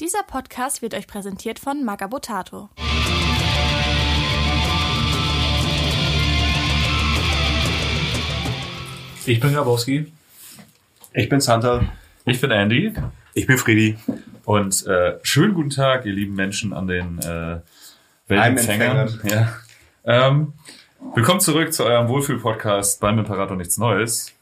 Dieser 0.00 0.22
Podcast 0.22 0.80
wird 0.80 0.94
euch 0.94 1.06
präsentiert 1.06 1.58
von 1.58 1.84
Magabotato. 1.84 2.70
Ich 9.26 9.40
bin 9.40 9.52
Grabowski. 9.52 10.10
Ich 11.12 11.28
bin 11.28 11.42
Santa. 11.42 11.84
Ich 12.24 12.40
bin 12.40 12.50
Andy. 12.50 12.94
Ich 13.34 13.46
bin 13.46 13.58
Friedi. 13.58 13.98
Und 14.46 14.86
äh, 14.86 15.18
schönen 15.22 15.52
guten 15.52 15.68
Tag, 15.68 16.06
ihr 16.06 16.14
lieben 16.14 16.34
Menschen 16.34 16.72
an 16.72 16.86
den 16.86 17.18
äh, 17.18 17.60
Weltempfängern. 18.28 19.20
Ja. 19.24 19.54
Ähm, 20.06 20.54
willkommen 21.14 21.40
zurück 21.40 21.74
zu 21.74 21.84
eurem 21.84 22.08
Wohlfühl-Podcast 22.08 23.00
beim 23.00 23.18
Imperator 23.18 23.54
Nichts 23.54 23.76
Neues. 23.76 24.32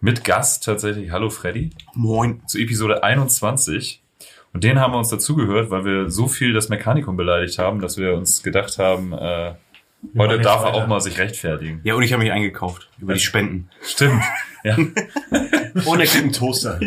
Mit 0.00 0.24
Gast 0.24 0.64
tatsächlich. 0.64 1.12
Hallo 1.12 1.30
Freddy. 1.30 1.70
Moin. 1.94 2.42
Zu 2.48 2.58
Episode 2.58 3.04
21. 3.04 4.02
Und 4.52 4.64
den 4.64 4.80
haben 4.80 4.92
wir 4.92 4.98
uns 4.98 5.08
dazugehört, 5.10 5.70
weil 5.70 5.84
wir 5.84 6.10
so 6.10 6.26
viel 6.26 6.52
das 6.52 6.68
Mechanikum 6.68 7.16
beleidigt 7.16 7.58
haben, 7.58 7.80
dass 7.80 7.96
wir 7.96 8.14
uns 8.14 8.42
gedacht 8.42 8.78
haben, 8.78 9.12
äh, 9.12 9.54
heute 10.16 10.40
darf 10.40 10.64
er 10.64 10.74
auch 10.74 10.86
mal 10.86 11.00
sich 11.00 11.18
rechtfertigen. 11.18 11.80
Ja, 11.84 11.94
und 11.94 12.02
ich 12.02 12.12
habe 12.12 12.22
mich 12.22 12.32
eingekauft 12.32 12.88
über 12.98 13.14
die 13.14 13.20
Spenden. 13.20 13.70
Stimmt. 13.82 14.22
Ja. 14.64 14.76
Und 15.86 16.00
er 16.00 16.06
kriegt 16.06 16.24
einen 16.24 16.32
Toaster. 16.32 16.80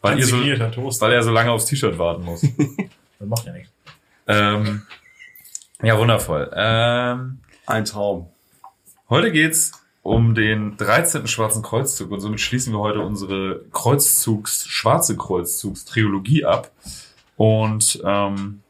Weil, 0.00 0.18
ihr 0.18 0.26
so, 0.26 0.36
Signierter 0.38 0.72
Toast. 0.72 1.00
weil 1.00 1.12
er 1.12 1.22
so 1.22 1.30
lange 1.30 1.50
aufs 1.52 1.66
T-Shirt 1.66 1.98
warten 1.98 2.24
muss. 2.24 2.42
Das 3.20 3.28
macht 3.28 3.46
ja 3.46 3.52
nichts. 3.52 3.72
ähm, 4.26 4.82
ja, 5.80 5.96
wundervoll. 5.96 6.50
Ähm, 6.54 7.38
Ein 7.64 7.84
Traum. 7.84 8.28
Heute 9.08 9.30
geht's 9.30 9.83
um 10.04 10.34
den 10.34 10.76
13. 10.76 11.26
Schwarzen 11.26 11.62
Kreuzzug 11.62 12.12
und 12.12 12.20
somit 12.20 12.38
schließen 12.38 12.74
wir 12.74 12.78
heute 12.78 13.00
unsere 13.00 13.62
Kreuzzugs, 13.72 14.66
schwarze 14.66 15.16
Kreuzzugs-Trilogie 15.16 16.44
ab 16.44 16.70
und 17.36 18.02
ähm, 18.04 18.60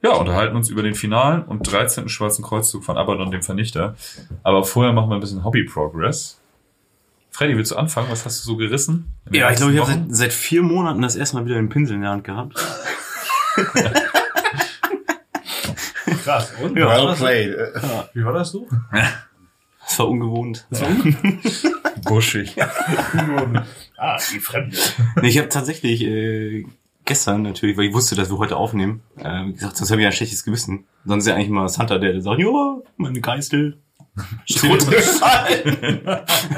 ja, 0.00 0.12
unterhalten 0.12 0.54
uns 0.54 0.70
über 0.70 0.84
den 0.84 0.94
finalen 0.94 1.42
und 1.42 1.70
13. 1.70 2.08
Schwarzen 2.08 2.44
Kreuzzug 2.44 2.84
von 2.84 2.96
Abaddon, 2.96 3.32
dem 3.32 3.42
Vernichter. 3.42 3.96
Aber 4.44 4.62
vorher 4.62 4.92
machen 4.92 5.10
wir 5.10 5.16
ein 5.16 5.20
bisschen 5.20 5.42
Hobby-Progress. 5.44 6.38
Freddy, 7.32 7.56
willst 7.56 7.72
du 7.72 7.76
anfangen? 7.76 8.06
Was 8.08 8.24
hast 8.24 8.40
du 8.40 8.46
so 8.46 8.56
gerissen? 8.56 9.12
den 9.26 9.34
Ja, 9.34 9.50
ich 9.50 9.56
glaube, 9.56 9.72
ich 9.72 9.80
habe 9.80 9.90
seit, 9.90 10.04
seit 10.08 10.32
vier 10.32 10.62
Monaten 10.62 11.02
das 11.02 11.16
erste 11.16 11.36
Mal 11.36 11.46
wieder 11.46 11.56
einen 11.56 11.68
Pinsel 11.68 11.96
in 11.96 12.02
der 12.02 12.12
Hand 12.12 12.22
gehabt. 12.22 12.54
Krass. 16.24 16.52
Und? 16.62 16.78
Ja, 16.78 16.86
well 16.86 17.16
played. 17.16 17.56
wie 18.14 18.24
war 18.24 18.32
das 18.34 18.52
so? 18.52 18.68
Das 19.90 19.98
war 19.98 20.08
ungewohnt. 20.08 20.66
buschig. 22.04 22.54
ah, 23.96 24.18
die 24.32 24.38
Fremde. 24.38 24.76
Nee, 25.20 25.28
ich 25.28 25.38
habe 25.38 25.48
tatsächlich 25.48 26.04
äh, 26.04 26.64
gestern 27.04 27.42
natürlich, 27.42 27.76
weil 27.76 27.86
ich 27.86 27.92
wusste, 27.92 28.14
dass 28.14 28.30
wir 28.30 28.38
heute 28.38 28.56
aufnehmen, 28.56 29.02
äh, 29.18 29.50
gesagt, 29.50 29.76
sonst 29.76 29.90
habe 29.90 30.00
ich 30.00 30.06
ein 30.06 30.12
schlechtes 30.12 30.44
Gewissen. 30.44 30.84
Sonst 31.04 31.24
ist 31.24 31.28
ja 31.28 31.34
eigentlich 31.34 31.48
mal 31.48 31.68
Santa, 31.68 31.98
der 31.98 32.22
sagt, 32.22 32.38
ja, 32.38 32.76
meine. 32.96 33.20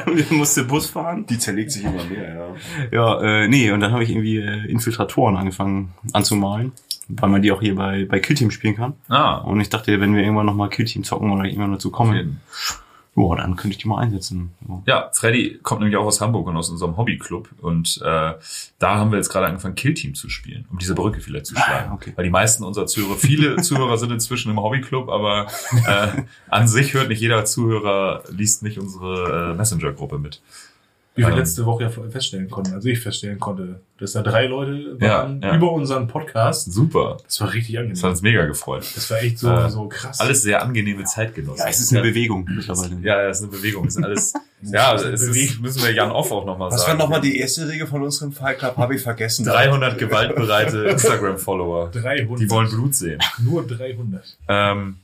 Und 0.07 0.19
ich 0.19 0.31
musste 0.31 0.65
Bus 0.65 0.91
fahren. 0.91 1.25
Die 1.27 1.39
zerlegt 1.39 1.73
sich 1.73 1.85
immer 1.85 2.05
mehr, 2.05 2.35
ja. 2.35 2.55
Ja, 2.91 3.21
äh, 3.45 3.49
nee, 3.49 3.71
und 3.71 3.81
dann 3.81 3.93
habe 3.93 4.05
ich 4.05 4.11
irgendwie 4.11 4.39
äh, 4.39 4.71
Infiltratoren 4.71 5.37
angefangen 5.37 5.95
anzumalen, 6.13 6.73
weil 7.09 7.31
man 7.31 7.41
die 7.41 7.51
auch 7.53 7.61
hier 7.61 7.77
bei, 7.77 8.05
bei 8.05 8.21
Killteam 8.21 8.51
spielen 8.51 8.77
kann. 8.77 8.95
Ah, 9.09 9.37
Und 9.39 9.61
ich 9.61 9.71
dachte, 9.71 10.01
wenn 10.01 10.15
wir 10.15 10.23
irgendwann 10.23 10.47
nochmal 10.47 10.69
Killteam 10.69 11.05
zocken 11.05 11.31
oder 11.31 11.45
ich 11.45 11.53
irgendwann 11.53 11.73
dazu 11.73 11.91
kommen, 11.91 12.41
ja, 13.15 13.37
dann 13.37 13.57
könnte 13.57 13.77
ich 13.77 13.79
die 13.79 13.89
mal 13.89 13.99
einsetzen. 13.99 14.53
Ja. 14.67 14.83
Ja, 14.87 15.11
Freddy 15.13 15.59
kommt 15.63 15.81
nämlich 15.81 15.99
auch 15.99 16.07
aus 16.07 16.23
Hamburg 16.23 16.47
und 16.47 16.57
aus 16.57 16.71
unserem 16.71 16.97
Hobbyclub. 16.97 17.51
Und 17.61 18.01
äh, 18.03 18.33
da 18.79 18.95
haben 18.95 19.11
wir 19.11 19.19
jetzt 19.19 19.29
gerade 19.29 19.47
angefangen, 19.47 19.75
Killteam 19.75 20.15
zu 20.15 20.31
spielen, 20.31 20.65
um 20.71 20.79
diese 20.79 20.95
Brücke 20.95 21.21
vielleicht 21.21 21.47
zu 21.47 21.55
schlagen. 21.55 21.91
Ah, 21.91 21.95
okay. 21.95 22.15
Weil 22.17 22.25
die 22.25 22.31
meisten 22.31 22.65
unserer 22.65 22.87
Zuhörer, 22.87 23.17
viele 23.17 23.57
Zuhörer 23.63 23.99
sind 23.99 24.13
inzwischen 24.13 24.51
im 24.51 24.59
Hobbyclub, 24.59 25.11
aber 25.11 25.47
äh, 25.87 26.23
an 26.49 26.69
sich 26.69 26.95
hört 26.95 27.09
nicht 27.09 27.21
jeder 27.21 27.45
Zuhörer, 27.45 28.23
liest 28.31 28.63
nicht 28.63 28.79
unsere 28.79 29.53
äh, 29.53 29.55
Messenger-Gruppe 29.57 30.19
mit. 30.19 30.41
Wie 31.15 31.23
wir 31.27 31.37
letzte 31.37 31.67
Woche 31.67 31.83
ja 31.83 31.91
feststellen 31.91 32.49
konnten, 32.49 32.73
also 32.73 32.89
ich 32.89 32.99
feststellen 33.01 33.39
konnte, 33.39 33.81
dass 33.99 34.13
da 34.13 34.23
drei 34.23 34.47
Leute 34.47 34.97
Ja, 34.99 35.19
waren 35.25 35.43
ja. 35.43 35.55
über 35.55 35.71
unseren 35.73 36.09
Podcast. 36.09 36.73
Super. 36.73 37.19
Das 37.27 37.39
war 37.43 37.53
richtig 37.53 37.77
angenehm. 37.77 37.95
Das 37.97 38.03
hat 38.03 38.11
uns 38.13 38.23
mega 38.23 38.47
gefreut. 38.47 38.87
Das 38.95 39.11
war 39.11 39.19
echt 39.21 39.39
so, 39.39 39.51
Äh, 39.51 39.69
so 39.69 39.89
krass. 39.89 40.21
Alles 40.21 40.43
sehr 40.43 40.63
angenehme 40.63 41.05
Zeitgenossen. 41.05 41.59
ja, 41.63 41.69
es 41.69 41.81
ist 41.81 41.93
eine 41.93 42.01
Bewegung 42.01 42.49
mittlerweile. 42.49 42.97
Ja, 43.03 43.23
ja, 43.23 43.29
es 43.29 43.41
ist 43.41 43.43
eine 43.45 43.53
Bewegung. 43.53 43.87
Es 43.89 43.97
ist 43.97 44.03
alles. 44.05 44.33
ja, 44.63 44.95
es 44.97 45.21
ist, 45.21 45.61
müssen 45.61 45.83
wir 45.83 45.93
Jan 45.93 46.11
Off 46.11 46.33
auch 46.33 46.47
nochmal 46.47 46.71
Was 46.71 46.81
sagen. 46.87 46.99
war 46.99 47.05
nochmal 47.05 47.21
die 47.21 47.37
erste 47.39 47.69
Regel 47.69 47.87
von 47.87 48.03
unserem 48.03 48.33
Fight 48.33 48.59
Club? 48.59 48.79
Habe 48.79 48.95
ich 48.95 49.03
vergessen. 49.03 49.45
300 49.45 49.99
gewaltbereite 49.99 50.79
Instagram-Follower. 50.89 51.91
300. 51.91 52.41
Die 52.41 52.49
wollen 52.49 52.71
Blut 52.71 52.95
sehen. 52.95 53.21
Nur 53.43 53.67
300. 53.67 54.39
Ähm, 54.49 54.97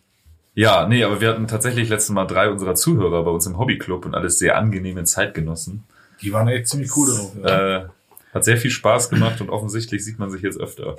ja, 0.55 0.89
nee, 0.89 1.05
aber 1.05 1.21
wir 1.21 1.29
hatten 1.29 1.47
tatsächlich 1.47 1.91
letztes 1.91 2.11
Mal 2.15 2.25
drei 2.25 2.49
unserer 2.51 2.75
Zuhörer 2.75 3.23
bei 3.25 3.31
uns 3.31 3.45
im 3.47 3.59
Hobbyclub 3.59 4.07
und 4.07 4.15
alles 4.15 4.39
sehr 4.39 4.57
angenehme 4.57 5.05
Zeitgenossen. 5.05 5.85
Die 6.23 6.33
waren 6.33 6.49
echt 6.49 6.69
ziemlich 6.69 6.95
cool 6.97 7.09
drauf. 7.09 7.33
Ja. 7.43 7.77
Äh, 7.77 7.89
hat 8.34 8.45
sehr 8.45 8.56
viel 8.56 8.71
Spaß 8.71 9.11
gemacht 9.11 9.41
und 9.41 9.51
offensichtlich 9.51 10.05
sieht 10.05 10.19
man 10.19 10.31
sich 10.31 10.43
jetzt 10.43 10.61
öfter. 10.61 10.97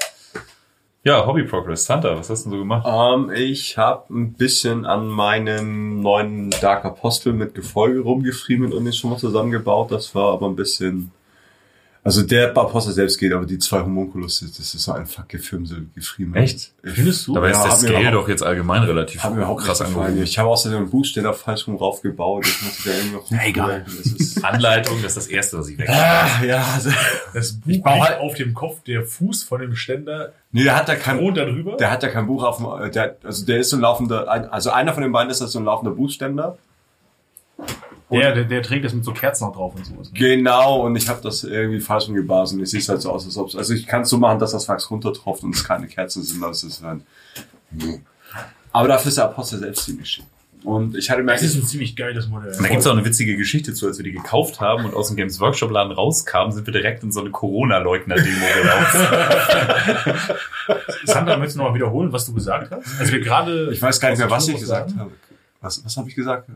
Ja, 1.03 1.25
Hobby 1.25 1.43
Progress. 1.43 1.85
Santa, 1.85 2.17
was 2.17 2.29
hast 2.29 2.45
du 2.45 2.49
denn 2.49 2.57
so 2.57 2.63
gemacht? 2.63 2.85
Ähm, 2.85 3.31
ich 3.33 3.77
habe 3.77 4.13
ein 4.13 4.33
bisschen 4.33 4.85
an 4.85 5.07
meinem 5.07 6.01
neuen 6.01 6.49
Dark 6.49 6.83
Apostle 6.83 7.33
mit 7.33 7.53
Gefolge 7.55 8.01
rumgefriemelt 8.01 8.73
und 8.73 8.83
den 8.83 8.93
schon 8.93 9.11
mal 9.11 9.17
zusammengebaut. 9.17 9.91
Das 9.91 10.13
war 10.13 10.33
aber 10.33 10.47
ein 10.47 10.55
bisschen... 10.55 11.11
Also 12.09 12.23
der 12.23 12.57
Apostel 12.57 12.91
selbst 12.91 13.19
geht, 13.19 13.31
aber 13.33 13.45
die 13.45 13.59
zwei 13.59 13.81
Homunculus, 13.81 14.39
das 14.39 14.73
ist 14.73 14.81
so 14.81 14.93
einfach 14.93 15.27
gefilmte 15.27 15.85
gefriemelt. 15.93 16.43
Echt? 16.43 16.73
Findest 16.83 17.27
du? 17.27 17.35
Dabei 17.35 17.51
ist 17.51 17.57
Ja, 17.57 17.63
der 17.65 17.71
hat 17.71 17.81
mir 17.83 17.87
Scale 17.89 18.11
doch 18.13 18.27
jetzt 18.27 18.41
allgemein 18.41 18.81
relativ 18.81 19.21
Hat 19.23 19.29
mir 19.31 19.37
überhaupt 19.41 19.61
krass 19.61 19.79
angehoben. 19.79 20.23
Ich 20.23 20.39
habe 20.39 20.49
außerdem 20.49 20.79
einen 20.79 20.89
Buchständer 20.89 21.35
falsch 21.35 21.67
rum 21.67 21.75
raufgebaut. 21.75 22.47
Ich 22.47 22.61
musste 22.63 22.89
da 22.89 22.95
irgendwie 22.95 23.15
noch 23.37 23.43
egal. 23.45 23.85
Das 23.85 23.93
ist, 24.07 24.43
Anleitung, 24.43 24.95
das 25.03 25.11
ist 25.11 25.17
das 25.17 25.27
Erste, 25.27 25.59
was 25.59 25.67
ich 25.69 25.77
weg. 25.77 25.87
ah, 25.87 26.43
ja, 26.43 26.65
also, 26.73 26.89
Das 27.35 27.53
Buch 27.53 27.69
Ich 27.69 27.83
halt- 27.85 28.19
auf 28.21 28.33
dem 28.33 28.55
Kopf, 28.55 28.81
der 28.87 29.03
Fuß 29.05 29.43
von 29.43 29.61
dem 29.61 29.75
Ständer 29.75 30.33
nee, 30.51 30.63
der 30.63 30.75
hat 30.77 30.89
da 30.89 30.95
kein, 30.95 31.19
und 31.19 31.37
darüber. 31.37 31.77
Der 31.77 31.91
hat 31.91 32.01
ja 32.01 32.09
kein 32.09 32.25
Buch 32.25 32.43
auf 32.43 32.57
dem, 32.57 32.91
der, 32.91 33.17
also 33.23 33.45
der 33.45 33.59
ist 33.59 33.69
so 33.69 33.77
ein 33.77 33.81
laufender, 33.81 34.27
ein- 34.31 34.49
also 34.49 34.71
einer 34.71 34.93
von 34.93 35.03
den 35.03 35.11
beiden 35.11 35.29
ist 35.29 35.41
das 35.41 35.51
so 35.51 35.59
ein 35.59 35.65
laufender 35.65 35.93
Buchständer. 35.93 36.57
Der, 38.11 38.33
der, 38.33 38.43
der 38.45 38.61
trägt 38.63 38.85
das 38.85 38.93
mit 38.93 39.03
so 39.03 39.13
Kerzen 39.13 39.45
noch 39.45 39.55
drauf 39.55 39.73
und 39.75 39.85
sowas. 39.85 40.11
Ne? 40.11 40.19
Genau, 40.19 40.85
und 40.85 40.95
ich 40.95 41.07
habe 41.09 41.21
das 41.21 41.43
irgendwie 41.43 41.79
falsch 41.79 42.07
umgeblasen. 42.07 42.57
und 42.57 42.63
Es 42.63 42.71
sieht 42.71 42.87
halt 42.89 43.01
so 43.01 43.11
aus, 43.11 43.25
als 43.25 43.37
ob 43.37 43.53
also 43.55 43.73
ich 43.73 43.85
kann 43.85 44.01
es 44.01 44.09
so 44.09 44.17
machen, 44.17 44.39
dass 44.39 44.51
das 44.51 44.67
Wachs 44.67 44.89
runtertropft 44.89 45.43
und 45.43 45.55
es 45.55 45.63
keine 45.63 45.87
Kerzen 45.87 46.23
sind, 46.23 46.41
aber 46.41 46.51
es 46.51 46.63
ist 46.63 46.83
halt, 46.83 47.01
aber 48.71 48.87
dafür 48.87 49.09
ist 49.09 49.17
der 49.17 49.25
Apostel 49.25 49.59
selbst 49.59 49.85
ziemlich 49.85 50.09
schön. 50.09 50.25
Und 50.63 50.97
ich 50.97 51.09
hatte 51.09 51.23
mir 51.23 51.31
Das 51.31 51.41
ist 51.41 51.55
ein 51.55 51.63
ziemlich 51.63 51.95
geiles 51.95 52.27
Modell. 52.27 52.51
Da 52.51 52.67
gibt's 52.67 52.85
auch 52.85 52.91
eine 52.91 53.05
witzige 53.05 53.37
Geschichte 53.37 53.73
zu, 53.73 53.87
als 53.87 53.97
wir 53.97 54.03
die 54.03 54.11
gekauft 54.11 54.59
haben 54.59 54.83
und 54.85 54.93
aus 54.93 55.07
dem 55.07 55.15
Games 55.15 55.39
Workshop 55.39 55.71
Laden 55.71 55.93
rauskamen, 55.93 56.51
sind 56.51 56.67
wir 56.67 56.73
direkt 56.73 57.01
in 57.01 57.13
so 57.13 57.21
eine 57.21 57.29
Corona-Leugner-Demo 57.29 58.45
gelaufen. 58.61 58.99
Sandra, 61.05 61.37
möchtest 61.37 61.55
du 61.55 61.61
noch 61.61 61.69
mal 61.69 61.75
wiederholen, 61.75 62.11
was 62.11 62.25
du 62.25 62.33
gesagt 62.33 62.71
hast? 62.71 62.99
Also 62.99 63.13
wir 63.13 63.21
gerade. 63.21 63.71
ich 63.71 63.81
weiß 63.81 64.01
gar 64.01 64.09
nicht 64.09 64.19
mehr, 64.19 64.29
was 64.29 64.47
ich 64.49 64.59
gesagt 64.59 64.93
habe. 64.97 65.11
Was, 65.61 65.83
was 65.85 65.95
habe 65.95 66.09
ich 66.09 66.15
gesagt? 66.15 66.49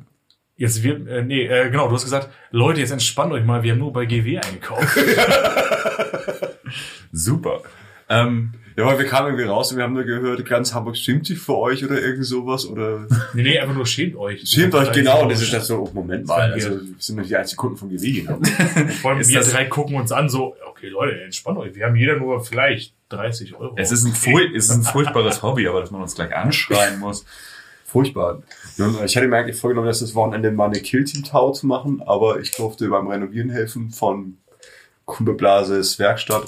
Jetzt 0.55 0.83
wir, 0.83 1.07
äh, 1.07 1.23
nee, 1.23 1.45
äh, 1.45 1.69
genau, 1.69 1.87
du 1.87 1.95
hast 1.95 2.03
gesagt, 2.03 2.29
Leute, 2.51 2.79
jetzt 2.79 2.91
entspannt 2.91 3.31
euch 3.33 3.43
mal, 3.43 3.63
wir 3.63 3.71
haben 3.71 3.79
nur 3.79 3.91
bei 3.91 4.05
GW 4.05 4.39
eingekauft. 4.39 4.97
Super. 7.11 7.61
Ähm, 8.09 8.53
Ja, 8.75 8.85
weil 8.85 8.97
wir 8.97 9.05
kamen 9.05 9.27
irgendwie 9.27 9.45
raus 9.45 9.71
und 9.71 9.77
wir 9.77 9.83
haben 9.83 9.93
nur 9.93 10.03
gehört, 10.03 10.43
ganz 10.45 10.73
Hamburg 10.73 10.97
schämt 10.97 11.27
sich 11.27 11.37
für 11.37 11.55
euch 11.57 11.85
oder 11.85 12.01
irgend 12.01 12.25
sowas 12.25 12.65
oder 12.65 13.07
nee, 13.33 13.43
nee, 13.43 13.59
einfach 13.59 13.75
nur 13.75 13.85
schämt 13.85 14.15
euch. 14.15 14.47
schämt 14.47 14.73
euch 14.73 14.91
genau. 14.91 15.23
Und 15.23 15.31
das 15.31 15.41
ist 15.41 15.53
das 15.53 15.67
so, 15.67 15.83
oh, 15.83 15.91
Moment 15.93 16.25
mal, 16.27 16.51
also 16.53 16.71
wir 16.71 16.81
sind 16.97 17.19
doch 17.19 17.25
die 17.25 17.35
einzigen 17.35 17.57
Kunden 17.57 17.77
von 17.77 17.89
GW 17.89 18.11
genau. 18.11 18.39
Vor 19.01 19.11
allem 19.11 19.27
wir 19.27 19.41
drei 19.41 19.65
gucken 19.65 19.95
uns 19.95 20.11
an, 20.11 20.27
so, 20.27 20.55
okay, 20.67 20.89
Leute, 20.89 21.21
entspannt 21.21 21.59
euch. 21.59 21.75
Wir 21.75 21.85
haben 21.85 21.95
jeder 21.95 22.17
nur 22.17 22.43
vielleicht 22.43 22.95
30 23.09 23.55
Euro. 23.55 23.75
es 23.77 23.91
ist 23.91 24.05
ein, 24.05 24.13
furch 24.13 24.51
es 24.55 24.65
ist 24.65 24.71
ein 24.71 24.83
furchtbares 24.91 25.43
Hobby, 25.43 25.67
aber 25.67 25.81
dass 25.81 25.91
man 25.91 26.01
uns 26.01 26.15
gleich 26.15 26.35
anschreien 26.35 26.99
muss. 26.99 27.25
Furchtbar. 27.85 28.41
Ja, 28.77 29.03
Ich 29.03 29.15
hatte 29.15 29.27
mir 29.27 29.37
eigentlich 29.37 29.57
vorgenommen, 29.57 29.87
dass 29.87 29.99
das 29.99 30.15
Wochenende 30.15 30.51
mal 30.51 30.65
eine 30.65 30.79
Killteam-Tau 30.79 31.51
zu 31.51 31.67
machen, 31.67 32.01
aber 32.05 32.39
ich 32.39 32.51
durfte 32.51 32.87
beim 32.89 33.07
Renovieren 33.07 33.49
helfen 33.49 33.89
von 33.91 34.37
Kumbeblases 35.05 35.99
Werkstatt. 35.99 36.45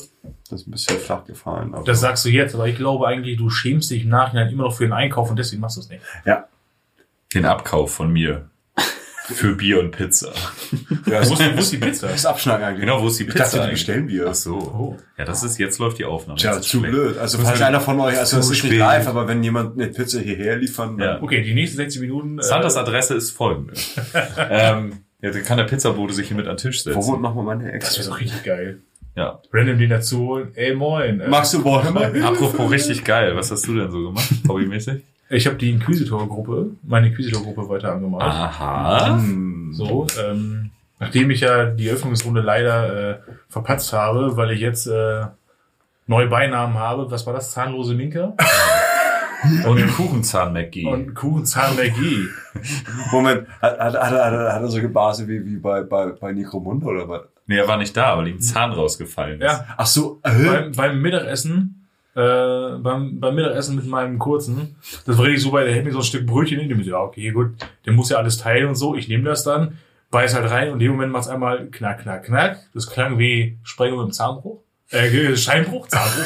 Das 0.50 0.62
ist 0.62 0.68
ein 0.68 0.72
bisschen 0.72 0.98
flach 0.98 1.26
gefallen. 1.26 1.74
Aber 1.74 1.84
Das 1.84 2.00
sagst 2.00 2.24
du 2.26 2.30
jetzt, 2.30 2.56
aber 2.56 2.68
ich 2.68 2.78
glaube 2.78 3.08
eigentlich, 3.08 3.38
du 3.38 3.50
schämst 3.50 3.92
dich 3.92 4.04
im 4.04 4.10
Nachhinein 4.10 4.50
immer 4.50 4.64
noch 4.64 4.74
für 4.76 4.86
den 4.86 4.94
Einkauf 4.94 5.30
und 5.30 5.38
deswegen 5.38 5.62
machst 5.62 5.78
du 5.78 5.82
es 5.82 5.90
nicht. 5.90 6.02
ja. 6.26 6.48
Den 7.34 7.46
Abkauf 7.46 7.94
von 7.94 8.14
mir. 8.14 8.50
Für 9.34 9.56
Bier 9.56 9.80
und 9.80 9.92
Pizza. 9.92 10.28
ja 11.08 11.20
Wo 11.28 11.34
ist, 11.34 11.40
das, 11.40 11.56
wo 11.56 11.60
ist 11.60 11.72
die 11.72 11.78
Pizza? 11.78 12.08
das 12.08 12.26
Abschneiden 12.26 12.64
eigentlich. 12.64 12.82
Genau, 12.82 13.02
wo 13.02 13.08
ist 13.08 13.20
die 13.20 13.24
Ich 13.24 13.30
Pizza? 13.30 13.44
dachte, 13.58 13.62
die 13.66 13.72
bestellen 13.72 14.08
wir. 14.08 14.28
Ach 14.30 14.36
so. 14.36 14.56
Oh. 14.56 14.98
Ja, 15.18 15.26
das 15.26 15.44
ist, 15.44 15.58
jetzt 15.58 15.80
läuft 15.80 15.98
die 15.98 16.06
Aufnahme. 16.06 16.40
Tja, 16.40 16.52
ist 16.58 16.64
zu 16.64 16.80
schlecht. 16.80 16.94
blöd. 16.94 17.18
Also 17.18 17.40
falls 17.40 17.62
einer 17.62 17.82
von 17.82 18.00
euch, 18.00 18.18
also 18.20 18.38
das 18.38 18.46
Zu 18.48 18.54
ist 18.54 18.64
nicht 18.64 18.72
spät. 18.72 18.80
live, 18.80 19.08
aber 19.08 19.28
wenn 19.28 19.44
jemand 19.44 19.80
eine 19.80 19.88
Pizza 19.88 20.20
hierher 20.20 20.58
liefern, 20.58 21.00
Ja. 21.00 21.14
dann 21.16 21.24
Okay, 21.24 21.42
die 21.42 21.54
nächsten 21.54 21.78
60 21.78 22.02
Minuten. 22.02 22.40
äh, 22.40 22.44
Santas 22.44 22.78
Adresse 22.78 23.16
ist 23.16 23.32
folgende. 23.32 23.74
ähm, 24.50 24.94
ja, 25.22 25.32
dann 25.32 25.44
kann 25.44 25.58
der 25.58 25.64
Pizzabote 25.66 26.14
sich 26.14 26.28
hier 26.28 26.38
mit 26.38 26.46
an 26.48 26.58
den 26.58 26.62
Tisch 26.62 26.86
wo 26.86 26.92
setzen. 26.92 27.08
wohnt 27.08 27.22
nochmal 27.22 27.46
meine 27.46 27.72
Ex? 27.72 27.86
Das 27.88 27.98
wäre 28.00 28.10
doch 28.10 28.20
richtig 28.20 28.44
geil. 28.44 28.80
Ja. 29.16 29.40
Random 29.54 29.78
den 29.80 29.90
dazu, 29.90 30.40
ey 30.56 30.76
moin. 30.76 31.22
äh, 31.22 31.30
Magst 31.30 31.54
du 31.54 31.64
Bäume? 31.64 32.22
Apropos 32.24 32.70
richtig 32.70 33.04
geil, 33.06 33.36
was 33.36 33.50
hast 33.50 33.66
du 33.66 33.74
denn 33.76 33.90
so 33.90 34.04
gemacht, 34.04 34.30
hobbymäßig? 34.48 35.04
Ich 35.30 35.48
habe 35.48 35.56
die 35.56 35.72
Inquisitor-Gruppe, 35.72 36.72
meine 36.84 37.08
Inquisitor-Gruppe 37.08 37.68
weiter 37.70 37.94
angemalt. 37.94 38.24
Aha. 38.24 39.18
Hm. 39.18 39.74
So, 39.74 40.06
ähm, 40.24 40.72
nachdem 41.00 41.32
ich 41.32 41.42
ja 41.42 41.66
die 41.66 41.90
Öffnungsrunde 41.90 42.42
leider 42.42 43.12
äh, 43.12 43.20
verpatzt 43.50 43.92
habe, 43.94 44.38
weil 44.38 44.52
ich 44.52 44.60
jetzt 44.60 44.88
äh, 44.88 45.26
neue 46.08 46.28
Beinamen 46.28 46.76
habe. 46.76 47.10
Was 47.10 47.26
war 47.26 47.34
das? 47.34 47.52
Zahnlose 47.52 47.96
Minka 47.96 48.36
Und 49.66 49.78
den 49.78 49.90
Kuchenzahn 49.90 50.54
McGee. 50.54 50.86
und 50.92 51.14
Kuchenzahn 51.14 51.76
McGee. 51.76 52.26
Moment, 53.12 53.48
hat, 53.62 53.80
hat, 53.80 53.94
hat, 53.94 54.12
hat, 54.12 54.54
hat 54.54 54.62
er 54.62 54.68
so 54.68 54.82
gebase 54.82 55.28
wie, 55.28 55.46
wie 55.46 55.58
bei, 55.58 55.84
bei, 55.84 56.08
bei 56.08 56.32
Necromunda 56.32 56.88
oder 56.88 57.10
was? 57.10 57.22
Nee, 57.48 57.58
er 57.58 57.68
war 57.68 57.78
nicht 57.78 57.96
da, 57.96 58.18
weil 58.18 58.28
ihm 58.28 58.38
ein 58.38 58.42
Zahn 58.42 58.72
rausgefallen 58.72 59.40
ist. 59.40 59.46
Ja, 59.46 59.66
Ach 59.78 59.86
so, 59.86 60.20
äh? 60.24 60.32
beim, 60.32 60.72
beim 60.72 61.02
Mittagessen, 61.02 61.85
äh, 62.16 62.78
beim, 62.78 63.20
beim 63.20 63.36
Mittagessen 63.36 63.76
mit 63.76 63.86
meinem 63.86 64.18
Kurzen, 64.20 64.76
das 65.06 65.18
war 65.18 65.26
richtig 65.26 65.44
so, 65.44 65.52
weil 65.52 65.66
der 65.66 65.76
hält 65.76 65.86
mir 65.86 65.92
so 65.92 66.00
ein 66.00 66.04
Stück 66.04 66.26
Brötchen 66.26 66.60
in, 66.60 66.70
dem 66.70 66.80
ich 66.80 66.86
so, 66.86 66.92
ja, 66.92 67.00
okay, 67.00 67.32
gut, 67.32 67.52
der 67.86 67.94
muss 67.94 68.10
ja 68.10 68.18
alles 68.18 68.38
teilen 68.38 68.68
und 68.70 68.76
so, 68.76 68.96
ich 68.96 69.08
nehme 69.10 69.26
das 69.26 69.44
dann, 69.44 69.78
beiß 70.12 70.34
halt 70.34 70.50
rein 70.50 70.70
und 70.70 70.76
in 70.76 70.80
dem 70.80 70.92
Moment 70.94 71.12
macht's 71.12 71.28
einmal 71.28 71.68
knack, 71.68 72.04
knack, 72.04 72.24
knack, 72.24 72.60
das 72.74 72.88
klang 72.88 73.20
wie 73.20 73.58
Sprengung 73.64 74.02
im 74.02 74.12
Zahnbruch, 74.12 74.62
äh, 74.92 75.36
Scheinbruch, 75.36 75.88
Zahnbruch, 75.90 76.26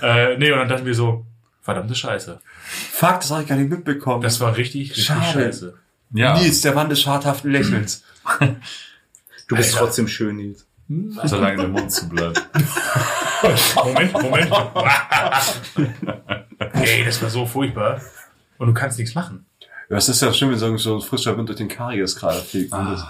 äh, 0.02 0.32
äh, 0.34 0.38
nee, 0.38 0.52
und 0.52 0.58
dann 0.58 0.68
dachten 0.68 0.86
wir 0.86 0.94
so, 0.94 1.26
verdammte 1.60 1.94
Scheiße, 1.94 2.40
Fuck, 2.92 3.20
das 3.20 3.30
habe 3.30 3.42
ich 3.42 3.48
gar 3.48 3.56
nicht 3.56 3.70
mitbekommen. 3.70 4.22
das 4.22 4.40
war 4.40 4.56
richtig, 4.56 4.90
richtig 4.90 5.06
Schade. 5.06 5.24
scheiße. 5.32 5.74
Ja. 6.14 6.38
Nils, 6.38 6.60
der 6.60 6.74
Mann 6.74 6.88
des 6.88 7.00
schadhaften 7.00 7.50
Lächelns. 7.50 8.04
Du 9.48 9.56
bist 9.56 9.72
Alter. 9.72 9.86
trotzdem 9.86 10.08
schön, 10.08 10.36
Nils. 10.36 10.66
Solange 11.24 11.56
der 11.56 11.68
Mund 11.68 11.90
zu 11.90 12.06
bleibt. 12.06 12.46
Moment, 13.84 14.12
Moment. 14.12 14.52
Ey, 16.74 17.04
das 17.04 17.22
war 17.22 17.30
so 17.30 17.46
furchtbar. 17.46 18.00
Und 18.58 18.68
du 18.68 18.74
kannst 18.74 18.98
nichts 18.98 19.14
machen. 19.14 19.46
Das 19.88 20.08
ist 20.08 20.20
ja 20.20 20.32
schön, 20.32 20.50
wenn 20.50 20.78
so 20.78 20.96
ein 20.96 21.00
frischer 21.00 21.36
Wind 21.36 21.48
durch 21.48 21.58
den 21.58 21.68
Karies 21.68 22.16
gerade 22.16 22.40
fliegt. 22.40 22.72
Das- 22.72 23.04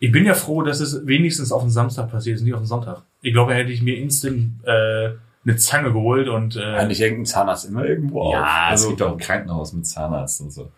Ich 0.00 0.12
bin 0.12 0.24
ja 0.24 0.34
froh, 0.34 0.62
dass 0.62 0.80
es 0.80 1.06
wenigstens 1.06 1.52
auf 1.52 1.62
den 1.62 1.70
Samstag 1.70 2.10
passiert 2.10 2.36
ist, 2.36 2.42
nicht 2.44 2.54
auf 2.54 2.60
den 2.60 2.66
Sonntag. 2.66 3.02
Ich 3.20 3.32
glaube, 3.32 3.54
hätte 3.54 3.70
ich 3.70 3.82
mir 3.82 3.96
instant 3.96 4.52
äh, 4.64 5.10
eine 5.44 5.56
Zange 5.56 5.92
geholt 5.92 6.28
und 6.28 6.56
äh, 6.56 6.62
Eigentlich 6.62 7.00
hängt 7.00 7.18
ein 7.18 7.26
Zahnarzt 7.26 7.66
immer 7.66 7.84
irgendwo 7.84 8.22
auf. 8.22 8.34
Ja, 8.34 8.66
es 8.66 8.82
also, 8.82 8.88
gibt 8.90 9.02
auch 9.02 9.12
ein 9.12 9.18
Krankenhaus 9.18 9.72
mit 9.72 9.86
Zahnarzt 9.86 10.40
und 10.40 10.52
so. 10.52 10.70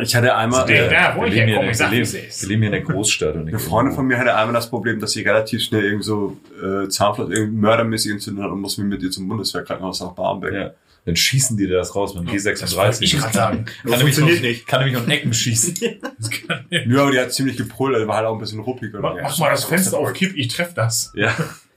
Ich 0.00 0.14
hatte 0.14 0.34
einmal, 0.34 0.66
Der- 0.66 0.90
äh, 0.90 0.94
Ja, 0.94 1.14
wo 1.16 1.22
wir, 1.22 1.28
leben 1.30 1.46
hier 1.46 1.56
herkomme, 1.56 1.72
der, 1.72 1.78
wir, 1.78 1.90
leben, 1.90 2.02
ist. 2.28 2.42
wir 2.42 2.48
leben 2.48 2.62
hier 2.62 2.66
in 2.74 2.84
der 2.84 2.94
Großstadt. 2.94 3.34
Und 3.36 3.48
eine 3.48 3.58
Freundin 3.58 3.94
von 3.94 4.06
mir 4.06 4.18
hatte 4.18 4.34
einmal 4.34 4.54
das 4.54 4.68
Problem, 4.70 5.00
dass 5.00 5.12
sie 5.12 5.22
relativ 5.22 5.62
schnell 5.62 5.84
irgend 5.84 6.04
so 6.04 6.36
äh, 6.62 6.88
Zahnfleisch 6.88 7.30
irgendwie 7.30 7.60
mördermäßig 7.60 8.12
entzündet 8.12 8.44
hat 8.44 8.50
und 8.50 8.60
musste 8.60 8.82
mir 8.82 8.88
mit 8.88 9.02
ihr 9.02 9.10
zum 9.10 9.26
Bundeswehrkrankenhaus 9.28 10.00
nach 10.00 10.12
Barmbek. 10.12 10.52
Ja. 10.52 10.70
Dann 11.04 11.16
schießen 11.16 11.56
die 11.56 11.66
dir 11.66 11.76
das 11.78 11.94
raus 11.96 12.14
mit 12.14 12.28
dem 12.28 12.34
G36. 12.36 13.00
ich 13.02 13.16
gerade 13.16 13.32
sagen. 13.32 13.64
kann 13.82 13.90
nämlich 13.98 14.00
funktioniert 14.16 14.36
noch, 14.36 14.42
nicht. 14.42 14.66
Kann 14.66 14.84
nämlich 14.84 15.02
um 15.02 15.08
Ecken 15.10 15.32
schießen. 15.32 15.74
Das 16.18 16.30
kann- 16.30 16.64
Ja, 16.70 17.02
aber 17.02 17.12
die 17.12 17.18
hat 17.20 17.32
ziemlich 17.32 17.56
gebrüllt, 17.56 17.94
also 17.94 18.06
war 18.08 18.16
halt 18.16 18.26
auch 18.26 18.34
ein 18.34 18.40
bisschen 18.40 18.60
ruppig. 18.60 18.92
Mach, 19.00 19.14
mach 19.22 19.38
mal 19.38 19.50
das 19.50 19.64
Fenster 19.64 19.96
auf 19.98 20.12
Kipp, 20.12 20.36
ich 20.36 20.48
treff 20.48 20.74
das. 20.74 21.12
ja. 21.14 21.34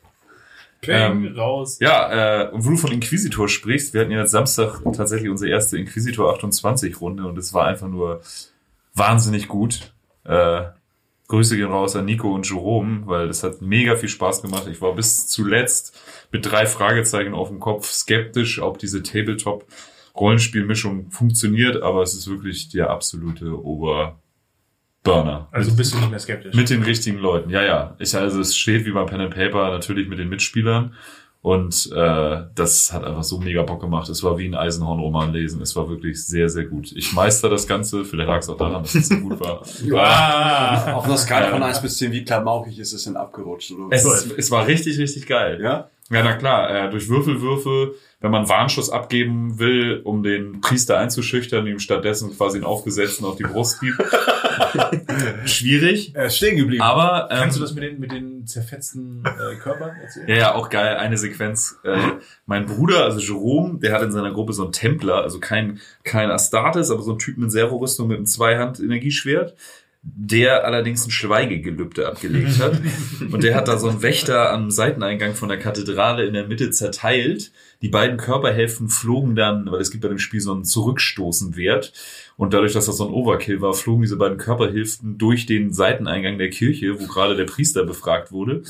Peng, 0.82 1.26
Ähm, 1.26 1.36
raus. 1.38 1.78
Ja, 1.80 2.44
äh, 2.44 2.50
und 2.50 2.66
wo 2.66 2.72
du 2.72 2.78
von 2.78 2.92
Inquisitor 2.92 3.48
sprichst, 3.48 3.94
wir 3.94 4.02
hatten 4.02 4.12
ja 4.12 4.26
Samstag 4.26 4.82
tatsächlich 4.94 5.30
unsere 5.30 5.52
erste 5.52 5.78
Inquisitor 5.78 6.34
28 6.34 7.00
Runde 7.00 7.28
und 7.28 7.38
es 7.38 7.54
war 7.54 7.68
einfach 7.68 7.88
nur 7.88 8.22
wahnsinnig 8.96 9.48
gut. 9.48 9.94
Äh, 10.24 10.64
Grüße 11.28 11.56
gehen 11.56 11.72
raus 11.72 11.96
an 11.96 12.06
Nico 12.06 12.34
und 12.34 12.50
Jerome, 12.50 13.04
weil 13.06 13.28
das 13.28 13.44
hat 13.44 13.62
mega 13.62 13.96
viel 13.96 14.10
Spaß 14.10 14.42
gemacht. 14.42 14.68
Ich 14.70 14.82
war 14.82 14.96
bis 14.96 15.28
zuletzt 15.28 15.98
mit 16.32 16.46
drei 16.46 16.66
Fragezeichen 16.66 17.34
auf 17.34 17.48
dem 17.48 17.62
Kopf 17.62 17.90
skeptisch, 17.90 18.62
ob 18.62 18.80
diese 18.80 19.02
Tabletop-Rollenspielmischung 19.02 21.10
funktioniert, 21.10 21.82
aber 21.82 22.02
es 22.02 22.16
ist 22.16 22.30
wirklich 22.30 22.68
der 22.70 22.90
absolute 22.90 23.46
Oberburner. 25.04 25.48
Also 25.52 25.76
bist 25.76 25.94
du 25.94 25.98
nicht 25.98 26.10
mehr 26.10 26.20
skeptisch. 26.20 26.56
Mit 26.56 26.70
den 26.70 26.84
richtigen 26.84 27.18
Leuten, 27.18 27.50
ja, 27.50 27.64
ja. 27.64 27.96
Ich, 28.00 28.16
also 28.16 28.40
es 28.40 28.56
steht 28.56 28.86
wie 28.86 28.92
beim 28.92 29.08
Pen 29.08 29.22
and 29.22 29.34
Paper 29.34 29.72
natürlich 29.72 30.08
mit 30.08 30.20
den 30.20 30.30
Mitspielern. 30.30 30.94
Und 31.44 31.90
äh, 31.92 32.44
das 32.54 32.94
hat 32.94 33.04
einfach 33.04 33.24
so 33.24 33.40
mega 33.40 33.64
Bock 33.64 33.82
gemacht. 33.82 34.08
Es 34.10 34.22
war 34.22 34.38
wie 34.38 34.48
ein 34.48 34.54
Eisenhorn-Roman 34.54 35.34
lesen. 35.34 35.60
Es 35.64 35.76
war 35.76 35.90
wirklich 35.90 36.24
sehr, 36.24 36.50
sehr 36.50 36.66
gut. 36.66 36.92
Ich 36.96 37.14
meister 37.14 37.50
das 37.50 37.66
Ganze. 37.66 38.06
Vielleicht 38.06 38.30
lag 38.30 38.40
es 38.40 38.50
auch 38.50 38.58
daran, 38.58 38.84
dass 38.84 38.94
es 38.94 39.08
so 39.08 39.16
gut 39.16 39.40
war. 39.40 39.64
ah, 39.96 40.94
Auf 40.94 41.06
einer 41.06 41.18
Skala 41.18 41.50
von 41.50 41.64
1 41.64 41.82
bis 41.82 41.98
10, 41.98 42.12
wie 42.12 42.24
klamaukig 42.24 42.78
ist 42.78 42.94
es 42.94 43.06
denn 43.06 43.18
abgerutscht? 43.18 43.72
Oder? 43.72 43.88
Es, 43.90 44.06
es 44.06 44.52
war 44.52 44.68
richtig, 44.68 45.00
richtig 45.00 45.26
geil. 45.26 45.60
ja? 45.64 45.90
Ja, 46.12 46.24
na 46.24 46.34
klar, 46.34 46.70
äh, 46.70 46.90
durch 46.92 47.08
Würfelwürfe, 47.10 47.96
wenn 48.22 48.30
man 48.30 48.48
Warnschuss 48.48 48.92
abgeben 48.92 49.58
will, 49.58 50.00
um 50.04 50.22
den 50.22 50.62
Priester 50.62 51.00
einzuschüchtern, 51.00 51.66
ihm 51.66 51.80
stattdessen 51.80 52.38
quasi 52.38 52.58
einen 52.58 52.66
aufgesetzten 52.66 53.26
auf 53.26 53.36
die 53.36 53.44
Brust 53.44 53.82
gibt. 53.82 53.98
Schwierig. 55.46 56.14
Er 56.14 56.26
ist 56.26 56.38
stehen 56.38 56.56
geblieben. 56.56 56.84
Aber 56.84 57.30
ähm, 57.32 57.40
kannst 57.40 57.58
du 57.58 57.62
das 57.62 57.74
mit 57.74 57.84
den, 57.84 58.00
mit 58.00 58.12
den 58.12 58.46
zerfetzten 58.46 59.26
äh, 59.26 59.56
Körpern 59.56 59.96
erzählen? 60.00 60.28
Ja, 60.30 60.36
ja, 60.36 60.56
auch 60.56 60.70
geil. 60.70 60.98
Eine 60.98 61.18
Sequenz. 61.18 61.80
Äh, 61.84 61.98
mein 62.46 62.68
Bruder, 62.68 63.06
also 63.06 63.20
Jerome, 63.20 63.80
der 63.80 63.92
hat 63.92 64.04
in 64.04 64.12
seiner 64.12 64.32
Gruppe 64.32 64.54
so 64.54 64.64
einen 64.64 64.72
Templer, 64.72 65.24
also 65.24 65.40
kein, 65.40 65.80
kein 66.04 66.30
Astartes, 66.30 66.92
aber 66.92 67.02
so 67.02 67.14
ein 67.14 67.20
Typ 67.20 67.40
mit 67.40 67.52
Servo-Rüstung 67.52 68.08
mit 68.08 68.18
einem 68.18 68.28
Zweihand-Energieschwert, 68.28 69.56
der 70.04 70.66
allerdings 70.66 71.06
ein 71.06 71.12
Schweigegelübde 71.12 72.08
abgelegt 72.08 72.60
hat. 72.60 72.82
Und 73.32 73.44
der 73.44 73.54
hat 73.54 73.68
da 73.68 73.78
so 73.78 73.88
einen 73.88 74.02
Wächter 74.02 74.52
am 74.52 74.72
Seiteneingang 74.72 75.36
von 75.36 75.48
der 75.48 75.60
Kathedrale 75.60 76.26
in 76.26 76.34
der 76.34 76.48
Mitte 76.48 76.72
zerteilt. 76.72 77.52
Die 77.84 77.90
beiden 77.90 78.18
Körperhälften 78.18 78.90
flogen 78.90 79.36
dann, 79.36 79.70
weil 79.70 79.80
es 79.80 79.92
gibt 79.92 80.02
bei 80.02 80.10
dem 80.10 80.18
Spiel 80.18 80.42
so 80.42 80.54
einen 80.54 80.64
Zurückstoßenwert. 80.64 81.94
Und 82.36 82.56
dadurch, 82.56 82.74
dass 82.74 82.88
das 82.88 82.98
so 82.98 83.08
ein 83.08 83.14
Overkill 83.14 83.62
war, 83.62 83.76
flogen 83.76 84.02
diese 84.02 84.16
beiden 84.16 84.40
Körperhälften 84.40 85.20
durch 85.20 85.46
den 85.46 85.72
Seiteneingang 85.72 86.40
der 86.40 86.50
Kirche, 86.50 87.00
wo 87.00 87.06
gerade 87.06 87.36
der 87.36 87.46
Priester 87.46 87.86
befragt 87.86 88.32
wurde. 88.32 88.64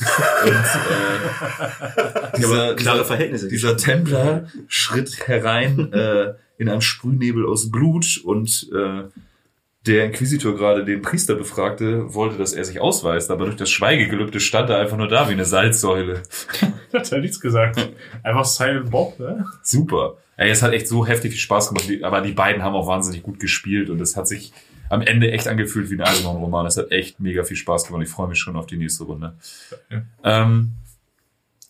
Und 0.43 0.51
äh, 0.51 2.37
dieser, 2.37 2.75
klare 2.75 3.05
Verhältnisse. 3.05 3.47
dieser 3.47 3.77
Templer 3.77 4.47
schritt 4.67 5.27
herein 5.27 5.93
äh, 5.93 6.33
in 6.57 6.67
einem 6.67 6.81
Sprühnebel 6.81 7.45
aus 7.45 7.71
Blut 7.71 8.19
und 8.23 8.69
äh, 8.73 9.03
der 9.87 10.05
Inquisitor 10.05 10.55
gerade 10.55 10.85
den 10.85 11.01
Priester 11.01 11.35
befragte, 11.35 12.13
wollte, 12.13 12.37
dass 12.37 12.53
er 12.53 12.65
sich 12.65 12.79
ausweist, 12.79 13.31
aber 13.31 13.45
durch 13.45 13.55
das 13.55 13.71
Schweigegelübde 13.71 14.39
stand 14.39 14.69
er 14.69 14.77
einfach 14.77 14.97
nur 14.97 15.07
da 15.07 15.27
wie 15.27 15.33
eine 15.33 15.45
Salzsäule. 15.45 16.21
Hat 16.93 17.11
er 17.11 17.19
nichts 17.19 17.39
gesagt. 17.39 17.89
Einfach 18.21 18.45
Silent 18.45 18.91
Bob, 18.91 19.19
ne? 19.19 19.45
Super. 19.63 20.17
Ey, 20.37 20.49
es 20.49 20.61
hat 20.63 20.73
echt 20.73 20.87
so 20.87 21.05
heftig 21.05 21.31
viel 21.31 21.39
Spaß 21.39 21.69
gemacht, 21.69 21.87
aber 22.03 22.21
die 22.21 22.31
beiden 22.31 22.63
haben 22.63 22.75
auch 22.75 22.87
wahnsinnig 22.87 23.21
gut 23.21 23.39
gespielt 23.39 23.89
und 23.89 24.01
es 24.01 24.17
hat 24.17 24.27
sich 24.27 24.53
am 24.89 25.01
Ende 25.01 25.31
echt 25.31 25.47
angefühlt 25.47 25.89
wie 25.89 25.95
ein 25.95 26.01
Eisenhorn-Roman. 26.01 26.65
Es 26.65 26.77
hat 26.77 26.91
echt 26.91 27.19
mega 27.19 27.43
viel 27.43 27.57
Spaß 27.57 27.85
gemacht. 27.85 28.03
Ich 28.03 28.09
freue 28.09 28.27
mich 28.27 28.39
schon 28.39 28.55
auf 28.55 28.65
die 28.65 28.77
nächste 28.77 29.05
Runde. 29.05 29.35
Ja. 29.89 30.01
Ähm, 30.23 30.73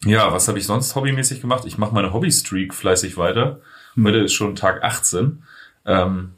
ja, 0.05 0.31
was 0.33 0.47
habe 0.47 0.57
ich 0.57 0.65
sonst 0.65 0.95
hobbymäßig 0.95 1.41
gemacht? 1.41 1.65
Ich 1.65 1.77
mache 1.77 1.93
meine 1.93 2.13
Hobby-Streak 2.13 2.73
fleißig 2.73 3.17
weiter. 3.17 3.61
Heute 4.01 4.17
ist 4.19 4.33
schon 4.33 4.55
Tag 4.55 4.83
18, 4.83 5.43
ähm, 5.85 6.31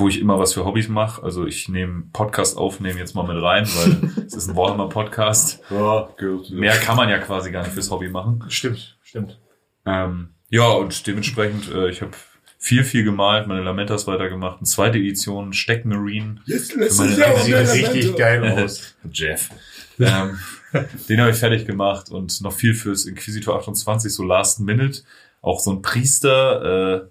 wo 0.00 0.08
ich 0.08 0.18
immer 0.20 0.38
was 0.38 0.54
für 0.54 0.64
Hobbys 0.64 0.88
mache. 0.88 1.22
Also 1.22 1.46
ich 1.46 1.68
nehme 1.68 2.04
Podcast 2.12 2.56
aufnehmen 2.56 2.98
jetzt 2.98 3.14
mal 3.14 3.26
mit 3.32 3.40
rein, 3.42 3.66
weil 3.66 4.10
es 4.26 4.34
ist 4.34 4.48
ein 4.48 4.56
Warhammer-Podcast. 4.56 5.60
Ja, 5.70 6.08
gehört. 6.16 6.50
Mehr 6.50 6.76
kann 6.76 6.96
man 6.96 7.08
ja 7.08 7.18
quasi 7.18 7.52
gar 7.52 7.62
nicht 7.62 7.72
fürs 7.72 7.90
Hobby 7.90 8.08
machen. 8.08 8.44
Stimmt, 8.48 8.98
stimmt. 9.02 9.38
Ähm, 9.86 10.30
ja, 10.48 10.68
und 10.68 11.06
dementsprechend, 11.06 11.70
äh, 11.72 11.88
ich 11.90 12.02
habe 12.02 12.12
viel, 12.58 12.84
viel 12.84 13.04
gemalt, 13.04 13.46
meine 13.46 13.62
Lamentas 13.62 14.06
weitergemacht, 14.06 14.58
eine 14.58 14.66
zweite 14.66 14.98
Edition, 14.98 15.52
Steck 15.52 15.84
Marine, 15.86 16.40
Jetzt 16.44 16.74
lässt 16.74 16.98
sich 16.98 17.16
Das 17.16 17.48
Ja, 17.48 17.64
sieht 17.64 17.82
ja, 17.82 17.90
richtig 17.90 18.16
geil 18.16 18.44
aus. 18.64 18.96
Jeff. 19.12 19.48
ähm, 19.98 20.38
den 21.08 21.20
habe 21.20 21.30
ich 21.30 21.36
fertig 21.36 21.66
gemacht 21.66 22.10
und 22.10 22.40
noch 22.42 22.52
viel 22.52 22.74
fürs 22.74 23.06
Inquisitor 23.06 23.56
28, 23.58 24.12
so 24.12 24.22
Last 24.24 24.60
Minute. 24.60 25.02
Auch 25.42 25.60
so 25.60 25.70
ein 25.72 25.80
Priester, 25.82 27.04
äh, 27.04 27.08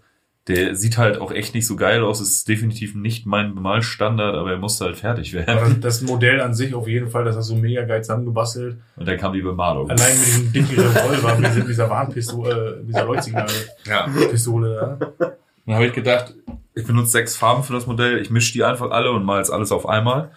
der 0.50 0.76
sieht 0.76 0.98
halt 0.98 1.22
auch 1.22 1.32
echt 1.32 1.54
nicht 1.54 1.66
so 1.68 1.76
geil 1.78 2.04
aus, 2.04 2.20
ist 2.20 2.48
definitiv 2.50 2.96
nicht 2.96 3.26
mein 3.26 3.56
Bemalstandard, 3.56 4.36
aber 4.36 4.52
er 4.52 4.58
musste 4.58 4.84
halt 4.86 4.98
fertig 4.98 5.38
Aber 5.38 5.46
werden. 5.48 5.80
das 5.82 6.02
Modell 6.02 6.42
an 6.42 6.54
sich 6.54 6.74
auf 6.74 6.88
jeden 6.88 7.10
Fall, 7.10 7.24
das 7.24 7.36
hast 7.38 7.50
du 7.52 7.56
mega 7.56 7.86
geil 7.86 8.04
zusammengebastelt. 8.04 8.78
Und 8.98 9.08
dann 9.08 9.18
kam 9.18 9.32
die 9.34 9.42
Bemalung. 9.42 9.90
Allein 9.90 10.18
mit 10.18 10.26
diesem 10.28 10.52
dicken 10.52 10.80
Revolver, 10.80 11.38
mit 11.38 11.52
dieser- 11.56 11.66
dieser 11.66 11.90
Warnpistole, 11.90 12.80
äh, 12.82 12.86
dieser 12.86 13.06
Leuchtsignal-Pistole 13.06 14.76
Ja. 14.76 14.98
da. 15.20 15.36
Dann 15.66 15.76
habe 15.76 15.86
ich 15.86 15.94
gedacht, 15.94 16.34
ich 16.74 16.86
benutze 16.86 17.12
sechs 17.12 17.36
Farben 17.38 17.64
für 17.64 17.74
das 17.74 17.86
Modell, 17.86 18.18
ich 18.20 18.30
mische 18.30 18.54
die 18.54 18.64
einfach 18.64 18.90
alle 18.92 19.12
und 19.12 19.24
mal 19.24 19.38
jetzt 19.38 19.52
alles 19.52 19.72
auf 19.72 19.88
einmal. 19.88 20.32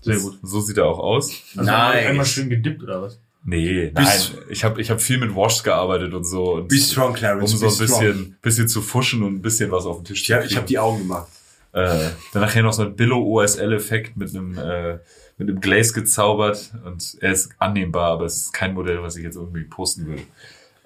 Sehr 0.00 0.18
gut. 0.18 0.38
So 0.42 0.60
sieht 0.60 0.78
er 0.78 0.84
auch 0.86 1.00
aus. 1.00 1.32
Also 1.56 1.68
Nice. 1.70 2.06
einmal 2.06 2.24
schön 2.26 2.48
gedippt 2.48 2.82
oder 2.84 3.02
was? 3.02 3.18
Nee, 3.48 3.92
nein. 3.94 4.06
Ich 4.50 4.64
habe 4.64 4.80
ich 4.80 4.90
hab 4.90 5.00
viel 5.00 5.18
mit 5.18 5.34
Wash 5.34 5.62
gearbeitet 5.62 6.12
und 6.14 6.24
so. 6.24 6.54
Und 6.54 6.68
Be 6.68 6.76
strong, 6.76 7.14
Clarence. 7.14 7.52
um 7.52 7.58
so 7.58 7.68
ein 7.68 7.78
bisschen, 7.78 8.36
bisschen 8.42 8.68
zu 8.68 8.82
fuschen 8.82 9.22
und 9.22 9.36
ein 9.36 9.42
bisschen 9.42 9.70
was 9.70 9.86
auf 9.86 9.98
den 9.98 10.04
Tisch 10.06 10.24
zu 10.24 10.32
habe 10.34 10.42
kriegen. 10.42 10.52
ich 10.52 10.58
hab 10.58 10.66
die 10.66 10.78
Augen 10.80 10.98
gemacht. 10.98 11.28
äh, 11.72 12.08
dann 12.32 12.42
nachher 12.42 12.64
noch 12.64 12.72
so 12.72 12.82
ein 12.82 12.96
Billo-OSL-Effekt 12.96 14.16
mit 14.16 14.34
einem 14.34 14.58
äh, 14.58 14.98
mit 15.38 15.48
einem 15.48 15.60
Glaze 15.60 15.92
gezaubert 15.92 16.72
und 16.84 17.18
er 17.20 17.32
ist 17.32 17.50
annehmbar, 17.58 18.12
aber 18.12 18.24
es 18.24 18.36
ist 18.36 18.52
kein 18.52 18.74
Modell, 18.74 19.02
was 19.02 19.16
ich 19.16 19.22
jetzt 19.22 19.36
irgendwie 19.36 19.64
posten 19.64 20.06
würde. 20.06 20.22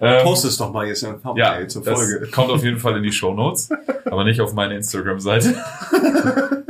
Ähm, 0.03 0.23
Post 0.23 0.45
es 0.45 0.57
doch 0.57 0.71
mal 0.73 0.87
jetzt 0.87 1.03
in 1.03 1.21
Thumbnail 1.21 1.61
ja, 1.61 1.67
zur 1.67 1.83
das 1.83 1.93
Folge. 1.99 2.27
kommt 2.31 2.49
auf 2.49 2.63
jeden 2.63 2.79
Fall 2.79 2.97
in 2.97 3.03
die 3.03 3.11
Show 3.11 3.33
Notes, 3.33 3.69
aber 4.05 4.23
nicht 4.23 4.41
auf 4.41 4.53
meine 4.53 4.75
Instagram-Seite. 4.75 5.55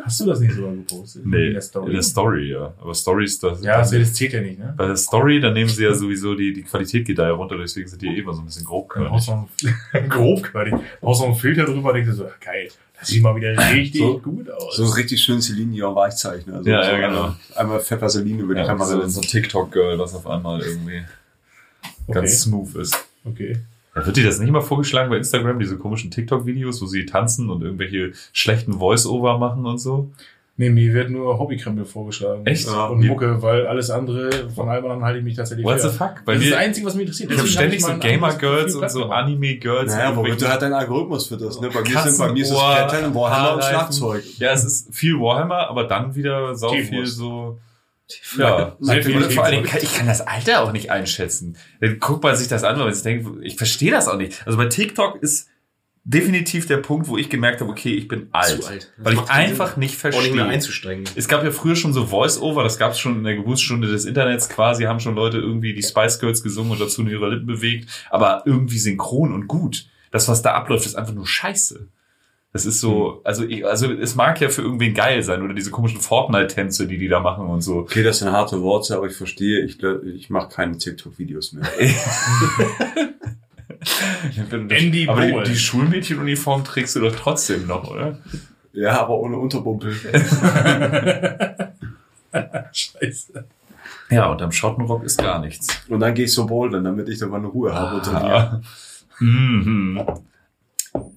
Hast 0.04 0.20
du 0.20 0.26
das 0.26 0.40
nicht 0.42 0.54
sogar 0.54 0.74
gepostet? 0.74 1.26
Nee, 1.26 1.48
In 1.48 1.54
der 1.54 1.62
Story. 1.62 1.88
in 1.88 1.94
der 1.94 2.02
Story, 2.04 2.52
ja. 2.52 2.74
Aber 2.82 2.94
Stories, 2.94 3.40
das, 3.40 3.64
ja, 3.64 3.78
das, 3.78 3.92
das 3.92 4.14
zählt 4.14 4.34
ja 4.34 4.42
nicht, 4.42 4.60
ne? 4.60 4.74
bei 4.76 4.88
der 4.88 4.98
Story, 4.98 5.40
da 5.40 5.52
nehmen 5.52 5.70
sie 5.70 5.84
ja 5.86 5.94
sowieso 5.94 6.36
die, 6.36 6.52
die 6.54 6.64
Qualität 6.64 7.06
geht 7.06 7.18
da 7.20 7.28
ja 7.28 7.32
runter, 7.34 7.58
deswegen 7.58 7.88
sind 7.88 8.02
die 8.02 8.08
eh 8.08 8.20
immer 8.20 8.34
so 8.34 8.42
ein 8.42 8.46
bisschen 8.46 8.66
grob. 8.66 8.92
Dann 8.94 9.06
brauchst 9.08 9.28
du 9.30 9.32
noch 9.32 9.48
einen, 9.94 10.10
grob 10.10 10.44
quasi. 10.44 10.72
Brauchst 11.00 11.22
du 11.22 11.26
noch 11.28 11.32
einen 11.34 11.40
Filter 11.40 11.64
drüber, 11.66 11.94
denkst 11.94 12.10
du 12.10 12.16
so, 12.16 12.26
ach, 12.28 12.40
geil, 12.42 12.68
das 13.00 13.08
sieht 13.08 13.24
mal 13.24 13.36
wieder 13.36 13.56
richtig 13.74 14.02
So- 14.02 14.20
gut 14.20 14.50
aus. 14.52 14.76
So 14.76 14.84
ein 14.84 14.92
richtig 14.92 15.22
schön 15.22 15.42
Celine 15.42 15.72
Dion 15.72 15.96
Weichzeichner. 15.96 16.56
Also 16.58 16.70
Ja, 16.70 16.84
so 16.84 16.92
ja, 16.92 17.08
genau. 17.08 17.36
Einmal, 17.56 17.80
fett 17.80 18.02
Vaseline 18.02 18.42
über 18.42 18.54
die 18.56 18.60
Ja, 18.60 18.66
Kamera. 18.68 18.88
so, 18.88 19.08
so 19.08 19.22
ein 19.22 19.28
TikTok-Girl, 19.28 19.98
was 19.98 20.14
auf 20.16 20.28
einmal 20.28 20.60
irgendwie 20.62 21.04
okay. 22.08 22.14
ganz 22.14 22.42
smooth 22.42 22.76
ist. 22.76 23.08
Okay. 23.26 23.58
Ja, 23.96 24.06
wird 24.06 24.16
dir 24.16 24.26
das 24.26 24.40
nicht 24.40 24.52
mal 24.52 24.62
vorgeschlagen 24.62 25.10
bei 25.10 25.18
Instagram, 25.18 25.60
diese 25.60 25.78
komischen 25.78 26.12
TikTok-Videos, 26.12 26.82
wo 26.82 26.86
sie 26.86 27.06
tanzen 27.06 27.50
und 27.50 27.62
irgendwelche 27.62 28.14
schlechten 28.32 28.74
Voice-Over 28.80 29.38
machen 29.38 29.66
und 29.66 29.80
so? 29.80 30.12
Nee, 30.58 30.70
mir 30.70 30.94
wird 30.94 31.10
nur 31.10 31.40
Hobbykrempel 31.40 31.86
vorgeschlagen. 31.86 32.46
Echt? 32.46 32.68
Ja, 32.68 32.86
und 32.86 33.06
Mucke, 33.06 33.42
weil 33.42 33.66
alles 33.66 33.90
andere, 33.90 34.30
von 34.54 34.70
allem 34.70 34.84
anderen 34.84 35.04
halte 35.04 35.18
ich 35.18 35.26
mich 35.26 35.36
tatsächlich 35.36 35.66
What 35.66 35.82
the 35.82 35.90
fern. 35.90 36.10
fuck? 36.16 36.26
Bei 36.26 36.36
das 36.36 36.44
ist 36.44 36.52
das 36.52 36.60
Einzige, 36.60 36.86
was 36.88 36.94
mich 36.94 37.02
interessiert. 37.02 37.32
ich 37.32 37.38
habe 37.40 37.48
ständig 37.48 37.84
so 37.84 37.98
Gamer-Girls 37.98 38.76
und 38.76 38.92
so. 38.92 39.06
Anime-Girls. 39.06 39.92
Naja, 39.92 40.16
womit 40.16 40.40
du 40.40 40.48
halt 40.48 40.62
deinen 40.62 40.74
Algorithmus 40.74 41.28
fütterst, 41.28 41.62
ne? 41.62 41.70
Bei 41.74 41.82
mir 41.82 42.00
sind, 42.00 42.18
bei 42.20 42.32
mir 42.32 42.44
ist 42.44 42.52
es 42.52 42.58
Captain 42.58 43.16
Warhammer 43.16 43.56
und. 43.56 43.64
Schlagzeug. 43.64 44.24
Ja, 44.38 44.52
es 44.52 44.64
ist 44.64 44.94
viel 44.94 45.20
Warhammer, 45.20 45.68
aber 45.68 45.86
dann 45.86 46.14
wieder 46.16 46.54
sau 46.56 46.70
T-Wurst. 46.70 46.90
viel 46.90 47.06
so. 47.08 47.58
Ja, 48.38 48.76
Und 48.80 49.34
vor 49.34 49.44
kann- 49.46 49.80
ich 49.82 49.94
kann 49.94 50.08
das 50.08 50.22
Alter 50.22 50.64
auch 50.64 50.72
nicht 50.72 50.92
einschätzen. 50.92 51.58
Dann 51.80 52.00
guckt 52.00 52.24
man 52.24 52.36
sich 52.36 52.48
das 52.48 52.64
an, 52.64 52.80
weil 52.80 52.92
ich 52.94 53.02
denke, 53.02 53.44
ich 53.44 53.56
verstehe 53.58 53.92
das 53.92 54.08
auch 54.08 54.18
nicht. 54.18 54.42
Also 54.46 54.58
bei 54.58 54.66
TikTok 54.66 55.22
ist 55.22 55.48
definitiv 56.04 56.66
der 56.66 56.78
Punkt, 56.78 57.08
wo 57.08 57.18
ich 57.18 57.30
gemerkt 57.30 57.62
habe, 57.62 57.70
okay, 57.70 57.94
ich 57.94 58.08
bin 58.08 58.28
alt. 58.32 58.66
Alt. 58.68 58.92
Weil 58.98 59.14
ich 59.14 59.30
einfach 59.30 59.78
nicht 59.78 59.94
Auch 60.00 60.10
nicht 60.10 60.14
mehr 60.14 60.46
verstehe. 60.46 60.46
einzustrengen. 60.46 61.04
Es 61.16 61.28
gab 61.28 61.44
ja 61.44 61.52
früher 61.52 61.76
schon 61.76 61.94
so 61.94 62.08
Voice-Over, 62.08 62.64
das 62.64 62.80
gab 62.80 62.94
es 62.94 63.00
schon 63.00 63.18
in 63.18 63.24
der 63.24 63.36
Geburtsstunde 63.36 63.88
des 63.88 64.06
Internets 64.06 64.50
quasi, 64.50 64.84
haben 64.86 65.00
schon 65.00 65.14
Leute 65.16 65.38
irgendwie 65.38 65.74
die 65.76 65.84
Spice 65.84 66.20
Girls 66.20 66.42
gesungen 66.42 66.72
und 66.72 66.82
dazu 66.82 67.04
ihre 67.06 67.30
Lippen 67.30 67.46
bewegt, 67.46 67.90
aber 68.10 68.42
irgendwie 68.46 68.80
synchron 68.80 69.32
und 69.32 69.48
gut. 69.48 69.86
Das, 70.10 70.28
was 70.28 70.42
da 70.42 70.54
abläuft, 70.54 70.86
ist 70.88 70.96
einfach 70.96 71.14
nur 71.14 71.28
scheiße. 71.28 71.88
Das 72.54 72.66
ist 72.66 72.82
so, 72.82 73.22
also 73.24 73.46
ich, 73.46 73.66
also 73.66 73.90
es 73.94 74.16
mag 74.16 74.42
ja 74.42 74.50
für 74.50 74.62
irgendwen 74.62 74.94
geil 74.94 75.24
sein 75.24 75.42
oder 75.42 75.54
diese 75.54 75.72
komischen 75.72 76.02
Fortnite-Tänze, 76.02 76.86
die 76.86 76.98
die 76.98 77.08
da 77.08 77.22
machen 77.22 77.48
und 77.48 77.62
so. 77.62 77.78
Okay, 77.78 78.04
das 78.04 78.20
sind 78.20 78.30
harte 78.32 78.62
Worte, 78.62 78.98
aber 78.98 79.08
ich 79.08 79.16
verstehe, 79.16 79.62
ich, 79.62 79.82
ich 79.82 80.30
mache 80.30 80.50
keine 80.50 80.78
TikTok-Videos 80.78 81.54
mehr. 81.54 81.64
Andy 84.52 85.08
aber 85.08 85.26
die, 85.26 85.32
Bowl. 85.32 85.44
die 85.44 85.56
Schulmädchenuniform 85.56 86.66
trägst 86.66 86.96
du 86.98 87.00
doch 87.00 87.16
trotzdem 87.16 87.68
noch, 87.68 87.90
oder? 87.90 88.20
Ja, 88.74 89.02
aber 89.02 89.18
ohne 89.18 89.38
Unterbumpel. 89.38 89.94
Scheiße. 92.74 93.46
Ja, 94.10 94.30
und 94.30 94.42
am 94.42 94.52
Schottenrock 94.52 95.04
ist 95.04 95.18
gar 95.18 95.40
nichts. 95.40 95.84
Und 95.88 96.02
dann 96.02 96.14
gehe 96.14 96.26
ich 96.26 96.34
so 96.34 96.46
bouldern, 96.46 96.84
damit 96.84 97.08
ich 97.08 97.18
dann 97.18 97.30
mal 97.30 97.38
eine 97.38 97.48
Ruhe 97.48 97.74
habe 97.74 97.96
unter 97.96 98.12
dir. 98.12 98.26
Ah. 98.26 98.62
Mhm. 99.20 100.02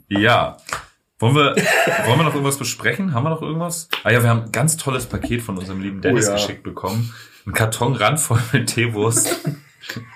Ja. 0.09 0.57
Wollen 1.21 1.35
wir, 1.37 1.54
wollen 2.06 2.18
wir 2.18 2.25
noch 2.25 2.33
irgendwas 2.35 2.59
besprechen? 2.59 3.14
Haben 3.14 3.25
wir 3.25 3.30
noch 3.30 3.42
irgendwas? 3.42 3.88
Ah 4.02 4.11
ja, 4.11 4.23
wir 4.23 4.28
haben 4.30 4.44
ein 4.44 4.52
ganz 4.52 4.76
tolles 4.76 5.06
Paket 5.06 5.42
von 5.42 5.56
unserem 5.56 5.80
lieben 5.80 6.00
Dennis 6.00 6.26
Oh 6.26 6.30
ja. 6.30 6.35
geschickt 6.37 6.62
bekommen. 6.64 7.12
Ein 7.47 7.52
Karton 7.52 7.94
randvoll 7.94 8.40
mit 8.52 8.68
Teewurst. 8.75 9.40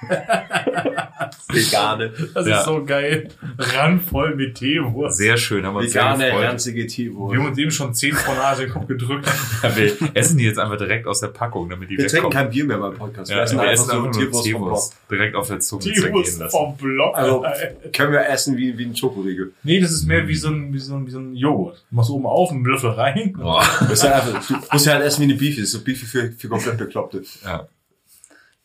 Vegane. 1.51 2.13
Das 2.35 2.47
Ja. 2.47 2.59
ist 2.59 2.65
so 2.67 2.85
geil. 2.85 3.29
Randvoll 3.59 4.35
mit 4.37 4.57
Teewurst. 4.57 5.17
Sehr 5.17 5.37
schön, 5.37 5.65
haben 5.65 5.75
wir 5.75 5.81
uns 5.81 5.93
sehr 5.93 6.03
Vegane, 6.03 6.25
gefreut. 6.27 6.45
ranzige 6.45 6.77
Wir 6.77 6.83
haben 6.85 6.89
Teewurst. 6.89 7.47
uns 7.49 7.59
eben 7.59 7.71
schon 7.71 7.95
zehn 7.95 8.15
Tornade 8.17 8.63
in 8.63 8.69
den 8.69 8.75
Kopf 8.75 8.87
gedrückt. 8.87 9.29
Ja, 9.63 9.77
wir 9.77 9.93
essen 10.15 10.39
die 10.39 10.45
jetzt 10.45 10.59
einfach 10.59 10.77
direkt 10.77 11.07
aus 11.09 11.19
der 11.21 11.29
Packung, 11.29 11.69
damit 11.69 11.91
die 11.91 11.99
Wir 11.99 12.07
trinken 12.07 12.31
kein 12.31 12.49
Bier 12.51 12.65
mehr 12.65 12.79
beim 12.79 12.95
Podcast. 12.95 13.29
Ja, 13.31 13.39
wir 13.39 13.43
essen 13.43 13.57
wir 13.57 13.63
einfach 13.63 13.73
essen 13.73 13.87
so 13.87 13.93
einfach 13.93 14.05
nur 14.05 14.13
Teewurst 14.13 14.49
vom 14.51 14.61
Block. 14.61 14.69
Teewurst 14.69 14.97
direkt 15.11 15.35
auf 15.35 15.49
der 15.49 15.61
Zunge 15.61 15.83
Teewurst 15.83 16.43
vom 16.51 16.77
Block. 16.77 17.17
Also 17.17 17.45
können 17.93 18.13
wir 18.13 18.29
essen 18.29 18.57
wie, 18.57 18.79
wie 18.79 18.85
ein 18.85 18.95
Schokoriegel. 18.95 19.53
Nee, 19.65 19.81
das 19.81 19.91
ist 19.91 20.07
mehr 20.07 20.29
wie 20.29 20.35
so 20.37 20.49
ein, 20.49 20.73
wie 20.73 20.79
so 20.79 20.95
ein, 20.95 21.07
wie 21.07 21.11
so 21.11 21.19
ein 21.19 21.35
Joghurt. 21.35 21.85
Du 21.91 21.97
machst 21.97 22.11
oben 22.11 22.27
auf, 22.27 22.51
einen 22.53 22.65
Löffel 22.65 22.91
rein. 22.91 23.33
Boah. 23.33 23.65
Du 23.81 23.87
musst 23.87 24.05
ja 24.05 24.15
einfach, 24.15 24.47
du 24.47 24.55
musst 24.73 24.87
ja 24.87 24.93
halt 24.93 25.05
essen 25.05 25.21
wie 25.23 25.25
eine 25.25 25.35
Beefy. 25.35 25.57
Das 25.61 25.65
ist 25.65 25.73
so 25.73 25.81
Beefy 25.83 26.07
für, 26.07 26.31
für 26.33 26.49
komplett 26.49 26.79
Bekloppte. 26.79 27.23
Ja. 27.45 27.67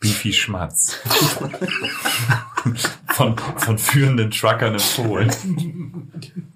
Beefy 0.04 0.32
Schmatz. 0.34 0.98
von, 3.08 3.36
von 3.38 3.78
führenden 3.78 4.30
Truckern 4.30 4.74
in 4.74 4.80
Polen. 4.96 5.30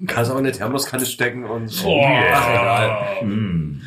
Kannst 0.06 0.30
auch 0.30 0.38
in 0.38 0.44
eine 0.44 0.52
Thermoskanne 0.52 1.06
stecken 1.06 1.44
und 1.44 1.72
Oh, 1.84 2.02
Ach, 2.04 2.50
egal. 2.50 3.24
Mm. 3.24 3.80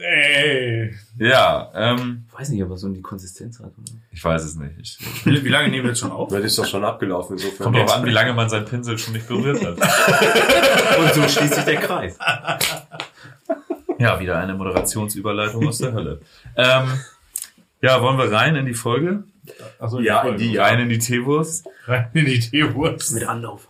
Ey. 0.00 0.94
Ja, 1.18 1.70
ähm, 1.74 2.24
Weiß 2.32 2.50
nicht, 2.50 2.62
ob 2.62 2.70
er 2.70 2.76
so 2.76 2.88
die 2.88 3.02
Konsistenz 3.02 3.58
hat. 3.58 3.72
Oder? 3.76 3.98
ich 4.12 4.22
weiß 4.24 4.44
es 4.44 4.54
nicht. 4.54 4.72
Ich, 4.80 4.98
Wie, 5.26 5.44
wie 5.44 5.48
lange 5.48 5.68
nehmen 5.70 5.84
wir 5.84 5.90
jetzt 5.90 6.00
schon 6.00 6.12
auf? 6.12 6.28
Das 6.28 6.44
ist 6.44 6.56
doch 6.58 6.66
schon 6.66 6.84
abgelaufen. 6.84 7.36
Insofern. 7.36 7.64
kommt 7.64 7.76
drauf 7.76 7.96
an, 7.96 8.04
wie 8.04 8.10
lange 8.10 8.32
man 8.32 8.48
seinen 8.48 8.66
Pinsel 8.66 8.96
schon 8.98 9.14
nicht 9.14 9.26
berührt 9.26 9.64
hat. 9.64 9.76
Und 10.98 11.14
so 11.14 11.28
schließt 11.28 11.54
sich 11.54 11.64
der 11.64 11.76
Kreis. 11.76 12.16
Ja, 13.98 14.20
wieder 14.20 14.38
eine 14.38 14.54
Moderationsüberleitung 14.54 15.66
aus 15.66 15.78
der 15.78 15.92
Hölle. 15.92 16.20
Ähm, 16.56 16.84
ja, 17.80 18.02
wollen 18.02 18.18
wir 18.18 18.30
rein 18.32 18.56
in 18.56 18.66
die 18.66 18.74
Folge? 18.74 19.24
Achso, 19.78 20.00
Ja, 20.00 20.22
in 20.22 20.36
die- 20.36 20.56
Rein 20.56 20.78
in 20.80 20.88
die 20.88 20.98
Teewurst? 20.98 21.66
Rein 21.86 22.08
in 22.14 22.26
die 22.26 22.38
Teewurst. 22.40 23.12
Mit 23.14 23.24
Anlauf. 23.26 23.68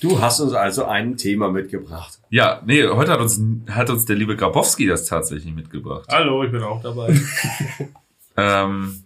Du 0.00 0.20
hast 0.20 0.40
uns 0.40 0.52
also 0.52 0.84
ein 0.84 1.16
Thema 1.16 1.50
mitgebracht. 1.50 2.18
Ja, 2.28 2.60
nee, 2.66 2.86
heute 2.86 3.12
hat 3.12 3.20
uns, 3.20 3.40
hat 3.70 3.88
uns 3.88 4.04
der 4.04 4.16
liebe 4.16 4.36
Grabowski 4.36 4.86
das 4.86 5.06
tatsächlich 5.06 5.54
mitgebracht. 5.54 6.06
Hallo, 6.10 6.44
ich 6.44 6.50
bin 6.52 6.62
auch 6.62 6.82
dabei. 6.82 7.14
Ähm, 8.36 9.04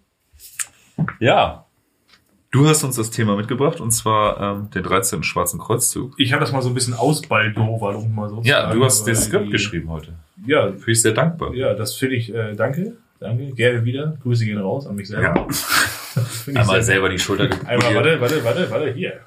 ja. 1.20 1.66
Du 2.50 2.66
hast 2.66 2.82
uns 2.82 2.96
das 2.96 3.10
Thema 3.10 3.36
mitgebracht 3.36 3.78
und 3.78 3.90
zwar 3.90 4.40
ähm, 4.56 4.70
den 4.70 4.82
13. 4.82 5.22
Schwarzen 5.22 5.60
Kreuzzug. 5.60 6.14
Ich 6.16 6.32
habe 6.32 6.40
das 6.40 6.50
mal 6.50 6.62
so 6.62 6.70
ein 6.70 6.74
bisschen 6.74 6.94
ausbaldovert, 6.94 7.94
um 7.96 8.14
mal 8.14 8.30
so 8.30 8.40
zu 8.40 8.48
Ja, 8.48 8.62
sagen, 8.62 8.78
du 8.78 8.84
hast 8.86 9.06
das 9.06 9.26
Skript 9.26 9.50
geschrieben 9.50 9.90
heute. 9.90 10.14
Ja, 10.46 10.68
Bin 10.68 10.82
ich 10.86 11.02
sehr 11.02 11.12
dankbar. 11.12 11.52
ja, 11.52 11.74
das 11.74 11.94
finde 11.94 12.16
ich, 12.16 12.32
äh, 12.34 12.54
danke, 12.54 12.96
danke, 13.20 13.54
gerne 13.54 13.84
wieder. 13.84 14.16
Grüße 14.22 14.44
gehen 14.44 14.58
raus 14.58 14.86
an 14.86 14.96
mich 14.96 15.08
selber. 15.08 15.46
Ja. 15.46 15.46
Einmal 16.60 16.82
selber 16.82 17.08
die 17.08 17.18
Schulter. 17.18 17.44
Einmal, 17.66 17.94
warte, 17.94 18.20
warte, 18.20 18.44
warte, 18.44 18.70
warte, 18.70 18.92
hier. 18.92 19.20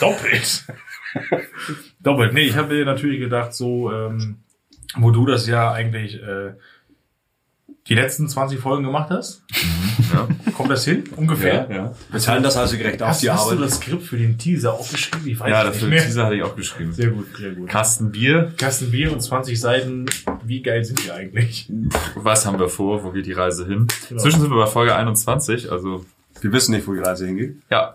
Doppelt. 0.00 0.64
Doppelt. 2.00 2.32
Nee, 2.32 2.42
ich 2.42 2.56
habe 2.56 2.74
mir 2.74 2.84
natürlich 2.84 3.20
gedacht, 3.20 3.54
so, 3.54 3.92
ähm, 3.92 4.38
wo 4.96 5.10
du 5.10 5.26
das 5.26 5.46
ja 5.46 5.72
eigentlich 5.72 6.22
äh, 6.22 6.54
die 7.88 7.94
letzten 7.94 8.28
20 8.28 8.58
Folgen 8.60 8.84
gemacht 8.84 9.10
hast, 9.10 9.42
Ja. 10.12 10.28
kommt 10.56 10.70
das 10.70 10.84
hin? 10.84 11.04
Ungefähr? 11.16 11.66
Ja, 11.70 11.74
ja. 11.76 11.94
Wir 12.10 12.20
teilen 12.20 12.42
das 12.42 12.56
also 12.56 12.76
gerecht 12.76 13.02
auf 13.02 13.08
Hast, 13.10 13.22
die 13.22 13.30
hast 13.30 13.46
du 13.46 13.52
Arbeit. 13.52 13.64
das 13.66 13.76
Skript 13.76 14.02
für 14.02 14.16
den 14.18 14.36
Teaser 14.38 14.74
aufgeschrieben? 14.74 15.26
Ich 15.28 15.40
weiß 15.40 15.50
ja 15.50 15.64
dafür 15.64 15.88
nicht 15.88 15.96
mehr. 15.96 16.04
Teaser 16.04 16.24
hatte 16.26 16.34
ich 16.36 16.42
auch 16.42 16.54
geschrieben. 16.56 16.92
Sehr 16.92 17.08
gut, 17.08 17.26
sehr 17.36 17.52
gut. 17.52 17.68
Kasten 17.68 18.10
Bier. 18.12 18.52
Kasten 18.58 18.90
Bier 18.90 19.12
und 19.12 19.20
20 19.20 19.58
Seiten. 19.60 20.06
Wie 20.44 20.62
geil 20.62 20.84
sind 20.84 21.04
die 21.04 21.10
eigentlich? 21.12 21.70
Was 22.14 22.44
haben 22.46 22.58
wir 22.58 22.68
vor? 22.68 23.04
Wo 23.04 23.10
geht 23.10 23.26
die 23.26 23.32
Reise 23.32 23.66
hin? 23.66 23.86
Genau. 24.08 24.20
Zwischen 24.22 24.40
sind 24.40 24.50
wir 24.50 24.58
bei 24.58 24.66
Folge 24.66 24.94
21. 24.94 25.72
Also, 25.72 26.04
Wir 26.40 26.52
wissen 26.52 26.72
nicht, 26.74 26.86
wo 26.86 26.92
die 26.94 27.00
Reise 27.00 27.26
hingeht. 27.26 27.56
ja. 27.70 27.94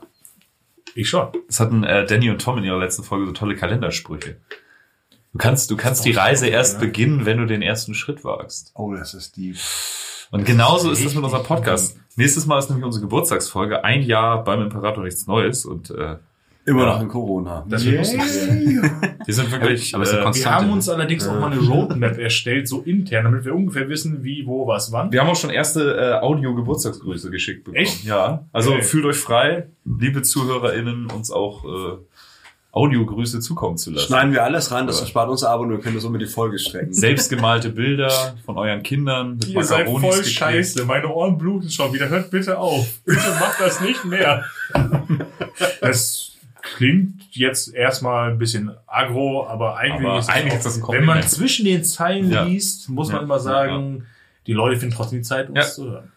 Ich 0.95 1.09
schon. 1.09 1.29
Es 1.49 1.59
hatten 1.59 1.83
äh, 1.83 2.05
Danny 2.05 2.29
und 2.29 2.39
Tom 2.39 2.59
in 2.59 2.65
ihrer 2.65 2.77
letzten 2.77 3.03
Folge 3.03 3.25
so 3.25 3.31
tolle 3.31 3.55
Kalendersprüche. 3.55 4.35
Du 5.33 5.39
kannst, 5.39 5.71
du 5.71 5.77
kannst 5.77 6.05
die 6.05 6.11
Reise 6.11 6.47
erst 6.47 6.79
ne? 6.79 6.85
beginnen, 6.85 7.25
wenn 7.25 7.39
du 7.39 7.47
den 7.47 7.63
ersten 7.63 7.95
Schritt 7.95 8.23
wagst. 8.23 8.71
Oh, 8.75 8.93
das 8.93 9.15
ist 9.15 9.35
die. 9.35 9.55
Und 10.29 10.45
genauso 10.45 10.91
ist 10.91 11.03
das 11.03 11.15
mit 11.15 11.23
unserem 11.23 11.43
Podcast. 11.43 11.97
Nächstes 12.15 12.45
Mal 12.45 12.59
ist 12.59 12.69
nämlich 12.69 12.85
unsere 12.85 13.01
Geburtstagsfolge. 13.01 13.83
Ein 13.83 14.03
Jahr 14.03 14.43
beim 14.43 14.61
Imperator 14.61 15.03
nichts 15.03 15.25
Neues. 15.25 15.65
Und 15.65 15.89
äh, 15.89 16.17
Immer 16.65 16.85
noch 16.85 17.01
in 17.01 17.07
Corona. 17.07 17.65
Das 17.67 17.83
werden. 17.83 18.05
wir 19.25 19.33
sind 19.33 19.51
wirklich. 19.51 19.95
Aber 19.95 20.03
es 20.03 20.11
ist 20.11 20.17
äh, 20.17 20.45
Wir 20.45 20.51
haben 20.51 20.69
uns 20.71 20.87
allerdings 20.87 21.27
auch 21.27 21.37
mal 21.39 21.51
eine 21.51 21.59
Roadmap 21.61 22.17
erstellt, 22.19 22.67
so 22.69 22.81
intern, 22.81 23.25
damit 23.25 23.43
wir 23.43 23.55
ungefähr 23.55 23.89
wissen, 23.89 24.23
wie, 24.23 24.45
wo, 24.45 24.67
was, 24.67 24.91
wann. 24.91 25.11
wir 25.11 25.19
haben 25.19 25.29
auch 25.29 25.35
schon 25.35 25.49
erste 25.49 25.97
äh, 25.97 26.23
Audio-Geburtstagsgrüße 26.23 27.31
geschickt 27.31 27.63
bekommen. 27.63 27.83
Echt? 27.83 28.05
Ja. 28.05 28.45
Also 28.53 28.73
Okay. 28.73 28.83
fühlt 28.83 29.05
euch 29.05 29.17
frei, 29.17 29.67
liebe 29.83 30.21
ZuhörerInnen, 30.21 31.07
uns 31.07 31.31
auch 31.31 31.65
äh, 31.65 31.97
Audiogrüße 32.73 33.39
zukommen 33.39 33.77
zu 33.77 33.91
lassen. 33.91 34.07
Schneiden 34.07 34.33
wir 34.33 34.43
alles 34.43 34.71
rein, 34.71 34.87
das 34.87 34.97
Ja. 34.97 35.03
erspart 35.03 35.29
uns 35.29 35.43
aber 35.43 35.61
und 35.61 35.69
wir 35.69 35.79
können 35.79 35.99
somit 35.99 36.21
die 36.21 36.25
Folge 36.25 36.57
strecken. 36.57 36.91
Selbstgemalte 36.93 37.69
Bilder 37.69 38.35
von 38.45 38.57
euren 38.57 38.81
Kindern 38.83 39.35
mit 39.35 39.47
Ihr 39.47 39.63
seid 39.63 39.87
voll 39.87 40.01
geklebt. 40.01 40.25
scheiße. 40.27 40.83
Meine 40.85 41.07
Ohren 41.07 41.37
bluten 41.37 41.69
schon 41.69 41.93
wieder. 41.93 42.09
Hört 42.09 42.31
bitte 42.31 42.57
auf. 42.57 42.87
Bitte 43.05 43.29
macht 43.39 43.59
das 43.61 43.79
nicht 43.79 44.03
mehr. 44.05 44.43
Das 45.81 46.31
klingt 46.61 47.21
jetzt 47.31 47.73
erstmal 47.73 48.31
ein 48.31 48.37
bisschen 48.37 48.71
aggro, 48.87 49.45
aber 49.47 49.77
eigentlich, 49.77 50.07
Aber 50.09 50.19
ist, 50.19 50.29
eigentlich 50.29 50.53
auch, 50.53 50.57
ist 50.57 50.65
das 50.65 50.75
ein 50.77 50.81
wenn 50.81 51.05
man 51.05 51.17
Kompliment. 51.17 51.29
zwischen 51.29 51.65
den 51.65 51.83
Zeilen 51.83 52.31
Ja. 52.31 52.43
liest, 52.43 52.89
muss 52.89 53.09
man 53.09 53.17
Ja, 53.17 53.23
immer 53.23 53.35
ja, 53.35 53.39
sagen, 53.41 54.05
die 54.47 54.53
Leute 54.53 54.79
finden 54.79 54.95
trotzdem 54.95 55.19
die 55.19 55.23
Zeit, 55.23 55.49
uns 55.49 55.57
Ja. 55.59 55.63
zu 55.65 55.91
hören. 55.91 56.11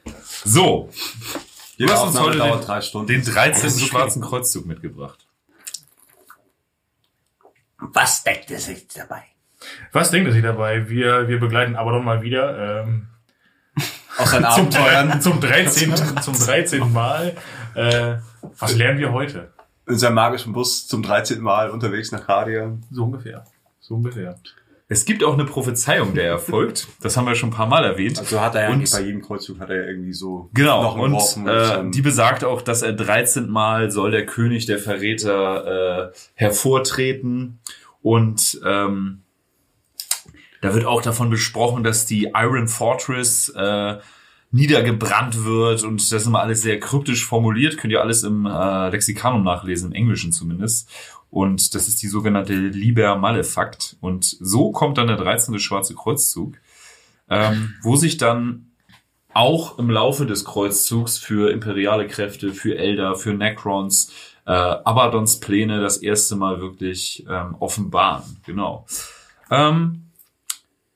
So, 0.45 0.89
Jede 1.77 1.93
hast 1.93 2.05
uns 2.05 2.19
heute 2.19 2.39
den- 2.39 2.61
drei 2.63 2.81
Stunden. 2.81 3.09
den 3.09 3.23
13. 3.25 3.63
Das 3.65 3.73
ist 3.77 3.83
okay. 3.83 3.91
schwarzen 3.91 4.23
Kreuzzug 4.23 4.67
mitgebracht. 4.67 5.26
Was 7.79 8.25
deckt 8.25 8.51
es 8.51 8.67
sich 8.67 8.89
dabei? 8.89 9.23
Was 9.93 10.11
denkt 10.11 10.29
ihr 10.29 10.33
sich 10.33 10.43
dabei? 10.43 10.89
Wir, 10.89 11.29
wir 11.29 11.41
begleiten 11.41 11.77
Abaddon 11.77 12.05
mal 12.05 12.23
wieder 12.23 12.83
ähm, 12.85 13.09
Aus 14.19 14.31
seinen 14.31 14.45
zum, 14.55 14.67
Abenteuern. 14.67 15.21
zum 15.21 15.41
13. 15.41 15.95
zum 16.23 16.35
13. 16.35 16.93
Mal. 16.93 17.37
Äh, 17.75 18.17
was 18.59 18.75
lernen 18.75 18.99
wir 18.99 19.13
heute? 19.13 19.53
In 19.87 19.99
seinem 19.99 20.15
magischen 20.15 20.53
Bus 20.53 20.87
zum 20.87 21.03
13. 21.03 21.41
Mal 21.41 21.71
unterwegs 21.71 22.13
nach 22.13 22.29
Radia. 22.29 22.77
So 22.91 23.05
ungefähr. 23.05 23.45
So 23.81 23.95
ungefähr. 23.95 24.37
Es 24.89 25.05
gibt 25.05 25.25
auch 25.25 25.35
eine 25.35 25.45
Prophezeiung, 25.45 26.15
der 26.15 26.29
erfolgt. 26.29 26.87
Das 27.01 27.17
haben 27.17 27.27
wir 27.27 27.35
schon 27.35 27.49
ein 27.49 27.53
paar 27.53 27.67
Mal 27.67 27.85
erwähnt. 27.85 28.21
Also 28.21 28.41
hat 28.41 28.55
er 28.55 28.69
ja 28.69 28.71
Und- 28.71 28.89
bei 28.93 29.01
jedem 29.01 29.21
Kreuzzug 29.21 29.59
hat 29.59 29.69
er 29.71 29.83
ja 29.83 29.89
irgendwie 29.89 30.13
so 30.13 30.49
Genau, 30.55 30.93
und 30.95 31.11
geworfen 31.11 31.49
äh, 31.49 31.51
ein- 31.51 31.91
die 31.91 32.03
besagt 32.03 32.45
auch, 32.45 32.63
dass 32.63 32.83
er 32.83 32.93
13 32.93 33.49
Mal 33.51 33.91
soll 33.91 34.13
der 34.13 34.25
König 34.27 34.67
der 34.67 34.79
Verräter 34.79 36.13
äh, 36.13 36.17
hervortreten 36.35 37.59
und 38.01 38.61
ähm, 38.65 39.23
da 40.63 40.73
wird 40.73 40.85
auch 40.85 41.03
davon 41.03 41.31
besprochen, 41.31 41.83
dass 41.83 42.07
die 42.07 42.31
Iron 42.35 42.69
Fortress 42.69 43.49
äh, 43.57 43.97
niedergebrannt 44.53 45.45
wird 45.45 45.83
und 45.83 46.01
das 46.01 46.13
ist 46.23 46.27
immer 46.29 46.41
alles 46.41 46.63
sehr 46.63 46.79
kryptisch 46.79 47.27
formuliert, 47.27 47.77
könnt 47.77 47.93
ihr 47.93 48.01
alles 48.01 48.23
im 48.23 48.47
äh, 48.47 48.89
Lexikanum 48.91 49.43
nachlesen, 49.43 49.89
im 49.91 49.95
Englischen 49.97 50.31
zumindest. 50.33 50.89
Und 51.37 51.75
das 51.75 51.87
ist 51.87 52.03
die 52.03 52.09
sogenannte 52.09 52.55
Liber 52.55 53.15
Malefakt. 53.17 53.99
Und 54.01 54.25
so 54.25 54.73
kommt 54.73 54.97
dann 54.97 55.07
der 55.07 55.19
13. 55.19 55.59
Schwarze 55.59 55.95
Kreuzzug, 55.95 56.55
ähm, 57.29 57.75
wo 57.83 57.97
sich 57.97 58.17
dann 58.17 58.71
auch 59.35 59.79
im 59.79 59.91
Laufe 59.91 60.25
des 60.25 60.47
Kreuzzugs 60.47 61.19
für 61.19 61.53
imperiale 61.53 62.07
Kräfte, 62.07 62.55
für 62.55 62.79
Elder, 62.79 63.17
für 63.17 63.35
Necrons, 63.35 64.15
äh, 64.47 64.51
Abadons 64.51 65.39
Pläne 65.39 65.83
das 65.83 65.99
erste 65.99 66.37
Mal 66.37 66.63
wirklich 66.63 67.27
ähm, 67.29 67.55
offenbaren. 67.59 68.41
Genau. 68.47 68.87
Ähm, 69.51 70.07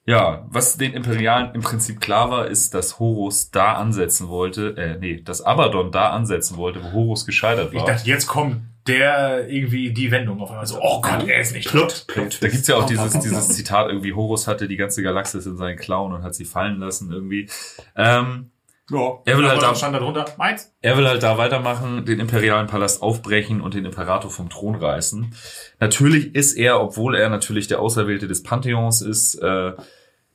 ja, 0.06 0.46
was 0.48 0.78
den 0.78 0.94
Imperialen 0.94 1.54
im 1.54 1.60
Prinzip 1.60 2.00
klar 2.00 2.30
war, 2.30 2.46
ist, 2.46 2.72
dass 2.72 2.98
Horus 2.98 3.50
da 3.50 3.74
ansetzen 3.74 4.28
wollte, 4.28 4.74
äh, 4.78 4.96
nee, 4.98 5.20
dass 5.20 5.42
Abaddon 5.42 5.92
da 5.92 6.12
ansetzen 6.12 6.56
wollte, 6.56 6.82
wo 6.82 6.92
Horus 6.92 7.26
gescheitert 7.26 7.74
Ich 7.74 7.78
war. 7.78 7.84
dachte, 7.84 8.08
jetzt 8.08 8.26
kommt 8.26 8.62
der 8.86 9.48
irgendwie 9.48 9.92
die 9.92 10.10
Wendung 10.10 10.40
auf 10.40 10.50
einmal 10.50 10.66
so, 10.66 10.78
oh 10.80 11.00
Gott, 11.00 11.28
er 11.28 11.40
ist 11.40 11.54
nicht 11.54 11.70
tot. 11.70 12.06
Da 12.14 12.48
gibt's 12.48 12.66
ja 12.66 12.76
auch 12.76 12.86
dieses, 12.86 13.18
dieses 13.20 13.48
Zitat 13.48 13.88
irgendwie, 13.88 14.14
Horus 14.14 14.46
hatte 14.46 14.68
die 14.68 14.76
ganze 14.76 15.02
Galaxis 15.02 15.46
in 15.46 15.56
seinen 15.56 15.76
Klauen 15.76 16.12
und 16.12 16.22
hat 16.22 16.34
sie 16.34 16.44
fallen 16.44 16.78
lassen 16.78 17.12
irgendwie. 17.12 17.48
Ähm, 17.94 18.50
ja. 18.90 19.18
er 19.24 19.38
will 19.38 19.48
halt 19.48 19.62
da 19.62 19.68
da 19.68 19.74
stand 19.74 19.94
da 19.94 19.98
drunter, 20.00 20.24
meins. 20.36 20.72
Er 20.80 20.96
will 20.96 21.06
halt 21.06 21.22
da 21.22 21.38
weitermachen, 21.38 22.04
den 22.04 22.20
imperialen 22.20 22.66
Palast 22.66 23.02
aufbrechen 23.02 23.60
und 23.60 23.74
den 23.74 23.84
Imperator 23.84 24.30
vom 24.30 24.48
Thron 24.48 24.74
reißen. 24.74 25.34
Natürlich 25.78 26.34
ist 26.34 26.54
er, 26.54 26.80
obwohl 26.80 27.14
er 27.14 27.28
natürlich 27.28 27.68
der 27.68 27.80
Auserwählte 27.80 28.26
des 28.26 28.42
Pantheons 28.42 29.02
ist, 29.02 29.36
äh, 29.36 29.72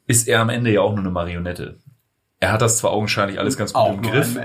ist 0.07 0.27
er 0.27 0.41
am 0.41 0.49
Ende 0.49 0.71
ja 0.71 0.81
auch 0.81 0.91
nur 0.91 0.99
eine 0.99 1.11
Marionette. 1.11 1.79
Er 2.39 2.51
hat 2.51 2.61
das 2.61 2.77
zwar 2.77 2.91
augenscheinlich 2.91 3.39
alles 3.39 3.57
ganz 3.57 3.71
gut 3.73 3.81
Auch 3.81 3.93
im 3.93 4.01
Griff. 4.01 4.37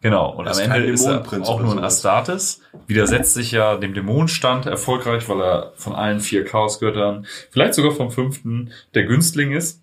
Genau, 0.00 0.34
und 0.34 0.48
am 0.48 0.58
Ende 0.58 0.84
ist 0.84 1.04
er 1.04 1.24
auch 1.42 1.60
nur 1.60 1.76
ein. 1.76 1.84
Astartes, 1.84 2.60
widersetzt 2.86 3.34
sich 3.34 3.52
ja 3.52 3.76
dem 3.76 3.94
Dämonenstand 3.94 4.66
erfolgreich, 4.66 5.28
weil 5.28 5.40
er 5.40 5.72
von 5.76 5.94
allen 5.94 6.20
vier 6.20 6.44
Chaosgöttern, 6.44 7.26
vielleicht 7.50 7.74
sogar 7.74 7.92
vom 7.92 8.10
fünften, 8.10 8.72
der 8.94 9.04
Günstling 9.04 9.52
ist. 9.52 9.82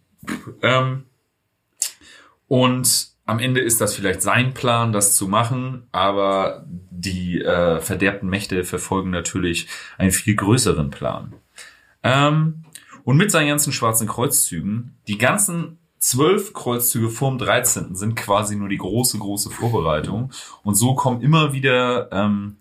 Ähm, 0.62 1.06
und 2.48 3.08
am 3.26 3.40
Ende 3.40 3.62
ist 3.62 3.80
das 3.80 3.96
vielleicht 3.96 4.22
sein 4.22 4.54
Plan, 4.54 4.92
das 4.92 5.16
zu 5.16 5.28
machen, 5.30 5.88
aber 5.94 6.66
die 6.68 7.42
äh, 7.42 7.80
verderbten 7.80 8.30
Mächte 8.30 8.66
verfolgen 8.66 9.10
natürlich 9.10 9.68
einen 9.98 10.12
viel 10.12 10.36
größeren 10.36 10.90
Plan. 10.90 11.34
Ähm, 12.04 12.66
und 13.06 13.18
mit 13.18 13.32
seinen 13.32 13.48
ganzen 13.48 13.72
schwarzen 13.72 14.08
Kreuzzügen, 14.08 14.98
die 15.08 15.18
ganzen 15.18 15.80
zwölf 16.04 16.54
Kreuzzüge 16.54 17.10
vorm 17.10 17.38
13. 17.38 17.96
sind 17.96 18.16
quasi 18.16 18.58
nur 18.58 18.68
die 18.68 18.78
große, 18.78 19.18
große 19.18 19.50
Vorbereitung. 19.50 20.32
Und 20.62 20.76
so 20.76 20.96
kommen 20.96 21.22
immer 21.22 21.54
wieder 21.54 22.12
ähm, 22.12 22.58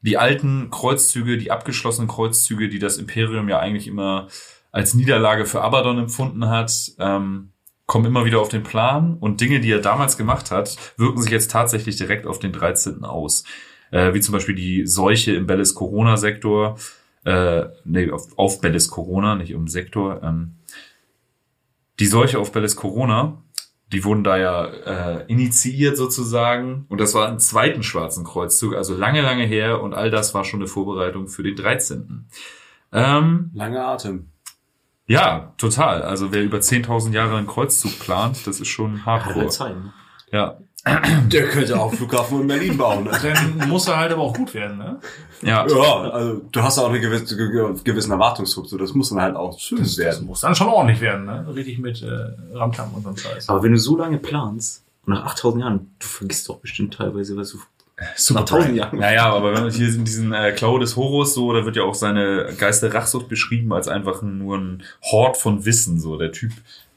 die 0.00 0.18
alten 0.18 0.68
Kreuzzüge, 0.70 1.38
die 1.38 1.52
abgeschlossenen 1.52 2.08
Kreuzzüge, 2.08 2.68
die 2.68 2.80
das 2.80 2.98
Imperium 2.98 3.48
ja 3.48 3.60
eigentlich 3.60 3.86
immer 3.86 4.26
als 4.72 4.94
Niederlage 4.94 5.46
für 5.46 5.62
Abaddon 5.62 5.98
empfunden 5.98 6.48
hat, 6.48 6.72
ähm, 6.98 7.52
kommen 7.86 8.04
immer 8.04 8.24
wieder 8.24 8.40
auf 8.40 8.48
den 8.48 8.64
Plan. 8.64 9.16
Und 9.20 9.40
Dinge, 9.40 9.60
die 9.60 9.70
er 9.70 9.80
damals 9.80 10.16
gemacht 10.16 10.50
hat, 10.50 10.76
wirken 10.96 11.22
sich 11.22 11.30
jetzt 11.30 11.52
tatsächlich 11.52 11.96
direkt 11.96 12.26
auf 12.26 12.40
den 12.40 12.52
13. 12.52 13.04
aus. 13.04 13.44
Äh, 13.92 14.12
wie 14.12 14.20
zum 14.20 14.32
Beispiel 14.32 14.56
die 14.56 14.86
Seuche 14.86 15.32
im 15.36 15.46
Bellis 15.46 15.74
Corona-Sektor, 15.74 16.78
äh, 17.24 17.66
nee, 17.84 18.10
auf, 18.10 18.36
auf 18.36 18.60
Bellis 18.60 18.88
Corona, 18.88 19.36
nicht 19.36 19.52
im 19.52 19.68
Sektor. 19.68 20.20
Ähm, 20.24 20.56
die 21.98 22.06
Seuche 22.06 22.38
auf 22.38 22.52
Bellis 22.52 22.76
Corona, 22.76 23.42
die 23.92 24.04
wurden 24.04 24.24
da 24.24 24.36
ja 24.36 24.64
äh, 24.64 25.24
initiiert 25.28 25.96
sozusagen. 25.96 26.86
Und 26.88 27.00
das 27.00 27.14
war 27.14 27.28
im 27.28 27.38
zweiten 27.38 27.82
Schwarzen 27.82 28.24
Kreuzzug, 28.24 28.74
also 28.74 28.96
lange, 28.96 29.22
lange 29.22 29.44
her. 29.44 29.80
Und 29.80 29.94
all 29.94 30.10
das 30.10 30.34
war 30.34 30.44
schon 30.44 30.60
eine 30.60 30.68
Vorbereitung 30.68 31.28
für 31.28 31.42
den 31.42 31.54
13. 31.54 32.26
Ähm, 32.92 33.50
Langer 33.54 33.86
Atem. 33.86 34.28
ja, 35.06 35.54
total. 35.58 36.02
Also 36.02 36.32
wer 36.32 36.42
über 36.42 36.58
10.000 36.58 37.12
Jahre 37.12 37.36
einen 37.36 37.46
Kreuzzug 37.46 37.98
plant, 38.00 38.46
das 38.46 38.60
ist 38.60 38.68
schon 38.68 39.06
hardcore. 39.06 39.48
Zeiten. 39.48 39.92
Ja, 40.32 40.58
Der 41.32 41.48
könnte 41.48 41.78
auch 41.80 41.92
Flughafen 41.92 42.42
in 42.42 42.46
Berlin 42.46 42.76
bauen. 42.76 43.04
Ne? 43.04 43.10
Dann 43.58 43.68
muss 43.68 43.88
er 43.88 43.96
halt 43.96 44.12
aber 44.12 44.22
auch 44.22 44.34
gut 44.34 44.54
werden, 44.54 44.78
ne? 44.78 44.98
ja. 45.42 45.66
Ja, 45.66 46.00
also 46.10 46.42
du 46.52 46.62
hast 46.62 46.78
auch 46.78 46.88
einen 46.90 47.00
gewisse, 47.00 47.36
ge- 47.36 47.74
gewissen 47.82 48.12
Erwartungsdruck, 48.12 48.68
so 48.68 48.78
das 48.78 48.94
muss 48.94 49.08
dann 49.10 49.20
halt 49.20 49.34
auch 49.36 49.58
schön 49.58 49.78
Das, 49.78 49.96
das 49.96 49.98
werden. 49.98 50.26
muss 50.26 50.40
dann 50.42 50.54
schon 50.54 50.68
ordentlich 50.68 51.00
werden, 51.00 51.24
ne? 51.26 51.44
Richtig 51.54 51.78
mit 51.78 52.02
äh, 52.02 52.08
Ramtam 52.56 52.92
und 52.94 53.02
so 53.04 53.16
Scheiß. 53.16 53.48
Aber 53.48 53.62
wenn 53.64 53.72
du 53.72 53.78
so 53.78 53.96
lange 53.96 54.18
planst, 54.18 54.84
nach 55.06 55.24
8000 55.26 55.62
Jahren, 55.62 55.90
du 55.98 56.06
vergisst 56.06 56.48
doch 56.48 56.58
bestimmt 56.58 56.94
teilweise, 56.94 57.36
was 57.36 57.50
du 57.50 57.58
Super 58.14 58.40
nach 58.40 58.46
1000 58.48 58.76
Jahren. 58.76 58.98
Naja, 58.98 59.26
aber 59.32 59.54
wenn 59.54 59.62
man 59.64 59.72
hier 59.72 59.88
in 59.88 60.04
diesen 60.04 60.32
äh, 60.34 60.52
Klaue 60.52 60.78
des 60.80 60.96
Horus 60.96 61.34
so, 61.34 61.52
da 61.52 61.64
wird 61.64 61.76
ja 61.76 61.82
auch 61.82 61.94
seine 61.94 62.52
Geister 62.58 62.92
Rachsucht 62.92 63.28
beschrieben 63.28 63.72
als 63.72 63.88
einfach 63.88 64.20
nur 64.22 64.58
ein 64.58 64.82
Hort 65.02 65.36
von 65.38 65.64
Wissen. 65.64 65.98
So, 65.98 66.16
der 66.18 66.30
Typ 66.30 66.52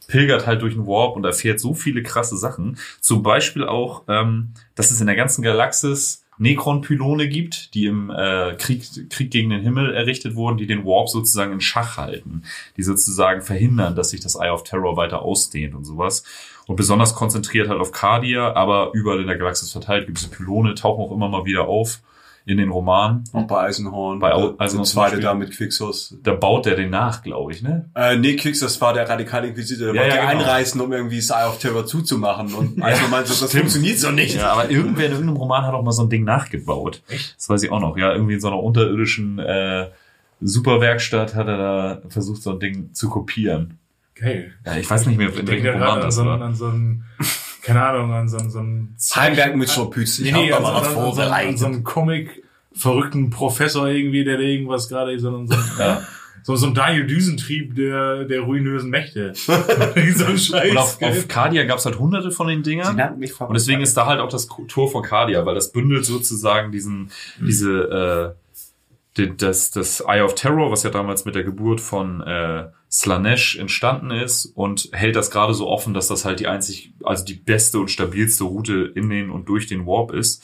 pilgert 0.09 0.45
halt 0.45 0.61
durch 0.61 0.73
den 0.73 0.87
Warp 0.87 1.15
und 1.15 1.23
erfährt 1.23 1.59
so 1.59 1.73
viele 1.73 2.03
krasse 2.03 2.35
Sachen. 2.35 2.77
Zum 2.99 3.23
Beispiel 3.23 3.63
auch, 3.63 4.03
ähm, 4.09 4.53
dass 4.75 4.91
es 4.91 4.99
in 4.99 5.07
der 5.07 5.15
ganzen 5.15 5.43
Galaxis 5.43 6.25
Necron-Pylone 6.39 7.27
gibt, 7.27 7.73
die 7.73 7.85
im 7.85 8.09
äh, 8.09 8.55
Krieg, 8.57 9.09
Krieg 9.09 9.29
gegen 9.29 9.49
den 9.49 9.61
Himmel 9.61 9.93
errichtet 9.93 10.35
wurden, 10.35 10.57
die 10.57 10.67
den 10.67 10.85
Warp 10.85 11.09
sozusagen 11.09 11.53
in 11.53 11.61
Schach 11.61 11.97
halten, 11.97 12.43
die 12.77 12.83
sozusagen 12.83 13.41
verhindern, 13.41 13.95
dass 13.95 14.09
sich 14.09 14.21
das 14.21 14.35
Eye 14.35 14.49
of 14.49 14.63
Terror 14.63 14.97
weiter 14.97 15.21
ausdehnt 15.21 15.75
und 15.75 15.83
sowas. 15.83 16.23
Und 16.65 16.77
besonders 16.77 17.13
konzentriert 17.13 17.67
halt 17.67 17.81
auf 17.81 17.91
Cardia, 17.91 18.53
aber 18.53 18.91
überall 18.93 19.19
in 19.19 19.27
der 19.27 19.37
Galaxis 19.37 19.71
verteilt 19.71 20.07
gibt 20.07 20.17
es 20.17 20.27
Pylone, 20.27 20.75
tauchen 20.75 21.03
auch 21.03 21.11
immer 21.11 21.27
mal 21.27 21.45
wieder 21.45 21.67
auf 21.67 22.01
in 22.49 22.57
den 22.57 22.69
Romanen. 22.69 23.23
Auch 23.31 23.47
bei 23.47 23.61
Eisenhorn. 23.67 24.19
Bei 24.19 24.31
Eisenhorn 24.33 24.57
der 24.57 24.67
zum 24.69 24.83
zweite 24.83 25.19
da 25.19 25.33
mit 25.33 25.51
Quixos. 25.51 26.17
Da 26.23 26.33
baut 26.33 26.65
der 26.65 26.75
den 26.75 26.89
nach, 26.89 27.21
glaube 27.21 27.51
ich, 27.51 27.61
ne? 27.61 27.89
Äh, 27.95 28.17
nee, 28.17 28.35
Quix, 28.35 28.59
das 28.59 28.81
war 28.81 28.93
der 28.93 29.07
radikale 29.07 29.47
Inquisitor. 29.49 29.93
Der 29.93 29.95
Ja, 29.95 30.01
wollte 30.01 30.15
ja, 30.17 30.31
genau. 30.31 30.43
einreißen, 30.43 30.81
um 30.81 30.91
irgendwie 30.91 31.19
Eye 31.19 31.47
of 31.47 31.59
Terror 31.59 31.85
zuzumachen. 31.85 32.53
Und 32.53 32.81
Eisenhorn 32.83 33.11
meinte, 33.11 33.29
das 33.29 33.51
funktioniert 33.53 33.99
so 33.99 34.11
nicht. 34.11 34.35
Ja, 34.35 34.51
aber 34.53 34.69
irgendwer 34.71 35.05
in 35.05 35.11
irgendeinem 35.11 35.37
Roman 35.37 35.65
hat 35.65 35.73
auch 35.73 35.83
mal 35.83 35.91
so 35.91 36.03
ein 36.03 36.09
Ding 36.09 36.23
nachgebaut. 36.23 37.01
Echt? 37.07 37.35
Das 37.37 37.47
weiß 37.49 37.63
ich 37.63 37.71
auch 37.71 37.79
noch. 37.79 37.95
Ja, 37.97 38.13
irgendwie 38.13 38.33
in 38.33 38.39
so 38.41 38.47
einer 38.47 38.61
unterirdischen 38.61 39.37
äh, 39.39 39.87
Superwerkstatt 40.41 41.35
hat 41.35 41.47
er 41.47 41.57
da 41.57 42.01
versucht, 42.09 42.41
so 42.41 42.51
ein 42.53 42.59
Ding 42.59 42.93
zu 42.93 43.09
kopieren. 43.09 43.77
Geil. 44.15 44.53
Ja, 44.65 44.75
ich 44.77 44.89
weiß 44.89 45.05
nicht 45.05 45.17
mehr, 45.17 45.29
Ich 45.29 45.39
in 45.39 45.47
welchem 45.47 45.65
da 45.65 45.71
Roman 45.73 46.01
das 46.01 46.17
war. 46.17 46.41
an 46.41 46.55
so 46.55 46.65
einen, 46.67 47.03
keine 47.61 47.83
Ahnung, 47.83 48.11
an 48.13 48.27
so 48.29 48.37
so 48.49 48.59
einen 48.59 48.95
Heimwerk 49.15 49.55
mit 49.55 49.69
Schorpütz. 49.69 50.19
Nee, 50.19 50.31
nee, 50.31 50.51
an, 50.51 50.63
an, 50.65 50.75
an, 50.75 51.13
so 51.13 51.21
einen- 51.21 51.31
an 51.33 51.57
so 51.57 51.65
einen 51.65 51.83
Comic 51.83 52.43
verrückten 52.73 53.29
Professor 53.29 53.87
irgendwie, 53.87 54.23
der 54.23 54.39
irgendwas 54.39 54.87
gerade 54.89 55.17
so, 55.19 55.31
so, 55.31 55.53
einen- 55.55 55.63
Ja. 55.77 56.01
so, 56.43 56.55
so 56.55 56.67
ein 56.67 56.73
Daniel 56.73 57.05
Düsentrieb 57.07 57.75
der, 57.75 58.25
der 58.25 58.41
ruinösen 58.41 58.89
Mächte. 58.89 59.33
so 59.35 59.51
ein 59.53 60.37
Scheiß. 60.37 60.71
Und 60.71 60.77
auf, 60.77 61.01
auf 61.01 61.27
Cardia 61.27 61.63
gab 61.65 61.79
es 61.79 61.85
halt 61.85 61.99
hunderte 61.99 62.31
von 62.31 62.47
den 62.47 62.63
Dingern. 62.63 62.95
nannten 62.95 63.19
mich 63.19 63.39
Und 63.41 63.53
deswegen 63.53 63.81
ist 63.81 63.97
da 63.97 64.05
halt 64.05 64.19
auch 64.19 64.29
das 64.29 64.47
Tor 64.67 64.89
von 64.91 65.03
Cardia, 65.03 65.45
weil 65.45 65.55
das 65.55 65.71
bündelt 65.71 66.05
sozusagen 66.05 66.71
diesen, 66.71 67.11
diese, 67.39 68.35
äh, 68.35 68.59
die, 69.17 69.35
das, 69.35 69.71
das 69.71 70.01
Eye 70.01 70.21
of 70.21 70.35
Terror, 70.35 70.71
was 70.71 70.83
ja 70.83 70.91
damals 70.91 71.25
mit 71.25 71.35
der 71.35 71.43
Geburt 71.43 71.81
von 71.81 72.21
äh, 72.21 72.67
Slanesh 72.91 73.57
entstanden 73.57 74.11
ist 74.11 74.45
und 74.45 74.89
hält 74.91 75.15
das 75.15 75.31
gerade 75.31 75.53
so 75.53 75.67
offen, 75.67 75.93
dass 75.93 76.07
das 76.07 76.25
halt 76.25 76.39
die 76.39 76.47
einzig, 76.47 76.93
also 77.03 77.23
die 77.23 77.35
beste 77.35 77.79
und 77.79 77.91
stabilste 77.91 78.43
Route 78.43 78.91
in 78.95 79.09
den 79.09 79.29
und 79.29 79.47
durch 79.47 79.67
den 79.67 79.85
Warp 79.85 80.11
ist. 80.11 80.43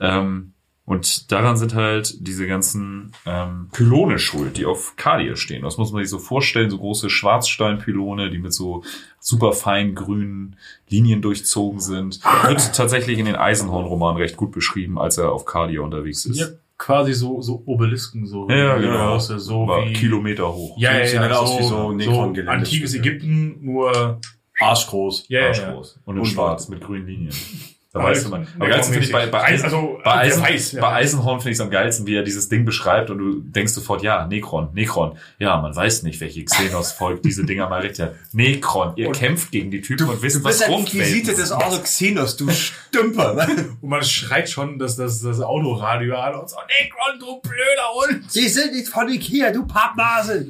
Ähm, 0.00 0.52
Und 0.84 1.30
daran 1.30 1.56
sind 1.56 1.74
halt 1.74 2.26
diese 2.26 2.48
ganzen 2.48 3.12
ähm, 3.24 3.68
Pylone 3.72 4.18
schuld, 4.18 4.56
die 4.56 4.66
auf 4.66 4.96
Cardier 4.96 5.36
stehen. 5.36 5.62
Das 5.62 5.78
muss 5.78 5.92
man 5.92 6.02
sich 6.02 6.10
so 6.10 6.18
vorstellen, 6.18 6.70
so 6.70 6.78
große 6.78 7.08
Schwarzsteinpylone, 7.08 8.30
die 8.30 8.38
mit 8.38 8.52
so 8.52 8.82
super 9.20 9.52
fein 9.52 9.94
grünen 9.94 10.56
Linien 10.88 11.22
durchzogen 11.22 11.78
sind. 11.78 12.20
Wird 12.48 12.74
tatsächlich 12.74 13.18
in 13.18 13.26
den 13.26 13.36
Eisenhorn-Romanen 13.36 14.16
recht 14.16 14.36
gut 14.36 14.50
beschrieben, 14.50 14.98
als 14.98 15.18
er 15.18 15.30
auf 15.30 15.44
Cardier 15.44 15.84
unterwegs 15.84 16.24
ist. 16.24 16.40
Ja, 16.40 16.46
quasi 16.82 17.12
so, 17.12 17.40
so 17.40 17.62
Obelisken, 17.66 18.26
so. 18.26 18.48
Ja, 18.50 18.76
wie 18.78 18.82
genau. 18.82 19.12
große, 19.12 19.38
So 19.38 19.66
War 19.66 19.88
wie, 19.88 19.92
Kilometer 19.92 20.52
hoch. 20.52 20.76
ja, 20.78 20.98
ja, 20.98 21.06
Sieht 21.06 21.14
ja, 21.14 21.20
halt 21.20 21.34
so, 21.34 21.40
aus 21.40 21.58
wie 21.58 21.62
so 21.62 21.98
so, 22.00 22.50
antikes 22.50 22.94
Ägypten, 22.94 23.58
nur, 23.64 24.20
Arschgroß. 24.58 25.26
ja, 25.28 25.40
ja, 25.40 25.44
ja. 25.44 25.48
Arschgroß. 25.50 26.00
Und 26.04 26.16
in 26.16 26.22
Und 26.22 26.26
schwarz 26.26 26.68
mit 26.68 26.80
grünen 26.80 27.06
Linien. 27.06 27.34
Da 27.94 28.00
Aber 28.00 28.08
weißt 28.08 28.24
du 28.24 28.28
mal. 28.30 28.40
ja, 28.40 28.46
Aber 28.56 28.68
geilsten 28.68 28.92
finde 28.94 29.06
ich 29.06 29.12
bei, 29.12 29.26
bei, 29.26 29.42
Eis- 29.44 29.62
also, 29.64 29.98
bei, 30.02 30.12
der 30.12 30.20
Eisen, 30.22 30.42
weiß, 30.42 30.72
ja. 30.72 30.80
bei 30.80 30.92
Eisenhorn 30.94 31.40
finde 31.40 31.50
ich 31.50 31.56
es 31.56 31.60
am 31.60 31.68
geilsten, 31.70 32.06
wie 32.06 32.14
er 32.16 32.22
dieses 32.22 32.48
Ding 32.48 32.64
beschreibt 32.64 33.10
und 33.10 33.18
du 33.18 33.40
denkst 33.40 33.74
sofort, 33.74 34.02
ja, 34.02 34.26
Nekron, 34.26 34.70
Nekron. 34.72 35.18
Ja, 35.38 35.60
man 35.60 35.76
weiß 35.76 36.02
nicht, 36.04 36.18
welche 36.22 36.42
Xenos-Volk 36.42 37.22
diese 37.24 37.44
Dinger 37.44 37.68
mal 37.68 37.82
richtig 37.82 38.06
hat. 38.06 38.14
Nekron, 38.32 38.94
ihr 38.96 39.08
Und- 39.08 39.16
kämpft 39.16 39.50
gegen 39.52 39.70
die 39.70 39.82
Typen 39.82 40.08
und 40.08 40.22
wisst, 40.22 40.36
Du 40.36 40.44
was 40.44 40.58
bist 40.58 40.62
ein 40.64 40.72
Fruchtwelten 40.72 41.00
Inquisitor 41.18 41.34
des 41.34 41.48
sind. 41.48 41.56
Auto 41.62 41.78
Xenos, 41.82 42.36
du 42.38 42.48
Stümper. 42.50 43.46
Und 43.82 43.90
man 43.90 44.02
schreit 44.02 44.48
schon, 44.48 44.78
dass 44.78 44.96
das, 44.96 45.20
das 45.20 45.40
Autoradio 45.40 46.16
an 46.16 46.34
und 46.36 46.48
so, 46.48 46.56
Necron, 46.56 47.20
du 47.20 47.40
blöder 47.42 48.16
Hund! 48.22 48.32
Sie 48.32 48.48
sind 48.48 48.72
nicht 48.72 48.88
von 48.88 49.06
Ikea, 49.10 49.50
du 49.52 49.66
Pappnase. 49.66 50.46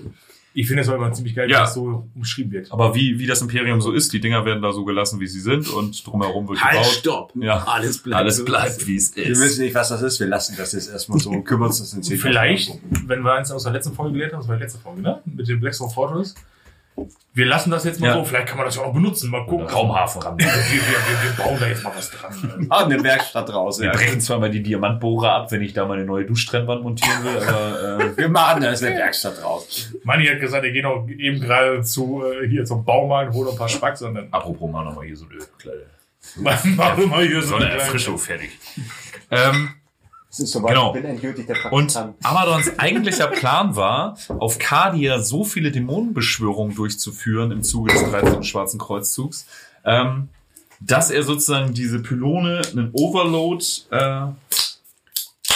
Ich 0.54 0.66
finde 0.66 0.82
es 0.82 0.88
aber 0.88 0.98
immer 0.98 1.12
ziemlich 1.12 1.34
geil, 1.34 1.48
Ja. 1.50 1.58
wie 1.58 1.60
das 1.62 1.74
so 1.74 2.06
umschrieben 2.14 2.52
wird. 2.52 2.70
Aber 2.72 2.94
wie, 2.94 3.18
wie 3.18 3.26
das 3.26 3.40
Imperium 3.40 3.80
so 3.80 3.90
ist, 3.92 4.12
die 4.12 4.20
Dinger 4.20 4.44
werden 4.44 4.62
da 4.62 4.72
so 4.72 4.84
gelassen, 4.84 5.18
wie 5.20 5.26
sie 5.26 5.40
sind 5.40 5.68
und 5.70 6.06
drumherum 6.06 6.48
wird 6.48 6.62
Halt, 6.62 6.74
gebaut. 6.74 6.86
stopp. 6.92 7.32
Ja. 7.36 7.64
Alles 7.64 7.98
bleibt. 8.02 8.20
Alles 8.20 8.36
so. 8.36 8.44
bleibt, 8.44 8.86
wie 8.86 8.96
es 8.96 9.16
Wir 9.16 9.24
ist. 9.26 9.40
wissen 9.40 9.64
nicht, 9.64 9.74
was 9.74 9.88
das 9.88 10.02
ist. 10.02 10.20
Wir 10.20 10.26
lassen 10.26 10.54
das 10.58 10.72
jetzt 10.72 10.90
erstmal 10.90 11.18
so 11.18 11.30
und 11.30 11.44
kümmern 11.44 11.68
uns 11.68 11.92
in 11.94 12.02
zehn 12.02 12.18
Vielleicht, 12.18 12.68
Jahren. 12.68 12.80
wenn 13.06 13.22
wir 13.22 13.32
eins 13.34 13.50
aus 13.50 13.62
der 13.64 13.72
letzten 13.72 13.94
Folge 13.94 14.12
gelernt 14.14 14.34
haben, 14.34 14.40
das 14.40 14.48
war 14.48 14.56
die 14.56 14.62
letzte 14.62 14.78
Folge, 14.78 15.00
ne? 15.02 15.20
Mit 15.24 15.48
dem 15.48 15.60
Blackstone 15.60 15.90
Fortress. 15.90 16.34
Wir 17.34 17.46
lassen 17.46 17.70
das 17.70 17.84
jetzt 17.84 17.98
mal 18.00 18.08
Ja. 18.08 18.12
so, 18.14 18.24
vielleicht 18.24 18.48
kann 18.48 18.58
man 18.58 18.66
das 18.66 18.76
ja 18.76 18.82
auch 18.82 18.92
benutzen, 18.92 19.30
mal 19.30 19.46
gucken. 19.46 19.66
Raumhafen 19.66 20.20
ran. 20.22 20.38
Wir, 20.38 20.44
wir, 20.46 20.52
wir, 20.52 21.36
wir 21.36 21.44
bauen 21.44 21.56
da 21.58 21.66
jetzt 21.66 21.82
mal 21.82 21.92
was 21.96 22.10
dran. 22.10 22.66
Ah, 22.70 22.84
eine 22.84 23.02
Werkstatt 23.02 23.52
raus. 23.52 23.78
Wir 23.80 23.86
Ja. 23.86 23.92
brechen 23.92 24.20
zwar 24.20 24.38
mal 24.38 24.50
die 24.50 24.62
Diamantbohrer 24.62 25.32
ab, 25.32 25.50
wenn 25.50 25.62
ich 25.62 25.72
da 25.72 25.86
mal 25.86 25.94
eine 25.96 26.04
neue 26.04 26.26
Duschtrennwand 26.26 26.82
montieren 26.82 27.24
will, 27.24 27.38
aber 27.38 28.00
äh, 28.04 28.16
Wir 28.18 28.28
machen 28.28 28.60
da 28.62 28.70
jetzt 28.70 28.84
eine 28.84 28.96
Werkstatt 28.96 29.42
raus. 29.42 29.92
Manni 30.04 30.26
hat 30.26 30.40
gesagt, 30.40 30.64
er 30.64 30.72
geht 30.72 30.84
auch 30.84 31.08
eben 31.08 31.40
gerade 31.40 31.82
zu, 31.82 32.22
äh, 32.24 32.46
hier 32.46 32.66
zum 32.66 32.84
Baumarkt, 32.84 33.32
holt 33.32 33.50
ein 33.50 33.56
paar 33.56 33.68
Spacks 33.70 34.02
und 34.02 34.14
dann 34.14 34.28
apropos 34.30 34.70
mal 34.70 34.84
nochmal 34.84 35.06
hier 35.06 35.16
so 35.16 35.24
eine 35.24 35.38
kleine 35.58 35.82
machen 36.36 36.76
wir 36.98 37.06
mal 37.08 37.26
hier 37.26 37.42
so 37.42 37.56
eine 37.56 37.70
Erfrischung 37.70 38.16
fertig. 38.18 38.50
Ähm, 39.30 39.70
Es 40.32 40.40
ist 40.40 40.52
soweit, 40.52 40.70
Genau. 40.70 40.94
ich 40.94 41.02
bin 41.02 41.04
endgültig 41.10 41.46
der 41.46 41.56
Und 41.70 41.92
Praktikant. 41.92 42.14
Amadons 42.24 42.78
eigentlicher 42.78 43.26
Plan 43.26 43.76
war, 43.76 44.16
auf 44.38 44.58
Cardia 44.58 45.18
so 45.20 45.44
viele 45.44 45.70
Dämonenbeschwörungen 45.70 46.74
durchzuführen 46.74 47.52
im 47.52 47.62
Zuge 47.62 47.92
des 47.92 48.02
13. 48.10 48.42
Schwarzen 48.42 48.78
Kreuzzugs, 48.80 49.46
ähm, 49.84 50.30
dass 50.80 51.10
er 51.10 51.22
sozusagen 51.22 51.74
diese 51.74 52.00
Pylone, 52.00 52.62
einen 52.72 52.90
Overload 52.94 53.62
äh, 53.90 54.22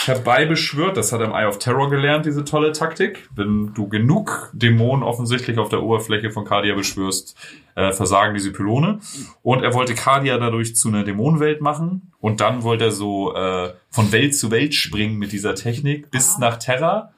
herbeibeschwört. 0.06 0.96
Das 0.96 1.12
hat 1.12 1.20
er 1.20 1.26
im 1.26 1.32
Eye 1.32 1.46
of 1.46 1.58
Terror 1.58 1.90
gelernt, 1.90 2.26
diese 2.26 2.44
tolle 2.44 2.72
Taktik. 2.72 3.28
Wenn 3.34 3.72
du 3.74 3.88
genug 3.88 4.50
Dämonen 4.52 5.02
offensichtlich 5.02 5.58
auf 5.58 5.68
der 5.68 5.82
Oberfläche 5.82 6.30
von 6.30 6.44
Cardia 6.44 6.74
beschwörst, 6.74 7.36
äh, 7.74 7.92
versagen 7.92 8.34
diese 8.34 8.52
Pylone. 8.52 9.00
Und 9.42 9.62
er 9.62 9.74
wollte 9.74 9.94
Cardia 9.94 10.38
dadurch 10.38 10.76
zu 10.76 10.88
einer 10.88 11.04
Dämonenwelt 11.04 11.60
machen. 11.60 12.12
Und 12.18 12.40
dann 12.40 12.62
wollte 12.62 12.84
er 12.84 12.92
so 12.92 13.34
äh, 13.34 13.72
von 13.90 14.12
Welt 14.12 14.34
zu 14.36 14.50
Welt 14.50 14.74
springen 14.74 15.16
mit 15.18 15.32
dieser 15.32 15.54
Technik 15.54 16.10
bis 16.10 16.38
nach 16.38 16.56
Terra, 16.56 17.12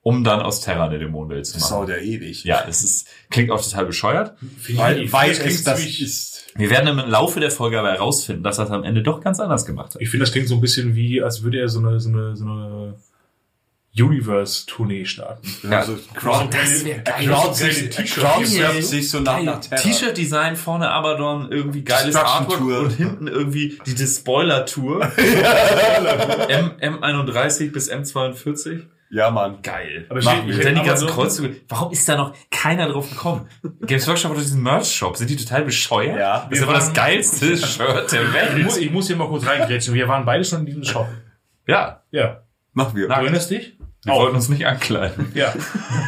um 0.00 0.24
dann 0.24 0.40
aus 0.40 0.60
Terra 0.60 0.86
eine 0.86 0.98
Dämonenwelt 0.98 1.46
zu 1.46 1.54
Das 1.54 1.70
machen. 1.70 1.86
dauert 1.86 1.88
ja 1.90 1.96
ewig. 2.04 2.44
Ja, 2.44 2.64
es 2.68 2.82
ist, 2.82 3.06
klingt 3.30 3.50
auch 3.50 3.62
total 3.62 3.86
bescheuert. 3.86 4.36
Weil, 4.70 5.12
weil 5.12 5.30
es 5.30 5.62
das 5.62 5.84
ist. 5.84 6.31
Wir 6.54 6.70
werden 6.70 6.98
im 6.98 7.10
Laufe 7.10 7.40
der 7.40 7.50
Folge 7.50 7.78
aber 7.78 7.92
herausfinden, 7.92 8.42
dass 8.42 8.58
er 8.58 8.64
es 8.66 8.70
am 8.70 8.84
Ende 8.84 9.02
doch 9.02 9.20
ganz 9.22 9.40
anders 9.40 9.64
gemacht 9.64 9.94
hat. 9.94 10.02
Ich 10.02 10.10
finde, 10.10 10.24
das 10.24 10.32
klingt 10.32 10.48
so 10.48 10.54
ein 10.54 10.60
bisschen 10.60 10.94
wie, 10.94 11.22
als 11.22 11.42
würde 11.42 11.58
er 11.60 11.68
so 11.68 11.78
eine, 11.78 11.98
so 12.00 12.10
eine, 12.10 12.36
so 12.36 12.44
eine 12.44 12.94
Universe-Tournee 13.98 15.04
starten. 15.04 15.46
Also, 15.70 15.98
Crowd, 16.14 16.48
das 16.50 16.84
wär 16.84 16.98
geil. 17.00 17.26
Crowd, 17.26 17.54
sich, 17.54 18.56
Ja. 18.56 18.80
sich 18.80 19.10
so 19.10 19.20
nach, 19.20 19.42
nach 19.42 19.60
Terra. 19.60 19.80
T-Shirt-Design 19.82 20.56
vorne 20.56 20.88
Abaddon, 20.90 21.52
irgendwie 21.52 21.82
geiles 21.84 22.16
Artwork 22.16 22.60
und 22.84 22.90
hinten 22.90 23.28
irgendwie 23.28 23.78
die 23.84 23.94
Despoiler-Tour. 23.94 25.12
M, 26.48 26.70
M31 26.80 27.70
bis 27.72 27.90
M42. 27.92 28.80
Ja, 29.14 29.30
Mann. 29.30 29.58
Geil. 29.62 30.06
Aber 30.08 30.22
Machen 30.22 30.48
wir. 30.48 30.56
ich 30.58 30.64
Dann 30.64 30.74
die 30.74 30.82
ganzen 30.82 31.06
so- 31.06 31.14
Kreuzzüge. 31.14 31.56
Warum 31.68 31.92
ist 31.92 32.08
da 32.08 32.16
noch 32.16 32.34
keiner 32.50 32.88
drauf 32.88 33.10
gekommen? 33.10 33.46
Games 33.82 34.08
Workshop 34.08 34.30
hat 34.30 34.38
doch 34.38 34.42
diesen 34.42 34.62
Merch-Shop. 34.62 35.18
Sind 35.18 35.28
die 35.28 35.36
total 35.36 35.64
bescheuert? 35.64 36.18
Ja. 36.18 36.46
Das 36.48 36.58
ist 36.58 36.64
aber 36.64 36.72
das 36.72 36.92
geilste 36.94 37.56
Shirt 37.58 38.10
der 38.10 38.22
Ich 38.22 38.64
muss, 38.64 38.76
Welt. 38.76 38.84
ich 38.86 38.90
muss 38.90 39.06
hier 39.08 39.16
mal 39.16 39.28
kurz 39.28 39.46
reingrätschen. 39.46 39.92
Wir 39.94 40.08
waren 40.08 40.24
beide 40.24 40.44
schon 40.44 40.60
in 40.60 40.66
diesem 40.66 40.84
Shop. 40.84 41.08
Ja, 41.66 42.02
Ja. 42.10 42.42
Machen 42.72 42.96
wir. 42.96 43.06
Du 43.08 43.12
erinnerst 43.12 43.50
dich? 43.50 43.76
wir 44.04 44.14
wollten 44.14 44.34
uns 44.36 44.48
nicht 44.48 44.66
ankleiden. 44.66 45.30
Ja. 45.34 45.52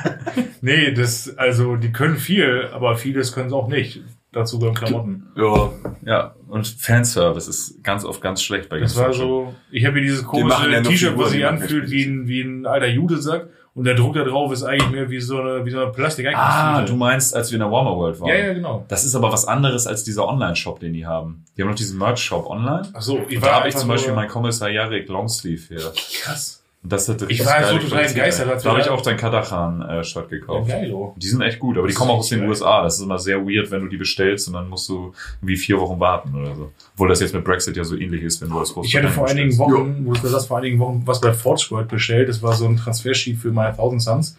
nee, 0.63 0.93
das, 0.93 1.37
also, 1.37 1.77
die 1.77 1.93
können 1.93 2.17
viel, 2.17 2.71
aber 2.73 2.97
vieles 2.97 3.33
können 3.35 3.51
sie 3.51 3.55
auch 3.55 3.69
nicht. 3.69 4.01
Dazu 4.35 4.59
gehören 4.59 4.75
Klamotten. 4.75 5.27
Ja. 5.37 5.71
Ja, 6.05 6.35
und 6.49 6.67
Fanservice 6.67 7.49
ist 7.49 7.83
ganz 7.85 8.05
oft 8.05 8.21
ganz 8.21 8.43
schlecht 8.43 8.69
bei 8.69 8.81
Das 8.81 8.97
war 8.97 9.13
so, 9.13 9.55
ich 9.71 9.87
habe 9.87 9.95
hier 9.99 10.09
dieses 10.09 10.25
komische 10.25 10.69
nur 10.69 10.83
T-Shirt, 10.83 11.17
wo 11.17 11.25
Figuren, 11.25 11.29
sich 11.29 11.39
die 11.39 11.45
anfühlt 11.45 11.91
wie 11.91 12.05
ein, 12.05 12.29
wie 12.29 12.41
ein 12.43 12.67
alter 12.67 12.89
Judesack. 12.89 13.49
Und 13.75 13.85
der 13.85 13.95
Druck 13.95 14.15
da 14.15 14.23
drauf 14.23 14.53
ist 14.53 14.63
eigentlich 14.63 14.91
mehr 14.91 15.11
wie 15.11 15.21
so 15.21 15.41
eine, 15.41 15.65
wie 15.65 15.71
so 15.71 15.81
eine 15.81 15.91
plastik 15.91 16.29
Ah, 16.33 16.83
du 16.83 16.95
meinst, 16.95 17.35
als 17.35 17.51
wir 17.51 17.57
in 17.57 17.61
der 17.61 17.73
Warmer 17.73 17.97
World 17.97 18.21
waren. 18.21 18.29
Ja, 18.29 18.35
ja, 18.37 18.53
genau. 18.53 18.85
Das 18.89 19.05
ist 19.05 19.17
aber 19.17 19.33
was 19.33 19.47
anderes 19.47 19.89
als 19.89 20.05
dieser 20.05 20.29
Online-Shop, 20.29 20.79
den 20.79 20.93
die 20.93 21.07
haben. 21.07 21.45
Die 21.57 21.63
haben 21.63 21.71
noch 21.71 21.77
diesen 21.77 21.99
Merch-Shop 21.99 22.47
online. 22.49 22.89
Ach 22.93 23.03
so, 23.03 23.21
ich 23.29 23.37
Und 23.37 23.45
da 23.45 23.57
habe 23.57 23.69
ich 23.69 23.77
zum 23.77 23.89
Beispiel 23.89 24.15
mein 24.15 24.29
Kommissar 24.29 24.71
Jarek 24.71 25.09
Longsleeve 25.09 25.75
her. 25.75 25.93
krass. 26.23 26.64
Das 26.87 27.09
hat 27.09 27.25
Ich 27.29 27.45
war 27.45 27.65
so 27.65 27.79
total 27.79 28.07
begeistert, 28.07 28.63
Da 28.63 28.71
habe 28.71 28.81
ich 28.81 28.91
auch 28.91 29.01
dein 29.01 29.17
Kadachan-Shirt 29.17 30.29
gekauft. 30.29 30.69
Ja, 30.69 30.77
geil, 30.77 30.93
oh. 30.93 31.15
Die 31.17 31.27
sind 31.27 31.41
echt 31.41 31.59
gut, 31.59 31.79
aber 31.79 31.87
die 31.87 31.95
Das 31.95 31.99
kommen 31.99 32.11
auch 32.11 32.19
aus 32.19 32.29
den 32.29 32.41
geil. 32.41 32.51
USA. 32.51 32.83
Das 32.83 32.97
ist 32.97 33.01
immer 33.01 33.19
sehr 33.19 33.39
weird, 33.39 33.71
wenn 33.71 33.81
du 33.81 33.89
die 33.89 33.97
bestellst 33.97 34.49
und 34.49 34.55
dann 34.55 34.69
musst 34.69 34.91
du 34.91 35.13
irgendwie 35.41 35.57
vier 35.57 35.81
Wochen 35.81 35.99
warten 35.99 36.35
oder 36.35 36.55
so. 36.55 36.73
Obwohl 36.93 37.09
das 37.09 37.21
jetzt 37.21 37.33
mit 37.33 37.43
Brexit 37.43 37.75
ja 37.79 37.85
so 37.85 37.97
ähnlich 37.97 38.23
ist, 38.23 38.43
wenn 38.43 38.51
du 38.51 38.61
aus 38.61 38.75
Ich 38.83 38.95
hatte 38.95 39.09
vor 39.09 39.27
einigen 39.27 39.49
bestellst. 39.49 39.73
Wochen, 39.73 40.03
wo 40.05 40.13
du 40.13 40.29
das 40.29 40.47
vor 40.47 40.59
einigen 40.59 40.79
Wochen 40.79 41.03
was 41.07 41.23
bei 41.23 41.33
Forge 41.33 41.67
World 41.71 41.89
bestellt. 41.89 42.29
Das 42.29 42.43
war 42.43 42.53
so 42.53 42.67
ein 42.67 42.77
Transfersheet 42.77 43.39
für 43.39 43.51
meine 43.51 43.71
1000 43.71 44.03
Suns. 44.03 44.39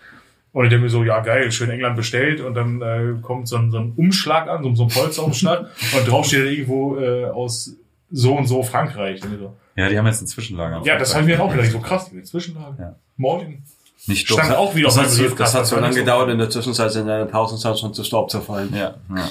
Und 0.52 0.66
ich 0.66 0.70
denke 0.70 0.84
mir 0.84 0.90
so, 0.90 1.04
ja 1.04 1.20
geil, 1.22 1.52
schön 1.52 1.72
England 1.72 1.96
bestellt. 1.96 2.42
Und 2.42 2.54
dann 2.54 2.82
äh, 2.82 3.16
kommt 3.24 3.48
so 3.48 3.58
ein, 3.58 3.72
so 3.72 3.80
ein 3.80 3.94
Umschlag 3.98 4.48
an, 4.48 4.64
so, 4.64 4.74
so 4.76 4.84
ein 4.84 4.90
Polsterumschlag. 4.90 5.70
und 5.98 6.08
drauf 6.08 6.28
steht 6.28 6.46
irgendwo 6.46 6.98
äh, 6.98 7.26
aus 7.26 7.76
so 8.12 8.36
und 8.36 8.48
so 8.48 8.63
Frankreich. 8.63 9.22
So, 9.22 9.56
Ja, 9.76 9.89
die 9.89 9.98
haben 9.98 10.06
jetzt 10.08 10.20
einen 10.20 10.28
Zwischenlager. 10.28 10.82
Ja, 10.86 10.98
das 10.98 11.13
habe 11.15 11.30
ich 11.30 11.38
mir 11.38 11.44
auch 11.44 11.52
gedacht. 11.52 11.72
So 11.72 11.80
krass, 11.80 12.10
die 12.12 12.24
Zwischenlagen. 12.24 12.78
Ja. 12.80 12.96
Moin. 13.18 13.63
Nicht 14.08 14.28
Stand 14.28 14.52
doch. 14.52 14.58
auch 14.58 14.76
wieder 14.76 14.88
Das 14.88 14.98
auf 14.98 15.04
hat, 15.06 15.12
so, 15.12 15.30
das 15.30 15.54
hat 15.56 15.65
so 15.65 15.76
war 15.76 15.82
lange 15.82 15.96
nicht 15.96 16.04
gedauert, 16.04 16.30
in 16.30 16.38
der 16.38 16.50
Zwischenzeit 16.50 16.91
sind 16.91 17.08
deine 17.08 17.26
Pausenzeit 17.26 17.80
schon 17.80 17.94
zu 17.94 18.04
Staub 18.04 18.30
zerfallen. 18.30 18.74
Ja, 18.74 18.96
ja. 19.10 19.30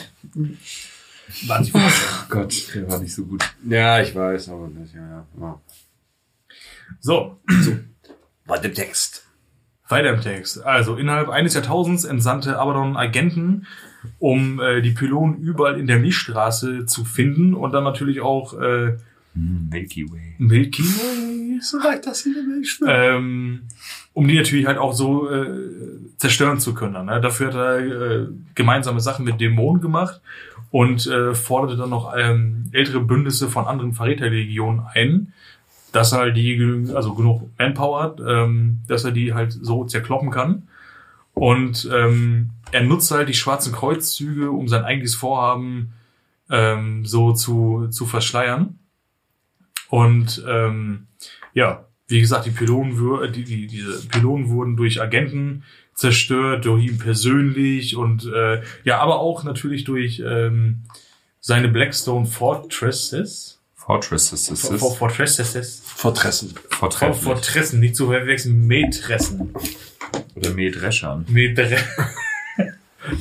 Wahnsinn. 1.47 1.73
Oh 1.77 2.25
Gott, 2.29 2.75
der 2.75 2.91
war 2.91 2.99
nicht 2.99 3.15
so 3.15 3.25
gut. 3.25 3.45
Ja, 3.69 4.01
ich 4.01 4.15
weiß, 4.15 4.49
aber 4.49 4.69
nicht, 4.69 4.95
ja, 4.95 5.01
ja. 5.01 5.27
ja. 5.41 5.61
So, 7.01 7.39
War 8.47 8.59
der 8.61 8.75
Text. 8.75 9.25
Weiter 9.89 10.11
im 10.15 10.21
Text. 10.21 10.63
Also, 10.65 10.97
innerhalb 10.97 11.29
eines 11.29 11.55
Jahrtausends 11.55 12.05
entsandte 12.05 12.59
Abaddon 12.59 12.97
Agenten, 12.97 13.67
um 14.19 14.61
äh, 14.61 14.81
die 14.83 14.91
Pylonen 14.93 15.39
überall 15.41 15.79
in 15.79 15.87
der 15.87 15.99
Milchstraße 15.99 16.87
zu 16.87 17.05
finden 17.05 17.55
und 17.55 17.73
dann 17.73 17.85
natürlich 17.85 18.21
auch 18.21 18.59
äh, 18.61 18.97
Milky 19.35 20.11
Way. 20.11 20.35
Milky 20.39 20.83
Way, 20.83 21.59
So 21.61 21.79
weit, 21.79 22.05
sie 22.15 22.29
in 22.31 22.35
der 22.35 22.43
Milch 22.45 22.71
schwimmt. 22.71 22.91
ähm, 22.95 23.61
um 24.13 24.29
die 24.29 24.37
natürlich 24.37 24.67
halt 24.67 24.79
auch 24.79 24.93
so 24.93 25.29
äh, 25.31 25.47
zerstören 26.19 26.61
zu 26.61 26.73
können. 26.75 27.07
Ne? 27.07 27.21
Dafür 27.21 27.49
hat 27.49 27.55
er 27.57 27.79
äh, 27.79 28.27
gemeinsame 28.55 29.01
Sachen 29.01 29.25
mit 29.25 29.41
Dämonen 29.41 29.83
gemacht 29.83 30.21
und 30.71 31.07
äh, 31.07 31.35
forderte 31.35 31.77
dann 31.77 31.91
noch 31.91 32.15
ähm, 32.17 32.67
ältere 32.73 33.01
Bündnisse 33.01 33.49
von 33.49 33.67
anderen 33.67 33.93
Verräterlegionen 33.93 34.83
ein, 34.93 35.33
dass 35.93 36.13
er 36.13 36.31
die 36.31 36.57
genü- 36.57 36.93
also 36.95 37.15
genug 37.15 37.43
Manpower 37.59 38.03
hat, 38.03 38.21
ähm, 38.25 38.79
dass 38.89 39.05
er 39.05 39.11
die 39.13 39.35
halt 39.35 39.53
so 39.53 39.85
zerkloppen 39.85 40.31
kann. 40.31 40.63
Und 41.35 41.89
ähm, 41.93 42.51
er 42.71 42.85
nutzt 42.85 43.11
halt 43.11 43.29
die 43.29 43.35
schwarzen 43.35 43.73
Kreuzzüge, 43.73 44.51
um 44.51 44.69
sein 44.69 44.85
eigentliches 44.85 45.17
Vorhaben 45.17 45.93
ähm, 46.51 47.05
so 47.05 47.33
zu, 47.33 47.89
zu 47.91 48.07
verschleiern. 48.07 48.79
Und 49.89 50.45
ähm, 50.49 51.07
ja, 51.53 51.85
wie 52.09 52.21
gesagt, 52.21 52.47
die 52.47 52.51
Pylonen, 52.51 52.97
wür- 52.99 53.27
die, 53.29 53.45
die, 53.45 53.67
diese 53.67 54.07
Pylonen 54.09 54.49
wurden 54.49 54.77
durch 54.77 55.01
Agenten 55.01 55.65
zerstört, 55.95 56.65
durch 56.65 56.85
ihn 56.87 56.99
persönlich 56.99 57.97
und 57.97 58.27
äh, 58.27 58.63
ja, 58.85 58.99
aber 58.99 59.21
auch 59.21 59.45
natürlich 59.45 59.85
durch 59.85 60.21
ähm, 60.25 60.83
seine 61.41 61.69
Blackstone 61.69 62.27
Fortresses. 62.27 63.61
Fortresses. 63.75 64.49
Fortresses. 64.49 65.83
Vortressen. 65.85 66.51
Vor- 66.51 66.79
Vortrefflich. 66.91 67.23
Fortressen, 67.23 67.81
nicht 67.81 67.97
zu 67.97 68.07
verwechseln, 68.07 68.67
Mähtressen. 68.67 69.55
Oder 70.35 70.51
Mähdreschern. 70.51 71.25
Mähdre 71.29 71.77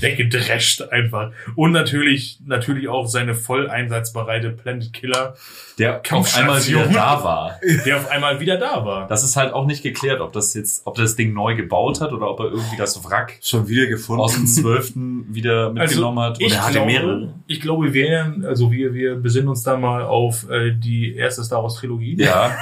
Der 0.01 0.15
gedrescht 0.15 0.81
einfach. 0.81 1.31
Und 1.55 1.73
natürlich, 1.73 2.39
natürlich 2.45 2.87
auch 2.87 3.05
seine 3.05 3.35
voll 3.35 3.69
einsatzbereite 3.69 4.51
Planet 4.51 4.93
Killer, 4.93 5.35
Der 5.77 6.01
auf 6.11 6.37
einmal 6.37 6.65
wieder 6.65 6.87
da 6.87 7.21
war. 7.21 7.59
der 7.85 7.97
auf 7.97 8.09
einmal 8.09 8.39
wieder 8.39 8.55
da 8.57 8.85
war. 8.85 9.07
Das 9.09 9.25
ist 9.25 9.35
halt 9.35 9.51
auch 9.51 9.65
nicht 9.65 9.83
geklärt, 9.83 10.21
ob 10.21 10.31
das 10.31 10.53
jetzt, 10.53 10.87
ob 10.87 10.95
das 10.95 11.17
Ding 11.17 11.33
neu 11.33 11.55
gebaut 11.55 11.99
hat 11.99 12.13
oder 12.13 12.29
ob 12.29 12.39
er 12.39 12.45
irgendwie 12.45 12.77
das 12.77 13.03
Wrack 13.03 13.37
Schon 13.41 13.67
wieder 13.67 13.87
gefunden. 13.87 14.21
aus 14.21 14.35
dem 14.35 14.47
12. 14.47 14.93
wieder 15.31 15.73
mitgenommen 15.73 16.19
hat. 16.19 16.41
Also, 16.41 16.45
ich 16.45 16.53
Oder 16.53 16.61
hat 16.61 16.67
er 16.69 16.71
glaube, 16.71 16.91
mehrere? 16.91 17.33
Ich 17.47 17.59
glaube, 17.59 17.93
wir, 17.93 17.93
werden- 18.09 18.45
also 18.45 18.71
wir, 18.71 18.93
wir 18.93 19.15
besinnen 19.15 19.49
uns 19.49 19.63
da 19.63 19.75
mal 19.75 20.03
auf 20.05 20.49
äh, 20.49 20.71
die 20.71 21.13
erste 21.13 21.43
Star 21.43 21.61
Wars 21.61 21.75
Trilogie. 21.75 22.15
Ja, 22.23 22.55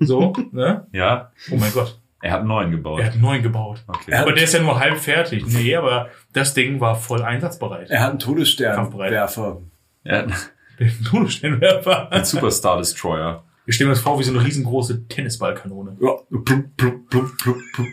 So, 0.00 0.32
ne? 0.52 0.86
ja. 0.92 1.30
Oh 1.50 1.56
mein 1.56 1.72
Gott. 1.74 1.98
Er 2.22 2.32
hat 2.32 2.38
einen 2.40 2.48
neuen 2.48 2.70
gebaut. 2.70 3.00
Er 3.00 3.06
hat 3.06 3.12
einen 3.12 3.22
neuen 3.22 3.42
gebaut. 3.42 3.82
Okay. 3.86 4.14
Aber 4.14 4.32
der 4.32 4.44
ist 4.44 4.54
ja 4.54 4.62
nur 4.62 4.78
halb 4.78 4.98
fertig. 4.98 5.44
Nee, 5.46 5.74
aber 5.76 6.08
das 6.32 6.54
Ding 6.54 6.80
war 6.80 6.96
voll 6.96 7.22
einsatzbereit. 7.22 7.90
er 7.90 8.00
hat 8.00 8.10
einen. 8.10 8.18
Todessternwerfer. 8.20 9.58
Er 10.04 10.18
hat 10.18 10.30
Den 10.78 11.04
Todessternwerfer. 11.04 12.10
einen 12.12 12.24
Superstar 12.24 12.78
Destroyer. 12.78 13.44
Wir 13.64 13.74
stellen 13.74 13.90
uns 13.90 14.00
vor 14.00 14.18
wie 14.18 14.24
so 14.24 14.32
eine 14.32 14.44
riesengroße 14.44 15.06
Tennisballkanone. 15.08 15.96
Ja, 16.00 16.12
plump, 16.44 16.76
plump, 16.76 17.08
plump. 17.08 17.30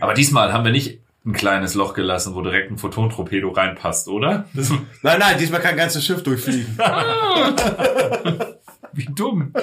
Aber 0.01 0.13
diesmal 0.13 0.53
haben 0.53 0.63
wir 0.63 0.71
nicht 0.71 0.99
ein 1.25 1.33
kleines 1.33 1.75
Loch 1.75 1.93
gelassen, 1.93 2.33
wo 2.33 2.41
direkt 2.41 2.71
ein 2.71 2.77
Photontorpedo 2.77 3.49
reinpasst, 3.49 4.07
oder? 4.07 4.45
Das, 4.53 4.69
Nein, 5.03 5.19
nein, 5.19 5.37
diesmal 5.37 5.59
kann 5.61 5.71
ein 5.71 5.77
ganzes 5.77 6.03
Schiff 6.05 6.23
durchfliegen. 6.23 6.77
wie 8.93 9.05
dumm. 9.05 9.53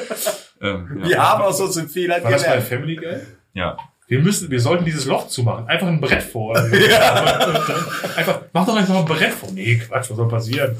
ähm, 0.60 1.00
ja. 1.02 1.08
Wir 1.08 1.18
haben 1.30 1.42
aus 1.42 1.60
unseren 1.60 1.88
Fehlern 1.88 2.22
War 2.22 2.30
das 2.30 2.42
bei 2.42 2.48
gelernt. 2.48 2.68
Family 2.68 2.96
Guy? 2.96 3.16
ja. 3.54 3.76
Wir 4.08 4.20
müssen, 4.20 4.50
wir 4.50 4.60
sollten 4.60 4.84
dieses 4.84 5.04
Loch 5.06 5.26
zumachen. 5.28 5.66
Einfach 5.66 5.88
ein 5.88 6.00
Brett 6.00 6.22
vor. 6.22 6.56
Und 6.62 6.72
dann 6.72 7.84
einfach, 8.16 8.42
mach 8.52 8.66
doch 8.66 8.76
einfach 8.76 8.96
ein 8.96 9.04
Brett 9.04 9.32
vor. 9.32 9.50
Nee, 9.52 9.76
Quatsch, 9.78 10.10
was 10.10 10.16
soll 10.16 10.28
passieren? 10.28 10.76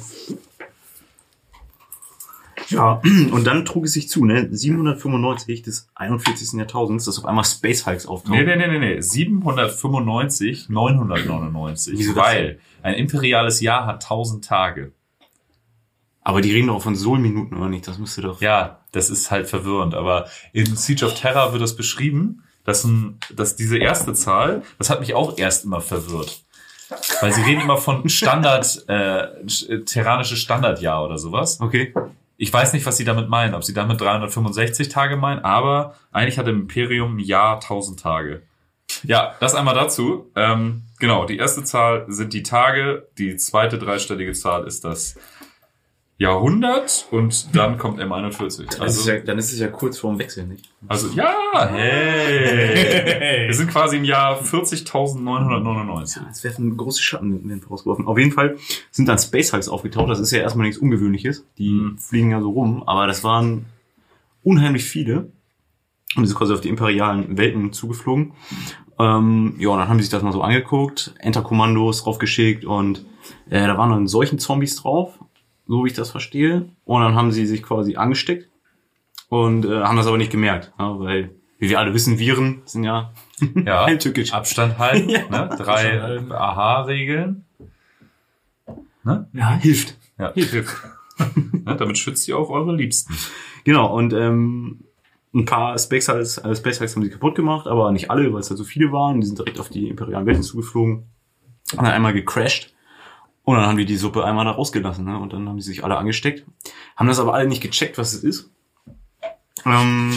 Ja, 2.69 3.01
und 3.31 3.45
dann 3.45 3.65
trug 3.65 3.85
es 3.85 3.93
sich 3.93 4.09
zu, 4.09 4.25
ne? 4.25 4.49
795 4.51 5.63
des 5.63 5.89
41. 5.95 6.59
Jahrtausends, 6.59 7.05
dass 7.05 7.19
auf 7.19 7.25
einmal 7.25 7.45
Space 7.45 7.87
Hulks 7.87 8.07
auftauchen. 8.07 8.45
Nee, 8.45 8.45
nee, 8.45 8.57
nee, 8.57 8.79
nee, 8.79 8.95
nee. 8.95 9.01
795, 9.01 10.69
999. 10.69 11.95
Wieso 11.97 12.17
weil 12.17 12.59
ein 12.83 12.95
imperiales 12.95 13.61
Jahr 13.61 13.87
hat 13.87 14.03
1000 14.03 14.45
Tage. 14.45 14.93
Aber 16.23 16.41
die 16.41 16.53
reden 16.53 16.67
doch 16.67 16.83
von 16.83 16.97
Sol-Minuten 16.97 17.57
oder 17.57 17.69
nicht? 17.69 17.87
Das 17.87 17.99
müsste 17.99 18.23
doch. 18.23 18.41
Ja, 18.41 18.81
das 18.91 19.11
ist 19.11 19.31
halt 19.31 19.49
verwirrend. 19.49 19.95
Aber 19.95 20.27
in 20.53 20.75
Siege 20.75 21.07
of 21.07 21.15
Terror 21.15 21.53
wird 21.53 21.63
das 21.63 21.77
beschrieben, 21.77 22.43
dass, 22.67 22.85
ein, 22.85 23.19
dass 23.35 23.57
diese 23.57 23.79
erste 23.79 24.13
Zahl, 24.13 24.63
das 24.79 24.91
hat 24.91 25.01
mich 25.01 25.15
auch 25.15 25.39
erst 25.39 25.65
immer 25.65 25.81
verwirrt. 25.81 26.43
Weil 27.21 27.33
sie 27.33 27.43
reden 27.43 27.63
immer 27.63 27.79
von 27.79 28.09
Standard, 28.09 28.85
äh, 28.89 29.45
sch- 29.47 29.85
terranische 29.87 30.37
Standardjahr 30.37 31.05
oder 31.05 31.19
sowas. 31.19 31.61
Okay. 31.61 31.95
Ich 32.37 32.53
weiß 32.53 32.75
nicht, 32.75 32.85
was 32.85 32.99
sie 32.99 33.05
damit 33.05 33.31
meinen, 33.31 33.55
ob 33.55 33.65
sie 33.65 33.73
damit 33.73 33.99
365 34.01 34.91
Tage 34.91 35.17
meinen, 35.17 35.43
aber 35.43 35.95
eigentlich 36.13 36.39
hat 36.39 36.47
im 36.49 36.61
Imperium 36.63 37.17
ein 37.17 37.21
Jahr 37.21 37.55
1000 37.55 37.99
Tage. 37.99 38.43
Ja, 39.05 39.35
das 39.41 39.55
einmal 39.55 39.75
dazu. 39.75 40.31
Ähm, 40.37 40.83
genau, 41.01 41.25
die 41.25 41.39
erste 41.39 41.65
Zahl 41.65 42.05
sind 42.09 42.35
die 42.35 42.43
Tage, 42.43 43.09
die 43.19 43.37
zweite 43.37 43.79
dreistellige 43.79 44.33
Zahl 44.33 44.67
ist 44.67 44.85
das 44.85 45.17
Jahrhundert 46.19 47.07
und 47.11 47.55
dann 47.55 47.77
kommt 47.77 48.01
M41. 48.01 48.81
Also, 48.81 49.11
dann 49.27 49.39
ist 49.39 49.53
es 49.53 49.59
ja 49.59 49.69
kurz 49.69 49.99
vorm 49.99 50.19
Wechsel, 50.19 50.47
nicht? 50.47 50.71
also 50.89 51.09
ja, 51.15 51.35
hey. 51.71 53.47
Wir 53.49 53.55
sind 53.55 53.71
quasi 53.71 53.97
im 53.99 54.05
Jahr 54.05 54.41
40.999. 54.41 56.21
Es 56.31 56.43
werden 56.45 56.77
große 56.77 57.03
Schatten 57.03 57.43
in 57.43 57.49
den 57.49 57.61
vorausgeworfen. 57.61 58.07
Auf 58.07 58.19
jeden 58.19 58.33
Fall 58.33 58.57
sind 58.91 59.09
dann 59.09 59.19
Space 59.19 59.53
Hulks 59.53 59.69
aufgetaucht. 59.69 60.09
Das 60.11 60.21
ist 60.21 60.31
ja 60.31 60.41
erstmal 60.41 60.67
nichts 60.67 60.81
Ungewöhnliches. 60.81 61.45
Die 61.59 61.71
Mhm. 61.71 61.99
fliegen 61.99 62.31
ja 62.31 62.41
so 62.41 62.51
rum, 62.51 62.83
aber 62.87 63.07
das 63.07 63.23
waren 63.25 63.67
unheimlich 64.43 64.85
viele. 64.85 65.31
Und 66.17 66.23
die 66.23 66.27
sind 66.29 66.39
quasi 66.39 66.55
auf 66.55 66.61
die 66.63 66.69
imperialen 66.71 67.37
Welten 67.37 67.73
zugeflogen. 67.73 68.33
Ähm, 68.99 69.57
ja, 69.59 69.69
und 69.69 69.79
dann 69.79 69.89
haben 69.89 69.99
sie 69.99 70.05
sich 70.05 70.11
das 70.11 70.23
mal 70.23 70.33
so 70.33 70.41
angeguckt, 70.41 71.15
Enterkommandos 71.19 72.05
draufgeschickt 72.05 72.65
und 72.65 73.05
äh, 73.51 73.67
da 73.67 73.77
waren 73.77 73.91
dann 73.91 74.07
solchen 74.07 74.39
Zombies 74.39 74.77
drauf, 74.77 75.19
so 75.67 75.85
wie 75.85 75.89
ich 75.89 75.95
das 75.95 76.11
verstehe. 76.11 76.69
Und 76.85 77.03
dann 77.03 77.15
haben 77.15 77.33
sie 77.33 77.47
sich 77.47 77.63
quasi 77.63 77.97
angesteckt 77.97 78.49
und 79.29 79.65
äh, 79.65 79.83
haben 79.83 79.97
das 79.97 80.07
aber 80.07 80.19
nicht 80.19 80.31
gemerkt, 80.33 80.73
ja, 80.79 80.99
weil, 80.99 81.31
wie 81.59 81.69
wir 81.71 81.79
alle 81.81 81.95
wissen, 81.95 82.19
Viren 82.19 82.63
sind 82.65 82.85
ja 82.85 83.13
Ja, 83.65 83.85
heimtückisch. 83.87 84.33
Abstand 84.33 84.79
halten, 84.79 85.09
Ja. 85.11 85.29
ne? 85.29 85.57
drei. 85.57 86.21
Aha-Regeln. 86.31 87.45
Ne? 89.05 89.29
Ja, 89.33 89.53
hilft. 89.57 89.97
Ja, 90.19 90.33
ne? 90.35 90.65
Damit 91.77 91.99
schützt 91.99 92.27
ihr 92.29 92.37
auch 92.39 92.51
eure 92.51 92.75
Liebsten. 92.75 93.15
Genau, 93.65 93.93
und 93.97 94.13
ähm, 94.13 94.85
ein 95.35 95.45
paar 95.45 95.79
Space 95.79 96.09
Hulks, 96.09 96.39
äh, 96.39 96.55
Space 96.55 96.81
Hulks 96.81 96.95
haben 96.95 97.03
sie 97.03 97.11
kaputt 97.11 97.35
gemacht, 97.35 97.67
aber 97.67 97.91
nicht 97.93 98.11
alle, 98.11 98.33
weil 98.33 98.41
es 98.41 98.51
halt 98.51 98.59
so 98.59 98.65
viele 98.65 98.93
waren. 98.93 99.21
Die 99.21 99.27
sind 99.27 99.39
direkt 99.39 99.59
auf 99.61 99.69
die 99.69 99.89
imperialen 99.89 100.27
Welten 100.27 100.43
zugeflogen, 100.43 101.07
haben 101.77 101.85
dann 101.85 101.95
einmal 101.95 102.13
gecrashed 102.13 102.75
und 103.47 103.55
dann 103.57 103.65
haben 103.67 103.77
die 103.79 103.87
die 103.87 103.97
Suppe 103.97 104.25
einmal 104.25 104.45
da 104.45 104.51
rausgelassen. 104.51 105.05
Ne? 105.05 105.17
Und 105.19 105.33
dann 105.33 105.49
haben 105.49 105.57
die 105.57 105.63
sich 105.63 105.85
alle 105.85 105.97
angesteckt, 105.97 106.45
haben 106.97 107.07
das 107.07 107.21
aber 107.21 107.33
alle 107.33 107.47
nicht 107.47 107.63
gecheckt, 107.63 107.97
was 107.97 108.13
es 108.13 108.25
ist. 108.25 108.51
Ähm, 109.65 110.13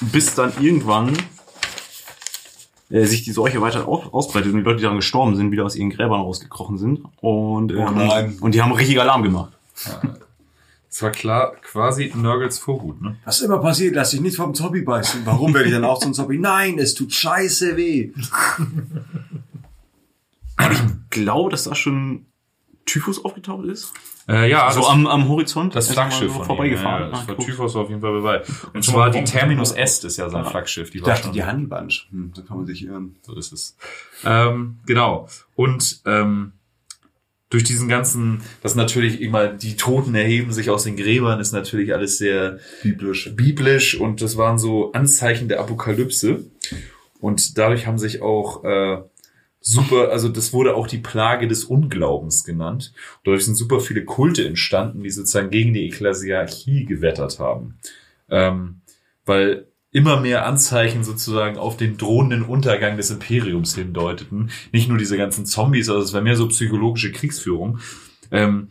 bis 0.00 0.34
dann 0.34 0.50
irgendwann 0.58 1.14
äh, 2.88 3.04
sich 3.04 3.22
die 3.22 3.32
Seuche 3.32 3.60
weiter 3.60 3.86
aus 3.86 4.10
ausbreitet 4.10 4.52
und 4.52 4.60
die 4.60 4.64
Leute, 4.64 4.78
die 4.78 4.82
daran 4.82 4.96
gestorben 4.96 5.36
sind, 5.36 5.50
wieder 5.52 5.66
aus 5.66 5.76
ihren 5.76 5.90
Gräbern 5.90 6.22
rausgekrochen 6.22 6.78
sind. 6.78 7.00
Und, 7.20 7.70
ähm, 7.70 7.78
Oh 7.86 7.90
nein. 7.90 8.38
und 8.40 8.54
die 8.54 8.62
haben 8.62 8.72
richtig 8.72 8.98
Alarm 8.98 9.22
gemacht. 9.22 9.52
Das 10.88 11.02
war 11.02 11.10
klar, 11.10 11.52
quasi 11.60 12.12
Nörgels 12.16 12.58
Vorhut, 12.58 13.02
ne? 13.02 13.16
Was 13.26 13.42
immer 13.42 13.58
passiert, 13.58 13.94
lass 13.94 14.12
dich 14.12 14.22
nicht 14.22 14.36
vom 14.36 14.54
Zombie 14.54 14.82
beißen. 14.82 15.20
Warum 15.26 15.52
werde 15.52 15.68
ich 15.68 15.74
dann 15.74 15.84
auch 15.84 15.98
zum 15.98 16.14
Zombie? 16.14 16.38
Nein, 16.38 16.78
es 16.78 16.94
tut 16.94 17.12
scheiße 17.12 17.76
weh. 17.76 18.12
glaube, 21.10 21.50
dass 21.50 21.64
da 21.64 21.74
schon 21.74 22.24
Typhus 22.86 23.24
aufgetaucht 23.24 23.64
ist. 23.66 23.92
Äh, 24.28 24.50
ja, 24.50 24.70
so 24.72 24.80
das, 24.80 24.88
am, 24.88 25.06
am 25.06 25.28
Horizont. 25.28 25.74
das 25.74 25.90
Flaggschiff 25.90 26.30
so 26.32 26.38
von 26.38 26.46
vorbeigefahren. 26.46 27.04
Ihm, 27.04 27.04
ja, 27.04 27.06
ja, 27.06 27.10
das 27.10 27.24
Ah, 27.24 27.28
war 27.28 27.34
guck. 27.36 27.46
Typhus 27.46 27.76
auf 27.76 27.88
jeden 27.88 28.00
Fall 28.00 28.14
dabei. 28.14 28.42
Und 28.72 28.84
schon 28.84 28.94
zwar 28.94 29.10
mal 29.10 29.10
die. 29.10 29.24
Terminus 29.24 29.72
Est 29.72 30.04
ist 30.04 30.16
ja 30.16 30.30
sein 30.30 30.44
Flaggschiff. 30.44 30.90
Die 30.90 30.98
Ich 30.98 31.04
dachte, 31.04 31.30
die 31.30 31.44
Honeybunch. 31.44 32.08
Hm, 32.10 32.32
so 32.34 32.42
kann 32.42 32.56
man 32.58 32.66
sich 32.66 32.84
irren. 32.84 33.16
so 33.22 33.34
ist 33.36 33.52
es. 33.52 33.76
Ähm, 34.24 34.78
genau. 34.86 35.28
Und 35.54 36.00
ähm, 36.06 36.52
durch 37.50 37.64
diesen 37.64 37.88
ganzen, 37.88 38.40
das 38.62 38.74
natürlich 38.74 39.20
immer, 39.20 39.48
die 39.48 39.76
Toten 39.76 40.14
erheben 40.14 40.52
sich 40.52 40.70
aus 40.70 40.84
den 40.84 40.96
Gräbern, 40.96 41.38
ist 41.38 41.52
natürlich 41.52 41.94
alles 41.94 42.18
sehr 42.18 42.58
Biblisch. 42.82 43.30
biblisch 43.36 43.94
und 44.00 44.22
das 44.22 44.36
waren 44.36 44.58
so 44.58 44.90
Anzeichen 44.92 45.48
der 45.48 45.60
Apokalypse. 45.60 46.46
Und 47.20 47.56
dadurch 47.58 47.86
haben 47.86 47.98
sich 47.98 48.22
auch 48.22 48.64
äh, 48.64 49.02
super, 49.64 50.10
also 50.10 50.28
das 50.28 50.52
wurde 50.52 50.76
auch 50.76 50.86
die 50.86 50.98
Plage 50.98 51.48
des 51.48 51.64
Unglaubens 51.64 52.44
genannt. 52.44 52.92
Dadurch 53.24 53.46
sind 53.46 53.56
super 53.56 53.80
viele 53.80 54.04
Kulte 54.04 54.46
entstanden, 54.46 55.02
die 55.02 55.10
sozusagen 55.10 55.50
gegen 55.50 55.72
die 55.72 55.86
Ekklesiarchie 55.86 56.84
gewettert 56.84 57.40
haben. 57.40 57.78
Ähm, 58.28 58.82
weil 59.24 59.66
immer 59.90 60.20
mehr 60.20 60.44
Anzeichen 60.46 61.02
sozusagen 61.02 61.56
auf 61.56 61.76
den 61.76 61.96
drohenden 61.96 62.42
Untergang 62.42 62.96
des 62.96 63.10
Imperiums 63.10 63.74
hindeuteten. 63.74 64.50
Nicht 64.70 64.88
nur 64.88 64.98
diese 64.98 65.16
ganzen 65.16 65.46
Zombies, 65.46 65.88
also 65.88 66.02
es 66.02 66.12
war 66.12 66.20
mehr 66.20 66.36
so 66.36 66.46
psychologische 66.48 67.12
Kriegsführung. 67.12 67.78
Ähm, 68.30 68.68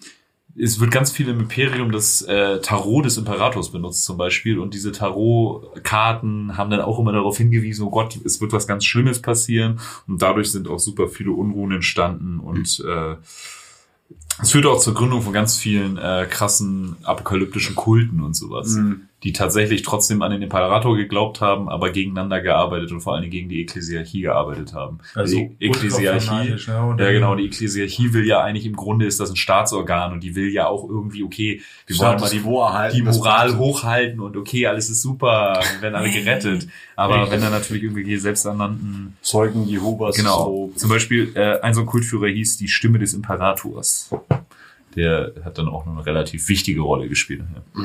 es 0.56 0.80
wird 0.80 0.92
ganz 0.92 1.12
viel 1.12 1.28
im 1.30 1.40
Imperium 1.40 1.92
das 1.92 2.22
äh, 2.22 2.60
Tarot 2.62 3.06
des 3.06 3.18
Imperators 3.18 3.72
benutzt 3.72 4.06
zum 4.06 4.18
Beispiel. 4.18 4.60
Und 4.60 4.74
diese 4.74 4.92
Tarotkarten 4.92 6.58
haben 6.58 6.70
dann 6.70 6.82
auch 6.82 7.00
immer 7.00 7.12
darauf 7.12 7.38
hingewiesen, 7.38 7.86
oh 7.86 7.90
Gott, 7.90 8.20
es 8.24 8.40
wird 8.40 8.54
was 8.54 8.68
ganz 8.68 8.86
Schlimmes 8.86 9.22
passieren. 9.22 9.80
Und 10.08 10.22
dadurch 10.22 10.52
sind 10.52 10.68
auch 10.68 10.80
super 10.80 11.08
viele 11.08 11.32
Unruhen 11.32 11.72
entstanden. 11.72 12.40
Und 12.40 12.84
äh, 12.88 13.16
es 14.42 14.52
führte 14.52 14.70
auch 14.70 14.80
zur 14.80 14.94
Gründung 14.94 15.22
von 15.22 15.34
ganz 15.34 15.58
vielen 15.58 15.98
äh, 15.98 16.28
krassen 16.30 16.98
apokalyptischen 17.04 17.76
Kulten 17.76 18.22
und 18.22 18.36
sowas, 18.36 18.76
die 19.24 19.32
tatsächlich 19.32 19.84
trotzdem 19.84 20.22
an 20.22 20.32
den 20.32 20.42
Imperator 20.42 20.98
geglaubt 20.98 21.40
haben, 21.40 21.70
aber 21.70 21.92
gegeneinander 21.92 22.42
gearbeitet 22.42 22.92
und 22.92 23.00
vor 23.00 23.14
allen 23.14 23.22
Dingen 23.22 23.32
gegen 23.32 23.48
die 23.50 23.62
Ekklesiarchie 23.62 24.22
gearbeitet 24.22 24.74
haben. 24.74 25.00
Also 25.16 25.38
die 25.38 25.56
Ekklesiarchie, 25.60 26.50
ne? 26.52 26.58
Ja 26.68 26.94
dann- 26.96 27.14
genau, 27.14 27.36
die 27.36 27.46
Ekklesiarchie 27.46 28.12
will 28.14 28.26
ja 28.26 28.42
eigentlich 28.42 28.66
im 28.66 28.76
Grunde 28.76 29.06
ist 29.06 29.20
das 29.22 29.30
ein 29.30 29.38
Staatsorgan 29.38 30.12
und 30.12 30.24
die 30.24 30.36
will 30.36 30.50
ja 30.52 30.68
auch 30.68 30.88
irgendwie, 30.90 31.24
okay, 31.24 31.62
wir 31.88 31.98
wollen 32.00 32.20
mal 32.20 32.30
die, 32.30 32.98
die 32.98 33.02
Moral 33.02 33.58
hochhalten 33.58 34.20
und 34.20 34.36
okay, 34.36 34.68
alles 34.68 34.90
ist 34.90 35.02
super, 35.02 35.60
wir 35.76 35.82
werden 35.82 35.96
alle 35.96 36.12
gerettet. 36.12 36.68
Aber 36.98 37.32
wenn 37.32 37.42
dann 37.42 37.52
natürlich 37.52 37.84
irgendwelche 37.84 38.20
selbsternannten 38.20 39.16
Zeugen 39.22 39.66
Jehovas. 39.66 40.16
Genau. 40.18 40.46
So. 40.46 40.74
Zum 40.76 40.90
Beispiel, 40.90 41.32
äh, 41.36 41.60
ein 41.62 41.74
so 41.74 41.80
ein 41.82 41.86
Kultführer 41.88 42.28
hieß 42.28 42.58
die 42.58 42.68
Stimme 42.68 43.00
des 43.00 43.14
Imperators. 43.14 44.12
Der 44.96 45.32
hat 45.44 45.58
dann 45.58 45.70
auch 45.70 45.88
eine 45.88 46.06
relativ 46.06 46.50
wichtige 46.50 46.82
Rolle 46.82 47.08
gespielt. 47.10 47.42
Ja. 47.56 47.84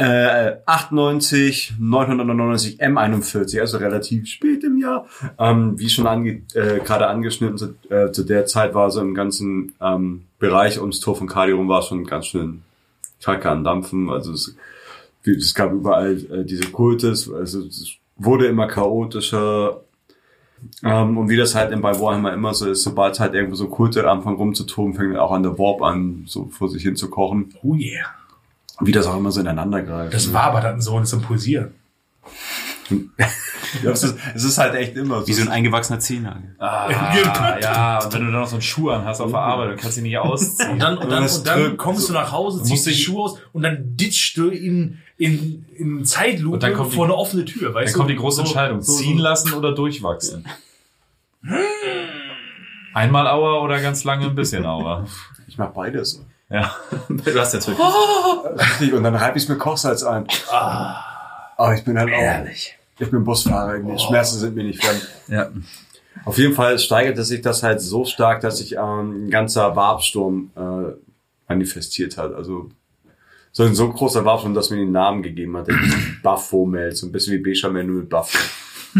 Äh, 0.00 0.62
98, 0.64 1.74
999 1.78 2.80
M41, 2.80 3.60
also 3.60 3.76
relativ 3.76 4.26
spät 4.28 4.64
im 4.64 4.78
Jahr. 4.78 5.04
Ähm, 5.38 5.78
wie 5.78 5.90
schon 5.90 6.06
ange 6.06 6.40
äh, 6.54 6.78
gerade 6.82 7.06
angeschnitten, 7.08 7.58
zu, 7.58 7.74
äh, 7.90 8.10
zu 8.10 8.24
der 8.24 8.46
Zeit 8.46 8.72
war 8.72 8.90
so 8.90 9.02
im 9.02 9.14
ganzen 9.14 9.74
ähm, 9.78 10.22
Bereich 10.38 10.80
ums 10.80 11.00
Tor 11.00 11.16
von 11.16 11.26
Kali 11.26 11.52
rum 11.52 11.68
war 11.68 11.82
schon 11.82 12.06
ganz 12.06 12.28
schön 12.28 12.62
Kacke 13.22 13.50
an 13.50 13.62
Dampfen. 13.62 14.08
Also 14.08 14.32
es, 14.32 14.56
es 15.26 15.54
gab 15.54 15.70
überall 15.70 16.16
äh, 16.16 16.44
diese 16.46 16.70
Kultes, 16.70 17.30
also 17.30 17.66
es 17.66 17.92
wurde 18.16 18.46
immer 18.46 18.68
chaotischer. 18.68 19.82
Ähm, 20.82 21.18
und 21.18 21.28
wie 21.28 21.36
das 21.36 21.54
halt 21.54 21.78
bei 21.82 22.00
Warhammer 22.00 22.32
immer 22.32 22.54
so 22.54 22.70
ist, 22.70 22.84
sobald 22.84 23.20
halt 23.20 23.34
irgendwo 23.34 23.54
so 23.54 23.68
Kulte 23.68 24.08
anfangen 24.08 24.38
rumzutoben, 24.38 24.94
fängt 24.94 25.18
auch 25.18 25.32
an 25.32 25.42
der 25.42 25.58
Warp 25.58 25.82
an, 25.82 26.24
so 26.26 26.46
vor 26.46 26.70
sich 26.70 26.82
hin 26.82 26.96
zu 26.96 27.10
kochen. 27.10 27.52
Oh 27.62 27.74
yeah. 27.74 28.19
Wie 28.80 28.92
das 28.92 29.06
auch 29.06 29.16
immer 29.16 29.30
so 29.32 29.40
ineinander 29.40 29.82
greift. 29.82 30.14
Das 30.14 30.32
war 30.32 30.44
aber 30.44 30.60
dann 30.60 30.80
so 30.80 30.94
und 30.96 31.06
zum 31.06 31.22
Pulsieren. 31.22 31.72
Ja, 33.84 33.92
es, 33.92 34.02
ist, 34.02 34.16
es 34.34 34.42
ist 34.42 34.58
halt 34.58 34.74
echt 34.74 34.96
immer 34.96 35.20
so. 35.20 35.28
Wie 35.28 35.32
so 35.32 35.42
ein 35.42 35.48
eingewachsener 35.48 36.00
Zehennagel. 36.00 36.56
Ah, 36.58 37.56
ja, 37.60 38.02
und 38.02 38.12
wenn 38.12 38.24
du 38.26 38.32
dann 38.32 38.40
noch 38.40 38.48
so 38.48 38.56
einen 38.56 38.62
Schuh 38.62 38.90
an 38.90 39.04
hast 39.04 39.20
auf 39.20 39.30
der 39.30 39.38
Arbeit, 39.38 39.68
dann 39.70 39.76
kannst 39.76 39.96
du 39.96 40.00
ihn 40.00 40.04
nicht 40.08 40.18
ausziehen. 40.18 40.70
Und 40.72 40.78
dann, 40.82 40.98
und 40.98 41.08
dann, 41.08 41.22
und 41.22 41.46
dann 41.46 41.76
kommst 41.76 42.08
du 42.08 42.12
nach 42.12 42.32
Hause, 42.32 42.64
ziehst 42.64 42.86
die 42.86 42.90
dich- 42.90 43.04
Schuhe 43.04 43.22
aus 43.22 43.38
und 43.52 43.62
dann 43.62 43.96
ditchst 43.96 44.36
du 44.36 44.48
in, 44.48 44.98
in, 45.18 45.66
in 45.76 46.04
Zeitlupe 46.04 46.54
Und 46.54 46.62
dann 46.64 46.74
kommt 46.74 46.90
die- 46.90 46.96
vor 46.96 47.04
eine 47.04 47.14
offene 47.14 47.44
Tür, 47.44 47.72
weißt 47.72 47.88
Dann 47.88 47.92
du? 47.92 47.98
kommt 47.98 48.10
die 48.10 48.16
große 48.16 48.36
So- 48.38 48.42
Entscheidung. 48.42 48.82
so- 48.82 48.90
so- 48.92 48.98
Ziehen 48.98 49.18
lassen 49.18 49.52
oder 49.52 49.72
durchwachsen. 49.72 50.44
Einmal 52.92 53.28
Auer 53.28 53.62
oder 53.62 53.80
ganz 53.80 54.02
lange 54.02 54.26
ein 54.26 54.34
bisschen 54.34 54.66
Auer. 54.66 55.06
Ich 55.46 55.56
mach 55.58 55.70
beides. 55.70 56.24
Ja. 56.50 56.74
Du 57.08 57.38
hast 57.38 57.54
jetzt 57.54 57.68
wirklich. 57.68 57.86
Richtig, 58.58 58.92
und 58.92 59.04
dann 59.04 59.14
reibe 59.14 59.38
ich 59.38 59.48
mir 59.48 59.56
Kochsalz 59.56 60.02
ein. 60.02 60.26
Aber 60.50 61.74
ich 61.74 61.84
bin 61.84 61.98
halt 61.98 62.12
auch, 62.12 62.50
ich 62.98 63.10
bin 63.10 63.24
Busfahrer, 63.24 63.78
die 63.78 63.98
Schmerzen 63.98 64.38
sind 64.38 64.54
mir 64.54 64.64
nicht 64.64 64.84
fremd. 64.84 65.08
Ja. 65.28 65.50
Auf 66.24 66.38
jeden 66.38 66.54
Fall 66.54 66.78
steigerte 66.78 67.24
sich 67.24 67.40
das 67.40 67.62
halt 67.62 67.80
so 67.80 68.04
stark, 68.04 68.40
dass 68.40 68.58
sich 68.58 68.74
ähm, 68.74 69.26
ein 69.26 69.30
ganzer 69.30 69.76
Warbsturm 69.76 70.50
äh, 70.56 70.92
manifestiert 71.48 72.18
hat. 72.18 72.34
Also 72.34 72.68
so 73.52 73.64
ein 73.64 73.74
so 73.74 73.90
großer 73.90 74.24
Warbsturm, 74.24 74.54
dass 74.54 74.70
man 74.70 74.80
den 74.80 74.92
Namen 74.92 75.22
gegeben 75.22 75.56
hat. 75.56 75.68
Buffo-Mel, 76.22 76.94
so 76.94 77.06
ein 77.06 77.12
bisschen 77.12 77.34
wie 77.34 77.38
Bechamel 77.38 77.84
nur 77.84 78.00
mit 78.00 78.08
Buffo. 78.08 78.38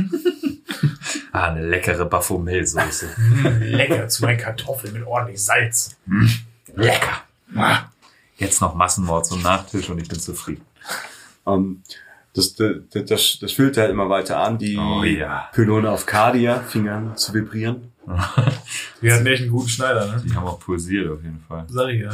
Ah, 1.33 1.51
eine 1.51 1.65
leckere 1.65 2.07
Baphomet-Soße. 2.07 3.07
Lecker 3.61 4.09
zu 4.09 4.25
meinen 4.25 4.39
Kartoffeln 4.39 4.93
mit 4.93 5.07
ordentlich 5.07 5.41
Salz. 5.41 5.97
Lecker. 6.75 7.23
Jetzt 8.37 8.61
noch 8.61 8.75
Massenmord 8.75 9.27
zum 9.27 9.43
Nachtisch 9.43 9.91
und 9.91 10.01
ich 10.01 10.09
bin 10.09 10.19
zufrieden. 10.19 10.65
Ähm, 11.47 11.83
das, 12.35 12.55
das, 12.55 12.77
das, 12.93 13.39
das 13.41 13.53
fühlte 13.53 13.81
halt 13.81 13.91
immer 13.91 14.09
weiter 14.09 14.39
an. 14.41 14.59
Die 14.59 14.79
Oh 14.79 15.03
ja. 15.03 15.49
Pylone 15.53 15.91
auf 15.91 16.07
Cardia 16.07 16.61
fingen 16.61 16.89
an 16.89 17.17
zu 17.17 17.35
vibrieren. 17.35 17.93
Wir 19.01 19.15
hatten 19.15 19.27
echt 19.27 19.43
einen 19.43 19.51
guten 19.51 19.69
Schneider, 19.69 20.07
ne? 20.07 20.23
Die 20.25 20.35
haben 20.35 20.47
auch 20.47 20.59
pulsiert 20.59 21.11
auf 21.11 21.23
jeden 21.23 21.43
Fall. 21.49 21.65
Sag 21.69 21.89
ich 21.91 22.01
ja. 22.03 22.11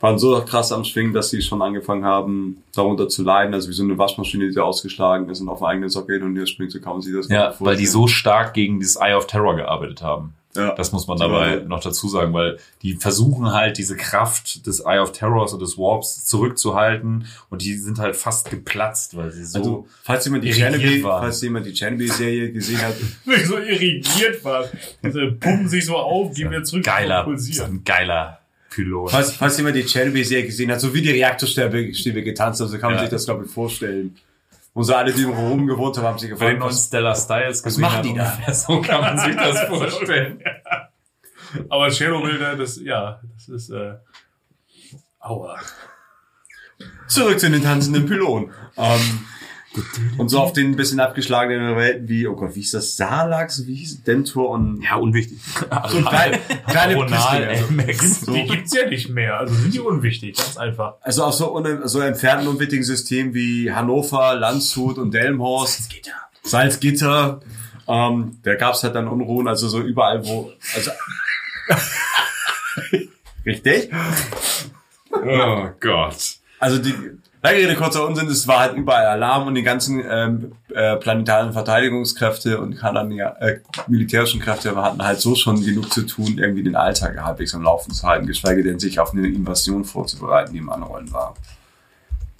Waren 0.00 0.18
so 0.18 0.40
krass 0.44 0.70
am 0.72 0.84
Schwingen, 0.84 1.12
dass 1.12 1.30
sie 1.30 1.42
schon 1.42 1.60
angefangen 1.60 2.04
haben, 2.04 2.62
darunter 2.74 3.08
zu 3.08 3.22
leiden. 3.24 3.52
Also 3.52 3.68
wie 3.68 3.72
so 3.72 3.82
eine 3.82 3.98
Waschmaschine, 3.98 4.48
die 4.48 4.58
ausgeschlagen 4.58 5.28
ist 5.28 5.40
und 5.40 5.48
auf 5.48 5.62
einen 5.62 5.72
eigenen 5.72 5.90
Socket 5.90 6.22
und 6.22 6.36
hier 6.36 6.46
springt, 6.46 6.70
so 6.70 6.80
kann 6.80 6.92
man 6.94 7.02
sich 7.02 7.14
das 7.14 7.28
Ja, 7.28 7.54
weil 7.58 7.76
die 7.76 7.86
so 7.86 8.06
stark 8.06 8.54
gegen 8.54 8.78
dieses 8.78 8.96
Eye 8.96 9.14
of 9.14 9.26
Terror 9.26 9.56
gearbeitet 9.56 10.02
haben. 10.02 10.34
Ja. 10.56 10.74
Das 10.74 10.92
muss 10.92 11.06
man 11.06 11.18
dabei 11.18 11.58
waren- 11.58 11.68
noch 11.68 11.80
dazu 11.80 12.08
sagen, 12.08 12.32
weil 12.32 12.58
die 12.82 12.94
versuchen 12.94 13.52
halt 13.52 13.76
diese 13.78 13.96
Kraft 13.96 14.66
des 14.66 14.80
Eye 14.80 14.98
of 14.98 15.12
Terrors 15.12 15.52
und 15.52 15.60
des 15.60 15.76
Warps 15.76 16.24
zurückzuhalten 16.24 17.26
und 17.50 17.62
die 17.62 17.74
sind 17.74 17.98
halt 17.98 18.16
fast 18.16 18.50
geplatzt, 18.50 19.16
weil 19.16 19.30
sie 19.30 19.44
so 19.44 19.58
Also, 19.58 19.86
falls 20.02 20.24
jemand 20.24 20.44
die 20.44 20.52
Chernobyl, 20.52 21.02
waren. 21.04 21.22
falls 21.22 21.42
jemand 21.42 21.66
die 21.66 21.72
Chernobyl-Serie 21.74 22.50
gesehen 22.52 22.80
hat, 22.80 22.94
so 23.46 23.58
irrigiert 23.58 24.42
war. 24.44 24.64
Diese 25.04 25.32
pumpen 25.32 25.68
sich 25.68 25.84
so 25.84 25.96
auf, 25.96 26.32
die 26.34 26.50
wir 26.50 26.62
zurück 26.64 26.84
geiler, 26.84 27.26
ein 27.26 27.82
geiler 27.84 28.38
Pylon. 28.70 29.08
falls, 29.08 29.32
falls 29.34 29.56
jemand 29.58 29.76
die 29.76 29.84
Chernobyl-Serie 29.84 30.46
gesehen 30.46 30.70
hat, 30.72 30.80
so 30.80 30.92
wie 30.94 31.02
die 31.02 31.10
Reaktorstäbe 31.10 32.22
getanzt 32.22 32.60
haben, 32.60 32.68
so 32.68 32.78
kann 32.78 32.90
man 32.90 32.94
Ja. 32.98 33.00
sich 33.02 33.10
das, 33.10 33.26
glaube 33.26 33.44
ich, 33.44 33.50
vorstellen. 33.50 34.16
Und 34.78 34.84
so 34.84 34.94
alle, 34.94 35.12
die 35.12 35.24
rum 35.24 35.66
gewohnt 35.66 35.96
haben, 35.96 36.06
haben 36.06 36.18
sich 36.20 36.30
gefragt, 36.30 36.60
neuen 36.60 36.70
was, 36.70 36.84
Stellar 36.84 37.16
Styles 37.16 37.64
gesehen 37.64 37.80
machen 37.80 37.96
hat, 37.96 38.04
die 38.04 38.14
da? 38.14 38.54
So 38.54 38.80
kann 38.80 39.00
man 39.00 39.18
sich 39.18 39.34
das 39.34 39.60
vorstellen. 39.68 40.40
Aber 41.68 41.88
Tschernobyl, 41.88 42.38
das, 42.56 42.80
ja, 42.80 43.20
das 43.34 43.48
ist, 43.48 43.70
äh, 43.70 43.94
aua. 45.18 45.58
zurück 47.08 47.40
zu 47.40 47.50
den 47.50 47.60
tanzenden 47.60 48.06
Pylonen. 48.06 48.52
Ähm, 48.76 49.26
und 50.16 50.28
so 50.28 50.40
auf 50.40 50.52
den 50.52 50.72
ein 50.72 50.76
bisschen 50.76 50.98
abgeschlagenen 50.98 51.76
Welten 51.76 52.08
wie, 52.08 52.26
oh 52.26 52.34
Gott, 52.34 52.54
wie 52.54 52.60
hieß 52.60 52.72
das? 52.72 52.96
Salax, 52.96 53.66
wie 53.66 53.74
hieß 53.74 53.92
es? 53.92 54.02
Dentor 54.02 54.50
und 54.50 54.82
Ja, 54.82 54.96
unwichtig. 54.96 55.38
so 55.88 56.02
kleine, 56.02 56.38
kleine. 56.66 57.64
Max. 57.70 58.22
Die 58.22 58.44
gibt's 58.44 58.74
ja 58.74 58.88
nicht 58.88 59.10
mehr, 59.10 59.38
also 59.38 59.54
sind 59.54 59.74
die 59.74 59.80
unwichtig, 59.80 60.36
ganz 60.36 60.56
einfach. 60.56 60.94
Also 61.00 61.24
auf 61.24 61.34
so, 61.34 61.62
so 61.84 62.00
entfernten 62.00 62.48
unwittigen 62.48 62.84
Systemen 62.84 63.34
wie 63.34 63.72
Hannover, 63.72 64.34
Landshut 64.34 64.98
und 64.98 65.12
Delmhorst. 65.12 65.90
Salzgitter. 66.42 67.40
Ähm, 67.86 68.38
da 68.42 68.54
gab's 68.54 68.82
halt 68.84 68.94
dann 68.94 69.08
Unruhen, 69.08 69.48
also 69.48 69.68
so 69.68 69.80
überall, 69.80 70.26
wo. 70.26 70.52
Also 70.74 70.90
Richtig? 73.46 73.90
Oh 75.10 75.68
Gott. 75.80 76.16
Also 76.58 76.78
die 76.78 76.94
lange 77.42 77.56
Rede, 77.58 77.74
kurzer 77.74 78.06
Unsinn, 78.06 78.28
es 78.28 78.46
war 78.48 78.60
halt 78.60 78.76
überall 78.76 79.06
Alarm 79.06 79.46
und 79.46 79.54
die 79.54 79.62
ganzen 79.62 80.02
ähm, 80.08 80.52
äh, 80.74 80.96
planetaren 80.96 81.52
Verteidigungskräfte 81.52 82.60
und 82.60 82.76
Kanadier, 82.76 83.36
äh, 83.40 83.56
militärischen 83.86 84.40
Kräfte 84.40 84.74
hatten 84.76 85.02
halt 85.02 85.20
so 85.20 85.34
schon 85.34 85.64
genug 85.64 85.92
zu 85.92 86.02
tun, 86.02 86.38
irgendwie 86.38 86.62
den 86.62 86.76
Alltag 86.76 87.18
halbwegs 87.22 87.54
am 87.54 87.62
Laufen 87.62 87.92
zu 87.92 88.06
halten, 88.06 88.26
geschweige 88.26 88.62
denn 88.62 88.78
sich 88.78 89.00
auf 89.00 89.12
eine 89.12 89.26
Invasion 89.26 89.84
vorzubereiten, 89.84 90.52
die 90.52 90.58
im 90.58 90.70
Anrollen 90.70 91.12
war. 91.12 91.34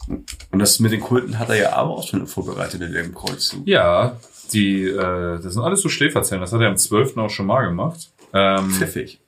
Und 0.09 0.59
das 0.59 0.81
mit 0.81 0.93
den 0.93 1.01
Kulten 1.01 1.39
hat 1.39 1.51
er 1.51 1.57
ja 1.57 1.73
aber 1.75 1.91
auch 1.91 2.07
schon 2.07 2.27
vorbereitet 2.27 2.81
in 2.81 2.93
dem 2.93 3.15
Kreuzzug. 3.15 3.67
Ja, 3.67 4.17
die, 4.53 4.85
äh, 4.85 5.41
das 5.41 5.53
sind 5.53 5.63
alles 5.63 5.83
so 5.83 5.89
Schläferzellen. 5.89 6.41
Das 6.41 6.53
hat 6.53 6.61
er 6.61 6.69
am 6.69 6.77
12. 6.77 7.19
auch 7.19 7.29
schon 7.29 7.47
mal 7.47 7.67
gemacht. 7.67 8.11
Ähm, 8.33 8.71
Pfiffig. 8.71 9.21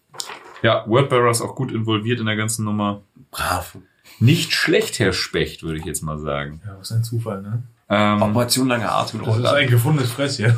ja, 0.62 0.84
Wordbearer 0.86 1.30
ist 1.30 1.42
auch 1.42 1.54
gut 1.54 1.72
involviert 1.72 2.20
in 2.20 2.26
der 2.26 2.36
ganzen 2.36 2.64
Nummer. 2.64 3.02
Brav. 3.30 3.76
Nicht 4.20 4.52
schlecht, 4.52 4.98
Herr 4.98 5.12
Specht, 5.12 5.62
würde 5.62 5.78
ich 5.78 5.84
jetzt 5.84 6.02
mal 6.02 6.18
sagen. 6.18 6.60
Ja, 6.66 6.76
was 6.78 6.92
ein 6.92 7.02
Zufall, 7.02 7.42
ne? 7.42 7.62
Ähm, 7.88 8.22
Operation 8.22 8.68
lange 8.68 8.88
Atem. 8.90 9.22
Das 9.24 9.36
ist 9.38 9.44
ein 9.46 9.68
gefundenes 9.68 10.12
Fresschen. 10.12 10.54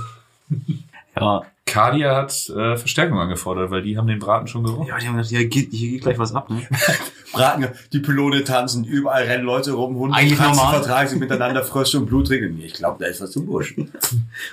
Ja. 1.17 1.43
Cardia 1.65 2.17
hat 2.17 2.49
äh, 2.51 2.77
Verstärkung 2.77 3.19
angefordert, 3.19 3.71
weil 3.71 3.83
die 3.83 3.97
haben 3.97 4.07
den 4.07 4.19
Braten 4.19 4.47
schon 4.49 4.65
gerochen. 4.65 4.89
Ja, 4.89 4.99
die 4.99 5.07
haben 5.07 5.17
gesagt, 5.17 5.33
ja, 5.33 5.43
geht, 5.49 5.71
hier 5.71 5.91
geht 5.93 6.03
gleich 6.03 6.19
was 6.19 6.35
ab, 6.35 6.51
ne? 6.51 6.61
Braten, 7.33 7.69
die 7.93 8.01
Pylone 8.01 8.45
tanzen, 8.45 8.85
überall 8.85 9.23
rennen 9.25 9.45
Leute 9.45 9.73
rum, 9.73 9.95
Hunde 9.97 10.15
Eigentlich 10.17 10.39
normal. 10.39 10.75
vertragen 10.83 11.09
sich 11.09 11.19
miteinander 11.19 11.63
Frösche 11.65 11.99
und 11.99 12.07
Blut 12.07 12.29
regeln. 12.29 12.57
Nee, 12.59 12.67
Ich 12.67 12.75
glaube, 12.75 13.03
da 13.03 13.09
ist 13.09 13.23
was 13.23 13.31
zum 13.31 13.47
Busch. 13.47 13.75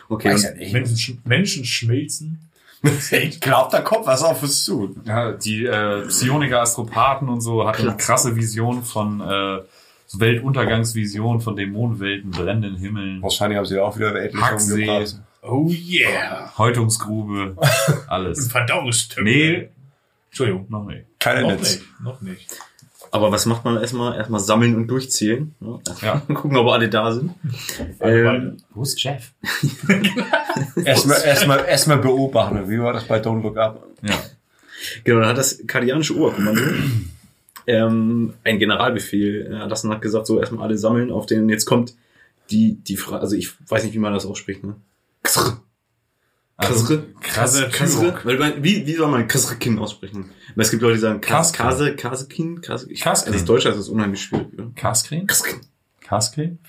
Okay. 0.07 0.31
Weiß 0.33 0.43
ja 0.43 0.51
nicht. 0.53 0.71
Menschen, 0.71 0.95
sch- 0.95 1.17
Menschen 1.25 1.65
schmelzen. 1.65 2.39
Ich 3.11 3.41
glaube, 3.41 3.69
da 3.71 3.81
kommt 3.81 4.05
was 4.05 4.23
auf 4.23 4.41
uns 4.41 4.63
zu. 4.63 4.95
Ja, 5.05 5.33
die 5.33 5.65
äh, 5.65 6.05
Psioniker 6.07 6.61
Astropathen 6.61 7.27
und 7.29 7.41
so 7.41 7.67
hatten 7.67 7.97
krasse 7.97 8.35
Visionen 8.35 8.83
von 8.83 9.19
äh, 9.21 9.59
so 10.07 10.19
Weltuntergangsvisionen 10.19 11.41
von 11.41 11.55
Dämonenwelten, 11.55 12.31
brennenden 12.31 12.77
Himmeln, 12.77 13.21
Wahrscheinlich 13.21 13.57
haben 13.57 13.65
sie 13.65 13.79
auch 13.79 13.95
wieder 13.97 14.13
weltlich 14.13 14.41
Hacksee. 14.41 15.05
Oh 15.41 15.69
yeah. 15.69 16.51
Häutungsgrube, 16.57 17.55
alles. 18.07 18.51
Verdauungstümpel. 18.51 19.23
Nee, 19.33 19.69
Entschuldigung. 20.29 20.65
noch 20.69 20.85
nicht. 20.85 21.05
Keine 21.19 21.41
Noch 21.41 21.49
Netz. 21.51 21.75
nicht. 21.75 22.01
Noch 22.01 22.21
nicht. 22.21 22.59
Aber 23.11 23.31
was 23.31 23.45
macht 23.45 23.65
man 23.65 23.77
erstmal? 23.77 24.15
Erstmal 24.15 24.39
sammeln 24.39 24.75
und 24.75 24.87
durchzählen. 24.87 25.55
Ne? 25.59 25.79
Ja. 26.01 26.19
Gucken, 26.33 26.57
ob 26.57 26.67
alle 26.67 26.89
da 26.89 27.11
sind. 27.11 27.31
Ähm. 27.99 28.57
Wo 28.73 28.83
ist 28.83 29.01
Jeff? 29.01 29.31
Erstmal 30.83 31.21
erstmal 31.23 31.65
erstmal 31.65 31.97
beobachten. 31.97 32.69
Wie 32.69 32.79
war 32.79 32.93
das 32.93 33.05
bei 33.05 33.19
Don't 33.19 33.41
Look 33.41 33.57
Up? 33.57 33.87
Ja. 34.01 34.15
Genau, 35.03 35.19
dann 35.19 35.29
hat 35.29 35.37
das 35.37 35.61
kardianische 35.67 36.15
Oberkommando 36.15 36.61
ähm, 37.69 38.33
einen 38.43 38.59
Generalbefehl 38.59 39.45
erlassen 39.45 39.87
und 39.87 39.95
hat 39.95 40.01
gesagt, 40.01 40.25
so 40.25 40.39
erstmal 40.39 40.65
alle 40.65 40.77
sammeln 40.77 41.11
auf 41.11 41.25
den, 41.27 41.49
jetzt 41.49 41.65
kommt 41.65 41.95
die, 42.49 42.75
die 42.75 42.97
Frage, 42.97 43.21
also 43.21 43.35
ich 43.35 43.51
weiß 43.69 43.83
nicht, 43.83 43.93
wie 43.93 43.99
man 43.99 44.13
das 44.13 44.25
ausspricht, 44.25 44.63
ne? 44.63 44.75
Also, 46.61 46.73
Krasre. 46.85 47.03
krasse 47.21 47.69
Krasre. 47.69 48.19
Weil 48.25 48.61
wie, 48.63 48.85
wie 48.85 48.93
soll 48.93 49.09
man 49.09 49.27
Krasrekin 49.27 49.79
aussprechen? 49.79 50.31
Weil 50.55 50.65
es 50.65 50.71
gibt 50.71 50.81
Leute, 50.81 50.95
die 50.95 50.99
sagen 51.01 51.21
Kas- 51.21 51.53
Kaskrin. 51.53 51.65
Kase, 51.65 51.95
Kasekin, 51.95 52.61
Kaskrin. 52.61 52.97
also 53.33 53.55
das 53.55 53.65
ist 53.65 53.77
das 53.77 53.89
unheimlich 53.89 54.21
schwierig. 54.21 54.47
Ja. 54.57 54.65
Kaskrin? 54.75 55.25
Krasrekin. 55.27 55.61
Kaskrin? 56.01 56.59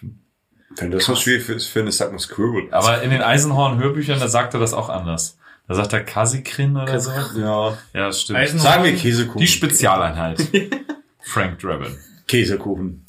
Wenn 0.76 0.92
das 0.92 1.04
so 1.04 1.16
schwierig 1.16 1.48
ist, 1.48 1.66
für 1.66 1.80
eine 1.80 1.90
sagt 1.90 2.12
man 2.12 2.20
Squirrel. 2.20 2.68
Aber 2.70 3.02
in 3.02 3.10
den 3.10 3.20
Eisenhorn-Hörbüchern, 3.22 4.20
da 4.20 4.28
sagt 4.28 4.54
er 4.54 4.60
das 4.60 4.72
auch 4.74 4.88
anders. 4.88 5.36
Da 5.66 5.74
sagt 5.74 5.92
er 5.92 6.04
Kasikrin 6.04 6.76
oder 6.76 7.00
so. 7.00 7.10
Ja. 7.10 7.70
Ja, 7.92 8.06
das 8.06 8.22
stimmt. 8.22 8.38
Eisenhorn- 8.38 8.58
Sagen 8.62 8.84
wir 8.84 8.94
Käsekuchen. 8.94 9.40
Die 9.40 9.46
Spezialeinheit. 9.48 10.40
Frank 11.22 11.58
Draven. 11.58 11.96
Käsekuchen. 12.28 13.06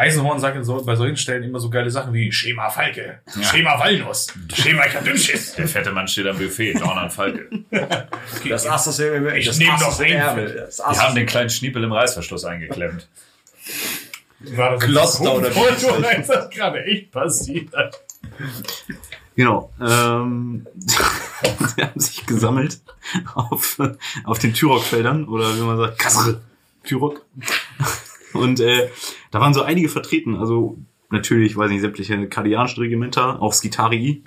Eisenhorn 0.00 0.40
sagt 0.40 0.64
so, 0.64 0.82
bei 0.82 0.96
solchen 0.96 1.16
Stellen 1.16 1.42
immer 1.42 1.60
so 1.60 1.68
geile 1.68 1.90
Sachen 1.90 2.14
wie 2.14 2.32
Schema 2.32 2.70
Falke, 2.70 3.20
Schema 3.42 3.78
Walnuss, 3.78 4.32
Schema 4.54 4.86
Dünnschiss. 4.86 5.52
Der 5.54 5.68
fette 5.68 5.92
Mann 5.92 6.08
steht 6.08 6.26
am 6.26 6.38
Buffet, 6.38 6.74
Dornan 6.74 7.10
Falke. 7.10 7.48
Das 8.48 8.66
Ass 8.66 8.84
des 8.84 8.98
Ärmel. 8.98 9.36
Ich 9.36 9.46
das 9.46 9.58
nehm 9.58 9.70
Ass 9.70 9.98
doch. 9.98 10.00
Ärmel. 10.00 10.54
Das 10.54 10.76
Die 10.76 10.82
Ass 10.82 11.02
haben 11.02 11.14
den 11.14 11.26
kleinen 11.26 11.50
Schniepel 11.50 11.84
im 11.84 11.92
Reißverschluss 11.92 12.46
eingeklemmt. 12.46 13.08
War 14.40 14.70
das 14.70 14.84
Kloster 14.84 15.34
oder 15.34 15.50
wie? 15.50 15.58
Foto, 15.58 15.98
oder 15.98 16.16
ist 16.18 16.30
das 16.30 16.48
gerade 16.48 16.82
echt 16.84 17.10
passiert? 17.10 17.68
Genau. 19.36 19.70
Ähm, 19.80 20.66
die 20.74 21.82
haben 21.82 22.00
sich 22.00 22.24
gesammelt 22.24 22.80
auf, 23.34 23.78
auf 24.24 24.38
den 24.38 24.54
Tyrok-Feldern 24.54 25.28
oder 25.28 25.54
wie 25.56 25.60
man 25.60 25.76
sagt, 25.76 25.98
Kassel, 25.98 26.40
Tyrok. 26.84 27.26
Und 28.34 28.60
äh, 28.60 28.88
da 29.30 29.40
waren 29.40 29.54
so 29.54 29.62
einige 29.62 29.88
vertreten. 29.88 30.36
Also 30.36 30.78
natürlich, 31.10 31.56
weiß 31.56 31.70
nicht, 31.70 31.80
sämtliche 31.80 32.28
kardianischen 32.28 32.82
Regimenter, 32.82 33.40
auch 33.42 33.52
Skitarii 33.52 34.22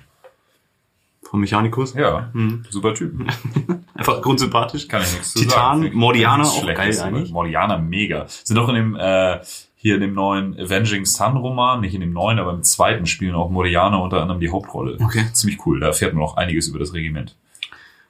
vom 1.22 1.40
Mechanicus. 1.40 1.94
Ja, 1.94 2.30
Hm. 2.32 2.64
super 2.70 2.94
Typ. 2.94 3.14
Einfach 3.94 4.20
grundsympathisch. 4.22 4.88
Kann 4.88 5.02
ich 5.02 5.12
nichts 5.12 5.32
zu 5.32 5.40
Titan, 5.40 5.82
sagen. 5.82 5.96
Mordianer, 5.96 6.44
auch 6.44 6.66
geil 6.66 6.98
eigentlich. 7.00 7.30
Mordianer 7.32 7.78
mega. 7.78 8.26
Sind 8.28 8.58
auch 8.58 8.68
in 8.68 8.74
dem, 8.74 8.96
äh, 8.96 9.40
hier 9.76 9.94
in 9.96 10.00
dem 10.00 10.14
neuen 10.14 10.58
Avenging 10.58 11.04
Sun 11.06 11.36
Roman, 11.36 11.80
nicht 11.80 11.94
in 11.94 12.00
dem 12.00 12.12
neuen, 12.12 12.38
aber 12.38 12.52
im 12.52 12.62
zweiten 12.62 13.06
spielen 13.06 13.34
auch 13.34 13.50
Mordianer 13.50 14.00
unter 14.02 14.20
anderem 14.20 14.40
die 14.40 14.50
Hauptrolle. 14.50 14.98
Okay. 15.00 15.24
Ziemlich 15.32 15.64
cool. 15.66 15.80
Da 15.80 15.88
erfährt 15.88 16.14
man 16.14 16.22
auch 16.22 16.36
einiges 16.36 16.68
über 16.68 16.78
das 16.78 16.92
Regiment. 16.94 17.36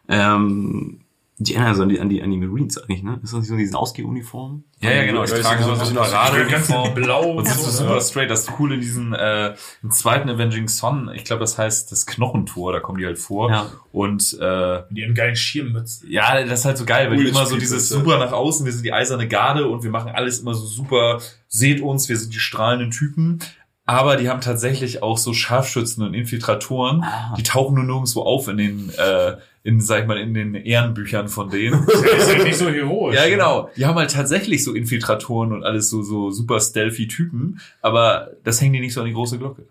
Ähm, 0.08 1.00
die 1.38 1.54
erinnern 1.54 1.74
so 1.74 1.82
an 1.82 1.88
die, 1.88 2.00
an 2.00 2.08
die, 2.08 2.22
an 2.22 2.30
die 2.30 2.36
Marines 2.36 2.78
eigentlich, 2.78 3.02
ne? 3.02 3.18
Ist 3.22 3.32
das 3.32 3.40
nicht 3.40 3.48
so 3.48 3.56
diesen 3.56 3.74
Ausgehuniformen? 3.74 4.64
Ja, 4.80 4.92
ja, 4.92 5.04
genau. 5.04 5.24
Ich 5.24 5.32
nicht, 5.32 5.42
so 5.42 5.48
so 5.48 5.54
eine 5.54 5.72
ein 5.72 5.78
bisschen 5.80 5.96
Paradeuniform. 5.96 6.94
Blau 6.94 7.30
Und 7.32 7.48
das 7.48 7.56
ist 7.56 7.64
so 7.64 7.84
super 7.84 8.00
straight. 8.00 8.30
Das 8.30 8.46
Coole 8.46 8.74
in 8.76 8.80
diesen 8.80 9.14
äh, 9.14 9.54
im 9.82 9.90
zweiten 9.90 10.30
Avenging 10.30 10.68
Son, 10.68 11.10
ich 11.12 11.24
glaube, 11.24 11.40
das 11.40 11.58
heißt 11.58 11.90
das 11.90 12.06
Knochentor, 12.06 12.72
da 12.72 12.78
kommen 12.78 12.98
die 12.98 13.06
halt 13.06 13.18
vor. 13.18 13.50
Ja. 13.50 13.66
Und 13.90 14.38
äh, 14.40 14.82
Die 14.90 15.00
ihren 15.00 15.14
geilen 15.14 15.34
Schirmmützen. 15.34 16.08
ja, 16.08 16.40
das 16.44 16.60
ist 16.60 16.64
halt 16.66 16.78
so 16.78 16.84
geil, 16.84 17.10
weil 17.10 17.16
die 17.16 17.28
immer 17.28 17.46
so 17.46 17.56
dieses 17.56 17.88
super 17.88 18.18
nach 18.18 18.32
außen, 18.32 18.64
wir 18.64 18.72
sind 18.72 18.84
die 18.84 18.92
eiserne 18.92 19.26
Garde 19.26 19.66
und 19.68 19.82
wir 19.82 19.90
machen 19.90 20.12
alles 20.14 20.38
immer 20.40 20.54
so 20.54 20.66
super, 20.66 21.20
seht 21.48 21.80
uns, 21.80 22.08
wir 22.08 22.16
sind 22.16 22.32
die 22.32 22.38
strahlenden 22.40 22.92
Typen. 22.92 23.40
Aber 23.86 24.16
die 24.16 24.30
haben 24.30 24.40
tatsächlich 24.40 25.02
auch 25.02 25.18
so 25.18 25.34
Scharfschützen 25.34 26.02
und 26.04 26.14
Infiltratoren, 26.14 27.02
Ah. 27.02 27.34
die 27.36 27.42
tauchen 27.42 27.74
nur 27.74 27.84
nirgendwo 27.84 28.22
auf 28.22 28.48
in 28.48 28.56
den, 28.56 28.90
äh, 28.96 29.36
in, 29.62 29.80
sag 29.80 30.02
ich 30.02 30.06
mal, 30.06 30.16
in 30.18 30.32
den 30.32 30.54
Ehrenbüchern 30.54 31.28
von 31.28 31.50
denen. 31.50 31.86
Das 31.86 32.28
ist 32.28 32.32
ja 32.32 32.42
nicht 32.44 32.56
so 32.56 32.68
heroisch. 32.70 33.14
Ja, 33.14 33.28
genau. 33.28 33.68
Die 33.76 33.84
haben 33.84 33.96
halt 33.96 34.10
tatsächlich 34.10 34.64
so 34.64 34.72
Infiltratoren 34.72 35.52
und 35.52 35.64
alles 35.64 35.90
so, 35.90 36.02
so 36.02 36.30
super 36.30 36.60
stealthy 36.60 37.08
Typen, 37.08 37.60
aber 37.82 38.30
das 38.42 38.60
hängen 38.60 38.72
die 38.72 38.80
nicht 38.80 38.94
so 38.94 39.00
an 39.00 39.06
die 39.06 39.12
große 39.12 39.38
Glocke. 39.38 39.66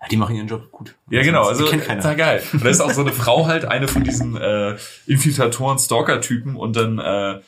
Ja, 0.00 0.08
die 0.08 0.16
machen 0.16 0.34
ihren 0.34 0.48
Job 0.48 0.72
gut. 0.72 0.96
Ja, 1.10 1.22
genau. 1.22 1.44
Also, 1.46 1.64
keiner. 1.66 1.84
total 1.86 2.16
geil. 2.16 2.42
Und 2.52 2.64
da 2.64 2.68
ist 2.68 2.80
auch 2.80 2.90
so 2.90 3.02
eine 3.02 3.12
Frau 3.12 3.46
halt, 3.46 3.64
eine 3.64 3.86
von 3.86 4.02
diesen 4.02 4.36
äh, 4.36 4.74
Infiltratoren, 5.06 5.78
Stalker-Typen 5.78 6.56
und 6.56 6.74
dann, 6.74 6.98
äh, 6.98 7.38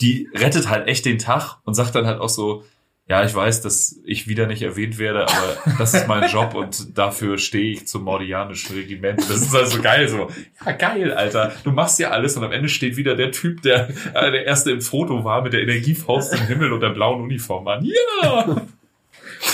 die 0.00 0.28
rettet 0.32 0.68
halt 0.68 0.86
echt 0.86 1.04
den 1.04 1.18
Tag 1.18 1.56
und 1.64 1.74
sagt 1.74 1.96
dann 1.96 2.06
halt 2.06 2.20
auch 2.20 2.28
so, 2.28 2.62
ja, 3.08 3.24
ich 3.24 3.34
weiß, 3.34 3.62
dass 3.62 3.98
ich 4.04 4.28
wieder 4.28 4.46
nicht 4.46 4.60
erwähnt 4.60 4.98
werde, 4.98 5.22
aber 5.22 5.56
das 5.78 5.94
ist 5.94 6.06
mein 6.08 6.30
Job 6.30 6.54
und 6.54 6.96
dafür 6.98 7.38
stehe 7.38 7.72
ich 7.72 7.86
zum 7.86 8.04
mordianischen 8.04 8.76
Regiment. 8.76 9.18
Das 9.20 9.40
ist 9.40 9.54
also 9.54 9.80
geil 9.80 10.08
so. 10.08 10.28
Ja, 10.64 10.72
geil, 10.72 11.12
Alter. 11.12 11.52
Du 11.64 11.72
machst 11.72 11.98
ja 11.98 12.10
alles 12.10 12.36
und 12.36 12.44
am 12.44 12.52
Ende 12.52 12.68
steht 12.68 12.96
wieder 12.98 13.16
der 13.16 13.32
Typ, 13.32 13.62
der 13.62 13.88
äh, 14.12 14.30
der 14.30 14.44
erste 14.44 14.72
im 14.72 14.82
Foto 14.82 15.24
war 15.24 15.42
mit 15.42 15.54
der 15.54 15.62
Energiefaust 15.62 16.34
im 16.34 16.46
Himmel 16.46 16.72
und 16.72 16.80
der 16.80 16.90
blauen 16.90 17.22
Uniform 17.22 17.66
an. 17.68 17.84
Ja! 17.84 18.62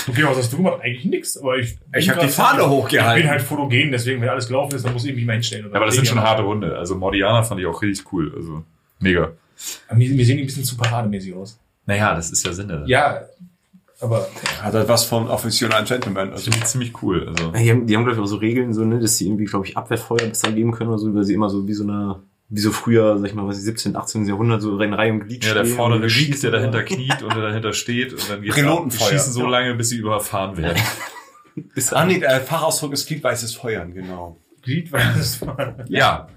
Okay, 0.07 0.23
was 0.23 0.37
hast 0.37 0.51
du 0.51 0.57
gemacht? 0.57 0.81
Eigentlich 0.81 1.05
nix, 1.05 1.37
aber 1.37 1.57
ich. 1.57 1.77
Ich 1.95 2.09
habe 2.09 2.21
die 2.21 2.27
Fahne 2.27 2.61
Ich 2.63 2.67
hochgehalten. 2.67 3.21
bin 3.23 3.31
halt 3.31 3.41
fotogen, 3.41 3.91
deswegen, 3.91 4.21
wenn 4.21 4.29
alles 4.29 4.47
gelaufen 4.47 4.75
ist, 4.75 4.83
dann 4.85 4.93
muss 4.93 5.05
ich 5.05 5.15
mich 5.15 5.25
mal 5.25 5.33
hinstellen. 5.33 5.73
Aber 5.73 5.85
das 5.85 5.95
sind 5.95 6.07
schon 6.07 6.19
harte 6.19 6.43
Hunde. 6.45 6.77
Also 6.77 6.95
Mordianer 6.95 7.43
fand 7.43 7.61
ich 7.61 7.67
auch 7.67 7.81
richtig 7.81 8.11
cool. 8.11 8.33
Also 8.35 8.63
mega. 8.99 9.31
Mir, 9.93 10.09
mir 10.09 10.25
sehen 10.25 10.37
die 10.37 10.43
ein 10.43 10.47
bisschen 10.47 10.63
zu 10.63 10.75
parademäßig 10.75 11.33
aus. 11.33 11.59
Naja, 11.85 12.15
das 12.15 12.31
ist 12.31 12.45
ja 12.45 12.51
Sinn. 12.51 12.83
Ja. 12.87 13.21
Aber 14.01 14.27
Hat 14.61 14.73
halt 14.73 14.87
was 14.89 15.05
von 15.05 15.27
Offizier 15.29 15.69
und 15.77 15.87
Gentleman. 15.87 16.31
Also, 16.31 16.43
Ziemlich, 16.45 16.65
ziemlich 16.65 17.01
cool. 17.01 17.27
Also. 17.29 17.51
Ja, 17.53 17.59
Die 17.59 17.71
haben, 17.71 17.87
die 17.87 17.95
haben 17.95 18.03
glaube 18.03 18.17
ich, 18.17 18.23
auch 18.23 18.27
so 18.27 18.35
Regeln, 18.37 18.73
so, 18.73 18.83
ne, 18.83 18.99
dass 18.99 19.17
sie 19.17 19.27
irgendwie, 19.27 19.45
glaube 19.45 19.65
ich, 19.65 19.77
Abwehrfeuer 19.77 20.27
besser 20.27 20.51
geben 20.51 20.71
können 20.71 20.89
oder 20.89 20.99
so, 20.99 21.13
weil 21.15 21.23
sie 21.23 21.33
immer 21.33 21.49
so 21.49 21.67
wie 21.67 21.73
so 21.73 21.83
eine, 21.83 22.17
wie 22.49 22.59
so 22.59 22.71
früher, 22.71 23.17
sag 23.17 23.27
ich 23.29 23.33
mal, 23.35 23.47
was 23.47 23.57
ich, 23.57 23.63
17., 23.63 23.95
18. 23.95 24.27
Jahrhundert, 24.27 24.61
so 24.61 24.77
in 24.79 24.93
Reihe 24.93 25.13
und 25.13 25.21
Glied 25.21 25.45
Ja, 25.45 25.53
der 25.53 25.65
vordere 25.65 26.09
schießen 26.09 26.41
der 26.41 26.51
dahinter 26.59 26.83
kniet 26.83 27.23
und 27.23 27.33
der 27.35 27.43
dahinter 27.43 27.73
steht 27.73 28.11
und 28.13 28.29
dann 28.29 28.41
geht's 28.41 28.57
ab. 28.61 28.83
Die 28.91 28.97
schießen 28.97 29.31
so 29.33 29.41
Ja. 29.43 29.49
lange, 29.49 29.75
bis 29.75 29.89
sie 29.89 29.97
überfahren 29.97 30.57
werden. 30.57 30.81
Ist 31.73 31.93
ah, 31.93 32.05
nee, 32.05 32.19
der 32.19 32.41
Fachausdruck 32.41 32.91
ist 32.91 33.07
gliedweißes 33.07 33.55
Feuern, 33.55 33.93
genau. 33.93 34.37
Glied 34.61 34.91
war 34.91 34.99
das. 35.15 35.39
Ja. 35.87 36.27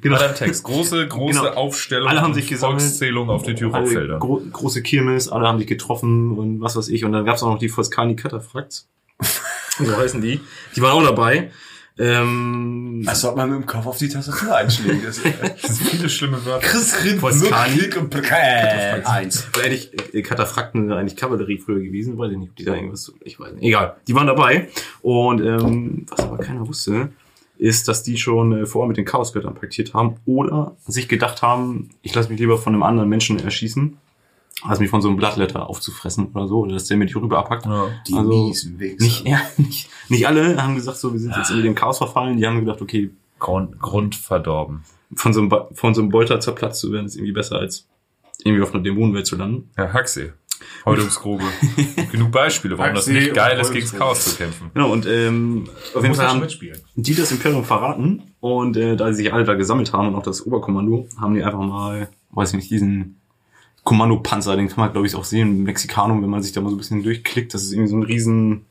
Genau. 0.00 0.18
Deinem 0.18 0.34
Text. 0.34 0.62
Große, 0.64 1.06
große 1.08 1.40
Genau. 1.40 1.52
Aufstellung. 1.54 2.08
Alle 2.08 2.20
haben 2.20 2.34
sich 2.34 2.46
gesammelt. 2.48 2.82
Volkszählung 2.82 3.30
auf 3.30 3.42
den 3.42 3.50
alle 3.56 3.58
Tyrokfeldern. 3.58 4.20
gro 4.20 4.40
große 4.52 4.82
Kirmes, 4.82 5.28
alle 5.28 5.48
haben 5.48 5.58
sich 5.58 5.66
getroffen 5.66 6.36
und 6.36 6.60
was 6.60 6.76
weiß 6.76 6.88
ich. 6.88 7.04
Und 7.04 7.12
dann 7.12 7.24
gab's 7.24 7.42
auch 7.42 7.50
noch 7.50 7.58
die 7.58 7.74
Voskani 7.74 8.14
Kataphrakt. 8.16 8.84
so 9.78 9.96
heißen 9.96 10.20
die. 10.20 10.40
Die 10.76 10.82
waren 10.82 10.92
auch 10.92 11.04
dabei. 11.04 11.50
Ähm, 11.98 13.02
Das 13.06 13.22
sollte 13.22 13.38
man 13.38 13.50
mit 13.50 13.60
dem 13.62 13.66
Kopf 13.66 13.86
auf 13.86 13.96
die 13.96 14.08
Tastatur 14.10 14.54
einschlägen. 14.54 15.00
Das, 15.02 15.18
äh, 15.24 15.32
Das 15.62 15.78
sind 15.78 15.88
viele 15.88 16.08
schlimme 16.10 16.44
Wörter. 16.44 16.66
Chris 16.66 16.94
Rind, 17.04 17.22
Voskani. 17.22 17.80
Und 17.96 18.14
äh, 18.14 19.02
eins. 19.04 19.48
Weil 19.54 19.64
eigentlich 19.64 19.92
äh, 20.14 20.22
sind 20.22 20.92
eigentlich 20.92 21.16
Kavallerie 21.16 21.58
früher 21.58 21.80
gewesen, 21.80 22.18
weiß 22.18 22.32
ich 22.32 22.38
nicht, 22.38 22.50
ob 22.50 22.56
die 22.56 22.64
da 22.64 22.74
irgendwas, 22.74 23.12
ich 23.24 23.40
weiß 23.40 23.54
nicht. 23.54 23.64
Egal, 23.64 23.96
die 24.06 24.14
waren 24.14 24.26
dabei. 24.26 24.68
Und 25.00 25.40
ähm, 25.40 26.04
was 26.10 26.20
aber 26.20 26.36
keiner 26.36 26.68
wusste, 26.68 27.08
ist, 27.58 27.88
dass 27.88 28.02
die 28.02 28.16
schon 28.18 28.52
äh, 28.52 28.66
vorher 28.66 28.88
mit 28.88 28.96
den 28.96 29.04
Chaosgöttern 29.04 29.54
paktiert 29.54 29.94
haben 29.94 30.16
oder 30.26 30.76
sich 30.86 31.08
gedacht 31.08 31.42
haben, 31.42 31.90
ich 32.02 32.14
lasse 32.14 32.28
mich 32.28 32.38
lieber 32.38 32.58
von 32.58 32.74
einem 32.74 32.82
anderen 32.82 33.08
Menschen 33.08 33.38
erschießen, 33.38 33.96
als 34.62 34.80
mich 34.80 34.90
von 34.90 35.02
so 35.02 35.08
einem 35.08 35.16
Blattletter 35.16 35.68
aufzufressen 35.68 36.28
oder 36.34 36.48
so, 36.48 36.60
oder 36.60 36.74
dass 36.74 36.84
der 36.84 36.96
mir 36.96 37.06
die 37.06 37.14
rüber 37.14 37.38
abhackt. 37.38 37.66
Ja. 37.66 37.88
Die 38.06 38.14
Also, 38.14 38.28
miesen 38.28 38.78
Wichser. 38.78 39.04
Nicht, 39.04 39.26
ja, 39.26 39.40
nicht, 39.56 39.88
nicht 40.08 40.26
alle 40.26 40.62
haben 40.62 40.74
gesagt, 40.74 40.98
so, 40.98 41.12
wir 41.12 41.20
sind 41.20 41.36
jetzt 41.36 41.50
in 41.50 41.62
dem 41.62 41.74
Chaos 41.74 41.98
verfallen. 41.98 42.36
Die 42.38 42.46
haben 42.46 42.60
gedacht, 42.60 42.80
okay, 42.80 43.10
Grund, 43.38 43.78
Grund 43.78 44.14
verdorben. 44.14 44.82
von 45.14 45.32
so 45.32 45.40
einem, 45.40 45.52
von 45.72 45.94
so 45.94 46.00
einem 46.00 46.10
Bolter 46.10 46.40
zerplatzt 46.40 46.80
zu 46.80 46.90
werden, 46.92 47.06
ist 47.06 47.16
irgendwie 47.16 47.32
besser 47.32 47.56
als 47.56 47.86
irgendwie 48.44 48.62
auf 48.62 48.74
einer 48.74 48.82
Dämonenwelt 48.82 49.26
zu 49.26 49.36
landen. 49.36 49.70
Ja, 49.76 49.92
Haxi. 49.92 50.32
Häutungsgrube. 50.84 51.44
Genug 52.12 52.30
Beispiele, 52.32 52.78
warum 52.78 52.94
das 52.94 53.06
nicht 53.06 53.34
geil 53.34 53.58
ist, 53.58 53.68
gegen 53.72 53.84
Häutungsgrube. 53.86 53.98
Chaos 54.04 54.24
zu 54.24 54.36
kämpfen. 54.36 54.70
Genau, 54.74 54.92
und 54.92 55.06
ähm, 55.06 55.68
auf 55.94 56.02
jeden 56.02 56.14
Fall 56.14 56.28
haben 56.28 56.40
mitspielen. 56.40 56.80
die 56.94 57.14
das 57.14 57.32
Imperium 57.32 57.64
verraten 57.64 58.22
und 58.40 58.76
äh, 58.76 58.96
da 58.96 59.08
sie 59.12 59.22
sich 59.24 59.32
alle 59.32 59.44
da 59.44 59.54
gesammelt 59.54 59.92
haben 59.92 60.08
und 60.08 60.14
auch 60.14 60.22
das 60.22 60.46
Oberkommando, 60.46 61.08
haben 61.20 61.34
die 61.34 61.42
einfach 61.42 61.60
mal, 61.60 62.08
weiß 62.30 62.50
ich 62.50 62.56
nicht, 62.56 62.70
diesen 62.70 63.20
Kommandopanzer, 63.84 64.56
den 64.56 64.68
kann 64.68 64.80
man 64.80 64.92
glaube 64.92 65.06
ich 65.06 65.14
auch 65.14 65.24
sehen 65.24 65.62
Mexikanum, 65.62 66.22
wenn 66.22 66.30
man 66.30 66.42
sich 66.42 66.52
da 66.52 66.60
mal 66.60 66.70
so 66.70 66.74
ein 66.74 66.78
bisschen 66.78 67.02
durchklickt, 67.02 67.54
das 67.54 67.62
ist 67.62 67.72
irgendwie 67.72 67.90
so 67.90 67.96
ein 67.96 68.02
riesen, 68.02 68.64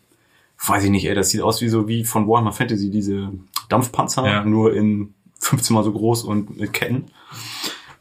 weiß 0.65 0.83
ich 0.83 0.89
nicht, 0.89 1.05
ey, 1.05 1.15
das 1.15 1.29
sieht 1.29 1.41
aus 1.41 1.61
wie 1.61 1.69
so 1.69 1.87
wie 1.87 2.03
von 2.03 2.27
Warhammer 2.27 2.51
Fantasy, 2.51 2.89
diese 2.89 3.31
Dampfpanzer, 3.69 4.25
Ja. 4.25 4.43
nur 4.45 4.73
in 4.75 5.13
15 5.39 5.73
mal 5.73 5.83
so 5.83 5.91
groß 5.91 6.23
und 6.23 6.57
mit 6.59 6.73
Ketten. 6.73 7.05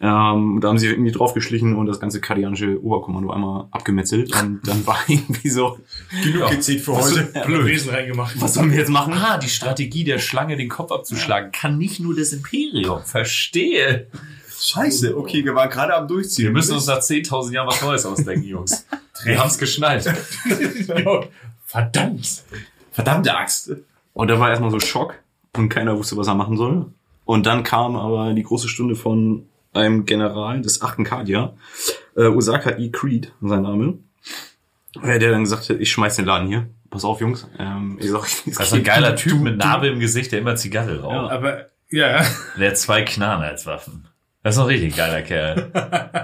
Ähm, 0.00 0.58
da 0.60 0.68
haben 0.68 0.78
sie 0.78 0.88
irgendwie 0.88 1.12
draufgeschlichen 1.12 1.76
und 1.76 1.86
das 1.86 2.00
ganze 2.00 2.20
kardianische 2.20 2.82
Oberkommando 2.82 3.30
einmal 3.30 3.68
abgemetzelt 3.70 4.34
und 4.40 4.60
dann 4.64 4.86
war 4.86 4.98
irgendwie 5.08 5.48
so, 5.48 5.78
Genug 6.22 6.50
gezählt 6.50 6.80
für 6.80 6.96
heute. 6.96 7.30
Blöd. 7.46 7.66
Wesen 7.66 7.90
reingemacht. 7.90 8.40
was 8.40 8.54
sollen 8.54 8.70
wir 8.70 8.78
jetzt 8.78 8.90
machen? 8.90 9.14
Ah, 9.14 9.38
die 9.38 9.48
Strategie 9.48 10.04
der 10.04 10.18
Schlange, 10.18 10.56
den 10.56 10.68
Kopf 10.68 10.90
abzuschlagen, 10.92 11.52
kann 11.52 11.78
nicht 11.78 12.00
nur 12.00 12.14
das 12.14 12.32
Imperium. 12.32 13.02
Verstehe. 13.02 14.08
Scheiße, 14.60 15.16
okay, 15.16 15.44
wir 15.44 15.54
waren 15.54 15.68
gerade 15.68 15.94
am 15.94 16.08
Durchziehen. 16.08 16.46
Wir 16.46 16.52
müssen 16.52 16.74
uns 16.74 16.86
nach 16.86 17.00
10.000 17.00 17.52
Jahren 17.52 17.66
was 17.66 17.82
Neues 17.82 18.06
ausdenken, 18.06 18.44
Jungs. 18.44 18.86
Wir 19.24 19.38
haben's 19.38 19.58
geschnallt. 19.58 20.04
Verdammt. 21.66 22.42
Verdammte 22.90 23.36
Axt. 23.36 23.72
Und 24.12 24.28
da 24.28 24.38
war 24.38 24.50
erstmal 24.50 24.70
so 24.70 24.80
Schock 24.80 25.14
und 25.56 25.68
keiner 25.68 25.96
wusste, 25.96 26.16
was 26.16 26.26
er 26.26 26.34
machen 26.34 26.56
soll. 26.56 26.86
Und 27.24 27.46
dann 27.46 27.62
kam 27.62 27.96
aber 27.96 28.32
die 28.34 28.42
große 28.42 28.68
Stunde 28.68 28.96
von 28.96 29.46
einem 29.74 30.04
General 30.06 30.60
des 30.62 30.82
8. 30.82 31.04
Kadia, 31.04 31.54
äh, 32.16 32.26
Osaka 32.26 32.78
E. 32.78 32.90
Creed, 32.90 33.32
sein 33.42 33.62
Name, 33.62 33.98
äh, 35.02 35.18
der 35.18 35.30
dann 35.32 35.44
gesagt 35.44 35.68
hat, 35.68 35.80
ich 35.80 35.90
schmeiß 35.90 36.16
den 36.16 36.24
Laden 36.26 36.48
hier. 36.48 36.66
Pass 36.90 37.04
auf, 37.04 37.20
Jungs. 37.20 37.48
Ähm, 37.58 37.98
ich 38.00 38.10
sag, 38.10 38.22
Das 38.46 38.66
ist 38.68 38.74
ein 38.74 38.84
geiler 38.84 39.16
Typ 39.16 39.40
mit 39.40 39.56
Narbe 39.56 39.88
im 39.88 39.98
Gesicht, 39.98 40.32
der 40.32 40.38
immer 40.38 40.56
Zigarre 40.56 41.00
raucht. 41.00 41.32
Aber, 41.32 41.66
ja, 41.90 42.24
Der 42.58 42.70
hat 42.70 42.78
zwei 42.78 43.02
Knarren 43.02 43.42
als 43.42 43.66
Waffen. 43.66 44.06
Das 44.44 44.54
ist 44.54 44.60
ein 44.60 44.66
richtig 44.66 44.96
geiler 44.96 45.22
Kerl. 45.22 45.70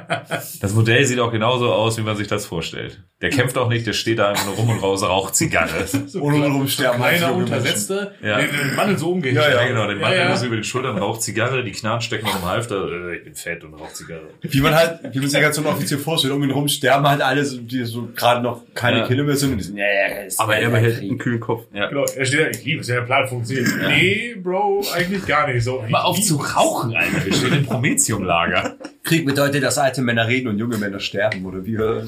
Das 0.60 0.74
Modell 0.74 1.04
sieht 1.06 1.18
auch 1.18 1.32
genauso 1.32 1.72
aus, 1.72 1.98
wie 1.98 2.02
man 2.02 2.16
sich 2.16 2.28
das 2.28 2.46
vorstellt. 2.46 3.02
Der 3.20 3.30
kämpft 3.30 3.58
auch 3.58 3.68
nicht, 3.68 3.86
der 3.86 3.94
steht 3.94 4.18
da 4.18 4.28
einfach 4.28 4.46
nur 4.46 4.54
rum 4.56 4.68
und 4.70 4.78
raus, 4.82 5.02
raucht 5.02 5.34
Zigarre. 5.34 5.86
Ohne 6.20 6.46
rumsterben. 6.46 7.00
Kleiner, 7.00 7.30
junge 7.30 7.44
untersetzter, 7.44 8.12
Ja. 8.22 8.38
den, 8.38 8.50
den 8.50 8.74
Mann 8.76 8.96
so 8.96 9.10
umgeht. 9.12 9.34
Ja, 9.34 9.66
genau, 9.66 9.88
den 9.88 9.98
Mann 9.98 10.12
Ja, 10.12 10.18
ja. 10.28 10.34
ja, 10.34 10.42
über 10.44 10.54
den 10.56 10.64
Schultern, 10.64 10.98
raucht 10.98 11.22
Zigarre, 11.22 11.64
die 11.64 11.72
Knarren 11.72 12.00
stecken 12.00 12.26
noch 12.26 12.36
im 12.36 12.44
Halfter, 12.44 12.86
äh, 12.90 13.16
ich 13.16 13.24
bin 13.24 13.34
fett 13.34 13.64
und 13.64 13.74
rauch 13.74 13.92
Zigarre. 13.92 14.28
Wie 14.42 14.60
man 14.60 14.74
halt, 14.74 15.00
wie 15.12 15.18
man 15.18 15.28
sich 15.28 15.42
halt 15.42 15.54
so 15.54 15.62
ein 15.62 15.66
Offizier 15.66 15.98
vorstellt, 15.98 16.32
um 16.34 16.42
ihn 16.44 16.50
rum 16.50 16.68
sterben 16.68 17.08
halt 17.08 17.22
alle, 17.22 17.44
so, 17.44 17.58
die 17.58 17.84
so 17.84 18.08
gerade 18.14 18.40
noch 18.42 18.62
keine 18.74 18.98
Ja. 19.00 19.06
Kinder 19.06 19.24
mehr 19.24 19.36
sind 19.36 19.52
und 19.52 19.58
die 19.58 19.64
sind, 19.64 19.76
ja, 19.78 19.84
ja, 19.84 20.26
Aber 20.38 20.54
er 20.56 20.62
ja, 20.62 20.68
behält 20.68 21.00
einen 21.00 21.18
kühlen 21.18 21.40
Kopf. 21.40 21.64
Ja. 21.72 21.88
Genau, 21.88 22.04
er 22.04 22.24
steht 22.24 22.40
da, 22.40 22.46
ich 22.48 22.64
liebe 22.64 22.82
es, 22.82 22.88
ja, 22.88 22.96
der 22.96 23.02
Plan 23.02 23.26
funktioniert. 23.26 23.66
Nee, 23.88 24.36
Bro, 24.42 24.84
eigentlich 24.94 25.26
gar 25.26 25.48
nicht 25.52 25.64
so. 25.64 25.84
Mal 25.88 26.02
auf 26.02 26.20
zu 26.20 26.36
rauchen, 26.36 26.94
Alter. 26.94 27.24
Wir 27.26 27.32
stehen 27.34 27.52
im 27.54 27.66
Prometheum-Lager. 28.10 28.76
Krieg 29.02 29.26
bedeutet, 29.26 29.62
dass 29.62 29.78
alte 29.78 30.02
Männer 30.02 30.28
reden 30.28 30.48
und 30.48 30.58
junge 30.58 30.78
Männer 30.78 31.00
sterben, 31.00 31.44
oder 31.44 31.64
wie? 31.64 31.72
Ja, 31.72 32.02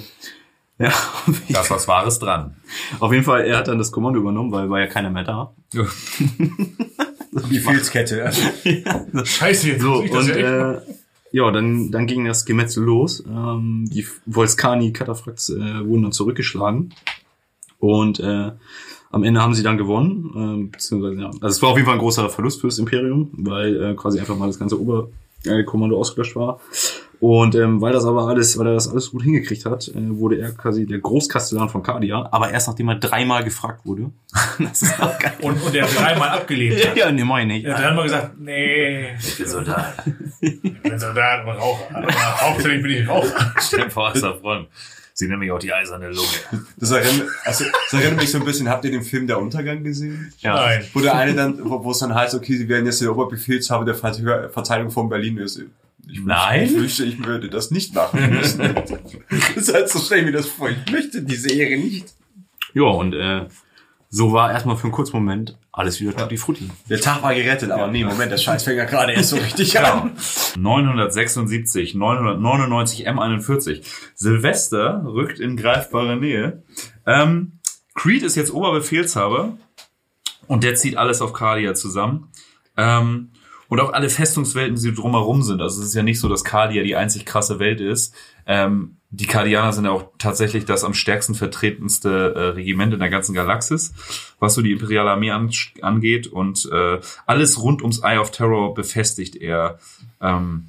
Da 1.48 1.60
ist 1.60 1.70
was 1.70 1.88
Wahres 1.88 2.18
dran. 2.18 2.56
auf 2.98 3.12
jeden 3.12 3.24
Fall, 3.24 3.42
er 3.42 3.58
hat 3.58 3.68
dann 3.68 3.78
das 3.78 3.92
Kommando 3.92 4.20
übernommen, 4.20 4.52
weil 4.52 4.68
war 4.68 4.80
ja 4.80 4.86
keiner 4.86 5.10
mehr 5.10 5.24
da. 5.24 5.54
Befehlskette. 7.30 8.30
Scheiße, 9.24 9.68
jetzt 9.68 9.82
So, 9.82 10.02
das 10.02 10.10
und 10.10 10.28
ja 10.28 10.34
echt 10.34 10.88
äh, 10.88 10.94
ja, 11.32 11.50
dann, 11.50 11.90
dann 11.90 12.06
ging 12.06 12.26
das 12.26 12.44
Gemetzel 12.44 12.84
los. 12.84 13.24
Ähm, 13.26 13.88
die 13.90 14.06
Volskani-Kataphraks 14.26 15.48
äh, 15.48 15.86
wurden 15.86 16.02
dann 16.02 16.12
zurückgeschlagen. 16.12 16.92
Und 17.78 18.20
äh, 18.20 18.52
am 19.10 19.24
Ende 19.24 19.40
haben 19.40 19.54
sie 19.54 19.62
dann 19.62 19.78
gewonnen. 19.78 20.30
Ähm, 20.36 20.70
beziehungsweise, 20.70 21.20
ja. 21.20 21.26
Also 21.28 21.46
es 21.46 21.62
war 21.62 21.70
auf 21.70 21.76
jeden 21.76 21.86
Fall 21.86 21.96
ein 21.96 22.00
großer 22.00 22.28
Verlust 22.28 22.60
fürs 22.60 22.78
Imperium, 22.78 23.30
weil 23.32 23.82
äh, 23.82 23.94
quasi 23.94 24.20
einfach 24.20 24.36
mal 24.36 24.46
das 24.46 24.58
ganze 24.58 24.78
Oberkommando 25.46 25.98
ausgelöscht 25.98 26.36
war. 26.36 26.60
Und 27.20 27.54
ähm, 27.54 27.80
weil 27.80 27.92
das 27.92 28.04
aber 28.04 28.26
alles, 28.26 28.58
weil 28.58 28.66
er 28.66 28.74
das 28.74 28.88
alles 28.88 29.12
gut 29.12 29.22
hingekriegt 29.22 29.64
hat, 29.64 29.86
äh, 29.86 29.92
wurde 30.18 30.38
er 30.38 30.50
quasi 30.50 30.86
der 30.86 30.98
Großkastellan 30.98 31.68
von 31.68 31.80
Cardia, 31.84 32.28
aber 32.32 32.50
erst 32.50 32.66
nachdem 32.66 32.88
er 32.88 32.96
dreimal 32.96 33.44
gefragt 33.44 33.86
wurde. 33.86 34.10
das 34.58 34.82
ist 34.82 35.00
auch 35.00 35.16
geil. 35.20 35.34
Und, 35.40 35.62
und 35.62 35.72
der 35.72 35.86
dreimal 35.86 36.30
abgelehnt 36.30 36.84
hat. 36.84 36.96
ja, 36.96 37.12
nee, 37.12 37.22
meine 37.22 37.58
ich. 37.58 37.64
Er 37.64 37.76
hat 37.76 37.84
dreimal 37.84 38.04
gesagt, 38.04 38.40
nee, 38.40 39.14
Ich 39.20 39.38
bin 39.38 39.46
Soldat. 39.46 40.02
ich 40.40 40.60
bin 40.60 40.98
Soldat 40.98 41.46
und 41.46 41.52
Raucher. 41.52 41.94
Aber 41.94 42.12
Hauptsächlich 42.12 42.82
bin 42.82 42.90
ich 42.90 43.08
Raucher. 43.08 43.54
Stell 43.60 43.84
dir 43.84 43.90
vor, 43.90 44.12
da 44.12 44.32
vorne. 44.34 44.66
Sie 45.14 45.26
nennen 45.26 45.40
mich 45.40 45.50
auch 45.52 45.58
die 45.58 45.72
eiserne 45.72 46.08
Lunge. 46.08 46.28
Das 46.78 46.90
erinnert, 46.90 47.28
also, 47.44 47.64
das 47.90 48.00
erinnert 48.00 48.20
mich 48.20 48.30
so 48.30 48.38
ein 48.38 48.44
bisschen, 48.44 48.68
habt 48.68 48.84
ihr 48.84 48.90
den 48.90 49.02
Film 49.02 49.26
Der 49.26 49.38
Untergang 49.38 49.84
gesehen? 49.84 50.32
Ja. 50.40 50.54
Nein. 50.56 50.84
Wo 50.94 51.00
der 51.00 51.14
eine 51.14 51.34
dann, 51.34 51.58
wo, 51.68 51.84
wo 51.84 51.90
es 51.90 51.98
dann 51.98 52.14
heißt, 52.14 52.34
okay, 52.34 52.56
sie 52.56 52.68
werden 52.68 52.86
jetzt 52.86 53.00
der 53.00 53.12
Oberbefehlshaber 53.12 53.84
der 53.84 53.94
Ver- 53.94 54.50
Verteidigung 54.50 54.90
von 54.90 55.08
Berlin 55.08 55.38
ist. 55.38 55.62
Ich 56.08 56.20
Nein? 56.24 56.64
Ich 56.64 56.74
wünschte, 56.74 57.04
ich 57.04 57.24
würde 57.24 57.48
das 57.48 57.70
nicht 57.70 57.94
machen 57.94 58.28
müssen. 58.30 58.58
das 59.30 59.50
ist 59.56 59.72
halt 59.74 59.88
so 59.88 59.98
stell 60.00 60.18
ich 60.20 60.24
mir 60.26 60.32
das 60.32 60.46
vor. 60.46 60.68
Ich 60.70 60.90
möchte 60.92 61.22
diese 61.22 61.50
Ehre 61.52 61.78
nicht. 61.80 62.06
Ja, 62.74 62.82
und 62.84 63.14
äh, 63.14 63.46
so 64.14 64.30
war 64.30 64.52
erstmal 64.52 64.76
für 64.76 64.84
einen 64.84 64.92
kurzen 64.92 65.16
Moment 65.16 65.56
alles 65.72 65.98
wieder 65.98 66.14
tutti 66.14 66.36
frutti. 66.36 66.68
Der 66.90 67.00
Tag 67.00 67.22
war 67.22 67.34
gerettet, 67.34 67.70
aber 67.70 67.88
nee, 67.88 68.04
Moment, 68.04 68.30
der 68.30 68.36
Scheiß 68.36 68.62
fängt 68.62 68.76
ja 68.76 68.84
gerade 68.84 69.14
erst 69.14 69.30
so 69.30 69.36
richtig 69.42 69.80
an. 69.80 70.12
976, 70.58 71.94
999 71.94 73.08
M41. 73.08 73.82
Silvester 74.14 75.02
rückt 75.06 75.40
in 75.40 75.56
greifbare 75.56 76.16
Nähe. 76.16 76.62
Ähm, 77.06 77.52
Creed 77.94 78.22
ist 78.22 78.36
jetzt 78.36 78.52
Oberbefehlshaber 78.52 79.56
und 80.46 80.62
der 80.62 80.74
zieht 80.74 80.98
alles 80.98 81.22
auf 81.22 81.32
Cardia 81.32 81.72
zusammen. 81.72 82.28
Ähm, 82.76 83.30
und 83.68 83.80
auch 83.80 83.94
alle 83.94 84.10
Festungswelten, 84.10 84.76
die 84.76 84.92
drumherum 84.92 85.42
sind. 85.42 85.62
Also 85.62 85.80
es 85.80 85.88
ist 85.88 85.94
ja 85.94 86.02
nicht 86.02 86.20
so, 86.20 86.28
dass 86.28 86.44
Cardia 86.44 86.82
die 86.82 86.96
einzig 86.96 87.24
krasse 87.24 87.58
Welt 87.58 87.80
ist. 87.80 88.14
Ähm, 88.44 88.98
die 89.14 89.26
Cardianer 89.26 89.74
sind 89.74 89.84
ja 89.84 89.90
auch 89.90 90.06
tatsächlich 90.18 90.64
das 90.64 90.84
am 90.84 90.94
stärksten 90.94 91.34
vertretenste 91.34 92.34
äh, 92.34 92.40
Regiment 92.54 92.94
in 92.94 93.00
der 93.00 93.10
ganzen 93.10 93.34
Galaxis, 93.34 93.92
was 94.38 94.54
so 94.54 94.62
die 94.62 94.72
imperiale 94.72 95.10
Armee 95.10 95.30
an, 95.30 95.50
angeht. 95.82 96.26
Und 96.26 96.66
äh, 96.72 96.98
alles 97.26 97.62
rund 97.62 97.82
ums 97.82 98.02
Eye 98.02 98.18
of 98.18 98.30
Terror 98.30 98.72
befestigt 98.72 99.36
er, 99.36 99.78
ähm, 100.22 100.68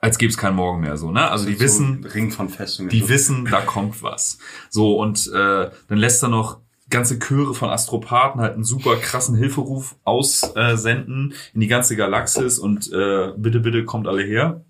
als 0.00 0.18
gäbe 0.18 0.30
es 0.30 0.36
keinen 0.36 0.56
Morgen 0.56 0.80
mehr. 0.80 0.96
So, 0.96 1.12
ne? 1.12 1.30
Also 1.30 1.46
die 1.46 1.60
wissen, 1.60 2.02
So 2.02 2.08
ein 2.08 2.12
Ring 2.12 2.30
von 2.32 2.48
Festungen. 2.48 2.90
die 2.90 3.08
wissen, 3.08 3.44
da 3.44 3.60
kommt 3.60 4.02
was. 4.02 4.38
So, 4.68 4.98
und 4.98 5.30
äh, 5.32 5.70
dann 5.88 5.98
lässt 5.98 6.20
er 6.24 6.28
noch 6.30 6.58
ganze 6.90 7.20
Chöre 7.20 7.54
von 7.54 7.70
Astropathen 7.70 8.40
halt 8.40 8.54
einen 8.54 8.64
super 8.64 8.96
krassen 8.96 9.36
Hilferuf 9.36 9.94
aussenden 10.02 11.34
in 11.54 11.60
die 11.60 11.68
ganze 11.68 11.94
Galaxis 11.96 12.58
und 12.58 12.92
äh, 12.92 13.32
bitte, 13.36 13.60
bitte 13.60 13.84
kommt 13.84 14.08
alle 14.08 14.22
her. 14.24 14.64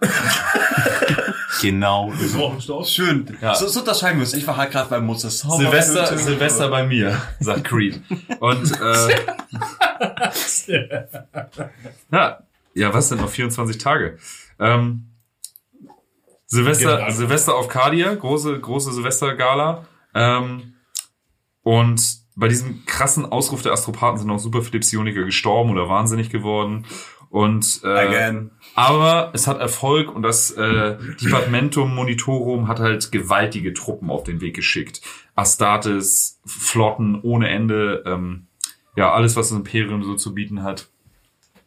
Genau. 1.64 2.12
Schön. 2.84 3.38
Ja. 3.40 3.54
So, 3.54 3.66
so 3.68 3.80
unterscheiden 3.80 4.18
wir 4.18 4.24
uns. 4.24 4.34
Ich 4.34 4.46
war 4.46 4.56
halt 4.56 4.70
gerade 4.70 4.90
bei 4.90 5.00
Mozart. 5.00 5.32
Silvester, 5.32 6.18
Silvester 6.18 6.68
bei 6.68 6.86
mir, 6.86 7.20
sagt 7.40 7.64
Creed. 7.64 8.02
Und 8.40 8.70
äh, 8.80 9.16
ja, 12.12 12.38
ja, 12.74 12.92
was 12.94 13.08
denn 13.08 13.18
noch 13.18 13.30
24 13.30 13.78
Tage? 13.78 14.18
Ähm, 14.58 15.06
Silvester, 16.46 16.98
Genau. 16.98 17.10
Silvester 17.10 17.54
auf 17.54 17.68
Cardia, 17.68 18.14
große, 18.14 18.58
große 18.60 18.92
Silvestergala. 18.92 19.86
Ähm, 20.14 20.74
und 21.62 22.02
bei 22.36 22.48
diesem 22.48 22.84
krassen 22.84 23.24
Ausruf 23.30 23.62
der 23.62 23.72
Astropathen 23.72 24.18
sind 24.18 24.30
auch 24.30 24.38
super 24.38 24.62
viele 24.62 24.80
Psioniker 24.80 25.22
gestorben 25.24 25.70
oder 25.70 25.88
wahnsinnig 25.88 26.30
geworden. 26.30 26.84
Und 27.34 27.80
äh, 27.82 27.88
Again. 27.88 28.52
aber 28.76 29.30
es 29.32 29.48
hat 29.48 29.58
Erfolg 29.58 30.14
und 30.14 30.22
das 30.22 30.52
äh, 30.52 30.96
Departmentum 31.20 31.92
Monitorum 31.92 32.68
hat 32.68 32.78
halt 32.78 33.10
gewaltige 33.10 33.74
Truppen 33.74 34.08
auf 34.08 34.22
den 34.22 34.40
Weg 34.40 34.54
geschickt. 34.54 35.00
Astartes, 35.34 36.38
Flotten 36.46 37.18
ohne 37.22 37.48
Ende, 37.48 38.04
ähm, 38.06 38.46
ja, 38.94 39.12
alles, 39.12 39.34
was 39.34 39.48
das 39.48 39.58
Imperium 39.58 40.04
so 40.04 40.14
zu 40.14 40.32
bieten 40.32 40.62
hat. 40.62 40.90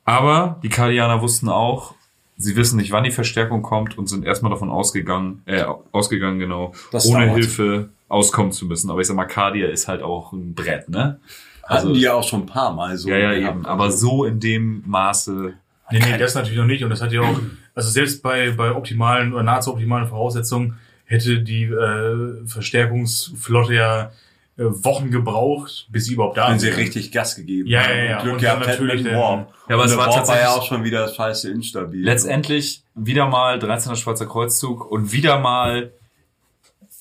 Aber 0.06 0.58
die 0.64 0.70
Kardianer 0.70 1.22
wussten 1.22 1.50
auch, 1.50 1.96
sie 2.38 2.56
wissen 2.56 2.78
nicht, 2.78 2.92
wann 2.92 3.04
die 3.04 3.12
Verstärkung 3.12 3.62
kommt 3.62 3.98
und 3.98 4.08
sind 4.08 4.24
erstmal 4.24 4.52
davon 4.54 4.70
ausgegangen, 4.70 5.42
äh, 5.48 5.66
ausgegangen, 5.92 6.40
genau, 6.40 6.72
Das 6.94 7.06
ohne 7.08 7.26
dauert. 7.26 7.40
Hilfe 7.40 7.90
auskommen 8.08 8.54
zu 8.54 8.68
müssen. 8.68 8.90
Aber 8.90 9.02
ich 9.02 9.08
sag 9.08 9.18
mal, 9.18 9.26
Cardia 9.26 9.68
ist 9.68 9.90
halt 9.90 10.02
auch 10.02 10.32
ein 10.32 10.54
Brett, 10.56 10.88
ne? 10.88 11.20
Hatten 11.68 11.94
die 11.94 12.00
ja 12.02 12.14
auch 12.14 12.24
schon 12.28 12.42
ein 12.42 12.46
paar 12.48 12.74
Mal 12.74 12.98
so. 12.98 13.10
ja, 13.10 13.18
ja, 13.18 13.34
eben. 13.50 13.66
Aber 13.66 13.92
so 13.92 14.26
in 14.26 14.40
dem 14.40 14.84
Maße 14.86 15.54
Nee, 15.90 16.00
nee, 16.00 16.18
das 16.18 16.36
natürlich 16.36 16.58
noch 16.58 16.66
nicht. 16.66 16.84
Und 16.84 16.90
das 16.90 17.02
hat 17.02 17.14
ja 17.14 17.22
auch, 17.22 17.40
also 17.74 17.90
selbst 17.90 18.22
bei, 18.22 18.52
bei 18.52 18.76
optimalen 18.76 19.34
oder 19.34 19.44
nahezu 19.44 19.72
optimalen 19.72 20.06
Voraussetzungen 20.08 20.78
hätte 21.06 21.40
die 21.40 21.64
äh, 21.64 22.46
Verstärkungsflotte 22.46 23.74
ja 23.74 24.12
äh, 24.58 24.64
Wochen 24.66 25.12
gebraucht, 25.12 25.88
bis 25.90 26.06
sie 26.06 26.16
überhaupt 26.16 26.38
da 26.38 26.50
Wenn 26.50 26.60
sie 26.60 26.68
sind. 26.68 26.78
richtig 26.78 27.12
Gas 27.14 27.36
gegeben 27.38 27.68
Ja, 27.70 27.84
haben. 27.84 27.90
ja, 27.98 28.04
ja. 28.04 28.22
Glück 28.22 28.34
Und 28.34 28.42
gehabt 28.42 28.68
natürlich 28.68 29.04
mit 29.04 29.12
den- 29.14 29.18
Warp. 29.18 29.54
Ja, 29.70 29.76
aber 29.76 29.84
Und 29.84 29.90
es 29.90 29.98
war 29.98 30.08
Warp 30.08 30.10
war 30.10 30.16
ja 30.16 30.26
tatsächlich- 30.26 30.48
auch 30.48 30.68
schon 30.68 30.84
wieder 30.84 31.08
scheiße 31.08 31.50
instabil. 31.52 32.04
Letztendlich 32.04 32.84
wieder 32.96 33.28
mal 33.28 33.58
13. 33.60 33.96
Schweizer 33.96 34.26
Kreuzzug 34.26 34.90
und 34.92 35.12
wieder 35.14 35.40
mal 35.40 35.92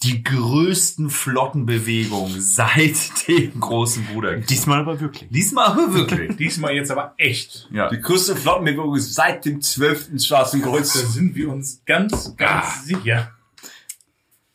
die 0.03 0.23
größten 0.23 1.09
Flottenbewegungen 1.11 2.41
seit 2.41 2.97
dem 3.29 3.59
großen 3.61 4.05
Bruder. 4.07 4.37
Diesmal 4.37 4.81
aber 4.81 5.01
wirklich. 5.01 5.29
Diesmal 5.31 5.67
aber 5.67 5.95
wirklich. 5.95 6.37
Diesmal 6.37 6.75
jetzt 6.75 6.91
aber 6.91 7.15
echt. 7.17 7.69
Ja. 7.73 7.89
Die 7.89 8.01
größte 8.01 8.37
Flottenbewegung 8.37 8.95
ist 8.95 9.15
seit 9.15 9.45
dem 9.45 9.61
12. 9.63 10.23
Schwarzen 10.23 10.61
Da 10.63 10.69
Kreuz. 10.69 10.93
sind 10.93 11.35
wir 11.35 11.51
uns 11.51 11.83
ganz, 11.87 12.37
ganz 12.37 12.67
Ah. 12.67 12.81
sicher. 12.85 13.31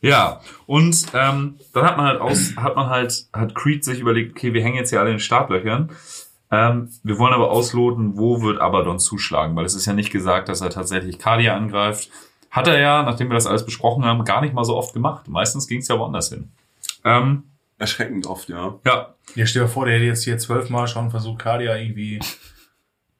Ja, 0.00 0.40
und 0.66 1.06
ähm, 1.14 1.58
dann 1.72 1.84
hat 1.84 1.96
man 1.96 2.06
halt 2.06 2.20
aus, 2.20 2.56
hat 2.56 2.74
man 2.74 2.88
halt, 2.90 3.26
hat 3.32 3.54
Creed 3.54 3.84
sich 3.84 4.00
überlegt, 4.00 4.32
okay, 4.36 4.52
wir 4.52 4.62
hängen 4.62 4.74
jetzt 4.76 4.90
hier 4.90 4.98
alle 4.98 5.10
in 5.10 5.16
den 5.16 5.20
Startlöchern. 5.20 5.90
Ähm, 6.50 6.90
wir 7.04 7.18
wollen 7.18 7.32
aber 7.32 7.50
ausloten, 7.52 8.16
wo 8.16 8.42
wird 8.42 8.60
Abaddon 8.60 8.98
zuschlagen, 8.98 9.54
weil 9.54 9.64
es 9.64 9.74
ist 9.74 9.86
ja 9.86 9.92
nicht 9.92 10.10
gesagt, 10.10 10.48
dass 10.48 10.60
er 10.60 10.70
tatsächlich 10.70 11.18
Cardia 11.18 11.56
angreift. 11.56 12.10
Hat 12.52 12.68
er 12.68 12.78
ja, 12.78 13.02
nachdem 13.02 13.30
wir 13.30 13.34
das 13.34 13.46
alles 13.46 13.64
besprochen 13.64 14.04
haben, 14.04 14.24
gar 14.24 14.42
nicht 14.42 14.52
mal 14.52 14.62
so 14.64 14.76
oft 14.76 14.92
gemacht. 14.92 15.26
Meistens 15.26 15.66
ging 15.66 15.80
es 15.80 15.88
ja 15.88 15.98
woanders 15.98 16.28
hin. 16.28 16.52
Ähm, 17.02 17.44
Erschreckend 17.78 18.26
oft, 18.26 18.48
ja. 18.50 18.78
ja, 18.84 19.14
Ja, 19.34 19.46
stell 19.46 19.62
dir 19.62 19.68
vor, 19.68 19.86
der 19.86 19.94
hätte 19.94 20.04
jetzt 20.04 20.22
hier 20.22 20.36
zwölfmal 20.38 20.86
schon 20.86 21.10
versucht, 21.10 21.40
Cardia 21.40 21.74
irgendwie 21.76 22.20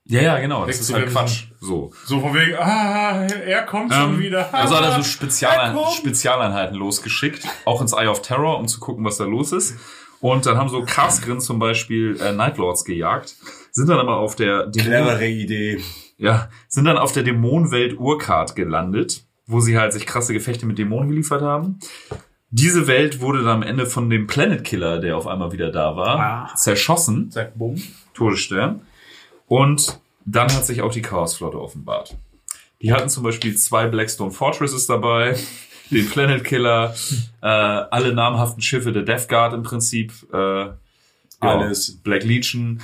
Ja, 0.05 0.21
ja, 0.21 0.39
genau. 0.39 0.67
Das 0.67 0.81
ist 0.81 0.93
halt. 0.93 1.09
Quatsch. 1.11 1.45
So. 1.61 1.93
so 2.05 2.21
von 2.21 2.35
wegen, 2.35 2.57
ah, 2.57 3.25
er 3.25 3.63
kommt 3.63 3.93
schon 3.93 4.15
Ähm, 4.15 4.19
wieder. 4.21 4.53
Also 4.53 4.77
hat 4.77 4.85
er 4.85 4.91
so 4.93 4.97
Er 4.99 5.05
Spezialein 5.05 5.75
kommt. 5.75 5.95
Spezialeinheiten 5.95 6.77
losgeschickt, 6.77 7.49
auch 7.65 7.81
ins 7.81 7.93
Eye 7.95 8.09
of 8.09 8.21
Terror, 8.21 8.59
um 8.59 8.69
zu 8.69 8.81
gucken, 8.81 9.05
was 9.05 9.17
da 9.17 9.25
los 9.25 9.53
ist. 9.53 9.77
Und 10.21 10.45
dann 10.47 10.57
haben 10.59 10.69
so 10.69 10.85
Karsgrin 10.85 11.41
zum 11.41 11.59
Beispiel 11.59 12.21
äh, 12.21 12.33
Nightlords 12.33 12.85
gejagt, 12.85 13.35
sind 13.73 13.89
dann 13.89 13.99
aber 13.99 14.19
auf 14.19 14.37
der 14.37 14.71
Clevere 14.71 15.27
Idee. 15.27 15.81
Ja, 16.23 16.49
sind 16.69 16.85
dann 16.85 16.97
auf 16.99 17.13
der 17.13 17.23
Dämonenwelt 17.25 17.99
Urkart 17.99 18.55
gelandet, 18.57 19.25
wo 19.47 19.61
sie 19.61 19.79
halt 19.79 19.93
sich 19.93 20.07
krasse 20.07 20.33
Gefechte 20.33 20.67
mit 20.67 20.79
Dämonen 20.79 21.09
geliefert 21.09 21.43
haben. 21.43 21.79
Diese 22.51 22.87
Welt 22.87 23.21
wurde 23.21 23.39
dann 23.41 23.49
am 23.49 23.63
Ende 23.63 23.87
von 23.87 24.09
dem 24.09 24.27
Planet 24.27 24.63
Killer, 24.63 24.99
der 25.01 25.17
auf 25.17 25.27
einmal 25.27 25.53
wieder 25.53 25.71
da 25.73 25.97
war, 25.97 26.19
Ah. 26.21 26.55
zerschossen. 26.55 27.31
Zack, 27.31 27.59
bumm. 27.59 27.83
Todesstern. 28.15 28.83
Und 29.47 29.99
dann 30.25 30.53
hat 30.55 30.65
sich 30.67 30.83
auch 30.83 30.93
die 30.93 31.03
Chaosflotte 31.03 31.61
offenbart. 31.61 32.17
Die 32.81 32.93
hatten 32.93 33.09
zum 33.09 33.23
Beispiel 33.25 33.57
zwei 33.57 33.87
Blackstone 33.89 34.31
Fortresses 34.31 34.87
dabei, 34.87 35.37
den 35.91 36.09
Planet 36.09 36.45
Killer, 36.45 36.95
äh, 37.43 37.47
alle 37.47 38.15
namhaften 38.15 38.63
Schiffe 38.63 38.93
der 38.93 39.03
Death 39.03 39.29
Guard 39.29 39.55
im 39.55 39.63
Prinzip, 39.63 40.13
äh, 40.33 40.67
Alles. 41.41 41.97
Black 42.03 42.23
Legion. 42.23 42.81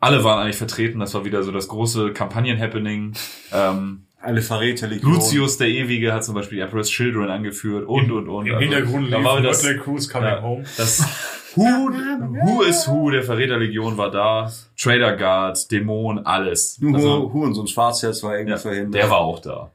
Alle 0.00 0.24
waren 0.24 0.38
eigentlich 0.40 0.56
vertreten. 0.56 1.00
Das 1.00 1.14
war 1.14 1.24
wieder 1.24 1.42
so 1.42 1.52
das 1.52 1.68
große 1.68 2.12
Kampagnen-Happening. 2.12 3.14
Ähm, 3.50 4.07
Alle 4.28 4.42
Verräterlegionen. 4.42 5.16
Lucius 5.16 5.56
der 5.58 5.68
Ewige 5.68 6.12
hat 6.12 6.22
zum 6.24 6.34
Beispiel 6.34 6.60
Emperor's 6.60 6.90
Children 6.90 7.30
angeführt 7.30 7.86
und 7.86 8.10
und 8.12 8.28
und. 8.28 8.46
Im 8.46 8.54
Also, 8.54 8.64
Hintergrund 8.64 9.12
da 9.12 9.24
war 9.24 9.40
das, 9.40 9.66
Cruz 9.82 10.08
Coming 10.08 10.28
ja, 10.28 10.42
Home. 10.42 10.64
das 10.76 11.02
Who, 11.54 11.64
Who 11.64 12.62
is 12.62 12.86
Who 12.86 13.10
der 13.10 13.22
Verräterlegion 13.22 13.96
war 13.96 14.10
da. 14.10 14.52
Trader 14.80 15.16
Guard, 15.16 15.70
Dämon, 15.72 16.18
alles. 16.24 16.78
Nur 16.78 16.94
Also, 16.94 17.32
Huren, 17.32 17.52
so 17.54 17.62
ein 17.62 17.66
Schwarzherz 17.66 18.22
war 18.22 18.34
irgendwie 18.34 18.52
ja, 18.52 18.58
verhindert. 18.58 18.94
der 19.02 19.10
war 19.10 19.18
auch 19.18 19.40
da. 19.40 19.72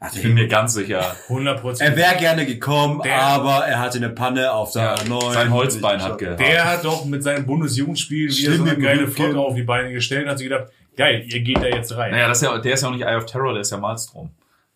Ach, 0.00 0.12
Ich 0.12 0.22
bin 0.22 0.34
mir 0.34 0.48
ganz 0.48 0.74
sicher. 0.74 1.14
100 1.28 1.80
er 1.80 1.96
wäre 1.96 2.16
gerne 2.16 2.46
gekommen, 2.46 3.00
Der- 3.04 3.22
aber 3.22 3.64
er 3.66 3.78
hatte 3.78 3.98
eine 3.98 4.08
Panne 4.08 4.50
auf 4.50 4.72
der 4.72 4.96
Ja, 4.98 5.04
9. 5.08 5.32
sein 5.34 5.52
Holzbein 5.52 6.02
hat 6.02 6.18
gehabt. 6.18 6.40
Der 6.40 6.64
hat 6.64 6.84
doch 6.84 7.04
mit 7.04 7.22
seinem 7.22 7.46
Bundesjugendspiel 7.46 8.28
wieder 8.30 8.54
so 8.56 8.64
eine 8.64 8.76
geile. 8.78 9.06
Flotte 9.06 9.38
auf 9.38 9.54
die 9.54 9.62
Beine 9.62 9.92
gestellt 9.92 10.24
und 10.24 10.30
hat 10.30 10.38
sich 10.38 10.48
gedacht, 10.48 10.68
geil, 11.00 11.24
ihr 11.26 11.40
geht 11.40 11.58
da 11.58 11.66
jetzt 11.66 11.96
rein. 11.96 12.10
Naja, 12.12 12.28
das 12.28 12.38
ist 12.42 12.48
ja, 12.48 12.58
der 12.58 12.74
ist 12.74 12.82
ja 12.82 12.88
auch 12.88 12.92
nicht 12.92 13.02
Eye 13.04 13.16
of 13.16 13.26
Terror, 13.26 13.52
der 13.52 13.62
ist 13.62 13.70
ja 13.72 13.78
Malstrom. 13.78 14.30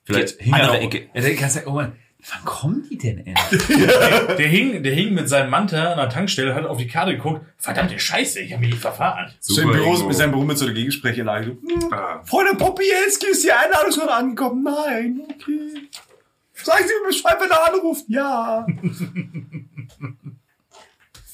Vielleicht 0.05 0.41
Die 0.41 0.45
hing 0.45 0.55
er 0.55 0.61
andere 0.61 0.77
noch- 0.79 0.83
Ecke. 0.85 1.09
Ja, 1.15 1.21
der 1.21 1.35
ganze 1.35 1.59
Zeit, 1.59 1.67
oh 1.67 1.73
Mann, 1.73 1.93
wann 2.31 2.45
kommen 2.45 2.87
die 2.91 2.97
denn 2.99 3.19
endlich? 3.27 3.63
Der 4.39 4.49
hing, 4.49 4.83
der 4.83 4.95
hing 4.95 5.13
mit 5.15 5.29
seinem 5.29 5.51
Manta 5.51 5.93
an 5.93 5.99
der 5.99 6.09
Tankstelle, 6.09 6.55
hat 6.55 6.65
auf 6.65 6.79
die 6.79 6.87
Karte 6.89 7.17
geguckt. 7.17 7.43
Verdammte 7.59 7.99
Scheiße, 7.99 8.41
ich 8.41 8.53
habe 8.53 8.61
mich 8.63 8.71
nicht 8.71 8.81
verfahren. 8.81 9.31
Sein 9.41 9.69
Büro, 9.71 9.95
Ingo. 9.95 10.07
mit 10.09 10.17
seinem 10.17 10.31
Büro 10.33 10.43
mit 10.45 10.57
so 10.59 10.65
einer 10.65 10.75
Gegensprecheranlage. 10.75 11.47
Hm, 11.51 11.93
Ah. 11.93 12.23
Freundin 12.25 12.57
Popielski, 12.57 13.27
ist 13.31 13.45
die 13.45 13.53
Einladung 13.53 13.93
schon 13.93 14.09
angekommen? 14.09 14.63
Nein, 14.65 15.21
okay. 15.31 15.89
Sagen 16.55 16.85
Sie 16.87 16.95
mir 17.03 17.09
Bescheid, 17.09 17.37
wenn 17.41 17.51
er 17.51 17.75
anruft. 17.75 18.05
Ja. 18.09 18.67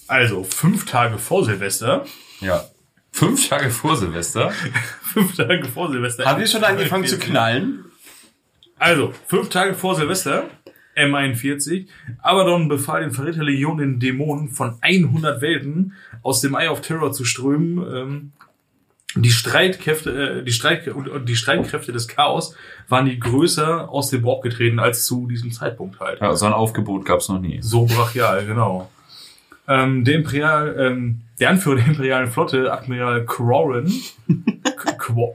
Also, 0.09 0.43
fünf 0.43 0.87
Tage 0.87 1.19
vor 1.19 1.45
Silvester. 1.45 2.05
Ja. 2.41 2.65
Fünf 3.13 3.49
Tage 3.49 3.71
vor 3.71 3.97
Silvester. 3.97 4.51
Fünf 5.03 5.37
Tage 5.37 5.65
vor 5.65 5.91
Silvester. 5.91 6.25
Haben 6.25 6.41
die 6.41 6.47
schon 6.47 6.65
angefangen 6.65 7.07
zu 7.07 7.19
knallen? 7.19 7.85
Also, 8.79 9.13
fünf 9.27 9.51
Tage 9.51 9.75
vor 9.75 9.95
Silvester, 9.95 10.49
M41, 10.97 11.87
Abaddon 12.23 12.69
befahl 12.69 13.03
den 13.03 13.11
Verräterlegionen 13.11 13.79
den 13.79 14.01
Dämonen 14.01 14.49
von 14.49 14.79
100 14.81 15.43
Welten 15.43 15.93
aus 16.23 16.41
dem 16.41 16.55
Eye 16.55 16.69
of 16.69 16.81
Terror 16.81 17.13
zu 17.13 17.27
strömen. 17.27 17.85
Ähm, 17.95 18.33
die 19.17 19.31
Streitkräfte, 19.31 20.39
äh, 20.39 20.45
die, 20.45 20.53
Streit 20.53 20.89
und 20.89 21.29
die 21.29 21.37
Streitkräfte 21.37 21.93
des 21.93 22.09
Chaos 22.09 22.55
waren 22.89 23.07
die 23.07 23.19
größer 23.19 23.91
aus 23.91 24.09
dem 24.09 24.23
Bauch 24.23 24.41
getreten 24.41 24.79
als 24.79 25.05
zu 25.05 25.27
diesem 25.27 25.53
Zeitpunkt 25.53 26.01
halt. 26.01 26.21
Ja, 26.21 26.35
so 26.35 26.47
ein 26.47 26.53
Aufgebot 26.53 27.05
gab's 27.05 27.29
noch 27.29 27.41
nie. 27.41 27.59
So 27.61 27.85
brachial, 27.85 28.47
genau. 28.47 28.89
Ähm, 29.69 30.05
der 30.05 30.15
Imperial, 30.17 30.75
ähm, 30.79 31.21
der 31.39 31.51
Anführer 31.51 31.77
der 31.77 31.87
imperialen 31.87 32.31
Flotte, 32.31 32.73
Admiral 32.73 33.21
Qu- 33.25 35.35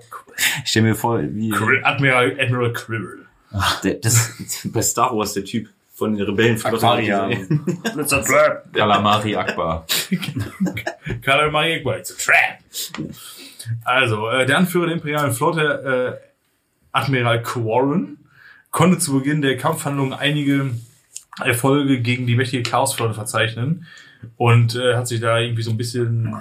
Ich 0.64 0.70
stell 0.72 0.84
mir 0.84 0.96
vor, 0.96 1.22
wie 1.22 1.54
Admiral, 1.84 2.36
Admiral 2.40 2.74
Quirrell. 2.74 3.26
der, 3.84 3.96
das, 3.96 4.34
bei 4.66 4.82
Star 4.82 5.16
Wars 5.16 5.34
der 5.34 5.46
Typ 5.46 5.70
von 5.94 6.16
den 6.16 6.26
Rebellen. 6.26 6.60
Aquarian. 6.66 7.64
Kalamari 8.74 9.36
Akbar. 9.36 9.86
Karl 11.22 11.52
Marie 11.52 11.74
Egber, 11.80 11.98
it's 11.98 12.12
a 12.12 12.16
trap. 12.18 12.60
Also, 13.86 14.30
äh, 14.30 14.46
der 14.46 14.58
Anführer 14.58 14.88
der 14.88 14.96
imperialen 14.96 15.32
Flotte, 15.32 16.20
äh, 16.22 16.28
Admiral 16.92 17.42
Quarren, 17.44 18.18
konnte 18.72 18.98
zu 19.00 19.14
Beginn 19.18 19.42
der 19.42 19.58
Kampfhandlungen 19.58 20.14
einige 20.14 20.72
Erfolge 21.44 22.02
gegen 22.02 22.28
die 22.28 22.36
mächtige 22.36 22.64
Chaosflotte 22.70 23.14
verzeichnen 23.14 23.86
und 24.38 24.76
äh, 24.76 24.96
hat 24.96 25.08
sich 25.08 25.22
da 25.22 25.40
irgendwie 25.40 25.64
so 25.64 25.72
ein 25.72 25.78
bisschen 25.78 26.36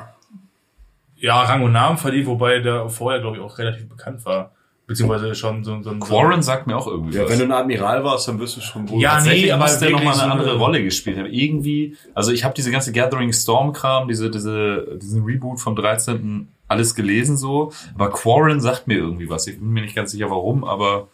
ja, 1.24 1.41
Rang 1.43 1.62
und 1.62 1.72
Namen 1.72 1.97
verdient, 1.97 2.26
wobei 2.26 2.59
der 2.59 2.89
vorher, 2.91 3.20
glaube 3.20 3.39
ich, 3.39 3.43
auch 3.43 3.59
relativ 3.59 3.89
bekannt 3.89 4.24
war. 4.26 4.53
Beziehungsweise 4.87 5.35
schon 5.35 5.64
so, 5.64 5.80
so 5.80 5.89
ein... 5.89 5.99
Quarren 5.99 6.43
sagt 6.43 6.66
mir 6.66 6.76
auch 6.76 6.87
irgendwie 6.87 7.16
Ja, 7.16 7.24
was. 7.24 7.30
wenn 7.30 7.39
du 7.39 7.45
ein 7.47 7.53
Admiral 7.53 8.05
warst, 8.05 8.28
dann 8.28 8.39
wirst 8.39 8.59
du 8.59 8.61
schon 8.61 8.87
wohl. 8.91 9.01
Ja, 9.01 9.14
Tatsächlich 9.14 9.47
nee, 9.47 9.53
aber 9.53 9.64
der 9.64 9.91
nochmal 9.91 10.12
eine 10.12 10.16
so 10.16 10.22
andere 10.24 10.59
Rolle 10.59 10.85
gespielt 10.85 11.16
haben. 11.16 11.24
Irgendwie, 11.24 11.97
also 12.12 12.30
ich 12.32 12.45
habe 12.45 12.53
diese 12.53 12.70
ganze 12.70 12.93
Gathering 12.93 13.32
Storm 13.32 13.72
Kram, 13.72 14.09
diese, 14.09 14.30
diese, 14.30 14.99
diesen 15.01 15.24
Reboot 15.24 15.61
vom 15.61 15.74
13. 15.74 16.49
alles 16.68 16.95
gelesen 16.95 17.39
so, 17.39 17.72
aber 17.95 18.11
Quarren 18.11 18.61
sagt 18.61 18.87
mir 18.87 18.99
irgendwie 18.99 19.30
was. 19.30 19.47
Ich 19.47 19.59
bin 19.59 19.70
mir 19.70 19.80
nicht 19.80 19.97
ganz 19.97 20.11
sicher 20.11 20.28
warum, 20.28 20.64
aber 20.64 21.09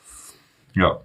ja. 0.74 0.98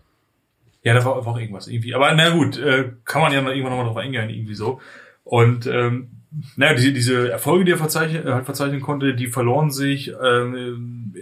Ja, 0.82 0.95
da 0.95 1.05
war 1.05 1.18
einfach 1.18 1.38
irgendwas 1.38 1.68
irgendwie. 1.68 1.93
Aber 1.93 2.11
na 2.16 2.32
gut, 2.32 2.57
äh, 2.57 2.91
kann 3.05 3.22
man 3.22 3.32
ja 3.32 3.41
noch 3.41 3.51
irgendwann 3.51 3.74
nochmal 3.74 3.86
drauf 3.86 3.97
eingehen, 3.97 4.32
irgendwie 4.32 4.55
so. 4.55 4.80
Und 5.26 5.67
ähm, 5.67 6.11
naja, 6.55 6.76
diese, 6.76 6.93
diese 6.93 7.32
Erfolge, 7.32 7.65
die 7.65 7.71
er 7.71 7.78
verzeichnen, 7.78 8.26
äh, 8.26 8.32
halt 8.32 8.45
verzeichnen 8.45 8.82
konnte, 8.82 9.15
die 9.15 9.28
verloren 9.28 9.71
sich 9.71 10.13
ähm, 10.23 11.13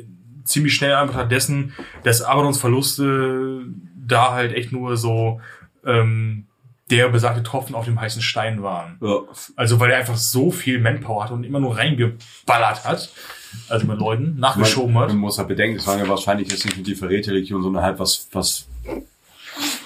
ziemlich 0.43 0.75
schnell 0.75 0.93
einfach 0.93 1.27
dessen, 1.27 1.73
dass 2.03 2.21
Abadons 2.21 2.59
Verluste 2.59 3.65
da 3.95 4.33
halt 4.33 4.53
echt 4.53 4.71
nur 4.71 4.97
so 4.97 5.39
ähm, 5.85 6.47
der 6.89 7.09
besagte 7.09 7.43
Tropfen 7.43 7.75
auf 7.75 7.85
dem 7.85 7.99
heißen 7.99 8.21
Stein 8.21 8.61
waren. 8.61 8.97
Ja. 9.01 9.21
Also 9.55 9.79
weil 9.79 9.91
er 9.91 9.97
einfach 9.97 10.17
so 10.17 10.51
viel 10.51 10.79
Manpower 10.79 11.23
hat 11.23 11.31
und 11.31 11.43
immer 11.43 11.59
nur 11.59 11.77
reingeballert 11.77 12.83
hat, 12.83 13.09
also 13.69 13.87
mit 13.87 13.99
Leuten, 13.99 14.37
nachgeschoben 14.37 14.97
hat. 14.97 15.09
Man 15.09 15.17
muss 15.17 15.37
halt 15.37 15.47
bedenken, 15.47 15.77
es 15.77 15.87
waren 15.87 15.99
ja 15.99 16.07
wahrscheinlich 16.07 16.51
jetzt 16.51 16.65
nicht 16.65 16.75
nur 16.75 16.85
die 16.85 16.95
Verräterlegion, 16.95 17.63
sondern 17.63 17.83
halt 17.83 17.99
was, 17.99 18.27
was 18.33 18.67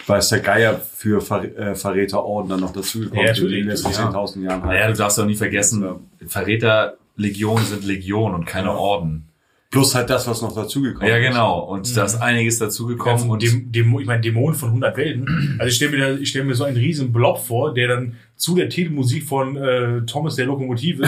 weiß 0.07 0.29
der 0.29 0.39
Geier 0.39 0.79
für 0.79 1.21
Ver 1.21 1.43
äh, 1.57 1.75
Verräterorden 1.75 2.49
dann 2.49 2.59
noch 2.61 2.73
dazugekommen 2.73 3.25
Ja, 3.25 3.33
in 3.33 3.47
den 3.49 3.67
letzten 3.67 3.91
ja. 3.91 4.09
10.000 4.09 4.43
Jahren 4.43 4.61
halt. 4.63 4.73
Naja, 4.73 4.87
du 4.87 4.93
darfst 4.97 5.19
auch 5.19 5.25
nie 5.25 5.35
vergessen, 5.35 5.85
Verräterlegionen 6.25 7.65
sind 7.65 7.83
Legion 7.85 8.33
und 8.33 8.45
keine. 8.45 8.71
Orden. 8.77 9.23
Plus 9.69 9.93
halt 9.95 10.09
das, 10.09 10.25
was 10.27 10.41
noch 10.41 10.55
dazugekommen 10.55 11.09
Ja, 11.09 11.17
ist. 11.17 11.27
genau. 11.27 11.59
Und 11.59 11.97
da 11.97 12.05
ist 12.05 12.15
einiges 12.15 12.57
dazugekommen 12.57 13.29
und 13.29 13.41
Dem, 13.43 13.69
dem, 13.71 13.99
ich 13.99 14.05
meine, 14.07 14.21
Dämonen 14.21 14.55
von 14.57 14.69
100 14.69 14.95
Welten. 14.95 15.57
Also 15.59 15.67
ich 15.69 15.75
stelle 15.75 15.91
mir, 15.91 15.97
da- 16.15 16.19
ich 16.21 16.29
stell 16.29 16.45
mir 16.45 16.55
so 16.55 16.63
einen 16.63 16.77
riesen 16.77 17.11
Blob 17.11 17.37
vor, 17.45 17.73
der 17.73 17.89
dann 17.89 18.15
zu 18.37 18.55
der 18.55 18.69
Titelmusik 18.69 19.23
von 19.25 19.57
äh, 19.57 20.01
Thomas 20.05 20.35
der 20.35 20.45
Lokomotive 20.45 21.03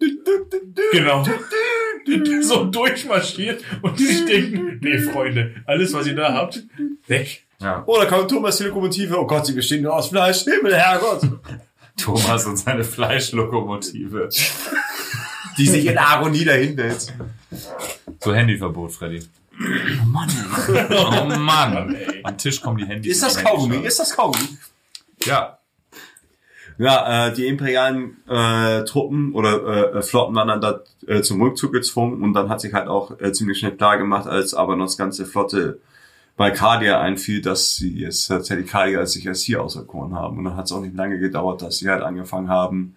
genau 0.92 1.24
so 2.42 2.64
durchmarschiert 2.64 3.62
und 3.82 3.98
die 3.98 4.04
sich 4.04 4.24
denken, 4.24 4.78
nee, 4.82 4.98
Freunde, 4.98 5.54
alles, 5.66 5.92
was 5.92 6.06
ihr 6.06 6.16
da 6.16 6.32
habt, 6.32 6.62
weg. 7.06 7.43
Ja, 7.64 7.82
Oh, 7.86 7.96
da 7.98 8.04
kommt 8.04 8.30
Thomas 8.30 8.58
die 8.58 8.64
Lokomotive. 8.64 9.18
Oh 9.18 9.26
Gott, 9.26 9.46
sie 9.46 9.54
bestehen 9.54 9.82
nur 9.82 9.94
aus 9.94 10.08
Fleisch. 10.08 10.44
Himmel, 10.44 10.76
Herrgott. 10.76 11.22
Thomas 11.96 12.44
und 12.46 12.56
seine 12.56 12.84
Fleischlokomotive. 12.84 14.28
Die 15.56 15.66
sich 15.66 15.86
in 15.86 15.96
Agonie 15.96 16.44
dahin 16.44 16.76
wälzt. 16.76 17.12
So 18.20 18.34
Handyverbot, 18.34 18.90
Freddy. 18.90 19.22
Oh 19.60 20.04
Mann. 20.06 20.28
Oh 20.90 21.24
Mann. 21.38 21.94
Ey. 21.94 22.20
Am 22.24 22.36
Tisch 22.36 22.60
kommen 22.60 22.78
die 22.78 22.86
Handys. 22.86 23.12
Ist 23.12 23.22
das 23.22 23.36
Kaugummi? 23.36 23.76
Ist 23.76 24.00
das 24.00 24.16
Kaugummi? 24.16 24.58
Ja. 25.24 25.58
Ja, 26.76 27.28
äh, 27.28 27.32
die 27.32 27.46
imperialen 27.46 28.16
äh, 28.28 28.82
Truppen 28.82 29.32
oder 29.32 29.94
äh, 29.94 30.02
Flotten 30.02 30.34
waren 30.34 30.48
dann 30.48 30.60
da 30.60 30.80
äh, 31.06 31.22
zum 31.22 31.40
Rückzug 31.40 31.72
gezwungen 31.72 32.20
und 32.20 32.32
dann 32.32 32.48
hat 32.48 32.60
sich 32.60 32.74
halt 32.74 32.88
auch 32.88 33.20
äh, 33.20 33.32
ziemlich 33.32 33.58
schnell 33.60 33.76
klar 33.76 33.96
gemacht, 33.96 34.26
als 34.26 34.54
aber 34.54 34.74
noch 34.74 34.86
das 34.86 34.96
ganze 34.96 35.24
Flotte 35.24 35.78
bei 36.36 36.50
Cardia 36.50 37.00
einfiel, 37.00 37.40
dass 37.40 37.76
sie 37.76 37.98
jetzt 38.00 38.26
tatsächlich 38.26 38.68
Cardia 38.70 38.98
als 38.98 39.12
sich 39.12 39.28
als 39.28 39.42
hier 39.42 39.62
auserkoren 39.62 40.14
haben. 40.14 40.38
Und 40.38 40.44
dann 40.44 40.56
hat 40.56 40.66
es 40.66 40.72
auch 40.72 40.80
nicht 40.80 40.96
lange 40.96 41.18
gedauert, 41.18 41.62
dass 41.62 41.78
sie 41.78 41.88
halt 41.88 42.02
angefangen 42.02 42.48
haben 42.48 42.96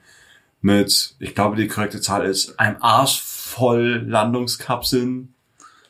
mit, 0.62 1.16
ich 1.20 1.36
glaube, 1.36 1.56
die 1.56 1.68
korrekte 1.68 2.02
Zahl 2.02 2.26
ist, 2.26 2.60
einem 2.60 2.78
Arsch 2.82 3.22
voll 3.22 4.04
Landungskapseln. 4.08 5.34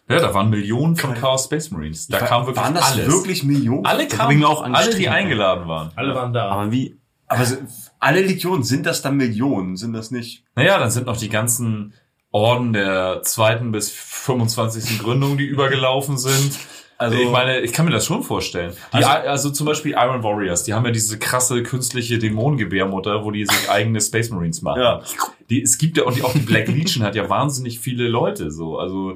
Ja, 0.10 0.20
da 0.20 0.34
waren 0.34 0.50
Millionen 0.50 0.96
von 0.96 1.14
Chaos 1.16 1.46
Space 1.46 1.72
Marines. 1.72 2.08
Da 2.08 2.20
kam 2.20 2.46
wirklich 2.46 2.64
Waren 2.64 2.76
das 2.76 2.94
alles. 2.94 3.08
wirklich 3.08 3.44
Millionen? 3.44 3.86
alle 3.86 4.08
kamen, 4.08 4.44
auch 4.46 4.64
alle, 4.64 4.96
die 4.96 5.10
eingeladen 5.10 5.68
waren. 5.68 5.92
Alle 5.96 6.16
waren 6.16 6.32
da. 6.34 6.50
Aber 6.50 6.72
wie, 6.72 6.98
Aber 7.28 7.46
alle 8.00 8.22
Legionen, 8.22 8.64
sind 8.64 8.86
das 8.86 9.02
dann 9.02 9.18
Millionen? 9.18 9.76
Sind 9.76 9.92
das 9.94 10.12
nicht? 10.12 10.46
Naja, 10.56 10.80
dann 10.80 10.92
sind 10.92 11.08
noch 11.08 11.18
die 11.18 11.28
ganzen 11.30 11.94
Orden 12.32 12.72
der 12.72 13.22
zweiten 13.24 13.72
bis 13.72 13.90
25. 13.90 15.00
Gründung, 15.00 15.38
die 15.38 15.46
übergelaufen 15.46 16.18
sind. 16.18 16.58
Also- 17.00 17.16
ich 17.18 17.30
meine, 17.30 17.60
ich 17.60 17.72
kann 17.74 17.86
mir 17.86 17.92
das 17.92 18.06
schon 18.06 18.24
vorstellen. 18.24 18.74
Die, 18.94 19.04
also, 19.06 19.52
zum 19.52 19.68
Beispiel 19.68 19.92
Iron 19.92 20.24
Warriors, 20.24 20.64
die 20.64 20.74
haben 20.74 20.84
ja 20.86 20.92
diese 20.92 21.20
krasse 21.20 21.62
künstliche 21.64 22.18
Dämonengebärmutter, 22.18 23.24
wo 23.24 23.32
die 23.32 23.46
sich 23.46 23.70
eigene 23.70 24.02
Space 24.02 24.30
Marines 24.32 24.62
machen. 24.62 24.82
Ja. 24.82 25.02
Die, 25.50 25.62
es 25.62 25.78
gibt 25.78 25.98
ja, 25.98 26.04
und 26.06 26.16
die, 26.18 26.24
auch 26.24 26.34
die 26.34 26.40
Black 26.40 26.68
Legion 26.68 27.04
hat 27.06 27.16
ja 27.16 27.30
wahnsinnig 27.30 27.80
viele 27.80 28.08
Leute, 28.08 28.50
so. 28.52 28.80
Also, 28.80 29.16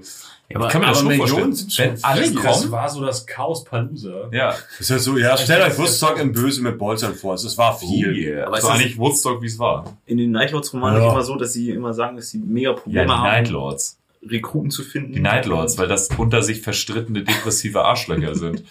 aber- 0.54 0.66
ich 0.68 0.72
kann 0.72 0.82
mir 0.82 0.88
das 0.88 1.00
aber 1.00 1.08
schon 1.14 1.18
Millionen 1.18 1.28
vorstellen. 1.56 1.56
sind 1.56 1.72
schon 1.74 1.86
Wenn 1.86 2.04
alle 2.04 2.22
viel. 2.24 2.34
das 2.36 2.60
kommen, 2.60 2.72
war 2.72 2.90
so 2.90 3.02
das 3.06 3.26
Chaos 3.26 3.64
Palooza. 3.64 4.30
ja. 4.32 4.50
Das 4.50 4.80
ist 4.80 4.90
ja 4.90 5.00
so, 5.00 5.18
ja, 5.18 5.36
stellt 5.38 5.64
euch 5.64 5.78
Woodstock 5.80 6.20
im 6.20 6.34
Böse 6.34 6.62
mit 6.62 6.78
Bolzern 6.78 7.16
vor. 7.16 7.34
Es 7.34 7.58
war 7.58 7.78
viel. 7.80 8.10
Oh 8.10 8.14
yeah. 8.14 8.48
Aber 8.48 8.62
so 8.62 8.68
das- 8.68 8.78
eigentlich 8.78 8.98
Woodstock, 8.98 9.42
wie 9.42 9.48
es 9.48 9.58
war. 9.58 9.98
in 10.06 10.18
den 10.18 10.32
Nightlords-Romanen 10.32 11.02
Ja. 11.02 11.12
immer 11.12 11.24
so, 11.24 11.36
dass 11.36 11.54
sie 11.54 11.72
immer 11.72 11.94
sagen, 11.94 12.16
dass 12.18 12.30
sie 12.30 12.38
mega 12.40 12.70
Ja, 12.72 12.76
Probleme 12.76 13.06
die 13.08 13.12
haben. 13.12 13.24
Night 13.24 13.50
Lords. 13.50 13.98
Rekruten 14.24 14.72
zu 14.72 14.84
finden. 14.84 15.14
Die 15.14 15.20
Nightlords, 15.20 15.78
weil 15.78 15.88
das 15.88 16.10
unter 16.18 16.44
sich 16.44 16.62
verstrittene 16.62 17.24
depressive 17.24 17.84
Arschlöcher 17.84 18.36
sind. 18.36 18.64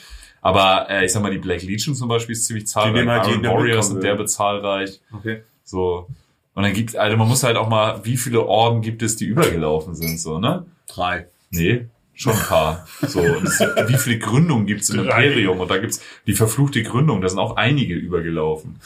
Aber 0.43 0.89
äh, 0.89 1.05
ich 1.05 1.13
sag 1.13 1.23
mal, 1.23 1.31
die 1.31 1.39
Black 1.39 1.63
Legion 1.63 1.95
zum 1.95 2.09
Beispiel 2.09 2.33
ist 2.33 2.47
ziemlich 2.47 2.67
zahlreich. 2.67 2.95
nehmen 2.95 3.11
halt 3.11 3.29
Iron 3.29 3.45
Warriors 3.45 3.89
sind 3.89 4.03
derbe 4.03 4.27
zahlreich. 4.27 5.01
Okay. 5.13 5.43
So. 5.65 6.07
Und 6.55 6.63
dann 6.63 6.73
gibt 6.73 6.97
also 6.97 7.17
man 7.17 7.29
muss 7.29 7.43
halt 7.43 7.57
auch 7.57 7.69
mal, 7.69 8.05
wie 8.05 8.17
viele 8.17 8.45
Orden 8.45 8.83
gibt 8.83 9.03
es, 9.03 9.17
die 9.17 9.27
übergelaufen 9.27 9.95
sind, 9.95 10.19
so, 10.19 10.39
ne? 10.39 10.67
Drei. 10.89 11.27
Nee, 11.51 11.87
schon 12.15 12.33
ein 12.33 12.43
paar. 12.43 12.87
So, 13.07 13.21
und 13.21 13.49
wie 13.89 13.97
viele 13.97 14.19
Gründungen 14.19 14.67
gibt 14.67 14.83
es 14.83 14.91
im. 14.91 15.01
Imperium? 15.01 15.61
Und 15.61 15.71
da 15.71 15.79
gibt's 15.79 16.03
die 16.27 16.35
verfluchte 16.35 16.83
Gründung, 16.83 17.21
da 17.21 17.29
sind 17.29 17.39
auch 17.39 17.57
einige 17.57 17.95
übergelaufen. 17.95 18.81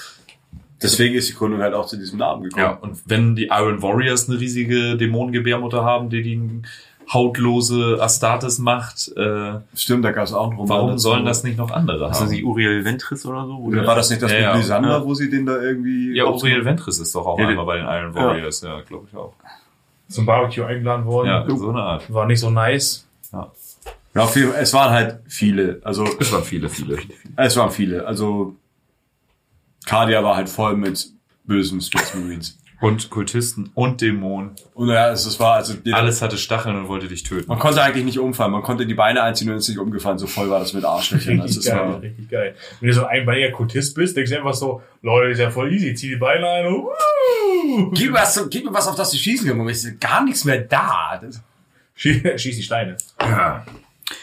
Deswegen 0.84 1.14
ist 1.16 1.28
die 1.28 1.34
Gründung 1.34 1.60
halt 1.60 1.74
auch 1.74 1.86
zu 1.86 1.96
diesem 1.96 2.18
Namen 2.18 2.44
gekommen. 2.44 2.64
Ja, 2.64 2.78
und 2.80 3.00
wenn 3.06 3.34
die 3.34 3.46
Iron 3.46 3.82
Warriors 3.82 4.28
eine 4.28 4.38
riesige 4.38 4.96
Dämonengebärmutter 4.96 5.84
haben, 5.84 6.10
die 6.10 6.22
die 6.22 6.62
hautlose 7.12 7.98
Astartes 8.00 8.58
macht, 8.58 9.10
äh, 9.16 9.54
Stimmt, 9.74 10.04
da 10.04 10.12
gab 10.12 10.24
es 10.24 10.32
auch 10.32 10.48
einen 10.48 10.56
Roman 10.58 10.68
warum 10.68 10.90
dazu. 10.92 11.02
sollen 11.02 11.24
das 11.26 11.44
nicht 11.44 11.58
noch 11.58 11.70
andere 11.70 12.08
Ist 12.10 12.20
das 12.20 12.30
nicht 12.30 12.42
haben? 12.42 12.50
Uriel 12.50 12.84
Ventris 12.84 13.26
oder 13.26 13.44
so? 13.46 13.56
Oder 13.58 13.86
war 13.86 13.94
das 13.96 14.08
nicht 14.10 14.22
das 14.22 14.30
Ja, 14.32 14.38
mit 14.38 14.44
ja. 14.46 14.56
Lysander, 14.56 14.88
Ja. 14.90 15.04
wo 15.04 15.12
sie 15.14 15.28
den 15.28 15.44
da 15.46 15.60
irgendwie... 15.60 16.14
Ja, 16.16 16.24
Uriel 16.26 16.64
Ventris 16.64 16.98
ist 16.98 17.14
doch 17.14 17.26
auch 17.26 17.38
Ja, 17.38 17.48
einmal 17.48 17.66
bei 17.66 17.76
den 17.78 17.86
Iron 17.86 18.14
Warriors, 18.14 18.62
ja, 18.62 18.80
glaube 18.82 19.06
ich 19.10 19.16
auch. 19.16 19.34
Zum 20.08 20.24
Barbecue 20.26 20.64
eingeladen 20.64 21.04
worden. 21.06 21.28
Ja, 21.28 21.46
so 21.56 21.68
eine 21.70 21.80
Art. 21.82 22.12
War 22.12 22.26
nicht 22.26 22.40
so 22.40 22.50
nice. 22.50 23.06
Ja, 23.32 24.22
auf 24.22 24.36
jeden 24.36 24.52
Fall, 24.52 24.62
es 24.62 24.72
waren 24.72 24.90
halt 24.90 25.18
viele. 25.26 25.80
Also, 25.82 26.06
Es 26.20 26.32
waren 26.32 26.44
viele, 26.44 26.68
viele. 26.68 26.98
es 27.36 27.56
waren 27.56 27.70
viele. 27.70 28.06
Also, 28.06 28.54
Cardia 29.86 30.22
war 30.24 30.36
halt 30.36 30.48
voll 30.48 30.76
mit 30.76 31.06
bösen 31.44 31.80
Space 31.80 32.14
Marines. 32.14 32.58
Und 32.80 33.08
Kultisten 33.08 33.70
und 33.74 34.02
Dämonen. 34.02 34.50
Und 34.74 34.88
ja, 34.88 35.10
es, 35.10 35.24
es 35.24 35.40
war, 35.40 35.54
also, 35.54 35.74
jeder- 35.84 35.96
Alles 35.96 36.20
hatte 36.20 36.36
Stacheln 36.36 36.76
und 36.76 36.88
wollte 36.88 37.08
dich 37.08 37.22
töten. 37.22 37.48
man 37.48 37.58
konnte 37.58 37.80
eigentlich 37.82 38.04
nicht 38.04 38.18
umfallen. 38.18 38.52
Man 38.52 38.62
konnte 38.62 38.84
die 38.84 38.92
Beine 38.94 39.22
einziehen 39.22 39.48
und 39.48 39.56
ist 39.56 39.68
nicht 39.68 39.78
umgefallen. 39.78 40.18
So 40.18 40.26
voll 40.26 40.50
war 40.50 40.58
das 40.58 40.74
mit 40.74 40.84
Arschlöchern. 40.84 41.40
Also, 41.40 41.60
Richtig 41.60 41.72
geil, 41.72 41.88
war, 41.88 42.02
richtig 42.02 42.28
geil. 42.28 42.54
Wenn 42.80 42.88
du 42.88 42.94
so 42.94 43.04
ein 43.06 43.20
einbeiniger 43.20 43.52
Kultist 43.52 43.94
bist, 43.94 44.16
denkst 44.16 44.30
du 44.32 44.36
einfach 44.36 44.52
so, 44.54 44.82
Leute, 45.00 45.30
ist 45.30 45.38
ja 45.38 45.50
voll 45.50 45.72
easy, 45.72 45.94
zieh 45.94 46.08
die 46.10 46.16
Beine 46.16 46.46
ein 46.46 46.66
und 46.66 46.74
wuh! 46.84 47.90
gib, 47.94 48.10
mir 48.10 48.18
was, 48.18 48.46
gib 48.50 48.64
mir 48.66 48.74
was, 48.74 48.86
auf 48.88 48.96
das 48.96 49.12
du 49.12 49.16
schießen 49.16 49.46
kann. 49.48 49.56
Moment, 49.56 49.76
ist 49.76 49.98
gar 50.00 50.22
nichts 50.22 50.44
mehr 50.44 50.58
da. 50.60 51.22
Schieß, 51.94 52.22
schieß 52.42 52.56
die 52.56 52.62
Steine. 52.62 52.96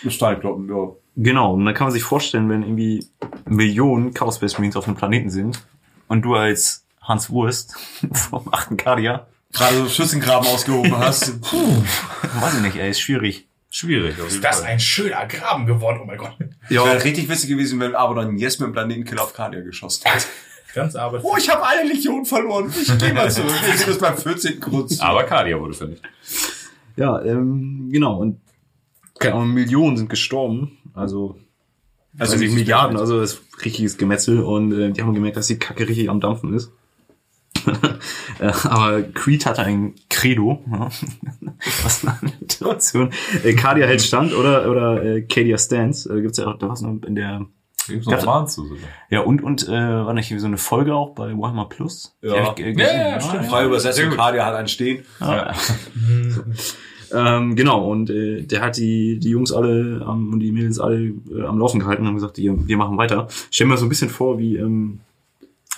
Steinkloppen, 0.07 0.69
ja. 0.69 0.89
Genau, 1.23 1.53
und 1.53 1.65
dann 1.65 1.75
kann 1.75 1.85
man 1.85 1.93
sich 1.93 2.03
vorstellen, 2.03 2.49
wenn 2.49 2.63
irgendwie 2.63 3.05
Millionen 3.45 4.13
Chaos 4.13 4.37
Space 4.37 4.53
Marines 4.53 4.75
auf 4.75 4.87
einem 4.87 4.95
Planeten 4.95 5.29
sind 5.29 5.61
und 6.07 6.23
du 6.23 6.35
als 6.35 6.83
Hans 7.01 7.29
Wurst 7.29 7.75
vom 8.13 8.51
8. 8.51 8.77
Kadia, 8.77 9.27
Gerade 9.53 9.75
so 9.75 9.89
Schützengraben 9.89 10.47
ausgehoben 10.47 10.97
hast. 10.97 11.41
weiß 11.43 12.55
ich 12.55 12.61
nicht, 12.61 12.77
ey, 12.77 12.89
ist 12.89 13.01
schwierig. 13.01 13.47
Schwierig, 13.69 14.13
auf 14.13 14.31
jeden 14.31 14.35
Ist 14.35 14.43
das 14.43 14.61
ein 14.63 14.79
schöner 14.79 15.25
Graben 15.27 15.65
geworden, 15.65 15.99
oh 16.01 16.05
mein 16.05 16.17
Gott. 16.17 16.35
Ja. 16.69 16.85
Wäre 16.85 17.03
richtig 17.03 17.29
witzig 17.29 17.49
gewesen, 17.49 17.79
wenn 17.79 17.95
Abaddon 17.95 18.37
jetzt 18.37 18.59
mit 18.59 18.67
dem 18.67 18.73
Planetenkiller 18.73 19.23
auf 19.23 19.33
Cardia 19.33 19.61
geschossen 19.61 20.03
hätte. 20.05 20.25
Ganz 20.73 20.95
aber. 20.95 21.19
Oh, 21.23 21.35
ich 21.37 21.49
habe 21.49 21.65
eine 21.65 21.89
Legion 21.89 22.25
verloren. 22.25 22.73
Ich 22.81 22.97
gehe 22.97 23.13
mal 23.13 23.29
zurück. 23.29 23.51
Ich 23.69 23.77
sehe 23.77 23.87
das 23.87 23.97
beim 23.97 24.17
14. 24.17 24.59
Grund. 24.59 25.01
Aber 25.01 25.23
Cardia 25.23 25.59
wurde 25.59 25.73
vernichtet. 25.73 26.09
Ja, 26.95 27.21
ähm, 27.21 27.89
genau, 27.91 28.17
und 28.17 28.39
keine 29.19 29.35
Ahnung, 29.35 29.53
Millionen 29.53 29.97
sind 29.97 30.09
gestorben, 30.09 30.77
also 30.93 31.37
also 32.19 32.35
nicht 32.35 32.53
Milliarden, 32.53 32.97
also 32.97 33.19
das 33.21 33.33
ist 33.33 33.63
richtiges 33.65 33.97
Gemetzel 33.97 34.41
und 34.41 34.73
äh, 34.73 34.91
die 34.91 35.01
haben 35.01 35.13
gemerkt, 35.13 35.37
dass 35.37 35.47
die 35.47 35.57
Kacke 35.57 35.87
richtig 35.87 36.09
am 36.09 36.19
Dampfen 36.19 36.53
ist. 36.53 36.71
Äh, 38.39 38.51
Aber 38.63 39.03
Creed 39.03 39.45
hatte 39.45 39.61
ein 39.61 39.93
Credo. 40.09 40.63
Ja. 40.71 40.89
Was 41.83 42.03
eine 42.05 42.31
Situation. 42.39 43.11
Äh, 43.43 43.53
Cardia 43.53 43.85
hält 43.85 44.01
Stand 44.01 44.33
oder 44.33 44.67
oder 44.69 45.03
äh, 45.03 45.21
Cadia 45.21 45.59
Stands. 45.59 46.07
Äh, 46.07 46.21
gibt's 46.21 46.39
ja 46.39 46.47
auch, 46.47 46.57
da 46.57 46.69
was 46.69 46.81
noch 46.81 47.03
in 47.05 47.13
der 47.13 47.45
Gibt's 47.87 48.07
Ja. 48.07 48.15
noch 48.15 48.25
Roman 48.25 48.47
zu 48.47 48.65
sogar. 48.65 48.87
ja 49.11 49.19
und 49.19 49.43
und 49.43 49.67
äh, 49.67 49.71
war 49.71 50.13
nicht 50.13 50.33
so 50.39 50.45
eine 50.47 50.57
Folge 50.57 50.95
auch 50.95 51.13
bei 51.13 51.37
Warhammer 51.37 51.65
Plus? 51.69 52.17
Die 52.23 52.27
Ja. 52.27 52.53
ich, 52.57 52.65
äh, 52.65 52.73
gesehen. 52.73 52.97
Ja, 52.99 53.09
ja, 53.09 53.21
stimmt. 53.21 53.45
Übersetzung, 53.45 54.09
gut. 54.09 54.17
Cardia 54.17 54.45
hat 54.45 54.55
einen 54.55 54.67
Stehen. 54.67 55.05
Ja. 55.19 55.53
Ähm, 57.13 57.55
genau, 57.55 57.89
und 57.89 58.09
äh, 58.09 58.41
der 58.43 58.61
hat 58.61 58.77
die, 58.77 59.19
die 59.19 59.29
Jungs 59.29 59.51
alle 59.51 60.05
ähm, 60.07 60.33
und 60.33 60.39
die 60.39 60.51
Mädels 60.51 60.79
alle 60.79 61.13
äh, 61.31 61.43
am 61.45 61.59
Laufen 61.59 61.79
gehalten 61.79 62.03
und 62.03 62.07
haben 62.09 62.15
gesagt, 62.15 62.37
wir, 62.37 62.67
wir 62.67 62.77
machen 62.77 62.97
weiter. 62.97 63.27
Ich 63.29 63.47
stell 63.51 63.67
mir 63.67 63.77
so 63.77 63.85
ein 63.85 63.89
bisschen 63.89 64.09
vor, 64.09 64.37
wie, 64.39 64.57
ähm, 64.57 64.99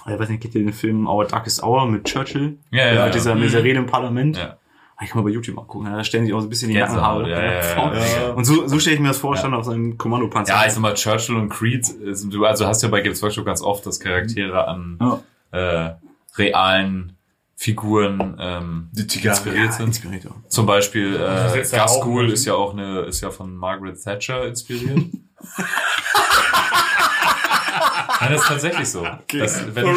ich 0.05 0.19
weiß 0.19 0.29
nicht, 0.29 0.41
kennt 0.41 0.55
ihr 0.55 0.63
den 0.63 0.73
Film 0.73 1.07
Our 1.07 1.25
Darkest 1.25 1.63
Hour 1.63 1.87
mit 1.87 2.05
Churchill? 2.05 2.57
Ja, 2.71 2.79
ja, 2.79 2.85
Äh, 2.85 2.95
ja. 2.95 3.05
Mit 3.05 3.15
dieser, 3.15 3.63
Rede 3.63 3.79
im 3.79 3.85
Parlament. 3.85 4.37
Ja. 4.37 4.57
Ich 5.01 5.09
kann 5.09 5.21
mal 5.21 5.27
bei 5.27 5.33
YouTube 5.33 5.55
mal 5.55 5.65
gucken, 5.65 5.91
da 5.91 6.03
stellen 6.03 6.25
sich 6.25 6.33
auch 6.33 6.39
so 6.39 6.47
ein 6.47 6.49
bisschen 6.49 6.69
die 6.69 6.77
Nackenhaare 6.77 7.29
ja, 7.29 7.43
ja, 7.43 7.93
ja. 7.93 8.29
Und 8.33 8.45
so, 8.45 8.67
so 8.67 8.79
stelle 8.79 8.95
ich 8.95 9.01
mir 9.01 9.09
das 9.09 9.17
vor, 9.17 9.35
stand 9.35 9.53
auf 9.53 9.65
seinem 9.65 9.97
Kommandopanzer. 9.97 10.53
Ja, 10.53 10.65
ich 10.65 10.71
sag 10.71 10.81
mal, 10.81 10.93
Churchill 10.93 11.35
und 11.35 11.49
Creed, 11.49 11.85
du 12.31 12.45
also 12.45 12.67
hast 12.67 12.83
ja 12.83 12.89
bei 12.89 13.01
Games 13.01 13.21
Workshop 13.21 13.45
ganz 13.45 13.61
oft, 13.61 13.85
dass 13.85 13.99
Charaktere 13.99 14.65
an 14.67 14.99
äh, 15.51 15.89
realen 16.37 17.17
Figuren 17.55 18.35
ähm, 18.39 18.89
Die 18.91 19.07
Zigarre. 19.07 19.35
inspiriert 19.37 19.73
sind. 19.73 19.85
inspiriert, 19.87 20.23
ja. 20.25 20.31
Zum 20.49 20.65
Beispiel 20.65 21.17
Das 21.17 21.53
äh, 21.55 21.61
ist 21.61 21.71
ja 21.73 21.83
auch 21.85 21.87
Gaskul 21.99 22.29
ist 22.31 22.45
ja 22.45 22.53
auch 22.55 22.73
eine, 22.73 23.01
ist 23.01 23.21
ja 23.21 23.29
von 23.31 23.55
Margaret 23.55 24.01
Thatcher 24.03 24.45
inspiriert. 24.47 24.97
Nein, 28.19 28.31
das 28.31 28.41
ist 28.41 28.47
tatsächlich 28.47 28.89
so. 28.89 29.05
Das, 29.37 29.75
wenn, 29.75 29.87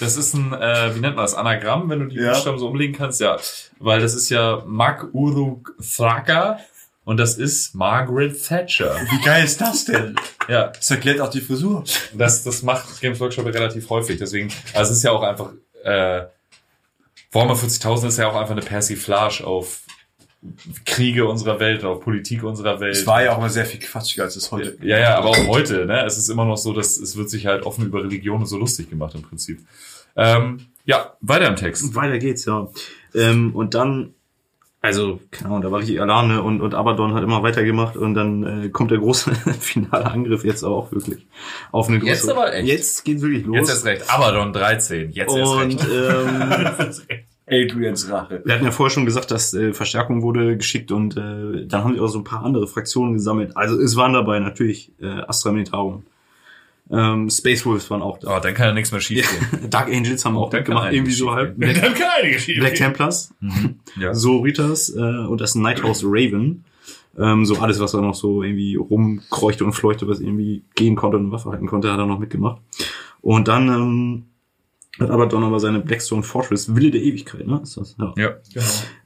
das 0.00 0.16
ist 0.16 0.34
ein, 0.34 0.52
äh, 0.54 0.94
wie 0.94 1.00
nennt 1.00 1.16
man 1.16 1.24
das, 1.24 1.34
Anagramm, 1.34 1.88
wenn 1.90 2.00
du 2.00 2.06
die 2.06 2.16
Ja. 2.16 2.32
Buchstaben 2.32 2.58
so 2.58 2.68
umlegen 2.68 2.94
kannst, 2.94 3.20
ja. 3.20 3.36
Weil 3.78 4.00
das 4.00 4.14
ist 4.14 4.30
ja 4.30 4.62
Mag 4.66 5.08
Uruk 5.12 5.74
Thraka 5.96 6.58
und 7.04 7.18
das 7.18 7.36
ist 7.36 7.74
Margaret 7.74 8.42
Thatcher. 8.46 8.96
Wie 9.10 9.22
geil 9.24 9.44
ist 9.44 9.60
das 9.60 9.84
denn? 9.84 10.16
Ja, 10.48 10.68
Das 10.68 10.90
erklärt 10.90 11.20
auch 11.20 11.30
die 11.30 11.40
Frisur. 11.42 11.84
das, 12.14 12.42
das 12.44 12.62
macht 12.62 13.00
Games 13.00 13.20
Workshop 13.20 13.44
relativ 13.46 13.88
häufig. 13.90 14.18
Deswegen, 14.18 14.48
also 14.72 14.92
es 14.92 14.98
ist 14.98 15.02
ja 15.02 15.10
auch 15.12 15.22
einfach, 15.22 15.50
äh, 15.84 16.22
Warhammer 17.34 17.54
40.000 17.54 18.08
ist 18.08 18.18
ja 18.18 18.28
auch 18.28 18.36
einfach 18.36 18.52
eine 18.52 18.62
Persiflage 18.62 19.44
auf 19.46 19.82
Kriege 20.84 21.26
unserer 21.26 21.58
Welt, 21.58 21.84
auf 21.84 22.00
Politik 22.00 22.44
unserer 22.44 22.78
Welt. 22.78 22.94
Es 22.94 23.06
war 23.06 23.22
ja 23.22 23.34
auch 23.34 23.40
mal 23.40 23.48
sehr 23.48 23.64
viel 23.64 23.80
quatschiger 23.80 24.24
als 24.24 24.36
es 24.36 24.52
heute. 24.52 24.76
ja, 24.82 24.98
ja, 24.98 25.16
aber 25.16 25.30
auch 25.30 25.46
heute, 25.48 25.86
ne? 25.86 26.04
Es 26.04 26.18
ist 26.18 26.28
immer 26.28 26.44
noch 26.44 26.58
so, 26.58 26.72
dass 26.72 26.98
es 26.98 27.16
wird 27.16 27.30
sich 27.30 27.46
halt 27.46 27.64
offen 27.64 27.86
über 27.86 28.04
Religion 28.04 28.44
so 28.44 28.58
lustig 28.58 28.90
gemacht 28.90 29.14
im 29.14 29.22
Prinzip. 29.22 29.60
Ähm, 30.16 30.66
ja, 30.84 31.16
weiter 31.20 31.48
im 31.48 31.56
Text. 31.56 31.82
Und 31.82 31.94
weiter 31.94 32.18
geht's, 32.18 32.44
ja. 32.44 32.68
Ähm, 33.14 33.54
und 33.56 33.74
dann, 33.74 34.14
also, 34.84 35.18
keine 35.30 35.48
Ahnung, 35.48 35.62
da 35.62 35.70
war 35.72 35.78
richtig 35.78 35.98
Alarm, 35.98 36.28
ne? 36.28 36.42
Und, 36.42 36.60
und 36.60 36.74
Abaddon 36.74 37.14
hat 37.14 37.22
immer 37.22 37.42
weitergemacht 37.42 37.96
und 37.96 38.12
dann 38.12 38.64
äh, 38.64 38.68
kommt 38.68 38.90
der 38.90 38.98
große 38.98 39.34
finale 39.58 40.04
Angriff 40.04 40.44
jetzt 40.44 40.62
aber 40.62 40.76
auch 40.76 40.92
wirklich 40.92 41.26
auf 41.72 41.88
eine 41.88 42.00
große. 42.00 42.10
Jetzt 42.10 42.28
aber 42.28 42.52
echt. 42.52 42.68
Jetzt 42.68 43.02
geht's 43.02 43.22
wirklich 43.22 43.46
los. 43.46 43.56
Jetzt 43.56 43.70
erst 43.70 43.84
recht. 43.86 44.10
Abaddon 44.10 44.52
13. 44.52 45.12
Jetzt 45.12 45.34
erst 45.34 45.52
und 45.54 45.62
recht. 45.62 45.86
ähm, 45.90 47.16
Adrians 47.46 48.10
Rache. 48.10 48.42
wir 48.44 48.54
hatten 48.54 48.64
ja 48.66 48.72
vorher 48.72 48.92
schon 48.92 49.06
gesagt, 49.06 49.30
dass 49.30 49.54
äh, 49.54 49.72
Verstärkung 49.72 50.20
wurde 50.20 50.58
geschickt 50.58 50.92
und 50.92 51.16
äh, 51.16 51.66
dann 51.66 51.82
haben 51.84 51.94
die 51.94 52.00
auch 52.00 52.08
so 52.08 52.18
ein 52.18 52.24
paar 52.24 52.44
andere 52.44 52.66
Fraktionen 52.66 53.14
gesammelt. 53.14 53.56
Also 53.56 53.80
es 53.80 53.96
waren 53.96 54.12
dabei 54.12 54.38
natürlich 54.38 54.92
äh, 55.00 55.06
Astra 55.06 55.50
Militarum. 55.50 56.04
Ähm, 56.94 57.30
Space 57.30 57.66
Wolves 57.66 57.90
waren 57.90 58.02
auch 58.02 58.18
da. 58.18 58.36
Oh, 58.36 58.40
dann 58.40 58.54
kann 58.54 58.68
ja 58.68 58.72
nichts 58.72 58.92
mehr 58.92 59.00
schief 59.00 59.28
gehen. 59.50 59.68
Dark 59.70 59.88
Angels 59.88 60.24
haben 60.24 60.36
auch 60.36 60.50
Dann 60.50 60.60
mitgemacht, 60.60 60.92
irgendwie 60.92 60.98
einiges 60.98 61.18
so 61.18 61.26
schief 61.26 61.34
halb. 61.34 61.56
Black, 61.56 61.80
Dann 61.80 61.94
kann 61.94 62.08
einige 62.18 62.34
Geschichte. 62.34 62.60
Black 62.60 62.74
Templars. 62.74 63.34
Ja. 63.98 64.14
Soritas 64.14 64.94
äh, 64.94 65.00
und 65.00 65.40
das 65.40 65.54
Nighthouse 65.54 66.02
Raven. 66.04 66.64
Ähm, 67.16 67.44
so 67.44 67.58
alles, 67.58 67.80
was 67.80 67.92
da 67.92 68.00
noch 68.00 68.14
so 68.14 68.42
irgendwie 68.42 68.76
rumkreuchte 68.76 69.64
und 69.64 69.72
fleuchte, 69.72 70.08
was 70.08 70.20
irgendwie 70.20 70.64
gehen 70.74 70.96
konnte 70.96 71.16
und 71.16 71.24
eine 71.24 71.32
Waffe 71.32 71.50
halten 71.50 71.66
konnte, 71.66 71.92
hat 71.92 71.98
er 71.98 72.06
noch 72.06 72.18
mitgemacht. 72.18 72.60
Und 73.20 73.48
dann 73.48 73.68
ähm, 73.68 74.24
hat 74.98 75.10
Abaddon 75.10 75.44
aber 75.44 75.60
seine 75.60 75.80
Blackstone 75.80 76.22
Fortress, 76.22 76.74
Wille 76.74 76.90
der 76.90 77.02
Ewigkeit, 77.02 77.46
ne? 77.46 77.60
Ist 77.62 77.76
das? 77.76 77.96
Ja. 77.98 78.12
Ja. 78.16 78.30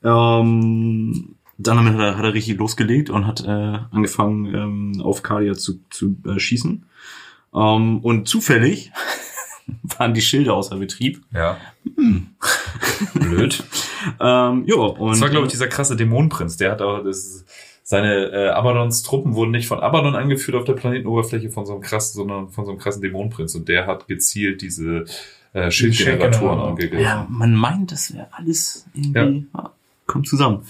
Genau. 0.02 0.40
Ähm, 0.40 1.36
dann 1.58 1.84
hat 1.84 1.98
er, 1.98 2.16
hat 2.16 2.24
er 2.24 2.34
richtig 2.34 2.56
losgelegt 2.56 3.10
und 3.10 3.26
hat 3.26 3.44
äh, 3.44 3.78
angefangen, 3.90 4.54
ähm, 4.54 5.02
auf 5.02 5.22
Kalia 5.22 5.54
zu, 5.54 5.80
zu 5.90 6.16
äh, 6.24 6.38
schießen. 6.38 6.84
Ähm, 7.54 7.98
und 8.00 8.28
zufällig 8.28 8.92
waren 9.82 10.14
die 10.14 10.20
Schilder 10.20 10.54
außer 10.54 10.76
Betrieb. 10.76 11.22
Ja. 11.32 11.56
Blöd. 13.14 13.64
Ähm, 14.20 14.64
ja, 14.66 14.76
und 14.76 15.10
Das 15.10 15.20
war, 15.20 15.28
glaube 15.28 15.46
ich, 15.46 15.52
dieser 15.52 15.66
krasse 15.66 15.96
Dämonenprinz. 15.96 16.56
Der 16.56 16.70
hat 16.70 16.80
auch, 16.80 17.02
das 17.02 17.44
seine 17.88 18.26
äh, 18.32 18.48
Abaddons 18.50 19.02
Truppen 19.02 19.34
wurden 19.34 19.50
nicht 19.50 19.66
von 19.66 19.80
Abaddon 19.80 20.14
angeführt 20.14 20.56
auf 20.58 20.64
der 20.64 20.74
Planetenoberfläche 20.74 21.48
von 21.48 21.64
so 21.64 21.72
einem 21.72 21.80
krassen, 21.80 22.18
sondern 22.18 22.50
von 22.50 22.66
so 22.66 22.70
einem 22.70 22.78
krassen 22.78 23.00
Dämonenprinz. 23.00 23.54
Und 23.54 23.66
der 23.66 23.86
hat 23.86 24.06
gezielt 24.08 24.60
diese 24.60 25.06
äh, 25.54 25.70
Schildgeneratoren 25.70 26.60
angegriffen. 26.60 27.00
Ja, 27.00 27.26
man 27.30 27.54
meint, 27.54 27.90
das 27.90 28.14
wäre 28.14 28.28
alles 28.32 28.86
irgendwie, 28.92 29.46
ja. 29.54 29.72
kommt 30.06 30.28
zusammen. 30.28 30.64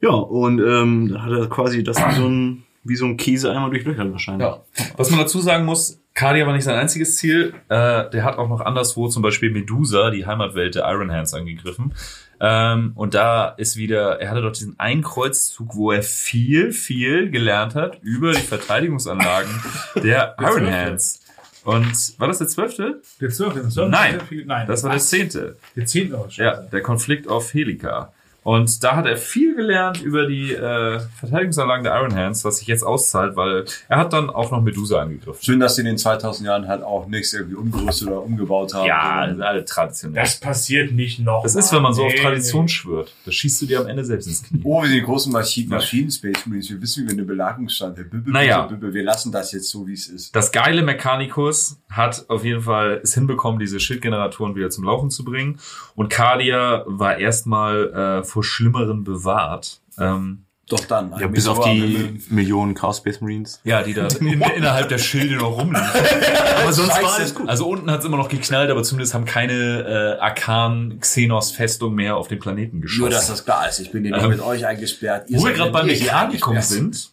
Ja, 0.00 0.10
und 0.10 0.58
ähm, 0.58 1.10
dann 1.12 1.22
hat 1.22 1.30
er 1.30 1.48
quasi 1.48 1.84
das 1.84 1.96
so 1.96 2.26
ein, 2.26 2.64
wie 2.84 2.96
so 2.96 3.06
ein 3.06 3.16
Käse 3.16 3.50
einmal 3.52 3.70
durchlöchert 3.70 4.10
wahrscheinlich. 4.10 4.46
Ja. 4.46 4.60
Was 4.96 5.10
man 5.10 5.20
dazu 5.20 5.40
sagen 5.40 5.64
muss, 5.64 6.00
Cardia 6.14 6.46
war 6.46 6.52
nicht 6.52 6.64
sein 6.64 6.78
einziges 6.78 7.16
Ziel. 7.16 7.54
Äh, 7.68 8.10
der 8.10 8.24
hat 8.24 8.38
auch 8.38 8.48
noch 8.48 8.60
anderswo 8.60 9.08
zum 9.08 9.22
Beispiel 9.22 9.50
Medusa, 9.50 10.10
die 10.10 10.26
Heimatwelt 10.26 10.74
der 10.74 10.84
Iron 10.90 11.10
Hands, 11.10 11.32
angegriffen. 11.32 11.94
Ähm, 12.40 12.92
und 12.96 13.14
da 13.14 13.48
ist 13.48 13.76
wieder, 13.76 14.20
er 14.20 14.30
hatte 14.30 14.42
doch 14.42 14.52
diesen 14.52 14.78
einen 14.78 15.02
Kreuzzug, 15.02 15.76
wo 15.76 15.92
er 15.92 16.02
viel, 16.02 16.72
viel 16.72 17.30
gelernt 17.30 17.74
hat 17.74 18.00
über 18.02 18.32
die 18.32 18.40
Verteidigungsanlagen 18.40 19.50
der 20.02 20.34
Iron 20.40 20.70
Hands. 20.70 21.20
Und 21.64 22.18
war 22.18 22.26
das 22.26 22.38
der 22.38 22.48
zwölfte? 22.48 23.00
Der 23.20 23.30
zwölfte. 23.30 23.88
Nein, 23.88 24.20
Nein. 24.46 24.66
Das 24.66 24.82
war 24.82 24.90
der 24.90 24.98
zehnte. 24.98 25.56
Der 25.76 25.86
zehnte. 25.86 26.16
Oh, 26.16 26.24
Scheiße. 26.28 26.42
Ja, 26.42 26.56
der 26.56 26.82
Konflikt 26.82 27.28
auf 27.28 27.54
Helika. 27.54 28.12
Und 28.44 28.82
da 28.82 28.96
hat 28.96 29.06
er 29.06 29.16
viel 29.16 29.54
gelernt 29.54 30.02
über 30.02 30.26
die 30.26 30.52
äh, 30.52 31.00
Verteidigungsanlagen 31.20 31.84
der 31.84 31.94
Iron 31.94 32.14
Hands, 32.14 32.44
was 32.44 32.58
sich 32.58 32.66
jetzt 32.66 32.82
auszahlt, 32.82 33.36
weil 33.36 33.64
er 33.88 33.98
hat 33.98 34.12
dann 34.12 34.30
auch 34.30 34.50
noch 34.50 34.60
Medusa 34.60 35.00
angegriffen. 35.00 35.40
Schön, 35.42 35.60
dass 35.60 35.76
sie 35.76 35.82
in 35.82 35.86
den 35.86 35.98
2000 35.98 36.46
Jahren 36.48 36.66
halt 36.66 36.82
auch 36.82 37.06
nichts 37.06 37.32
irgendwie 37.32 37.54
umgerüstet 37.54 38.08
oder 38.08 38.22
umgebaut 38.22 38.74
haben. 38.74 38.86
Ja, 38.86 39.26
das 39.28 39.38
alle 39.40 39.64
traditionell. 39.64 40.20
Das 40.20 40.40
passiert 40.40 40.92
nicht 40.92 41.20
noch. 41.20 41.44
Das 41.44 41.54
ist, 41.54 41.70
mal. 41.70 41.76
wenn 41.76 41.82
man 41.84 41.94
so 41.94 42.04
auf 42.04 42.14
Tradition 42.14 42.64
nee. 42.64 42.68
schwört. 42.68 43.14
Da 43.24 43.30
schießt 43.30 43.62
du 43.62 43.66
dir 43.66 43.80
am 43.80 43.86
Ende 43.86 44.04
selbst 44.04 44.26
ins 44.26 44.42
Knie. 44.42 44.60
Oh, 44.64 44.82
wir 44.82 44.88
sind 44.88 44.98
die 44.98 45.04
großen 45.04 45.32
Maschinen, 45.32 45.68
Maschinen 45.68 46.10
Space 46.10 46.44
Marines. 46.46 46.68
Wir 46.68 46.82
wissen, 46.82 47.04
wie 47.04 47.08
wir 47.08 47.12
eine 47.12 47.24
Belagerung 47.24 47.68
stand. 47.68 47.98
Naja. 48.26 48.68
Wir 48.80 49.04
lassen 49.04 49.30
das 49.30 49.52
jetzt 49.52 49.70
so, 49.70 49.86
wie 49.86 49.92
es 49.92 50.08
ist. 50.08 50.34
Das 50.34 50.50
geile 50.50 50.82
Mechanicus 50.82 51.80
hat 51.88 52.24
auf 52.28 52.44
jeden 52.44 52.62
Fall 52.62 53.00
es 53.04 53.14
hinbekommen, 53.14 53.60
diese 53.60 53.78
Schildgeneratoren 53.78 54.56
wieder 54.56 54.70
zum 54.70 54.84
Laufen 54.84 55.10
zu 55.10 55.24
bringen. 55.24 55.60
Und 55.94 56.08
Kalia 56.08 56.82
war 56.86 57.18
erstmal 57.18 58.20
äh, 58.20 58.24
vor 58.32 58.42
Schlimmeren 58.44 59.04
bewahrt. 59.04 59.80
Ähm, 59.98 60.44
Doch 60.68 60.80
dann. 60.86 61.14
Ja, 61.20 61.26
bis 61.26 61.46
auf 61.46 61.60
die 61.64 61.80
mit- 61.80 62.30
Millionen 62.30 62.74
Chaos 62.74 62.96
Space 62.98 63.20
Marines. 63.20 63.60
ja, 63.64 63.82
die 63.82 63.92
da 63.92 64.06
in, 64.20 64.40
innerhalb 64.40 64.88
der 64.88 64.96
Schilde 64.98 65.36
noch 65.36 65.58
rumliegen. 65.58 65.86
aber 66.62 66.72
sonst 66.72 67.02
war 67.02 67.14
alles 67.16 67.34
gut. 67.34 67.46
Also 67.48 67.68
unten 67.68 67.90
hat 67.90 68.00
es 68.00 68.06
immer 68.06 68.16
noch 68.16 68.30
geknallt, 68.30 68.70
aber 68.70 68.82
zumindest 68.82 69.12
haben 69.12 69.26
keine 69.26 70.16
äh, 70.18 70.20
Arkan 70.20 70.98
Xenos 71.00 71.50
Festung 71.52 71.94
mehr 71.94 72.16
auf 72.16 72.28
den 72.28 72.38
Planeten 72.38 72.80
geschossen. 72.80 73.00
Nur, 73.02 73.10
dass 73.10 73.26
das 73.28 73.44
klar 73.44 73.68
ist. 73.68 73.80
Ich 73.80 73.92
bin 73.92 74.02
hier 74.04 74.12
nur 74.14 74.24
Ähm, 74.24 74.30
mit 74.30 74.40
euch 74.40 74.64
eingesperrt. 74.66 75.28
Ihr 75.28 75.38
Wo 75.38 75.44
wir 75.44 75.52
gerade 75.52 75.72
beim 75.72 75.88
eingesperrt. 75.88 76.64
sind, 76.64 77.10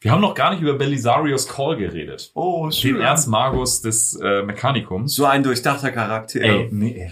wir 0.00 0.10
haben 0.12 0.20
noch 0.20 0.34
gar 0.34 0.50
nicht 0.52 0.60
über 0.62 0.74
Belisarius 0.74 1.48
Call 1.48 1.76
geredet. 1.76 2.30
Oh, 2.34 2.66
Den 2.66 2.72
schön. 2.72 3.00
Erzmagus 3.00 3.80
des 3.82 4.14
äh, 4.22 4.42
Mechanicums. 4.42 5.14
So 5.16 5.24
ein 5.26 5.42
durchdachter 5.42 5.90
Charakter. 5.90 6.40
Ey, 6.40 6.68
nee. 6.70 7.10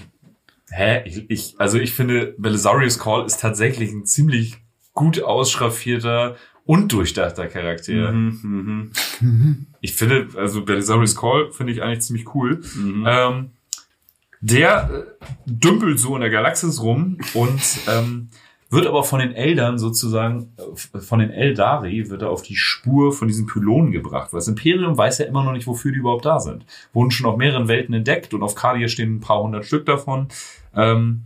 Hä? 0.70 1.02
Ich, 1.04 1.28
ich, 1.28 1.54
also 1.58 1.78
ich 1.78 1.92
finde, 1.92 2.34
Belisarius 2.38 2.98
Call 2.98 3.26
ist 3.26 3.40
tatsächlich 3.40 3.92
ein 3.92 4.06
ziemlich 4.06 4.58
gut 4.92 5.22
ausschraffierter 5.22 6.36
und 6.64 6.92
durchdachter 6.92 7.48
Charakter. 7.48 8.12
Mhm, 8.12 8.92
mhm. 9.20 9.66
Ich 9.80 9.94
finde, 9.94 10.28
also 10.36 10.64
Belisarius 10.64 11.16
Call 11.16 11.50
finde 11.52 11.72
ich 11.72 11.82
eigentlich 11.82 12.02
ziemlich 12.02 12.34
cool. 12.34 12.60
Mhm. 12.76 13.04
Ähm, 13.08 13.50
der 14.40 14.90
äh, 15.20 15.24
dümpelt 15.46 15.98
so 15.98 16.14
in 16.14 16.22
der 16.22 16.30
Galaxis 16.30 16.80
rum 16.80 17.18
und 17.34 17.60
ähm, 17.88 18.28
wird 18.70 18.86
aber 18.86 19.02
von 19.02 19.18
den 19.18 19.34
Eldern 19.34 19.78
sozusagen, 19.78 20.52
äh, 20.56 21.00
von 21.00 21.18
den 21.18 21.30
Eldari, 21.30 22.08
wird 22.08 22.22
er 22.22 22.30
auf 22.30 22.42
die 22.42 22.56
Spur 22.56 23.12
von 23.12 23.28
diesen 23.28 23.46
Pylonen 23.46 23.92
gebracht. 23.92 24.32
Weil 24.32 24.38
das 24.38 24.48
Imperium 24.48 24.96
weiß 24.96 25.18
ja 25.18 25.26
immer 25.26 25.44
noch 25.44 25.52
nicht, 25.52 25.66
wofür 25.66 25.92
die 25.92 25.98
überhaupt 25.98 26.24
da 26.24 26.40
sind. 26.40 26.64
Wurden 26.92 27.10
schon 27.10 27.26
auf 27.26 27.36
mehreren 27.36 27.68
Welten 27.68 27.94
entdeckt 27.94 28.32
und 28.32 28.42
auf 28.42 28.54
Kadia 28.54 28.88
stehen 28.88 29.16
ein 29.16 29.20
paar 29.20 29.42
hundert 29.42 29.66
Stück 29.66 29.86
davon. 29.86 30.28
Ähm, 30.74 31.24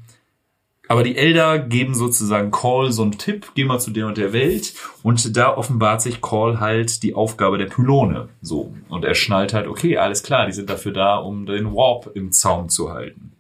aber 0.87 1.03
die 1.03 1.17
Elder 1.17 1.59
geben 1.59 1.95
sozusagen 1.95 2.51
Call 2.51 2.93
so 2.93 3.03
einen 3.03 3.17
Tipp, 3.17 3.53
geh 3.55 3.65
mal 3.65 3.79
zu 3.79 3.91
der 3.91 4.07
und 4.07 4.19
der 4.19 4.33
Welt. 4.33 4.75
Und 5.03 5.37
da 5.37 5.57
offenbart 5.57 6.03
sich 6.03 6.21
Call 6.21 6.61
halt 6.61 7.03
die 7.03 7.15
Aufgabe 7.15 7.57
der 7.57 7.67
Pylone. 7.67 8.29
So. 8.43 8.75
Und 8.89 9.05
er 9.05 9.15
schnallt 9.15 9.55
halt, 9.55 9.67
okay, 9.67 9.97
alles 9.97 10.23
klar, 10.23 10.47
die 10.47 10.53
sind 10.53 10.69
dafür 10.69 10.93
da, 10.93 11.17
um 11.17 11.47
den 11.47 11.75
Warp 11.75 12.11
im 12.15 12.33
Zaum 12.33 12.69
zu 12.69 12.93
halten. 12.93 13.33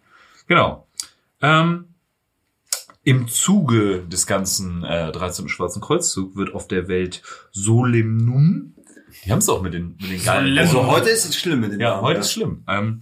Genau. 0.46 0.86
Ähm, 1.42 1.93
Im 3.05 3.28
Zuge 3.28 4.00
des 4.09 4.26
ganzen 4.26 4.82
äh, 4.82 5.12
13. 5.12 5.48
Schwarzen 5.48 5.80
Kreuzzug 5.82 6.36
wird 6.36 6.55
auf 6.55 6.66
der 6.68 6.88
Welt 6.88 7.22
Solemnum, 7.52 8.72
die 9.24 9.30
haben 9.30 9.38
es 9.38 9.48
auch 9.48 9.62
mit 9.62 9.74
den, 9.74 9.96
mit 10.00 10.11
den 10.11 10.22
geilen 10.24 10.59
Also 10.59 10.74
Worten. 10.78 10.90
heute 10.90 11.11
ist 11.11 11.24
es 11.24 11.36
schlimm 11.36 11.61
mit 11.61 11.72
den 11.72 11.80
Ja, 11.80 11.90
Namen, 11.90 12.02
heute 12.02 12.20
ist 12.20 12.32
schlimm. 12.32 12.64
Ähm, 12.68 13.00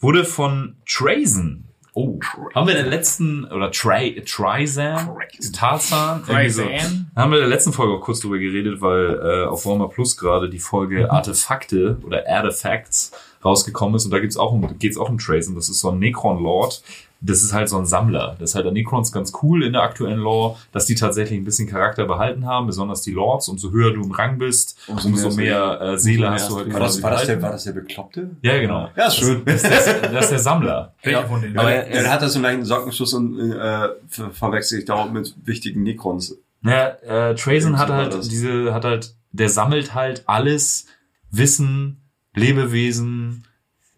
wurde 0.00 0.24
von 0.24 0.76
Trazen. 0.88 1.66
Oh, 1.92 2.18
haben 2.54 2.68
wir 2.68 2.76
in 2.76 2.84
der 2.84 2.90
letzten, 2.90 3.44
oder 3.46 3.70
Tray, 3.72 4.22
Trizan, 4.24 5.10
Tarzan. 5.52 6.24
Trizan? 6.24 7.10
haben 7.16 7.32
wir 7.32 7.38
in 7.38 7.42
der 7.42 7.48
letzten 7.48 7.72
Folge 7.72 7.94
auch 7.94 8.00
kurz 8.00 8.20
drüber 8.20 8.38
geredet, 8.38 8.80
weil 8.80 9.18
äh, 9.22 9.46
auf 9.46 9.66
Warmer 9.66 9.88
Plus 9.88 10.16
gerade 10.16 10.48
die 10.48 10.60
Folge 10.60 11.10
Artefakte 11.10 11.98
oder 12.04 12.22
Artifacts 12.28 13.10
rausgekommen 13.44 13.96
ist 13.96 14.04
und 14.04 14.12
da 14.12 14.20
gibt's 14.20 14.36
auch 14.36 14.52
um, 14.52 14.78
geht's 14.78 14.96
auch 14.96 15.08
um 15.08 15.18
Trazen. 15.18 15.56
Das 15.56 15.68
ist 15.68 15.80
so 15.80 15.90
ein 15.90 15.98
Necron 15.98 16.40
Lord. 16.42 16.82
Das 17.22 17.42
ist 17.42 17.52
halt 17.52 17.68
so 17.68 17.76
ein 17.76 17.84
Sammler. 17.84 18.36
Das 18.38 18.50
ist 18.50 18.54
halt 18.56 18.66
an 18.66 18.72
Necrons 18.72 19.12
ganz 19.12 19.32
cool 19.42 19.62
in 19.62 19.74
der 19.74 19.82
aktuellen 19.82 20.20
Lore, 20.20 20.56
dass 20.72 20.86
die 20.86 20.94
tatsächlich 20.94 21.38
ein 21.38 21.44
bisschen 21.44 21.68
Charakter 21.68 22.06
behalten 22.06 22.46
haben, 22.46 22.66
besonders 22.66 23.02
die 23.02 23.12
Lords. 23.12 23.48
Umso 23.48 23.70
höher 23.70 23.92
du 23.92 24.02
im 24.02 24.10
Rang 24.10 24.38
bist, 24.38 24.78
umso, 24.88 25.08
Umso 25.08 25.30
mehr 25.36 25.50
mehr, 25.50 25.80
äh, 25.80 25.98
Seele 25.98 26.20
mehr 26.20 26.30
hast 26.32 26.50
du 26.50 26.56
halt. 26.56 26.72
War 26.72 26.80
das, 26.80 27.02
war, 27.02 27.10
das 27.10 27.26
der, 27.26 27.42
war 27.42 27.52
das 27.52 27.64
der 27.64 27.72
Bekloppte? 27.72 28.30
Ja, 28.42 28.58
genau. 28.58 28.88
Ja, 28.96 29.08
ist 29.08 29.16
schön. 29.16 29.42
Das 29.44 29.62
ist, 29.62 29.86
das 30.02 30.24
ist 30.24 30.30
der 30.30 30.38
Sammler. 30.38 30.94
Denen? 31.04 31.58
Aber 31.58 31.72
er, 31.72 31.86
er 31.88 32.10
hat 32.10 32.22
da 32.22 32.28
so 32.28 32.38
einen 32.38 32.44
leichten 32.44 32.64
Sockenschuss 32.64 33.12
und 33.14 33.38
äh, 33.38 33.88
ver 34.08 34.30
verwechsel 34.32 34.78
ich 34.78 34.84
dauernd 34.84 35.12
mit 35.12 35.34
wichtigen 35.44 35.82
Necrons. 35.82 36.38
Ja, 36.62 36.88
äh, 36.88 37.34
Trazen 37.34 37.78
hat 37.78 37.88
halt 37.88 38.14
das. 38.14 38.28
diese, 38.28 38.72
hat 38.74 38.84
halt, 38.84 39.14
der 39.32 39.48
sammelt 39.48 39.94
halt 39.94 40.24
alles, 40.26 40.86
Wissen, 41.30 42.10
Lebewesen, 42.34 43.44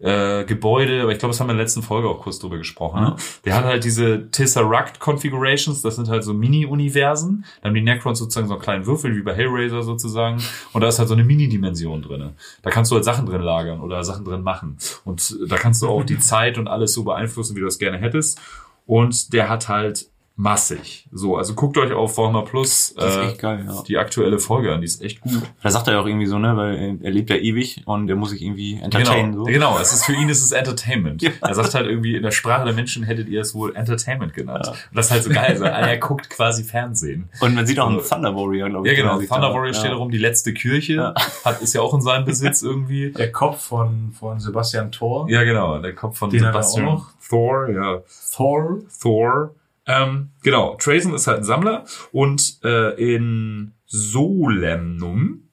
äh, 0.03 0.43
Gebäude, 0.43 1.01
aber 1.01 1.11
ich 1.11 1.19
glaube, 1.19 1.31
das 1.31 1.39
haben 1.39 1.47
wir 1.47 1.53
in 1.53 1.57
der 1.57 1.65
letzten 1.65 1.81
Folge 1.81 2.09
auch 2.09 2.19
kurz 2.19 2.37
drüber 2.37 2.57
gesprochen. 2.57 3.01
Ne? 3.01 3.15
Der 3.45 3.55
hat 3.55 3.63
halt 3.63 3.83
diese 3.85 4.29
Tesseract 4.31 4.99
Configurations, 4.99 5.81
das 5.81 5.95
sind 5.95 6.09
halt 6.09 6.23
so 6.23 6.33
Mini-Universen. 6.33 7.45
Da 7.61 7.69
haben 7.69 7.73
die 7.73 7.81
Necrons 7.81 8.19
sozusagen 8.19 8.47
so 8.47 8.53
einen 8.53 8.61
kleinen 8.61 8.85
Würfel, 8.85 9.15
wie 9.15 9.21
bei 9.21 9.33
Hellraiser 9.33 9.81
sozusagen. 9.81 10.41
Und 10.73 10.81
da 10.81 10.89
ist 10.89 10.99
halt 10.99 11.07
so 11.07 11.13
eine 11.13 11.23
Mini-Dimension 11.23 12.01
drinne. 12.01 12.33
Da 12.61 12.69
kannst 12.69 12.91
du 12.91 12.95
halt 12.95 13.05
Sachen 13.05 13.25
drin 13.25 13.41
lagern 13.41 13.79
oder 13.79 14.03
Sachen 14.03 14.25
drin 14.25 14.41
machen. 14.41 14.77
Und 15.05 15.37
da 15.47 15.55
kannst 15.55 15.81
du 15.81 15.87
auch 15.87 16.03
die 16.03 16.19
Zeit 16.19 16.57
und 16.57 16.67
alles 16.67 16.93
so 16.93 17.03
beeinflussen, 17.03 17.55
wie 17.55 17.61
du 17.61 17.65
das 17.65 17.79
gerne 17.79 17.97
hättest. 17.97 18.41
Und 18.85 19.31
der 19.31 19.47
hat 19.47 19.69
halt 19.69 20.09
massig. 20.35 21.07
So, 21.11 21.37
also 21.37 21.53
guckt 21.53 21.77
euch 21.77 21.91
auf 21.93 22.17
Warhammer 22.17 22.41
Plus 22.43 22.93
Das 22.97 23.11
ist 23.11 23.17
äh, 23.17 23.25
echt 23.27 23.39
geil, 23.39 23.65
ja. 23.67 23.83
die 23.87 23.97
aktuelle 23.99 24.39
Folge 24.39 24.73
an, 24.73 24.81
die 24.81 24.85
ist 24.85 25.01
echt 25.03 25.21
gut. 25.21 25.41
Da 25.61 25.69
sagt 25.69 25.87
er 25.87 25.93
ja 25.93 25.99
auch 25.99 26.07
irgendwie 26.07 26.25
so, 26.25 26.39
ne, 26.39 26.57
weil 26.57 26.99
er- 27.03 27.11
lebt 27.11 27.29
ja 27.29 27.35
ewig 27.35 27.83
und 27.85 28.09
er 28.09 28.15
muss 28.15 28.31
sich 28.31 28.41
irgendwie 28.41 28.79
entertainen. 28.81 29.33
Genau, 29.33 29.45
so. 29.45 29.51
genau. 29.51 29.77
Es 29.79 29.93
ist 29.93 30.05
für 30.05 30.13
ihn 30.13 30.29
ist 30.29 30.41
es 30.43 30.51
Entertainment. 30.51 31.21
Ja. 31.21 31.29
Er 31.41 31.53
sagt 31.53 31.75
halt 31.75 31.85
irgendwie 31.85 32.15
in 32.15 32.23
der 32.23 32.31
Sprache 32.31 32.65
der 32.65 32.73
Menschen 32.73 33.03
hättet 33.03 33.29
ihr 33.29 33.41
es 33.41 33.53
wohl 33.53 33.75
Entertainment 33.75 34.33
genannt. 34.33 34.67
Und 34.67 34.95
das 34.97 35.05
ist 35.07 35.11
halt 35.11 35.23
so 35.23 35.29
geil. 35.29 35.55
So, 35.55 35.63
er 35.65 35.97
guckt 35.97 36.29
quasi 36.31 36.63
Fernsehen. 36.63 37.29
Und 37.39 37.53
man 37.53 37.67
sieht 37.67 37.79
auch 37.79 37.87
einen 37.89 38.01
Thunder 38.01 38.35
Warrior, 38.35 38.69
glaube 38.69 38.87
Ja, 38.87 38.93
ich. 38.93 38.99
genau. 38.99 39.11
der 39.13 39.19
sich 39.21 39.29
Thunder 39.29 39.49
Warrior 39.49 39.67
ja. 39.67 39.73
steht 39.73 39.91
da 39.91 39.95
rum, 39.95 40.09
die 40.09 40.17
letzte 40.17 40.53
Kirche 40.53 40.93
Ja. 40.93 41.13
hat 41.45 41.61
ist 41.61 41.73
ja 41.75 41.81
auch 41.81 41.93
in 41.93 42.01
seinem 42.01 42.25
Besitz 42.25 42.61
irgendwie. 42.63 43.11
Der 43.11 43.31
Kopf 43.31 43.61
von, 43.67 44.11
von 44.19 44.39
Sebastian 44.39 44.91
Thor. 44.91 45.29
Ja, 45.29 45.43
genau. 45.43 45.77
Der 45.77 45.93
Kopf 45.93 46.17
von 46.17 46.31
Den 46.31 46.39
Sebastian 46.39 46.87
auch 46.87 46.93
noch. 46.93 47.09
Thor, 47.29 47.69
ja. 47.69 48.01
Thor. 48.35 48.79
Thor. 49.01 49.51
Ähm, 49.85 50.31
genau, 50.43 50.75
Trazen 50.75 51.13
ist 51.13 51.27
halt 51.27 51.39
ein 51.39 51.43
Sammler 51.43 51.85
und 52.11 52.59
äh, 52.63 53.13
in 53.13 53.73
Solemnum 53.85 55.49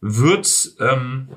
wird 0.00 0.72
ähm, 0.80 1.28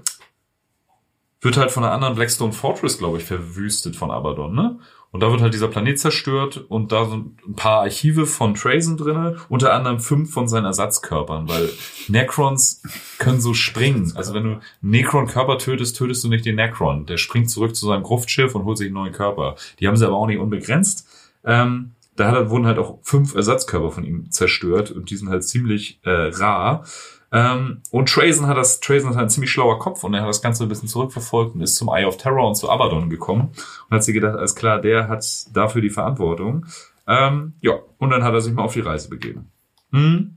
wird 1.41 1.57
halt 1.57 1.71
von 1.71 1.83
einer 1.83 1.93
anderen 1.93 2.15
Blackstone 2.15 2.53
Fortress, 2.53 2.99
glaube 2.99 3.17
ich, 3.17 3.23
verwüstet 3.23 3.95
von 3.95 4.11
Abaddon, 4.11 4.53
ne? 4.53 4.79
Und 5.11 5.21
da 5.21 5.29
wird 5.29 5.41
halt 5.41 5.53
dieser 5.53 5.67
Planet 5.67 5.99
zerstört 5.99 6.57
und 6.69 6.93
da 6.93 7.03
sind 7.03 7.45
ein 7.45 7.55
paar 7.55 7.81
Archive 7.81 8.25
von 8.25 8.53
Trazen 8.53 8.95
drinne, 8.95 9.35
unter 9.49 9.73
anderem 9.73 9.99
fünf 9.99 10.31
von 10.31 10.47
seinen 10.47 10.63
Ersatzkörpern, 10.63 11.49
weil 11.49 11.69
Necrons 12.07 12.81
können 13.17 13.41
so 13.41 13.53
springen. 13.53 14.13
Also 14.15 14.33
wenn 14.33 14.43
du 14.43 14.49
einen 14.51 14.61
Necron-Körper 14.79 15.57
tötest, 15.57 15.97
tötest 15.97 16.23
du 16.23 16.29
nicht 16.29 16.45
den 16.45 16.55
Necron. 16.55 17.07
Der 17.07 17.17
springt 17.17 17.49
zurück 17.49 17.75
zu 17.75 17.87
seinem 17.87 18.03
Gruftschiff 18.03 18.55
und 18.55 18.63
holt 18.63 18.77
sich 18.77 18.87
einen 18.87 18.93
neuen 18.93 19.11
Körper. 19.11 19.55
Die 19.81 19.87
haben 19.89 19.97
sie 19.97 20.07
aber 20.07 20.15
auch 20.15 20.27
nicht 20.27 20.39
unbegrenzt. 20.39 21.05
Ähm, 21.43 21.91
da 22.15 22.49
wurden 22.49 22.65
halt 22.65 22.77
auch 22.77 22.99
fünf 23.03 23.35
Ersatzkörper 23.35 23.91
von 23.91 24.03
ihm 24.03 24.31
zerstört 24.31 24.91
und 24.91 25.09
die 25.09 25.15
sind 25.15 25.29
halt 25.29 25.43
ziemlich 25.43 25.99
äh, 26.03 26.29
rar. 26.33 26.85
Ähm, 27.31 27.81
und 27.91 28.09
Trazen 28.09 28.47
hat 28.47 28.57
das, 28.57 28.81
Trazen 28.81 29.09
hat 29.09 29.17
einen 29.17 29.29
ziemlich 29.29 29.51
schlauer 29.51 29.79
Kopf 29.79 30.03
und 30.03 30.13
er 30.13 30.21
hat 30.21 30.29
das 30.29 30.41
Ganze 30.41 30.63
ein 30.63 30.69
bisschen 30.69 30.89
zurückverfolgt 30.89 31.55
und 31.55 31.61
ist 31.61 31.75
zum 31.75 31.87
Eye 31.87 32.05
of 32.05 32.17
Terror 32.17 32.47
und 32.47 32.55
zu 32.55 32.69
Abaddon 32.69 33.09
gekommen 33.09 33.51
und 33.89 33.95
hat 33.95 34.03
sich 34.03 34.13
gedacht, 34.13 34.37
alles 34.37 34.55
klar, 34.55 34.81
der 34.81 35.07
hat 35.07 35.25
dafür 35.53 35.81
die 35.81 35.89
Verantwortung. 35.89 36.65
Ähm, 37.07 37.53
ja, 37.61 37.73
und 37.97 38.09
dann 38.09 38.23
hat 38.23 38.33
er 38.33 38.41
sich 38.41 38.53
mal 38.53 38.63
auf 38.63 38.73
die 38.73 38.81
Reise 38.81 39.09
begeben. 39.09 39.49
Hm. 39.91 40.35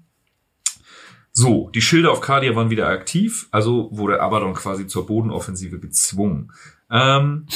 So, 1.32 1.68
die 1.74 1.82
Schilde 1.82 2.12
auf 2.12 2.20
Cardia 2.20 2.54
waren 2.54 2.70
wieder 2.70 2.86
aktiv, 2.86 3.48
also 3.50 3.88
wurde 3.90 4.20
Abaddon 4.20 4.54
quasi 4.54 4.86
zur 4.86 5.04
Bodenoffensive 5.04 5.80
gezwungen. 5.80 6.52
Ähm, 6.90 7.46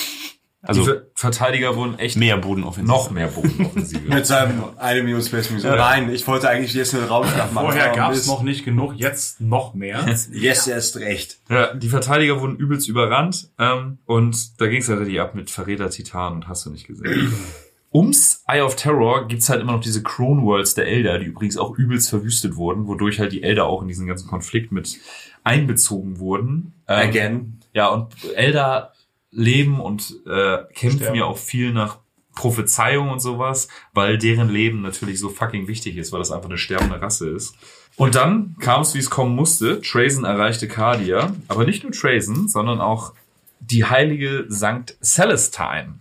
Also 0.68 0.82
die 0.82 0.86
Ver 0.86 1.02
Verteidiger 1.14 1.76
wurden 1.76 1.98
echt 1.98 2.18
mehr 2.18 2.36
Bodenoffensiv. 2.36 2.86
noch 2.86 3.10
mehr 3.10 3.28
Bodenoffensive. 3.28 4.02
Mit 4.06 4.26
seinem 4.26 4.64
eine 4.76 5.02
Million 5.02 5.22
Space 5.22 5.48
Marines. 5.48 5.64
Nein, 5.64 6.10
ich 6.10 6.26
wollte 6.26 6.48
eigentlich 6.48 6.74
jetzt 6.74 6.94
eine 6.94 7.08
Raumschlacht 7.08 7.54
machen. 7.54 7.68
Vorher 7.68 7.86
aber 7.86 7.96
gab 7.96 8.12
es 8.12 8.26
noch 8.26 8.42
nicht 8.42 8.66
genug, 8.66 8.94
jetzt 8.94 9.40
noch 9.40 9.72
mehr. 9.72 10.04
Yes, 10.30 10.66
erst 10.66 10.98
recht. 10.98 11.38
Ja, 11.48 11.72
die 11.72 11.88
Verteidiger 11.88 12.42
wurden 12.42 12.56
übelst 12.56 12.86
überrannt 12.86 13.48
ähm, 13.58 13.96
und 14.04 14.60
da 14.60 14.66
ging 14.66 14.82
es 14.82 14.88
halt 14.90 15.00
richtig 15.00 15.20
ab 15.22 15.34
mit 15.34 15.50
Verräter, 15.50 15.88
Titan 15.88 16.34
und 16.34 16.48
hast 16.48 16.66
du 16.66 16.70
nicht 16.70 16.86
gesehen. 16.86 17.32
ums 17.92 18.44
Eye 18.46 18.60
of 18.60 18.76
Terror 18.76 19.26
gibt's 19.26 19.48
halt 19.48 19.62
immer 19.62 19.72
noch 19.72 19.80
diese 19.80 20.02
Crone 20.02 20.42
Worlds 20.42 20.74
der 20.74 20.86
Elder, 20.86 21.18
die 21.18 21.24
übrigens 21.24 21.56
auch 21.56 21.78
übelst 21.78 22.10
verwüstet 22.10 22.56
wurden, 22.56 22.86
wodurch 22.86 23.20
halt 23.20 23.32
die 23.32 23.42
Elder 23.42 23.64
auch 23.64 23.80
in 23.80 23.88
diesen 23.88 24.06
ganzen 24.06 24.28
Konflikt 24.28 24.70
mit 24.70 24.98
einbezogen 25.44 26.18
wurden. 26.18 26.74
Ähm, 26.86 27.08
Again. 27.08 27.60
Ja, 27.72 27.88
und 27.88 28.12
Elder 28.34 28.92
leben 29.38 29.80
und 29.80 30.16
äh, 30.26 30.58
kämpfen 30.74 30.98
Sterben. 30.98 31.16
ja 31.16 31.24
auch 31.24 31.38
viel 31.38 31.72
nach 31.72 31.98
Prophezeiung 32.34 33.10
und 33.10 33.20
sowas, 33.20 33.68
weil 33.94 34.18
deren 34.18 34.48
Leben 34.48 34.82
natürlich 34.82 35.18
so 35.18 35.28
fucking 35.28 35.66
wichtig 35.66 35.96
ist, 35.96 36.12
weil 36.12 36.20
das 36.20 36.30
einfach 36.30 36.48
eine 36.48 36.58
sterbende 36.58 37.00
Rasse 37.00 37.30
ist. 37.30 37.54
Und 37.96 38.14
dann 38.14 38.56
kam 38.60 38.82
es, 38.82 38.94
wie 38.94 38.98
es 38.98 39.10
kommen 39.10 39.34
musste. 39.34 39.80
Trazen 39.80 40.24
erreichte 40.24 40.68
Cardia, 40.68 41.34
aber 41.48 41.64
nicht 41.64 41.82
nur 41.82 41.92
Trazen, 41.92 42.48
sondern 42.48 42.80
auch 42.80 43.12
die 43.60 43.84
heilige 43.84 44.44
Sankt 44.48 44.96
Celestine 45.02 45.98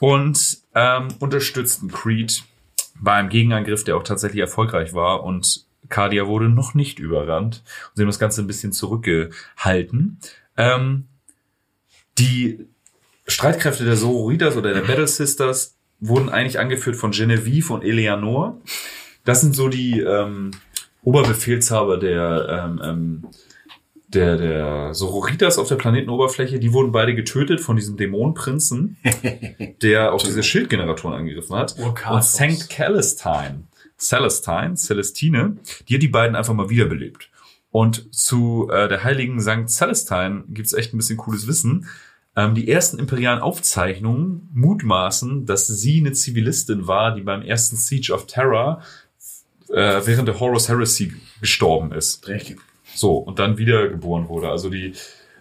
und 0.00 0.58
ähm, 0.74 1.08
unterstützten 1.18 1.90
Creed 1.90 2.44
bei 3.00 3.14
einem 3.14 3.30
Gegenangriff, 3.30 3.84
der 3.84 3.96
auch 3.96 4.02
tatsächlich 4.02 4.40
erfolgreich 4.40 4.92
war 4.92 5.24
und 5.24 5.64
Cardia 5.88 6.26
wurde 6.26 6.48
noch 6.48 6.74
nicht 6.74 6.98
überrannt 6.98 7.62
und 7.88 7.96
sie 7.96 8.02
haben 8.02 8.08
das 8.08 8.18
Ganze 8.18 8.42
ein 8.42 8.46
bisschen 8.46 8.72
zurückgehalten. 8.72 10.18
Ähm, 10.56 11.08
die 12.18 12.66
Streitkräfte 13.26 13.84
der 13.84 13.96
Sororitas 13.96 14.56
oder 14.56 14.74
der 14.74 14.82
Battle 14.82 15.06
Sisters 15.06 15.76
wurden 16.00 16.28
eigentlich 16.28 16.58
angeführt 16.58 16.96
von 16.96 17.12
Genevieve 17.12 17.72
und 17.72 17.84
Eleanor. 17.84 18.60
Das 19.24 19.40
sind 19.40 19.54
so 19.54 19.68
die 19.68 20.00
ähm, 20.00 20.50
Oberbefehlshaber 21.02 21.96
der, 21.96 22.66
ähm, 22.66 22.80
ähm, 22.84 23.26
der, 24.08 24.36
der 24.36 24.94
Sororitas 24.94 25.58
auf 25.58 25.68
der 25.68 25.76
Planetenoberfläche. 25.76 26.58
Die 26.58 26.72
wurden 26.72 26.92
beide 26.92 27.14
getötet 27.14 27.60
von 27.60 27.76
diesem 27.76 27.96
Dämonenprinzen, 27.96 28.96
der 29.82 30.12
auch 30.12 30.22
diese 30.22 30.42
Schildgeneratoren 30.42 31.16
angegriffen 31.16 31.56
hat. 31.56 31.76
Und 31.78 31.96
St. 32.22 32.68
Celestine, 32.68 33.64
Celestine, 33.98 34.76
Celestine, 34.76 35.56
die 35.88 35.94
hat 35.94 36.02
die 36.02 36.08
beiden 36.08 36.36
einfach 36.36 36.54
mal 36.54 36.68
wiederbelebt. 36.68 37.30
Und 37.72 38.14
zu 38.14 38.68
äh, 38.70 38.86
der 38.86 39.02
heiligen 39.02 39.40
St. 39.40 39.68
Celestine 39.68 40.44
gibt's 40.48 40.74
echt 40.74 40.92
ein 40.94 40.98
bisschen 40.98 41.16
cooles 41.16 41.46
Wissen. 41.48 41.88
Ähm, 42.36 42.54
die 42.54 42.70
ersten 42.70 42.98
imperialen 42.98 43.40
Aufzeichnungen 43.40 44.48
mutmaßen, 44.52 45.46
dass 45.46 45.66
sie 45.66 46.00
eine 46.00 46.12
Zivilistin 46.12 46.86
war, 46.86 47.14
die 47.14 47.22
beim 47.22 47.42
ersten 47.42 47.76
Siege 47.76 48.12
of 48.12 48.26
Terror 48.26 48.82
äh, 49.70 50.00
während 50.04 50.28
der 50.28 50.38
Horus 50.38 50.68
Heresy 50.68 51.14
gestorben 51.40 51.92
ist. 51.92 52.26
Dreckig. 52.26 52.60
So, 52.94 53.16
und 53.16 53.38
dann 53.38 53.56
wiedergeboren 53.56 54.28
wurde. 54.28 54.50
Also 54.50 54.68
die 54.68 54.92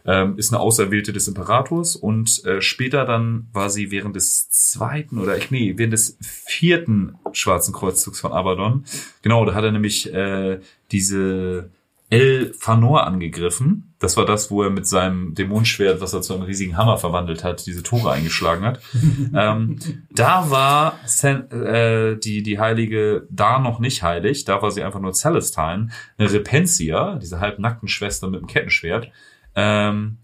ähm, 0.05 0.37
ist 0.37 0.53
eine 0.53 0.61
Auserwählte 0.61 1.13
des 1.13 1.27
Imperators 1.27 1.95
und 1.95 2.43
äh, 2.45 2.61
später 2.61 3.05
dann 3.05 3.47
war 3.53 3.69
sie 3.69 3.91
während 3.91 4.15
des 4.15 4.49
zweiten 4.49 5.19
oder 5.19 5.37
ich 5.37 5.51
nee, 5.51 5.73
während 5.75 5.93
des 5.93 6.17
vierten 6.21 7.15
Schwarzen 7.33 7.73
Kreuzzugs 7.73 8.19
von 8.19 8.31
Abaddon. 8.31 8.85
Genau, 9.21 9.45
da 9.45 9.53
hat 9.53 9.63
er 9.63 9.71
nämlich 9.71 10.11
äh, 10.13 10.59
diese 10.91 11.69
El 12.11 12.53
Fanor 12.59 13.07
angegriffen. 13.07 13.95
Das 13.97 14.17
war 14.17 14.25
das, 14.25 14.51
wo 14.51 14.63
er 14.63 14.69
mit 14.69 14.85
seinem 14.85 15.33
Dämonenschwert, 15.33 16.01
was 16.01 16.13
er 16.13 16.21
zu 16.21 16.33
einem 16.33 16.43
riesigen 16.43 16.75
Hammer 16.75 16.97
verwandelt 16.97 17.45
hat, 17.45 17.65
diese 17.65 17.83
Tore 17.83 18.11
eingeschlagen 18.11 18.65
hat. 18.65 18.81
ähm, 19.33 19.77
da 20.11 20.49
war 20.49 20.99
San, 21.05 21.49
äh, 21.51 22.17
die, 22.17 22.43
die 22.43 22.59
Heilige 22.59 23.27
da 23.29 23.59
noch 23.59 23.79
nicht 23.79 24.03
heilig. 24.03 24.43
Da 24.43 24.61
war 24.61 24.71
sie 24.71 24.83
einfach 24.83 24.99
nur 24.99 25.13
Celestine. 25.13 25.87
Eine 26.17 26.33
Repentia, 26.33 27.15
diese 27.15 27.39
halbnackten 27.39 27.87
Schwester 27.87 28.29
mit 28.29 28.41
dem 28.41 28.47
Kettenschwert. 28.47 29.09
Ähm, 29.55 30.17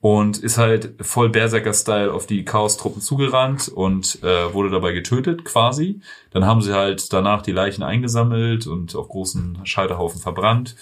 und 0.00 0.38
ist 0.38 0.56
halt 0.56 0.94
voll 1.02 1.28
Berserker-Style 1.28 2.12
auf 2.12 2.26
die 2.26 2.44
Chaos-Truppen 2.44 3.02
zugerannt 3.02 3.68
und 3.68 4.22
äh, 4.22 4.54
wurde 4.54 4.70
dabei 4.70 4.92
getötet 4.92 5.44
quasi. 5.44 6.00
Dann 6.30 6.46
haben 6.46 6.62
sie 6.62 6.72
halt 6.72 7.12
danach 7.12 7.42
die 7.42 7.52
Leichen 7.52 7.82
eingesammelt 7.82 8.66
und 8.66 8.94
auf 8.96 9.08
großen 9.08 9.60
Scheiterhaufen 9.64 10.20
verbrannt. 10.20 10.76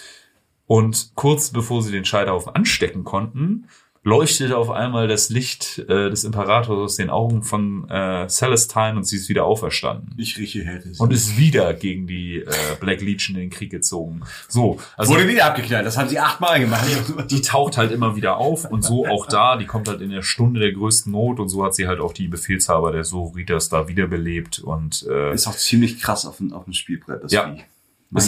Und 0.67 1.13
kurz 1.15 1.51
bevor 1.51 1.83
sie 1.83 1.93
den 1.93 2.05
Scheiterhaufen 2.05 2.55
anstecken 2.55 3.05
konnten, 3.05 3.69
leuchtete 4.05 4.57
auf 4.59 4.71
einmal 4.71 5.09
das 5.09 5.31
Licht 5.31 5.79
äh, 5.79 6.11
des 6.11 6.25
Imperators 6.25 6.69
aus 6.69 6.97
den 6.97 7.09
Augen 7.09 7.43
von 7.43 7.89
äh, 7.89 8.29
Celestine 8.29 8.97
und 8.97 9.05
sie 9.05 9.17
ist 9.17 9.31
wieder 9.31 9.47
auferstanden. 9.47 10.15
Ich 10.19 10.37
rieche 10.37 10.63
Härte. 10.63 10.93
Und 10.99 11.11
ist 11.11 11.39
wieder 11.39 11.73
gegen 11.73 12.07
die 12.07 12.41
äh, 12.41 12.47
Black 12.81 13.01
Legion 13.01 13.35
in 13.37 13.45
den 13.45 13.51
Krieg 13.51 13.71
gezogen. 13.71 14.21
So, 14.49 14.79
also 14.99 15.15
Wurde 15.15 15.27
wieder 15.27 15.47
abgeknallt. 15.47 15.87
Das 15.87 15.97
haben 15.97 16.11
sie 16.11 16.19
achtmal 16.19 16.61
gemacht. 16.61 16.85
die 17.31 17.41
taucht 17.41 17.79
halt 17.79 17.93
immer 17.93 18.15
wieder 18.15 18.37
auf 18.37 18.71
und 18.71 18.85
so 18.85 19.07
auch 19.07 19.27
da, 19.27 19.57
die 19.57 19.65
kommt 19.65 19.89
halt 19.89 20.03
in 20.03 20.11
der 20.11 20.23
Stunde 20.23 20.61
der 20.61 20.73
größten 20.73 21.11
Not 21.11 21.41
und 21.41 21.49
so 21.49 21.65
hat 21.65 21.75
sie 21.75 21.89
halt 21.89 22.01
auch 22.01 22.13
die 22.13 22.29
Befehlshaber 22.29 22.93
der 22.93 23.05
Sororitas 23.05 23.71
da 23.71 23.89
wiederbelebt 23.89 24.59
und 24.59 25.07
äh, 25.09 25.33
ist 25.33 25.41
Ist 25.41 25.47
auch 25.47 25.57
ziemlich 25.57 26.01
krass 26.01 26.27
auf 26.27 26.37
dem, 26.37 26.53
auf 26.53 26.65
dem 26.65 26.75
Spielbrett. 26.75 27.25
Das 27.25 27.33
Ja. 27.33 27.55
Vieh. 27.55 27.65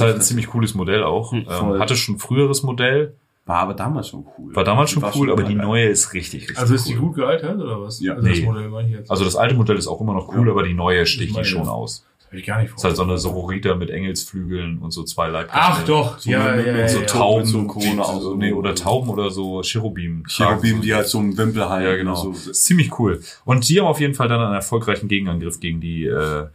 Halt 0.00 0.14
ein 0.16 0.20
ziemlich 0.22 0.46
cooles 0.48 0.74
Modell 0.74 1.02
auch. 1.04 1.32
Hm. 1.32 1.46
Ähm, 1.48 1.78
hatte 1.78 1.96
schon 1.96 2.16
ein 2.16 2.18
früheres 2.18 2.62
Modell, 2.62 3.14
War 3.46 3.58
aber 3.60 3.74
damals 3.74 4.08
schon 4.08 4.26
cool. 4.38 4.54
war 4.56 4.64
damals 4.64 4.90
schon 4.90 5.02
War 5.02 5.14
cool, 5.16 5.30
aber 5.30 5.44
die 5.44 5.54
geil. 5.54 5.64
neue 5.64 5.86
ist 5.86 6.12
richtig, 6.14 6.42
richtig 6.42 6.58
Also 6.58 6.74
ist 6.74 6.88
die 6.88 6.94
cool. 6.94 7.00
gut 7.08 7.14
gealtert 7.16 7.60
oder 7.60 7.80
was? 7.80 8.00
Ja. 8.00 8.14
also 8.14 8.26
das 8.26 8.38
Nee. 8.38 8.44
Modell 8.44 8.68
meine 8.68 8.88
ich 8.88 8.94
jetzt. 8.94 9.10
Also 9.10 9.24
das 9.24 9.36
alte 9.36 9.54
Modell 9.54 9.76
ist 9.76 9.86
auch 9.86 10.00
immer 10.00 10.14
noch 10.14 10.28
cool, 10.34 10.46
Ja. 10.46 10.52
aber 10.52 10.62
die 10.64 10.74
neue 10.74 11.02
Ich 11.02 11.10
sticht 11.10 11.36
die 11.38 11.44
schon 11.44 11.68
aus. 11.68 12.04
das 12.18 12.26
habe 12.26 12.40
ich 12.40 12.46
gar 12.46 12.60
nicht 12.60 12.74
Ist 12.74 12.82
halt 12.82 12.96
so 12.96 13.02
vor. 13.04 13.10
eine 13.12 13.18
Sororita 13.20 13.76
mit 13.76 13.88
Engelsflügeln 13.90 14.78
und 14.78 14.90
so 14.90 15.04
zwei 15.04 15.28
Leibgänge. 15.28 15.62
Ach 15.62 15.84
doch, 15.84 16.18
So 16.18 16.28
ja, 16.28 16.56
mit- 16.56 16.66
ja, 16.66 16.72
mit 16.72 16.90
so 16.90 16.98
ja. 16.98 17.06
Tau- 17.06 17.18
Tauben, 17.18 17.38
mit 17.42 17.72
so 17.72 17.78
die- 17.80 17.98
auch 18.00 18.20
so. 18.20 18.34
nee, 18.34 18.52
oder 18.52 18.74
Tauben 18.74 19.08
oder 19.10 19.30
so 19.30 19.62
Cherubim. 19.62 20.24
Cherubim, 20.26 20.80
die 20.80 20.92
halt 20.92 21.06
so 21.06 21.18
einen 21.20 21.38
Wimpel 21.38 21.68
halten. 21.68 21.86
Ja, 21.88 21.96
genau. 21.96 22.16
So. 22.16 22.32
Ist 22.32 22.64
ziemlich 22.64 22.98
cool. 22.98 23.20
Und 23.44 23.68
die 23.68 23.78
haben 23.78 23.86
auf 23.86 24.00
jeden 24.00 24.14
Fall 24.14 24.26
dann 24.26 24.40
einen 24.40 24.54
erfolgreichen 24.54 25.06
Gegenangriff 25.06 25.60
gegen 25.60 25.80
die 25.80 26.04
äh, 26.06 26.46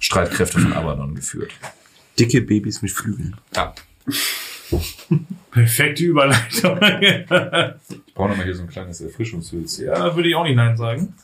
Streitkräfte 0.00 0.58
von 0.58 0.72
Abaddon 0.72 1.14
geführt. 1.14 1.52
Dicke 2.18 2.40
Babys 2.42 2.82
mit 2.82 2.90
Flügeln. 2.90 3.36
Ja. 3.54 3.74
Perfekte 5.50 6.04
Überleitung. 6.04 6.78
Ich 6.80 8.14
brauche 8.14 8.28
nochmal 8.28 8.44
hier 8.44 8.54
so 8.54 8.62
ein 8.62 8.68
kleines 8.68 9.00
Erfrischungshülz. 9.00 9.78
ja, 9.78 10.14
würde 10.14 10.28
ich 10.28 10.34
auch 10.34 10.44
nicht 10.44 10.56
Nein 10.56 10.76
sagen. 10.76 11.14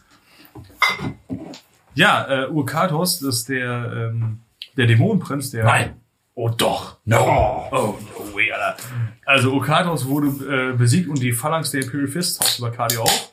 Ja, 1.94 2.44
äh, 2.44 2.48
Urkatos, 2.48 3.20
das 3.20 3.36
ist 3.36 3.48
der, 3.48 4.10
ähm, 4.12 4.40
der 4.76 4.86
Dämonenprinz, 4.86 5.50
der... 5.50 5.64
Nein. 5.64 6.00
Oh 6.34 6.50
doch. 6.50 6.98
No. 7.06 7.68
Oh, 7.72 7.98
no 8.18 8.34
way, 8.34 8.52
Alter. 8.52 8.76
Also 9.24 9.52
Urkatos 9.52 10.06
wurde 10.06 10.72
äh, 10.72 10.76
besiegt 10.76 11.08
und 11.08 11.20
die 11.22 11.32
Phalanx 11.32 11.70
der 11.70 11.82
Imperial 11.82 12.08
Fist 12.08 12.40
taucht 12.40 12.58
über 12.58 12.70
Cardio 12.70 13.02
auf. 13.02 13.32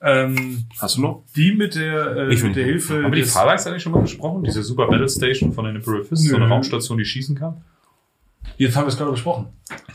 Ähm, 0.00 0.64
Hast 0.80 0.96
du 0.96 1.00
noch? 1.02 1.24
die 1.34 1.52
mit 1.52 1.74
der, 1.74 2.16
äh, 2.16 2.32
Ich 2.34 2.42
mit 2.42 2.54
der. 2.56 2.64
Hilfe 2.64 3.02
Haben 3.02 3.12
wir 3.12 3.22
die 3.22 3.28
Phalanx 3.28 3.66
eigentlich 3.66 3.82
schon 3.82 3.92
mal 3.92 4.00
besprochen? 4.02 4.44
Diese 4.44 4.62
Super 4.62 4.86
Battle 4.86 5.08
Station 5.08 5.52
von 5.52 5.64
den 5.64 5.76
Imperial 5.76 6.04
Fists, 6.04 6.28
so 6.28 6.36
eine 6.36 6.46
Nö. 6.46 6.52
Raumstation, 6.52 6.98
die 6.98 7.04
schießen 7.04 7.36
kann? 7.36 7.62
Jetzt 8.56 8.76
haben 8.76 8.84
wir 8.84 8.88
es 8.88 8.96
gerade 8.96 9.10
besprochen. 9.10 9.46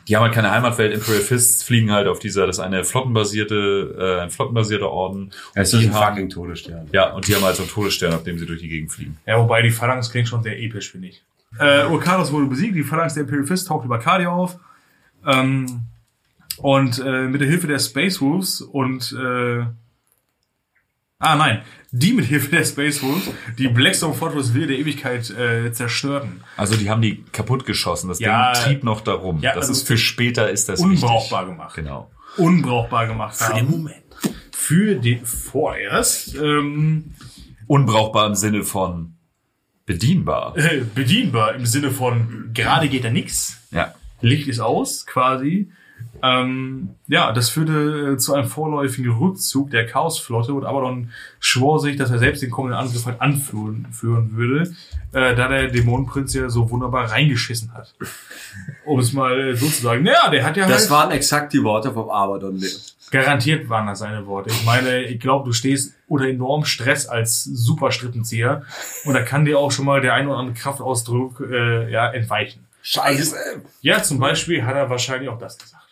Die 0.08 0.16
haben 0.16 0.24
halt 0.24 0.34
keine 0.34 0.52
Heimatwelt. 0.52 0.94
Imperial 0.94 1.22
Fists 1.24 1.64
fliegen 1.64 1.92
halt 1.92 2.08
auf 2.08 2.20
dieser, 2.20 2.46
das 2.48 2.58
ist 2.58 2.64
eine 2.64 2.84
flottenbasierte, 2.84 4.18
äh, 4.20 4.22
ein 4.24 4.30
flottenbasierter 4.30 4.90
Orden. 4.90 5.32
Es 5.56 5.72
Die 5.72 5.78
ist 5.78 5.86
ein 5.86 5.94
haben- 5.94 6.16
fucking 6.16 6.30
Todesstern. 6.30 6.88
Ja, 6.92 7.12
und 7.14 7.28
die 7.28 7.36
haben 7.36 7.44
halt 7.44 7.56
so 7.56 7.64
einen 7.64 7.72
Todesstern, 7.72 8.14
auf 8.14 8.24
dem 8.24 8.38
sie 8.38 8.46
durch 8.46 8.60
die 8.62 8.68
Gegend 8.70 8.92
fliegen. 8.92 9.18
Ja, 9.26 9.40
wobei 9.40 9.62
die 9.62 9.72
Phalanx 9.72 10.12
klingt 10.12 10.28
schon 10.28 10.44
sehr 10.44 10.62
episch, 10.62 10.92
finde 10.92 11.08
ich. 11.08 11.24
Äh, 11.60 11.86
Urkatos 11.86 12.32
wurde 12.32 12.48
besiegt, 12.48 12.76
die 12.76 12.84
Phalanx 12.84 13.14
der 13.14 13.24
Imperial 13.24 13.46
Fist 13.48 13.68
taucht 13.68 13.86
über 13.86 14.00
Cardia 14.00 14.30
auf. 14.30 14.58
Ähm, 15.26 15.82
und 16.58 17.00
äh, 17.00 17.28
mit 17.28 17.42
der 17.42 17.48
Hilfe 17.48 17.68
der 17.68 17.80
Space 17.80 18.22
Wolves 18.22 18.62
und 18.62 19.14
äh, 19.14 19.64
Ah 21.24 21.36
nein, 21.36 21.62
die 21.92 22.12
mit 22.14 22.26
Hilfe 22.26 22.50
der 22.52 22.66
Space 22.66 23.02
Wolves, 23.02 23.30
die 23.58 23.68
Blackstone 23.70 24.14
Fortress 24.14 24.54
Will 24.54 24.68
der 24.68 24.78
Ewigkeit 24.78 25.30
äh, 25.30 25.72
zerstörten. 25.72 26.42
Also 26.58 26.76
die 26.76 26.90
haben 26.90 27.02
die 27.02 27.24
kaputt 27.32 27.66
geschossen. 27.66 28.10
Das 28.10 28.20
Ja. 28.20 28.52
Ding 28.54 28.64
trieb 28.64 28.84
noch 28.84 29.02
darum. 29.02 29.40
Ja, 29.40 29.52
das 29.54 29.70
also 29.70 29.72
ist 29.80 29.88
für 29.88 29.98
später 29.98 30.50
ist 30.50 30.68
das 30.70 30.80
Unbrauchbar 30.82 31.44
wichtig. 31.44 31.58
gemacht. 31.58 31.76
Genau. 31.76 32.12
Unbrauchbar 32.38 33.08
gemacht 33.08 33.40
haben. 33.40 33.70
Moment. 33.70 33.96
Für 34.52 34.96
den 34.96 35.26
vorerst 35.26 36.36
ähm, 36.36 37.14
Unbrauchbar 37.68 38.28
im 38.28 38.36
Sinne 38.36 38.64
von 38.64 39.16
bedienbar. 39.86 40.58
äh, 40.58 40.82
bedienbar 40.96 41.56
im 41.56 41.66
Sinne 41.66 41.92
von 41.92 42.50
gerade 42.54 42.90
geht 42.90 43.04
da 43.06 43.10
nix. 43.10 43.58
Ja. 43.72 43.94
Licht 44.22 44.48
ist 44.48 44.60
aus, 44.60 45.06
quasi. 45.06 45.72
Ähm, 46.26 46.96
ja, 47.08 47.34
das 47.34 47.50
führte 47.50 48.14
äh, 48.14 48.18
zu 48.18 48.34
einem 48.34 48.48
vorläufigen 48.48 49.12
Rückzug 49.12 49.72
der 49.72 49.86
Chaosflotte 49.86 50.54
und 50.54 50.64
Abaddon 50.64 51.10
schwor 51.42 51.82
sich, 51.82 51.98
dass 51.98 52.12
er 52.12 52.20
selbst 52.20 52.42
den 52.42 52.50
kommenden 52.50 52.80
Angriff 52.80 53.06
halt 53.06 53.20
anführen 53.20 53.88
führen 53.92 54.38
würde, 54.38 54.74
äh, 55.12 55.36
da 55.36 55.50
der 55.50 55.68
Dämonenprinz 55.68 56.34
ja 56.34 56.50
so 56.50 56.70
wunderbar 56.70 57.12
reingeschissen 57.12 57.74
hat. 57.74 57.94
Um 58.86 59.00
es 59.00 59.12
mal 59.12 59.38
äh, 59.50 59.56
so 59.58 59.68
zu 59.68 59.82
sagen. 59.82 60.04
Naja, 60.04 60.30
der 60.30 60.46
hat 60.46 60.56
ja 60.56 60.66
Das 60.66 60.84
halt, 60.84 60.92
waren 60.92 61.12
exakt 61.12 61.52
die 61.52 61.62
Worte 61.62 61.92
vom 61.92 62.10
Abaddon. 62.10 62.58
garantiert 63.12 63.68
waren 63.68 63.88
das 63.88 64.00
seine 64.00 64.26
Worte. 64.26 64.50
Ich 64.50 64.64
meine, 64.64 65.04
ich 65.04 65.20
glaube, 65.20 65.44
du 65.46 65.52
stehst 65.52 65.94
unter 66.08 66.26
enormem 66.30 66.64
Stress 66.64 67.06
als 67.06 67.44
Superstrippenzieher 67.44 68.64
und 69.04 69.14
da 69.14 69.24
kann 69.24 69.44
dir 69.44 69.60
auch 69.60 69.74
schon 69.74 69.84
mal 69.84 70.00
der 70.00 70.14
ein 70.14 70.28
oder 70.28 70.38
andere 70.38 70.56
Kraftausdruck 70.56 71.42
äh, 71.42 71.92
ja, 71.92 72.10
entweichen. 72.12 72.66
Scheiße. 72.82 73.36
Ja, 73.82 74.02
zum 74.04 74.20
Beispiel 74.20 74.66
hat 74.66 74.76
er 74.76 74.90
wahrscheinlich 74.90 75.30
auch 75.30 75.38
das 75.38 75.58
gesagt. 75.58 75.83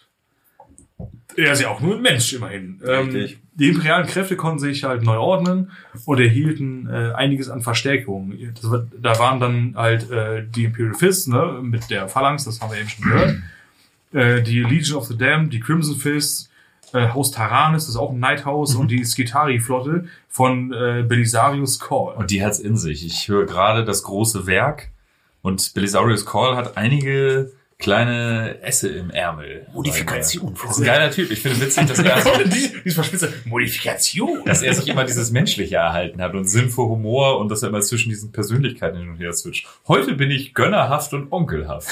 Er 1.36 1.54
ist 1.54 1.62
ja 1.62 1.70
auch 1.70 1.82
nur 1.82 1.96
ein 1.96 2.02
Mensch 2.02 2.34
immerhin. 2.34 2.82
Ähm, 2.86 3.30
die 3.54 3.70
imperialen 3.70 4.08
Kräfte 4.08 4.36
konnten 4.36 4.60
sich 4.60 4.84
halt 4.84 5.04
neu 5.04 5.18
ordnen 5.18 5.72
und 6.06 6.20
erhielten 6.20 6.90
äh, 6.90 7.14
einiges 7.14 7.50
an 7.50 7.62
Verstärkungen. 7.62 8.54
Das 8.56 8.72
war, 8.72 8.86
da 9.00 9.20
waren 9.20 9.40
dann 9.40 9.74
halt 9.76 10.10
äh, 10.10 10.44
die 10.44 10.66
Imperial 10.66 10.94
Fists 10.94 11.28
ne, 11.28 11.60
mit 11.62 11.90
der 11.90 12.08
Phalanx, 12.08 12.46
das 12.46 12.62
haben 12.62 12.72
wir 12.72 12.80
eben 12.80 12.90
schon 12.90 13.06
gehört. 13.06 13.36
Äh, 14.14 14.42
die 14.42 14.62
Legion 14.62 14.98
of 14.98 15.06
the 15.06 15.18
Damned, 15.18 15.54
die 15.54 15.62
Crimson 15.62 15.96
Fists, 15.96 16.50
äh, 16.92 17.08
Haus 17.14 17.32
Taranis, 17.32 17.86
das 17.86 17.96
ist 17.96 17.96
auch 17.96 18.12
ein 18.12 18.20
Night 18.20 18.44
House 18.44 18.76
und 18.76 18.92
die 18.92 19.06
Skitari-Flotte 19.06 20.04
von 20.28 20.74
äh, 20.74 21.06
Belisarius 21.08 21.80
Call. 21.80 22.16
Und 22.16 22.30
die 22.30 22.44
hat's 22.44 22.60
in 22.60 22.76
sich. 22.76 23.06
Ich 23.06 23.30
höre 23.30 23.46
gerade 23.46 23.86
das 23.86 24.04
große 24.04 24.48
Werk 24.48 24.90
und 25.42 25.74
Belisarius 25.74 26.26
Call 26.26 26.58
hat 26.58 26.76
einige 26.76 27.54
kleine 27.82 28.62
Esse 28.62 28.90
im 28.90 29.10
Ärmel. 29.10 29.68
Modifikation. 29.74 30.54
Das 30.54 30.72
ist 30.72 30.80
ein 30.80 30.86
geiler 30.86 31.12
Typ. 31.12 31.32
Ich 31.32 31.42
finde 31.42 31.60
witzig, 31.60 31.88
dass 31.88 32.00
er, 32.00 32.22
so, 33.18 33.28
Modifikation. 33.46 34.46
dass 34.46 34.62
er 34.62 34.74
sich 34.74 34.88
immer 34.88 35.04
dieses 35.04 35.32
Menschliche 35.32 35.76
erhalten 35.76 36.22
hat 36.22 36.34
und 36.34 36.48
Sinn 36.48 36.70
für 36.70 36.84
Humor 36.84 37.40
und 37.40 37.50
dass 37.50 37.64
er 37.64 37.70
immer 37.70 37.82
zwischen 37.82 38.10
diesen 38.10 38.32
Persönlichkeiten 38.32 38.98
hin 38.98 39.10
und 39.10 39.18
her 39.18 39.34
switcht. 39.34 39.68
Heute 39.88 40.14
bin 40.14 40.32
ich 40.32 40.54
gönnerhaft 40.54 41.14
und 41.14 41.32
onkelhaft. 41.32 41.90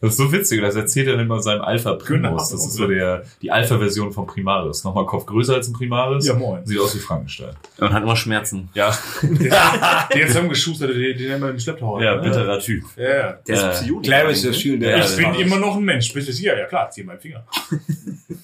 Das 0.00 0.10
ist 0.12 0.16
so 0.18 0.30
witzig. 0.32 0.60
Das 0.60 0.76
erzählt 0.76 1.08
er 1.08 1.14
dann 1.16 1.26
immer 1.26 1.40
seinem 1.40 1.62
Alpha 1.62 1.94
Primus. 1.94 2.50
Das 2.50 2.64
ist 2.64 2.74
so 2.74 2.86
der, 2.86 3.24
die 3.42 3.50
Alpha-Version 3.50 4.12
von 4.12 4.26
Primaris. 4.28 4.84
Nochmal 4.84 5.06
Kopf 5.06 5.26
größer 5.26 5.54
als 5.54 5.66
ein 5.68 5.72
Primaris. 5.72 6.24
Ja, 6.26 6.34
moin. 6.34 6.64
Sieht 6.64 6.78
aus 6.78 6.94
wie 6.94 7.00
Frankenstein. 7.00 7.50
Und 7.78 7.92
hat 7.92 8.02
immer 8.04 8.14
Schmerzen. 8.14 8.68
Ja, 8.74 8.96
Der 9.22 10.06
jetzt 10.14 10.28
zusammengeschustert, 10.28 10.90
den, 10.90 11.18
den 11.18 11.28
nennen 11.28 11.42
wir 11.42 11.50
den 11.50 11.58
Schlepptau. 11.60 12.00
ja, 12.00 12.14
ne? 12.16 12.22
bitterer 12.22 12.60
Typ. 12.60 12.84
Ja, 12.96 13.02
ja. 13.16 13.32
Der 13.46 13.54
ist 13.56 13.62
Äh, 13.62 13.70
Psioniker 13.70 14.02
Claire 14.02 14.30
ist 14.30 14.44
der. 14.44 14.52
Schüler, 14.52 14.78
der 14.78 14.96
Ich 14.98 15.02
das 15.02 15.16
bin 15.16 15.24
war 15.26 15.40
immer 15.40 15.58
noch 15.58 15.76
ein 15.76 15.82
Mensch. 15.84 16.12
Bist 16.12 16.28
du 16.28 16.32
sicher? 16.32 16.56
Ja 16.56 16.66
klar, 16.66 16.90
zieh 16.90 17.02
meinen 17.02 17.20
Finger. 17.20 17.44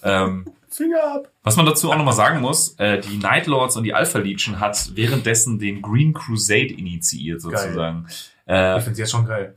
Ähm, 0.02 0.44
Finger 0.68 1.02
ab. 1.14 1.28
Was 1.44 1.56
man 1.56 1.64
dazu 1.66 1.90
auch 1.90 1.96
nochmal 1.96 2.12
sagen 2.14 2.40
muss, 2.40 2.74
äh, 2.78 3.00
die 3.00 3.16
Night 3.16 3.46
Lords 3.46 3.76
und 3.76 3.84
die 3.84 3.94
Alpha 3.94 4.18
Legion 4.18 4.60
hat 4.60 4.90
währenddessen 4.94 5.58
den 5.58 5.80
Green 5.80 6.12
Crusade 6.12 6.66
initiiert 6.74 7.40
sozusagen. 7.40 8.06
Äh, 8.46 8.76
Ich 8.78 8.84
find's 8.84 8.98
jetzt 8.98 9.12
schon 9.12 9.24
geil. 9.24 9.54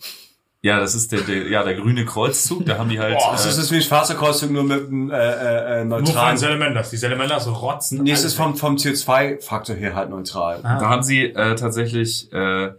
Ja, 0.68 0.82
das 0.82 0.96
ist 0.96 1.14
der, 1.14 1.22
der, 1.22 1.48
ja, 1.48 1.64
der 1.64 1.76
grüne 1.76 2.04
Kreuzzug, 2.04 2.66
da 2.66 2.78
haben 2.78 2.90
die 2.90 3.00
halt... 3.00 3.18
Boah, 3.18 3.32
Das 3.32 3.46
äh, 3.46 3.62
ist 3.62 3.72
wie 3.72 3.78
ein 3.78 3.82
schwarzer 3.82 4.16
Kreuzzug, 4.16 4.52
nur 4.52 4.66
mit 4.66 4.88
einem 4.88 5.10
äh, 5.10 5.16
äh, 5.16 5.82
äh, 5.82 5.86
Nur 5.86 6.00
von 6.00 6.06
neutralen. 6.06 6.38
Salamanders. 6.38 6.90
Die 6.90 6.98
Salamanders 6.98 7.48
rotzen. 7.48 8.04
Nee, 8.04 8.12
es 8.12 8.26
ist 8.26 8.34
vom, 8.34 8.58
vom 8.58 8.76
CO2-Faktor 8.76 9.78
her 9.78 9.96
halt 9.96 10.10
neutral. 10.10 10.60
Ah. 10.64 10.78
Da 10.78 10.90
haben 10.90 11.04
sie 11.04 11.24
äh, 11.24 11.56
tatsächlich 11.56 12.32
äh, 12.34 12.72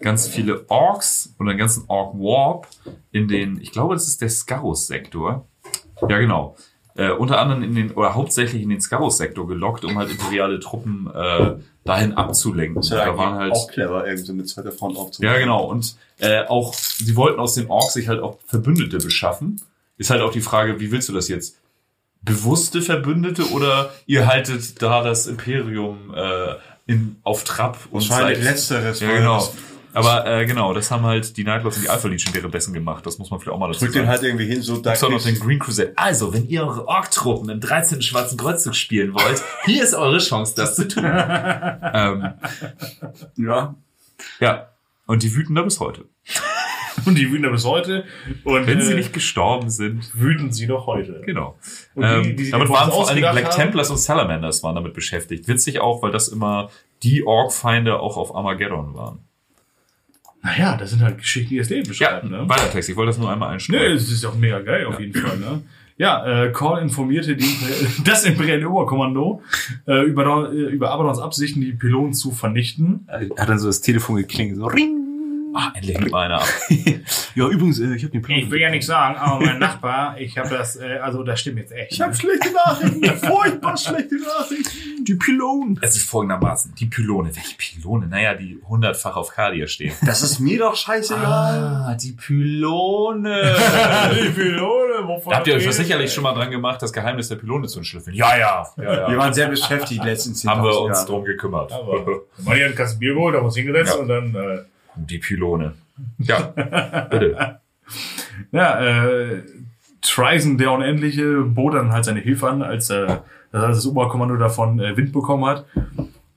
ganz 0.00 0.28
viele 0.28 0.68
Orks 0.68 1.34
und 1.38 1.48
einen 1.48 1.56
ganzen 1.56 1.84
Ork 1.88 2.14
Warp 2.16 2.66
in 3.12 3.28
den, 3.28 3.58
ich 3.62 3.72
glaube, 3.72 3.94
das 3.94 4.08
ist 4.08 4.20
der 4.20 4.28
Scarus-Sektor. 4.28 5.46
Ja, 6.06 6.18
genau. 6.18 6.56
Äh, 6.94 7.10
unter 7.10 7.40
anderem 7.40 7.62
in 7.62 7.74
den, 7.74 7.90
oder 7.92 8.14
hauptsächlich 8.14 8.62
in 8.62 8.68
den 8.68 8.80
Scarus-Sektor 8.80 9.46
gelockt, 9.48 9.84
um 9.84 9.96
halt 9.98 10.10
imperiale 10.10 10.60
Truppen 10.60 11.10
äh, 11.14 11.54
dahin 11.84 12.12
abzulenken. 12.14 12.74
Das 12.76 12.86
ist 12.86 12.92
ja 12.92 13.06
da 13.06 13.16
waren 13.16 13.34
halt 13.34 13.52
auch 13.52 13.66
clever, 13.68 14.04
irgendwie 14.06 14.26
so 14.26 14.32
eine 14.32 14.44
zweite 14.44 14.72
Front 14.72 14.98
aufzubauen. 14.98 15.32
Ja, 15.32 15.38
genau. 15.38 15.64
Und 15.64 15.96
äh, 16.18 16.44
auch, 16.46 16.74
sie 16.74 17.16
wollten 17.16 17.40
aus 17.40 17.54
den 17.54 17.68
Orks 17.68 17.94
sich 17.94 18.08
halt 18.08 18.20
auch 18.20 18.38
Verbündete 18.46 18.98
beschaffen. 18.98 19.60
Ist 19.96 20.10
halt 20.10 20.20
auch 20.20 20.32
die 20.32 20.40
Frage, 20.42 20.80
wie 20.80 20.92
willst 20.92 21.08
du 21.08 21.12
das 21.14 21.28
jetzt? 21.28 21.58
Bewusste 22.20 22.82
Verbündete 22.82 23.50
oder 23.50 23.90
ihr 24.06 24.26
haltet 24.26 24.80
da 24.82 25.02
das 25.02 25.26
Imperium 25.26 26.14
äh, 26.14 26.54
in, 26.86 27.16
auf 27.24 27.42
Trab 27.44 27.78
und 27.90 28.08
Wahrscheinlich 28.08 28.38
seid- 28.38 28.44
letzteres. 28.44 29.00
Ja, 29.00 29.10
genau. 29.12 29.36
das 29.36 29.52
Aber 29.94 30.26
äh, 30.26 30.46
genau, 30.46 30.72
das 30.72 30.90
haben 30.90 31.02
halt 31.04 31.36
die 31.36 31.44
Nightlords 31.44 31.76
und 31.76 31.82
die 31.84 31.88
Alpha 31.90 32.08
Legion 32.08 32.34
währenddessen 32.34 32.72
gemacht. 32.72 33.04
Das 33.06 33.18
muss 33.18 33.30
man 33.30 33.40
vielleicht 33.40 33.54
auch 33.54 33.58
mal 33.58 33.68
dazu 33.68 33.80
Drückt 33.80 33.94
den 33.94 34.00
sagen. 34.02 34.08
halt 34.10 34.22
irgendwie 34.22 34.46
hin, 34.46 34.62
so 34.62 34.78
da 34.78 34.94
noch 35.08 35.22
den 35.22 35.38
Green 35.38 35.58
Crusade. 35.58 35.92
Also, 35.96 36.32
wenn 36.32 36.48
ihr 36.48 36.62
eure 36.66 36.88
Ork-Truppen 36.88 37.48
im 37.50 37.60
13. 37.60 38.00
Schwarzen 38.02 38.38
Kreuzzug 38.38 38.74
spielen 38.74 39.12
wollt, 39.14 39.42
hier 39.64 39.82
ist 39.82 39.94
eure 39.94 40.18
Chance, 40.18 40.54
das 40.56 40.76
zu 40.76 40.88
tun. 40.88 41.04
ähm, 41.04 42.32
Ja. 43.36 43.74
ja. 44.40 44.68
Und 45.06 45.22
die 45.22 45.34
wüten 45.34 45.54
da 45.54 45.62
bis 45.62 45.80
heute. 45.80 46.04
Und 47.06 47.16
die 47.16 47.30
wüten 47.32 47.50
bis 47.50 47.64
heute. 47.64 48.04
Und 48.44 48.66
Wenn 48.66 48.80
sie 48.80 48.92
äh, 48.92 48.96
nicht 48.96 49.12
gestorben 49.12 49.70
sind. 49.70 50.10
wüten 50.14 50.52
sie 50.52 50.66
noch 50.66 50.86
heute. 50.86 51.22
Genau. 51.24 51.58
Und 51.94 52.02
die, 52.02 52.08
ähm, 52.30 52.36
die 52.36 52.50
damit 52.50 52.68
waren 52.68 52.90
vor 52.90 53.08
allen 53.08 53.16
Dingen 53.16 53.32
Black 53.32 53.46
haben- 53.46 53.56
Templars 53.56 53.90
und 53.90 53.96
Salamanders 53.96 54.62
waren 54.62 54.74
damit 54.74 54.92
beschäftigt. 54.94 55.48
Witzig 55.48 55.80
auch, 55.80 56.02
weil 56.02 56.12
das 56.12 56.28
immer 56.28 56.70
die 57.02 57.26
Ork-Feinde 57.26 57.98
auch 57.98 58.16
auf 58.18 58.34
Armageddon 58.36 58.94
waren. 58.94 59.24
Naja, 60.42 60.76
das 60.76 60.90
sind 60.90 61.02
halt 61.02 61.18
Geschichten, 61.18 61.50
die 61.50 61.58
das 61.58 61.70
Leben 61.70 61.84
Ja, 61.84 61.88
beschreiben. 61.88 62.30
ne? 62.30 62.48
weiter 62.48 62.70
Text. 62.70 62.88
Ich 62.90 62.96
wollte 62.96 63.10
das 63.10 63.18
nur 63.18 63.30
einmal 63.30 63.48
Nee, 63.48 63.54
einstreuen. 63.54 63.92
es 63.92 64.10
ist 64.10 64.24
auch 64.24 64.34
mega 64.36 64.60
geil 64.60 64.86
auf 64.86 64.98
jeden 64.98 65.14
Fall. 65.14 65.36
Ne? 65.38 65.62
Ja, 65.98 66.44
äh, 66.46 66.50
Call 66.52 66.82
informierte 66.82 67.36
die, 67.36 67.46
das 68.04 68.24
imperiale 68.24 68.68
Oberkommando 68.68 69.42
äh, 69.86 70.02
über, 70.04 70.52
äh, 70.52 70.56
über 70.56 70.90
Abadons 70.90 71.18
Absichten, 71.20 71.60
die 71.60 71.72
Pylonen 71.72 72.12
zu 72.12 72.32
vernichten. 72.32 73.06
Er 73.06 73.28
hat 73.38 73.48
dann 73.48 73.58
so 73.58 73.68
das 73.68 73.82
Telefon 73.82 74.16
geklingelt, 74.16 74.56
so 74.58 74.66
ring. 74.66 74.98
Ah, 75.54 75.72
endlich 75.74 75.98
mit 75.98 76.10
meiner 76.10 76.36
ab. 76.40 76.48
Ja, 77.34 77.48
übrigens, 77.48 77.80
äh, 77.80 77.94
ich 77.94 78.02
habe 78.02 78.12
den 78.12 78.20
Plan. 78.22 78.38
Ich 78.38 78.50
will 78.50 78.60
ja 78.60 78.68
nicht 78.70 78.84
sagen, 78.84 79.16
aber 79.16 79.42
mein 79.44 79.58
Nachbar, 79.58 80.18
ich 80.20 80.36
habe 80.36 80.50
das, 80.50 80.76
äh, 80.76 80.98
also 81.02 81.22
das 81.22 81.40
stimmt 81.40 81.58
jetzt 81.58 81.72
echt. 81.72 81.92
Ich 81.92 82.00
habe 82.02 82.14
schlechte 82.14 82.52
Nachrichten, 82.52 83.02
furchtbar 83.26 83.74
schlechte 83.78 84.16
Nachrichten. 84.16 85.04
die 85.04 85.14
Pylonen. 85.14 85.78
Es 85.80 85.96
ist 85.96 86.08
folgendermaßen. 86.08 86.74
Die 86.78 86.86
Pylone. 86.86 87.30
Welche 87.34 87.56
Pylone? 87.56 88.06
Naja, 88.08 88.34
die 88.34 88.60
hundertfach 88.68 89.16
auf 89.16 89.30
Kadia 89.30 89.66
stehen. 89.66 89.94
Das 90.04 90.22
ist 90.22 90.40
mir 90.40 90.58
doch 90.58 90.76
scheißegal. 90.76 91.84
Ah, 91.86 91.94
die 91.94 92.12
Pylone. 92.12 93.54
die 94.12 94.28
Pylone, 94.30 95.06
wovon 95.08 95.30
Da 95.30 95.36
habt 95.38 95.46
ihr 95.46 95.54
euch 95.54 95.70
sicherlich 95.74 96.12
schon 96.12 96.22
mal 96.24 96.34
dran 96.34 96.50
gemacht, 96.50 96.82
das 96.82 96.92
Geheimnis 96.92 97.28
der 97.28 97.36
Pylone 97.36 97.66
zu 97.66 97.78
entschlüsseln. 97.78 98.14
Ja, 98.14 98.36
ja. 98.36 98.66
ja, 98.76 98.82
Wir 98.82 99.10
ja. 99.12 99.16
waren 99.16 99.32
sehr 99.32 99.48
beschäftigt 99.48 100.04
letzten 100.04 100.32
10.000 100.32 100.48
Haben 100.50 100.64
wir 100.64 100.80
uns 100.80 100.98
Jahre. 100.98 101.06
drum 101.06 101.24
gekümmert. 101.24 101.72
Aber 101.72 102.04
Manni 102.44 102.60
hat 102.60 102.76
Kasten 102.76 102.98
Bier 102.98 103.14
geholt, 103.14 103.34
haben 103.36 103.44
uns 103.46 103.56
hingesetzt 103.56 103.94
Ja. 103.94 104.00
und 104.00 104.08
dann, 104.08 104.34
äh, 104.34 104.58
Die 104.96 105.18
Pylone. 105.18 105.74
Ja, 106.18 106.40
bitte. 107.10 107.60
ja, 108.50 108.80
äh, 108.80 109.42
Trisen, 110.00 110.58
der 110.58 110.72
Unendliche, 110.72 111.42
bot 111.42 111.74
dann 111.74 111.92
halt 111.92 112.04
seine 112.04 112.20
Hilfe 112.20 112.48
an, 112.48 112.62
als 112.62 112.90
äh, 112.90 113.18
als 113.52 113.78
das 113.78 113.86
Oberkommando 113.86 114.36
davon 114.36 114.80
äh, 114.80 114.96
Wind 114.96 115.12
bekommen 115.12 115.44
hat. 115.44 115.66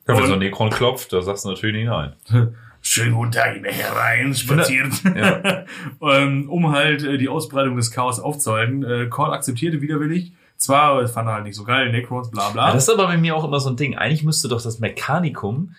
Ja, 0.08 0.18
wenn 0.18 0.28
so 0.28 0.34
ein 0.34 0.39
Necron 0.39 0.70
klopft, 0.70 1.14
da 1.14 1.22
sagst 1.22 1.45
du 1.45 1.49
natürlich 1.49 1.76
nicht 1.76 1.88
nein. 1.88 2.14
Schönen 2.82 3.16
guten 3.16 3.32
Tag, 3.32 3.56
ich 3.56 3.64
bin 3.64 3.74
herein, 3.74 4.36
spaziert. 4.36 4.93
Ja. 5.16 5.66
ähm, 6.01 6.47
um 6.49 6.72
halt 6.72 7.03
äh, 7.03 7.18
die 7.18 7.30
Ausbreitung 7.30 7.76
des 7.76 7.89
Chaos 7.89 8.20
aufzuhalten. 8.20 8.84
Äh, 8.84 9.08
Call 9.10 9.34
akzeptierte 9.34 9.82
widerwillig. 9.82 10.34
Zwar, 10.58 11.06
fand 11.08 11.28
er 11.28 11.34
halt 11.34 11.45
nicht 11.45 11.56
so 11.56 11.64
geil, 11.64 11.91
Necrons, 11.91 12.30
bla 12.30 12.49
bla. 12.49 12.68
Ja, 12.68 12.74
das 12.74 12.84
ist 12.84 12.93
aber 12.93 13.08
bei 13.08 13.18
mir 13.18 13.36
auch 13.36 13.43
immer 13.43 13.60
so 13.60 13.72
ein 13.72 13.76
Ding. 13.76 13.97
Eigentlich 13.97 14.24
müsste 14.24 14.47
doch 14.47 14.62
das 14.62 14.80
Mechanikum 14.80 15.74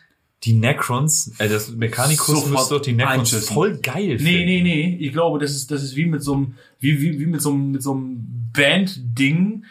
die 0.44 0.52
Necrons, 0.52 1.32
äh, 1.38 1.48
das 1.48 1.70
Mechanicus 1.72 2.26
Sofort 2.26 2.50
müsste 2.50 2.74
doch 2.74 2.82
die 2.82 2.92
Necrons 2.92 3.18
einschüssen. 3.32 3.54
voll 3.54 3.78
geil 3.78 4.18
finden. 4.18 4.24
nee, 4.24 4.44
nee, 4.44 4.62
nee. 4.62 4.96
Ich 5.00 5.12
glaube, 5.12 5.38
das 5.38 5.52
ist, 5.52 5.70
das 5.70 5.82
ist 5.82 5.96
wie 5.96 6.06
mit 6.06 6.22
so 6.22 6.34
einem, 6.34 6.54
wie, 6.78 7.00
wie, 7.00 7.18
wie 7.18 7.26
mit 7.26 7.40
so 7.40 7.50
einem, 7.52 7.72
mit 7.72 7.82
so 7.82 7.92
einem 7.94 8.50
Band-Ding 8.52 9.64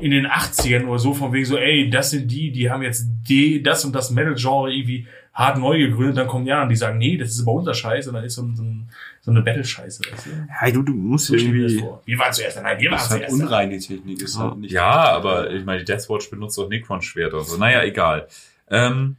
in 0.00 0.10
den 0.12 0.26
80ern 0.26 0.86
oder 0.86 0.98
so, 0.98 1.14
von 1.14 1.32
wegen 1.32 1.44
so, 1.46 1.56
ey, 1.56 1.90
das 1.90 2.10
sind 2.10 2.30
die, 2.30 2.52
die 2.52 2.70
haben 2.70 2.82
jetzt 2.82 3.06
die, 3.28 3.62
das 3.62 3.84
und 3.84 3.92
das 3.94 4.10
Metal-Genre 4.10 4.72
irgendwie 4.72 5.06
hart 5.32 5.58
neu 5.58 5.78
gegründet, 5.78 6.16
dann 6.16 6.26
kommen 6.28 6.46
ja 6.46 6.62
und 6.62 6.68
die 6.68 6.76
sagen, 6.76 6.98
nee, 6.98 7.16
das 7.16 7.30
ist 7.30 7.40
aber 7.42 7.52
unser 7.52 7.74
Scheiß 7.74 8.06
und 8.08 8.14
dann 8.14 8.24
ist 8.24 8.34
so, 8.34 8.42
ein, 8.42 8.54
so, 8.56 8.62
ein, 8.62 8.88
so 9.20 9.30
eine 9.30 9.42
Battle-Scheiße. 9.42 10.02
Weißt 10.12 10.26
du? 10.26 10.30
Ja, 10.66 10.70
du, 10.70 10.82
du 10.82 10.92
musst 10.92 11.26
So 11.26 11.34
irgendwie. 11.34 11.78
vor. 11.78 12.02
Wir 12.04 12.18
waren 12.18 12.32
zuerst, 12.32 12.60
nein, 12.62 12.78
wir 12.78 12.90
waren 12.90 12.98
Das 12.98 13.04
ist 13.06 13.10
halt 13.10 13.28
zuerst. 13.28 13.42
unreine 13.42 13.78
Technik. 13.78 14.22
Ist 14.22 14.38
halt 14.38 14.58
nicht 14.58 14.72
Ja, 14.72 14.90
aber 15.12 15.50
ich 15.52 15.64
meine, 15.64 15.78
die 15.80 15.84
Deathwatch 15.86 16.30
benutzt 16.30 16.58
auch 16.58 16.68
Necron-Schwerter 16.68 17.40
so. 17.42 17.56
Naja, 17.56 17.82
egal. 17.84 18.28
Ähm, 18.70 19.16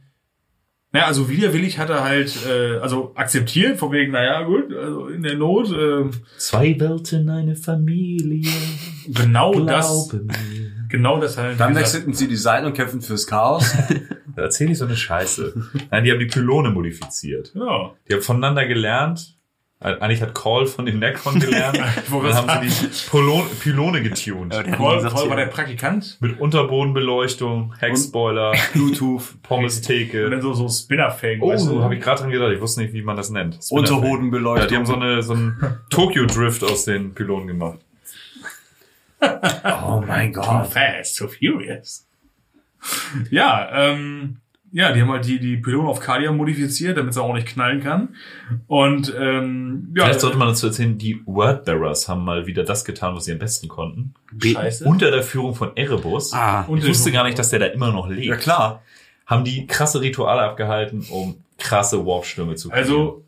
Ja, 0.94 1.06
also 1.06 1.30
widerwillig 1.30 1.78
hat 1.78 1.88
er 1.88 2.04
halt, 2.04 2.36
äh, 2.46 2.76
also 2.76 3.12
akzeptiert, 3.14 3.78
von 3.78 3.92
wegen, 3.92 4.12
naja, 4.12 4.42
gut, 4.42 4.74
also 4.74 5.06
in 5.06 5.22
der 5.22 5.36
Not, 5.36 5.72
äh, 5.72 6.10
zwei 6.36 6.78
Welten, 6.78 7.30
eine 7.30 7.56
Familie. 7.56 8.50
genau 9.08 9.58
das, 9.64 10.12
mir. 10.12 10.26
genau 10.90 11.18
das 11.18 11.38
halt. 11.38 11.58
Dann 11.58 11.74
wechselten 11.74 12.12
sie 12.12 12.28
die 12.28 12.36
Seiten 12.36 12.66
und 12.66 12.74
kämpfen 12.74 13.00
fürs 13.00 13.26
Chaos. 13.26 13.74
Da 14.34 14.44
erzähl 14.44 14.70
ich 14.70 14.78
so 14.78 14.86
eine 14.86 14.96
Scheiße. 14.96 15.52
Nein, 15.90 16.04
die 16.04 16.10
haben 16.10 16.18
die 16.18 16.24
Pylone 16.24 16.70
modifiziert. 16.70 17.52
Ja. 17.54 17.92
Die 18.08 18.14
haben 18.14 18.22
voneinander 18.22 18.66
gelernt. 18.66 19.36
Eigentlich 19.82 20.22
hat 20.22 20.34
Call 20.34 20.66
von 20.66 20.86
den 20.86 20.98
Necron 21.00 21.38
gelernt. 21.40 21.78
Und 22.10 22.24
dann 22.24 22.34
haben 22.48 22.68
sie 22.68 22.86
die 22.88 23.10
Pylone, 23.10 23.44
Pylone 23.60 24.02
getuned. 24.02 24.54
Ja, 24.54 24.62
gesagt, 24.62 25.14
Paul 25.14 25.28
war 25.30 25.36
der 25.36 25.46
Praktikant 25.46 26.18
Mit 26.20 26.38
Unterbodenbeleuchtung, 26.40 27.74
Heckspoiler, 27.78 28.52
Bluetooth, 28.72 29.22
und 29.32 29.42
Pommes-Theke. 29.42 30.30
dann 30.30 30.40
so, 30.42 30.52
so 30.54 30.68
Spinner-Fang, 30.68 31.40
Oh, 31.40 31.48
weißt 31.50 31.68
du? 31.68 31.82
habe 31.82 31.94
ich 31.96 32.00
gerade 32.00 32.22
dran 32.22 32.30
gedacht. 32.30 32.52
Ich 32.52 32.60
wusste 32.60 32.80
nicht, 32.82 32.92
wie 32.94 33.02
man 33.02 33.16
das 33.16 33.30
nennt. 33.30 33.54
Spinner-Fang. 33.62 33.78
Unterhodenbeleuchtung. 33.96 34.62
Ja, 34.62 34.66
die 34.68 34.76
haben 34.76 34.86
so, 34.86 34.94
eine, 34.94 35.22
so 35.22 35.32
einen 35.34 35.78
Tokyo-Drift 35.90 36.62
aus 36.64 36.84
den 36.84 37.14
Pylonen 37.14 37.48
gemacht. 37.48 37.78
oh 39.20 40.02
mein 40.06 40.32
Too 40.32 40.40
Gott. 40.40 40.66
fast, 40.72 41.16
so 41.16 41.28
furious. 41.28 42.06
Ja, 43.30 43.68
ähm, 43.92 44.38
ja, 44.72 44.92
die 44.92 45.02
haben 45.02 45.10
halt 45.10 45.26
die, 45.26 45.38
die 45.38 45.58
Pylon 45.58 45.86
auf 45.86 46.00
Kalia 46.00 46.32
modifiziert, 46.32 46.96
damit 46.96 47.12
sie 47.14 47.22
auch 47.22 47.34
nicht 47.34 47.46
knallen 47.46 47.80
kann. 47.80 48.16
Und 48.66 49.14
ähm, 49.18 49.92
ja, 49.94 50.04
Vielleicht 50.04 50.20
sollte 50.20 50.38
man 50.38 50.48
dazu 50.48 50.66
erzählen, 50.66 50.96
die 50.96 51.20
Wordbearers 51.26 52.08
haben 52.08 52.24
mal 52.24 52.46
wieder 52.46 52.64
das 52.64 52.84
getan, 52.84 53.14
was 53.14 53.26
sie 53.26 53.32
am 53.32 53.38
besten 53.38 53.68
konnten. 53.68 54.14
Scheiße. 54.42 54.84
Unter 54.86 55.10
der 55.10 55.22
Führung 55.22 55.54
von 55.54 55.76
Erebus. 55.76 56.32
Ah, 56.32 56.62
Und 56.62 56.78
ich 56.78 56.88
wusste 56.88 57.12
gar 57.12 57.24
nicht, 57.24 57.38
dass 57.38 57.50
der 57.50 57.58
da 57.58 57.66
immer 57.66 57.92
noch 57.92 58.08
lebt. 58.08 58.24
Ja 58.26 58.36
klar. 58.36 58.82
Haben 59.26 59.44
die 59.44 59.66
krasse 59.66 60.00
Rituale 60.00 60.42
abgehalten, 60.42 61.06
um 61.10 61.36
krasse 61.58 62.04
Warpstürme 62.04 62.54
zu 62.56 62.68
kriegen. 62.70 62.78
also 62.82 63.24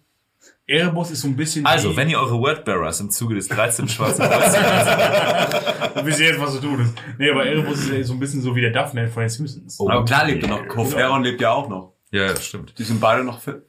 Erebus 0.67 1.11
ist 1.11 1.21
so 1.21 1.29
ein 1.29 1.37
bisschen 1.37 1.67
Also, 1.67 1.95
wenn 1.97 2.09
ihr 2.09 2.19
eure 2.19 2.39
Wordbearers 2.39 2.99
im 3.01 3.11
Zuge 3.11 3.35
des 3.35 3.49
13. 3.49 3.87
Schwarzen 3.89 4.25
Kreuzes 4.25 4.55
Du 5.95 6.07
wisst 6.07 6.21
jetzt, 6.21 6.41
was 6.41 6.55
du 6.59 6.67
tun. 6.69 6.95
Nee, 7.19 7.31
aber 7.31 7.45
Erebus 7.47 7.81
ist 7.81 7.93
ja 7.93 8.03
so 8.03 8.15
ein 8.15 8.19
bisschen 8.19 8.41
so 8.41 8.57
wie 8.57 8.63
der 8.63 8.71
Daphne 8.71 9.09
von 9.09 9.23
den 9.23 9.29
Simpsons. 9.29 9.79
Oh. 9.79 9.89
Aber 9.91 10.05
klar 10.05 10.27
lebt 10.27 10.43
er 10.43 10.49
noch. 10.49 10.67
Koferon 10.67 11.23
lebt 11.23 11.41
ja 11.41 11.53
auch 11.53 11.69
noch. 11.69 11.93
Ja, 12.11 12.27
ja, 12.27 12.37
stimmt. 12.37 12.79
Die 12.79 12.83
sind 12.85 13.01
beide 13.01 13.25
noch 13.25 13.41
fit. 13.41 13.63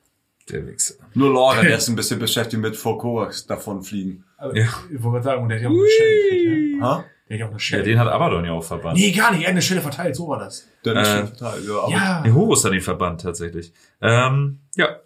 Der 0.50 0.66
Wichser. 0.68 0.94
Nur 1.16 1.34
Laura, 1.34 1.62
der 1.62 1.78
ist 1.78 1.88
ein 1.90 1.96
bisschen 1.96 2.20
beschäftigt 2.20 2.62
mit 2.62 2.78
vor 2.78 2.98
Korax 3.00 3.46
davon 3.48 3.82
fliegen. 3.82 4.24
Aber 4.38 4.56
Ja. 4.56 4.68
Ich 4.94 5.02
wollte 5.04 5.16
gerade 5.16 5.24
sagen, 5.24 5.44
und 5.44 5.50
der 5.50 5.58
hat 5.58 5.64
ja 5.64 5.70
auch 5.70 5.74
eine 5.74 5.90
Schelle 5.90 6.44
gekriegt, 6.44 6.80
ja? 6.80 6.86
Ha? 6.88 7.06
Der 7.28 7.34
hat 7.36 7.40
ja 7.40 7.46
auch 7.46 7.50
eine 7.50 7.56
Ja, 7.56 7.60
Schelle. 7.60 7.84
den 7.84 8.00
hat 8.00 8.08
Abaddon 8.08 8.46
ja 8.46 8.52
auch 8.52 8.64
verbannt. 8.64 8.98
nee, 9.00 9.12
gar 9.12 9.32
nicht. 9.32 9.42
Er 9.42 9.48
hat 9.48 9.52
eine 9.52 9.62
Schelle 9.64 9.82
verteilt, 9.82 10.16
so 10.16 10.28
war 10.28 10.38
das. 10.40 10.68
Der 10.86 10.96
ist 11.02 11.08
Äh, 11.10 11.18
schon 11.20 11.30
total, 11.34 11.60
ja, 11.66 11.90
Ja. 11.90 12.22
Der 12.24 12.34
Horus 12.36 12.64
hat 12.64 12.74
ihn 12.74 12.82
verbannt, 12.82 13.22
tatsächlich. 13.22 13.74
Ähm, 14.02 14.60
ja. 14.76 15.00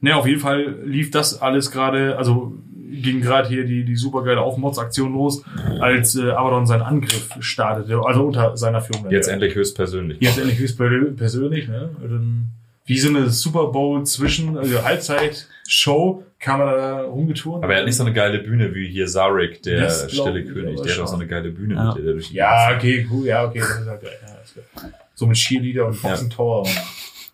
Ne, 0.00 0.14
auf 0.16 0.26
jeden 0.26 0.40
Fall 0.40 0.76
lief 0.84 1.10
das 1.10 1.40
alles 1.40 1.70
gerade, 1.70 2.16
also 2.16 2.52
ging 2.90 3.20
gerade 3.20 3.48
hier 3.48 3.64
die, 3.64 3.84
die 3.84 3.96
supergeile 3.96 4.40
Aufmodsaktion 4.40 5.12
los, 5.12 5.42
als 5.80 6.16
äh, 6.16 6.30
Abaddon 6.30 6.66
seinen 6.66 6.82
Angriff 6.82 7.28
startete, 7.40 8.00
also 8.04 8.24
unter 8.26 8.56
seiner 8.56 8.80
Führung. 8.80 9.10
Jetzt 9.10 9.28
endlich 9.28 9.54
höchstpersönlich. 9.54 10.18
Jetzt 10.20 10.38
endlich 10.38 10.58
höchst 10.58 10.78
per- 10.78 10.88
persönlich, 11.16 11.68
ne? 11.68 11.90
Dann, 12.00 12.46
wie 12.86 12.98
so 12.98 13.08
eine 13.10 13.28
Super 13.28 13.66
Bowl 13.66 14.04
zwischen, 14.06 14.56
also 14.56 14.82
Halbzeit-Show, 14.82 16.22
kam 16.40 16.60
er 16.60 16.76
da 16.76 17.00
rumgeturnt. 17.02 17.62
Aber 17.64 17.72
er 17.74 17.80
hat 17.80 17.86
nicht 17.86 17.96
so 17.96 18.04
eine 18.04 18.12
geile 18.14 18.38
Bühne 18.38 18.74
wie 18.74 18.88
hier 18.88 19.08
Sarik, 19.08 19.62
der 19.64 19.80
Das 19.82 20.10
stille 20.10 20.44
König. 20.44 20.80
Der 20.82 20.94
hat 20.94 21.00
auch 21.00 21.08
so 21.08 21.16
eine 21.16 21.26
geile 21.26 21.50
Bühne, 21.50 21.74
Ja. 21.74 21.84
mit 21.88 21.96
der 21.96 22.04
der 22.04 22.12
durch 22.14 22.28
die 22.30 22.36
Ja, 22.36 22.74
okay, 22.76 23.06
cool, 23.10 23.26
ja, 23.26 23.44
okay, 23.44 23.58
das 23.58 23.80
ist 23.80 23.86
halt 23.88 24.00
geil. 24.00 24.12
Ja, 24.22 24.34
das 24.40 24.50
ist 24.50 24.54
geil. 24.80 24.92
So 25.14 25.26
mit 25.26 25.36
Cheerleader 25.36 25.86
und 25.86 26.00
Boxen 26.00 26.30
Tower 26.30 26.60
und, 26.60 26.70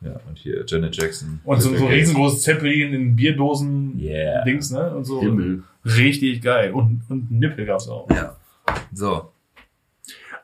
Ja, 0.05 0.21
und 0.29 0.39
hier 0.39 0.65
Janet 0.67 0.97
Jackson. 0.97 1.41
und 1.45 1.61
so, 1.63 1.75
so 1.75 1.87
riesengroßes 1.87 2.43
Zeppelin 2.43 2.93
in 2.93 3.17
Bierdosen 3.17 3.99
Yeah. 3.99 4.45
Dings, 4.45 4.71
ne? 4.71 4.95
Und 4.95 5.05
so. 5.05 5.21
Himmel. 5.21 5.63
Richtig 5.85 6.43
geil. 6.43 6.73
Und, 6.73 7.03
und 7.09 7.31
einen 7.31 7.39
Nippel 7.39 7.65
gab's 7.65 7.89
auch. 7.89 8.09
Ja. 8.11 8.37
So. 8.93 9.31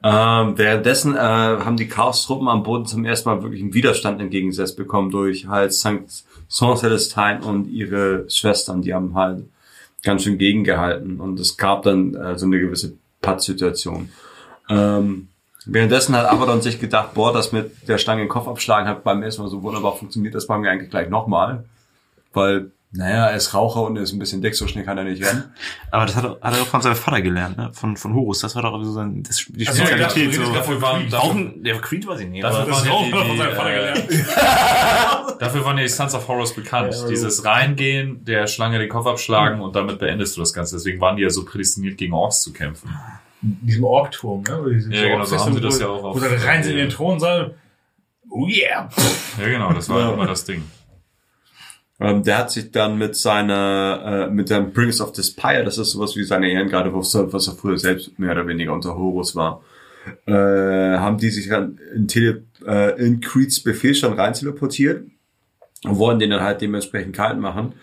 Ähm, 0.02 0.56
währenddessen 0.56 1.14
äh, 1.14 1.18
haben 1.18 1.76
die 1.76 1.88
Chaos-Truppen 1.88 2.48
am 2.48 2.62
Boden 2.62 2.86
zum 2.86 3.04
ersten 3.04 3.28
Mal 3.28 3.42
wirklich 3.42 3.60
einen 3.60 3.74
Widerstand 3.74 4.20
entgegengesetzt 4.20 4.76
bekommen 4.76 5.10
durch 5.10 5.46
halt 5.46 5.74
St. 5.74 6.24
Saint 6.48 6.78
Celestine 6.78 7.40
und 7.44 7.70
ihre 7.70 8.24
Schwestern. 8.30 8.80
Die 8.80 8.94
haben 8.94 9.14
halt 9.14 9.44
ganz 10.02 10.22
schön 10.22 10.38
gegengehalten 10.38 11.20
und 11.20 11.38
es 11.38 11.58
gab 11.58 11.82
dann 11.82 12.14
äh, 12.14 12.38
so 12.38 12.46
eine 12.46 12.58
gewisse 12.58 12.94
Pattsituation. 13.20 14.08
Ähm, 14.70 15.28
währenddessen 15.66 16.16
hat 16.16 16.26
Abaddon 16.26 16.62
sich 16.62 16.80
gedacht, 16.80 17.14
boah, 17.14 17.32
das 17.32 17.52
mit 17.52 17.88
der 17.88 17.98
Stange 17.98 18.22
den 18.22 18.28
Kopf 18.28 18.48
abschlagen 18.48 18.88
hat 18.88 19.04
beim 19.04 19.22
ersten 19.22 19.42
Mal 19.42 19.48
so 19.48 19.62
wunderbar 19.62 19.96
funktioniert, 19.96 20.34
das 20.34 20.48
machen 20.48 20.62
wir 20.62 20.70
eigentlich 20.70 20.90
gleich 20.90 21.08
nochmal. 21.08 21.64
Weil, 22.32 22.70
naja, 22.92 23.26
er 23.26 23.36
ist 23.36 23.54
Raucher 23.54 23.82
und 23.82 23.96
er 23.96 24.02
ist 24.04 24.12
ein 24.12 24.18
bisschen 24.18 24.40
dick, 24.42 24.54
so 24.54 24.66
schnell 24.68 24.84
kann 24.84 24.98
er 24.98 25.04
nicht 25.04 25.24
rennen. 25.24 25.44
Aber 25.90 26.06
das 26.06 26.16
hat, 26.16 26.24
er- 26.24 26.38
hat 26.40 26.54
er 26.56 26.62
auch 26.62 26.66
von 26.66 26.80
seinem 26.82 26.96
Vater 26.96 27.20
gelernt, 27.22 27.56
ne? 27.56 27.70
Von, 27.72 27.96
von 27.96 28.14
Horus. 28.14 28.40
Das 28.40 28.54
war 28.56 28.62
doch 28.62 28.82
so 28.82 28.92
sein, 28.92 29.22
das, 29.22 29.44
die 29.48 29.66
Ach 29.68 29.72
so, 29.72 29.82
ich 29.82 29.90
dachte, 29.90 30.10
Spezialität. 30.10 30.40
redest 30.40 30.54
so. 30.54 30.62
von 30.72 30.82
waren, 30.82 31.10
dafür, 31.10 31.30
ein, 31.34 31.62
der 31.64 31.80
Creed 31.80 32.06
weiß 32.06 32.20
ich 32.20 32.28
nicht. 32.28 32.42
Dafür 32.44 32.72
waren 32.72 32.84
ja 32.86 32.90
auch 32.92 33.04
die, 33.04 33.10
von 33.10 33.36
seinem 33.38 33.54
Vater 33.56 33.70
äh, 33.70 33.74
gelernt. 34.06 34.10
Dafür 35.40 35.64
waren 35.64 35.76
ja 35.78 35.82
die 35.84 35.88
Sons 35.88 36.14
of 36.14 36.28
Horus 36.28 36.54
bekannt. 36.54 36.94
Ja, 36.94 37.08
Dieses 37.08 37.44
Reingehen, 37.44 38.24
der 38.24 38.46
Schlange 38.46 38.78
den 38.78 38.88
Kopf 38.88 39.06
abschlagen 39.06 39.60
und 39.60 39.74
damit 39.74 39.98
beendest 39.98 40.36
du 40.36 40.40
das 40.40 40.52
Ganze. 40.52 40.76
Deswegen 40.76 41.00
waren 41.00 41.16
die 41.16 41.22
ja 41.22 41.30
so 41.30 41.44
prädestiniert, 41.44 41.96
gegen 41.96 42.12
Orks 42.12 42.42
zu 42.42 42.52
kämpfen. 42.52 42.90
Diesem 43.42 43.84
Orkturm, 43.84 44.42
ne? 44.42 44.60
Oder 44.60 44.70
diese 44.72 44.92
Ja, 44.92 45.08
genau, 45.08 45.24
so 45.24 45.38
haben 45.38 45.54
sie 45.54 45.60
das 45.60 45.78
wo- 45.78 45.82
ja 45.82 45.88
auch 45.88 46.04
auf- 46.04 46.16
Wo 46.16 46.18
sie 46.20 46.26
rein 46.46 46.62
sind 46.62 46.72
in 46.72 46.78
den 46.78 46.90
Thronsaal. 46.90 47.54
Oh 48.28 48.46
yeah! 48.46 48.88
Ja, 49.40 49.48
genau, 49.48 49.72
das 49.72 49.88
war 49.88 50.00
Ja. 50.00 50.12
immer 50.12 50.26
das 50.26 50.44
Ding. 50.44 50.62
Ähm, 51.98 52.22
der 52.22 52.38
hat 52.38 52.50
sich 52.50 52.70
dann 52.70 52.96
mit 52.96 53.14
seiner, 53.16 54.26
äh, 54.28 54.30
mit 54.30 54.48
seinem 54.48 54.72
Brings 54.72 55.00
of 55.00 55.12
Despire, 55.12 55.64
das 55.64 55.76
ist 55.78 55.90
sowas 55.90 56.16
wie 56.16 56.24
seine 56.24 56.50
Ehrengarde, 56.50 56.94
was 56.94 57.14
er 57.14 57.30
was 57.32 57.46
er 57.48 57.54
früher 57.54 57.76
selbst 57.78 58.18
mehr 58.18 58.32
oder 58.32 58.46
weniger 58.46 58.72
unter 58.72 58.94
Horus 58.96 59.34
war, 59.36 59.62
äh, 60.26 60.32
haben 60.32 61.18
die 61.18 61.28
sich 61.30 61.48
dann 61.48 61.78
in, 61.94 62.08
Tele, 62.08 62.44
äh, 62.66 62.98
in 63.04 63.20
Creeds 63.20 63.62
Befehlsstand 63.62 64.18
rein 64.18 64.32
teleportiert 64.32 65.04
und 65.84 65.98
wollen 65.98 66.18
den 66.18 66.30
dann 66.30 66.40
halt 66.42 66.60
dementsprechend 66.62 67.14
kalt 67.16 67.38
machen. 67.38 67.74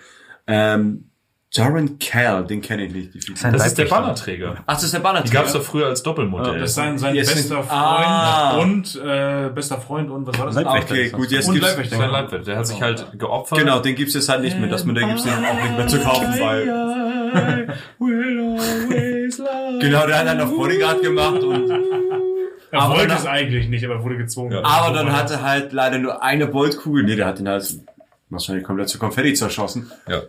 Ähm, 0.47 1.06
Jaren 1.51 1.97
Cal, 1.97 2.45
den 2.45 2.61
kenne 2.61 2.85
ich 2.85 2.93
nicht. 2.93 3.13
Die 3.13 3.21
Figur. 3.21 3.37
Sein 3.37 3.53
Das 3.53 3.65
ist 3.65 3.77
der 3.77 3.85
Leibwächter. 3.85 4.01
Bannerträger. 4.01 4.55
Ach, 4.65 4.73
das 4.73 4.83
ist 4.83 4.93
der 4.93 4.99
Banner. 4.99 5.21
Die 5.21 5.29
gab 5.31 5.45
es 5.45 5.53
doch 5.53 5.63
früher 5.63 5.87
als 5.87 6.03
Doppelmodell. 6.03 6.59
Das 6.59 6.71
ist 6.71 6.75
sein, 6.75 6.97
sein 6.97 7.15
Jetzt 7.15 7.33
bester 7.33 7.63
Freund 7.63 7.69
Ah. 7.71 8.57
und 8.57 8.95
äh, 9.03 9.49
bester 9.55 9.79
Freund 9.79 10.11
und 10.11 10.27
was 10.27 10.37
war 10.37 10.47
das? 10.47 10.55
Leibwächter. 10.55 10.93
Okay, 10.93 11.09
gut, 11.09 11.31
jetzt 11.31 11.47
Und 11.47 11.53
gibt's, 11.53 11.69
Leibwächter. 11.69 11.95
Sein 11.97 12.09
Leibwert. 12.11 12.47
Der 12.47 12.57
hat 12.57 12.67
sich 12.67 12.81
halt 12.81 13.17
geopfert. 13.17 13.59
genau, 13.59 13.79
den 13.79 13.95
gibt's 13.95 14.13
jetzt 14.13 14.27
halt 14.27 14.41
nicht 14.41 14.59
mehr. 14.59 14.69
Das 14.69 14.83
mit 14.83 14.97
der 14.97 15.07
gibt's 15.07 15.23
dann 15.23 15.45
auch 15.45 15.53
nicht 15.63 15.77
mehr 15.77 15.87
zu 15.87 15.99
kaufen, 15.99 16.39
weil, 16.39 17.67
genau, 19.79 20.05
der 20.07 20.19
hat 20.19 20.27
dann 20.27 20.37
noch 20.37 20.49
Bodyguard 20.51 21.01
gemacht 21.01 21.41
und 21.43 21.69
Er 22.71 22.81
Aber 22.81 22.95
wollte 22.95 23.07
dann- 23.07 23.17
es 23.19 23.25
eigentlich 23.25 23.69
nicht, 23.69 23.85
aber 23.85 23.95
er 23.95 24.03
wurde 24.03 24.17
gezwungen. 24.17 24.51
Ja. 24.51 24.61
Aber 24.65 24.93
dann 24.93 25.13
hatte 25.15 25.35
er 25.35 25.41
halt 25.43 25.71
leider 25.71 25.97
nur 25.99 26.21
eine 26.21 26.47
Boltkugel. 26.47 27.03
Nee, 27.05 27.15
der 27.15 27.25
hat 27.25 27.39
ihn 27.39 27.47
halt 27.47 27.65
wahrscheinlich 28.29 28.65
komplett 28.65 28.89
zu 28.89 28.99
Konfetti 28.99 29.33
zerschossen. 29.33 29.89
Ja. 30.09 30.23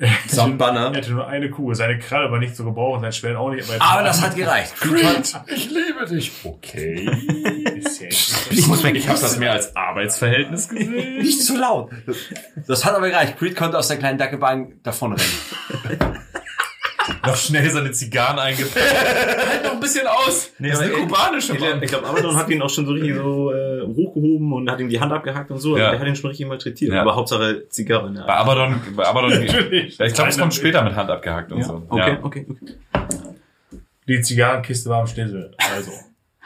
Samt 0.28 0.58
Banner. 0.58 0.92
Er 0.92 0.98
hatte 0.98 1.10
nur 1.12 1.26
eine 1.26 1.50
Kuh. 1.50 1.74
Seine 1.74 1.98
Kralle 1.98 2.30
war 2.30 2.38
nicht 2.38 2.54
zu 2.54 2.64
gebrauchen, 2.64 3.00
sein 3.00 3.12
Schwert 3.12 3.36
auch 3.36 3.50
nicht. 3.50 3.68
er 3.68 3.82
Aber 3.82 3.90
hatte- 3.94 4.04
das 4.04 4.22
hat 4.22 4.36
gereicht. 4.36 4.72
ich 5.48 5.70
liebe 5.70 6.06
dich. 6.08 6.30
Okay. 6.44 7.10
Ist 7.76 8.00
ja 8.00 8.06
echt- 8.06 8.46
Ich 8.52 8.66
muss 8.68 8.82
weg. 8.84 8.94
Ich 8.94 9.08
habe 9.08 9.18
das 9.18 9.36
mehr 9.38 9.52
als 9.52 9.74
Arbeitsverhältnis 9.74 10.68
gesehen. 10.68 11.18
Nicht 11.18 11.42
zu 11.44 11.56
laut. 11.56 11.90
Das 12.66 12.84
hat 12.84 12.94
aber 12.94 13.08
gereicht. 13.10 13.38
Creed 13.38 13.56
konnte 13.56 13.76
aus 13.76 13.88
der 13.88 13.96
kleinen 13.96 14.18
Dackebahn 14.18 14.74
davonrennen. 14.84 15.26
noch 17.26 17.36
schnell 17.36 17.68
seine 17.70 17.90
Zigarren 17.92 18.38
eingepackt. 18.38 18.76
halt 19.48 19.64
noch 19.64 19.72
ein 19.72 19.80
bisschen 19.80 20.06
aus. 20.06 20.50
Nee, 20.58 20.70
das 20.70 20.80
ist 20.80 20.84
eine 20.86 20.92
kubanische 20.94 21.56
Ich, 21.56 21.62
ich 21.82 21.88
glaube, 21.90 22.06
Abaddon 22.06 22.36
hat 22.36 22.48
ihn 22.50 22.60
auch 22.62 22.70
schon 22.70 22.86
so 22.86 22.92
richtig 22.92 23.14
so 23.16 23.52
äh, 23.52 23.82
hochgehoben 23.86 24.52
und 24.52 24.70
hat 24.70 24.80
ihm 24.80 24.88
die 24.88 25.00
Hand 25.00 25.12
abgehackt 25.12 25.50
und 25.50 25.58
so. 25.58 25.76
Ja. 25.76 25.90
Der 25.90 26.00
hat 26.00 26.06
ihn 26.06 26.16
schon 26.16 26.28
richtig 26.30 26.46
malträtiert. 26.46 26.92
Ja. 26.92 27.02
Aber 27.02 27.16
Hauptsache 27.16 27.68
Zigarre. 27.68 28.10
Ne? 28.10 28.24
Bei 28.26 28.34
Abaddon, 28.34 28.80
bei 28.96 29.04
Abaddon, 29.06 29.42
ich 29.72 29.96
glaube, 29.96 30.30
es 30.30 30.38
kommt 30.38 30.54
später 30.54 30.82
mit 30.82 30.94
Hand 30.94 31.10
abgehackt 31.10 31.52
und 31.52 31.58
Ja. 31.60 31.64
so. 31.64 31.82
Okay, 31.88 32.10
Ja. 32.12 32.18
okay, 32.22 32.46
okay. 32.48 32.74
Die 34.06 34.20
Zigarrenkiste 34.22 34.88
war 34.88 35.00
am 35.00 35.06
Schnitzel. 35.06 35.54
Also. 35.74 35.90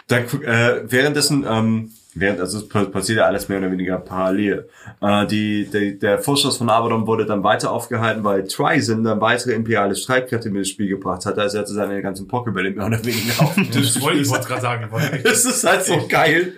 Da, 0.08 0.18
äh, 0.18 0.82
währenddessen, 0.90 1.46
ähm, 1.48 1.90
während, 2.14 2.40
also 2.40 2.58
es 2.58 2.68
pa- 2.68 2.84
passiert 2.84 3.18
ja 3.18 3.24
alles 3.26 3.48
mehr 3.48 3.58
oder 3.58 3.70
weniger 3.72 3.98
parallel. 3.98 4.68
Äh, 5.00 5.26
die, 5.26 5.66
die, 5.66 5.98
der 5.98 6.18
Vorstoß 6.18 6.58
von 6.58 6.68
Abaddon 6.70 7.06
wurde 7.06 7.24
dann 7.26 7.42
weiter 7.42 7.70
aufgehalten, 7.70 8.22
weil 8.24 8.46
Tryson 8.46 9.02
dann 9.04 9.20
weitere 9.20 9.52
imperiale 9.52 9.94
Streitkräfte 9.96 10.50
mit 10.50 10.58
ins 10.60 10.68
Spiel 10.70 10.88
gebracht 10.88 11.24
hat. 11.26 11.38
Also 11.38 11.56
er 11.58 11.62
hatte 11.62 11.72
seine 11.72 12.02
ganzen 12.02 12.28
Pokébälle 12.28 12.70
mehr 12.74 12.86
oder 12.86 13.04
weniger 13.04 13.40
auf 13.42 13.54
dem 13.54 13.70
Tisch. 13.70 13.94
Das 13.94 14.02
wollte 14.02 14.20
ich 14.20 14.30
gerade 14.30 14.60
sagen. 14.60 14.88
Das 15.22 15.44
ist 15.44 15.64
halt 15.64 15.84
so 15.84 16.06
geil, 16.08 16.52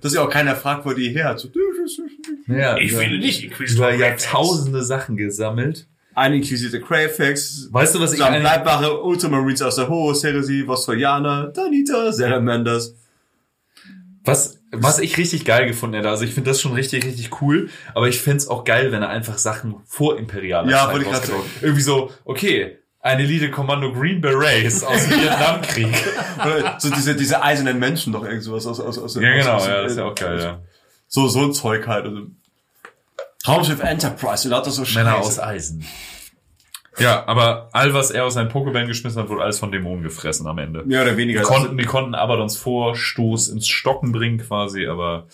dass 0.00 0.14
ja 0.14 0.22
auch 0.22 0.30
keiner 0.30 0.54
fragt, 0.56 0.84
wo 0.86 0.92
die 0.92 1.08
her 1.10 1.28
hat. 1.30 1.38
So, 1.40 1.48
Ja, 2.46 2.76
Ich 2.76 2.92
finde 2.92 3.18
nicht 3.18 3.44
Increased 3.44 3.76
über 3.76 3.88
Progress. 3.90 4.24
Jahrtausende 4.24 4.82
Sachen 4.82 5.16
gesammelt. 5.16 5.86
Ein 6.14 6.34
Inquisitor 6.34 6.80
Crayfax, 6.80 7.68
Weißt 7.70 7.94
du, 7.94 8.00
was 8.00 8.12
ich 8.12 8.18
Dann 8.18 8.34
eine, 8.34 8.42
Leibwache 8.44 9.00
Ultramarines 9.00 9.62
aus 9.62 9.76
der 9.76 9.88
Horus 9.88 10.22
Heresy, 10.24 10.64
Vostrojaner, 10.66 11.46
Danita, 11.54 12.12
Salamanders. 12.12 12.94
was, 14.24 14.59
was 14.72 14.98
ich 14.98 15.16
richtig 15.16 15.44
geil 15.44 15.66
gefunden 15.66 15.96
hätte? 15.96 16.08
Also 16.08 16.24
ich 16.24 16.32
finde 16.32 16.50
das 16.50 16.60
schon 16.60 16.72
richtig, 16.72 17.04
richtig 17.04 17.40
cool. 17.40 17.70
Aber 17.94 18.08
ich 18.08 18.20
find's 18.20 18.48
auch 18.48 18.64
geil, 18.64 18.92
wenn 18.92 19.02
er 19.02 19.08
einfach 19.08 19.38
Sachen 19.38 19.76
vor 19.84 20.16
imperialer 20.18 20.70
Ja, 20.70 20.92
wollte 20.92 21.06
ich 21.06 21.12
rausgebracht 21.12 21.44
hat. 21.44 21.62
Irgendwie 21.62 21.82
so, 21.82 22.10
okay, 22.24 22.78
ein 23.00 23.18
Elite-Kommando 23.18 23.92
Green 23.92 24.20
Berets 24.20 24.84
aus 24.84 25.08
dem 25.08 25.20
Vietnamkrieg. 25.22 25.94
Oder 26.44 26.76
so 26.78 26.90
diese, 26.90 27.16
diese 27.16 27.42
eisernen 27.42 27.78
Menschen 27.78 28.12
noch 28.12 28.24
irgend 28.24 28.42
sowas 28.42 28.66
aus, 28.66 28.78
aus, 28.78 28.98
aus, 28.98 29.14
ja, 29.16 29.36
genau, 29.36 29.54
aus, 29.54 29.66
ja, 29.66 29.82
das 29.82 29.92
ist 29.92 29.98
ja 29.98 30.04
auch 30.04 30.14
geil, 30.14 30.40
ja. 30.40 30.60
So, 31.08 31.26
so 31.26 31.40
ein 31.40 31.52
Zeug 31.52 31.86
halt. 31.86 32.06
Also. 32.06 32.26
Raumschiff 33.48 33.80
Enterprise, 33.80 34.46
und 34.46 34.52
lauter 34.52 34.70
so 34.70 34.82
Männer 34.82 35.16
Scheiße. 35.16 35.26
aus 35.26 35.38
Eisen. 35.40 35.86
Ja, 36.98 37.24
aber 37.26 37.68
all, 37.72 37.94
was 37.94 38.10
er 38.10 38.24
aus 38.24 38.34
seinen 38.34 38.50
Pokébällen 38.50 38.86
geschmissen 38.86 39.22
hat, 39.22 39.28
wurde 39.28 39.42
alles 39.42 39.58
von 39.58 39.70
Dämonen 39.70 40.02
gefressen 40.02 40.46
am 40.46 40.58
Ende. 40.58 40.82
Mehr 40.84 41.02
oder 41.02 41.16
weniger. 41.16 41.40
Die 41.40 41.46
konnten, 41.46 41.78
die 41.78 41.84
konnten 41.84 42.14
Abadons 42.14 42.56
Vorstoß 42.56 43.48
ins 43.48 43.68
Stocken 43.68 44.12
bringen 44.12 44.38
quasi, 44.38 44.86
aber 44.86 45.26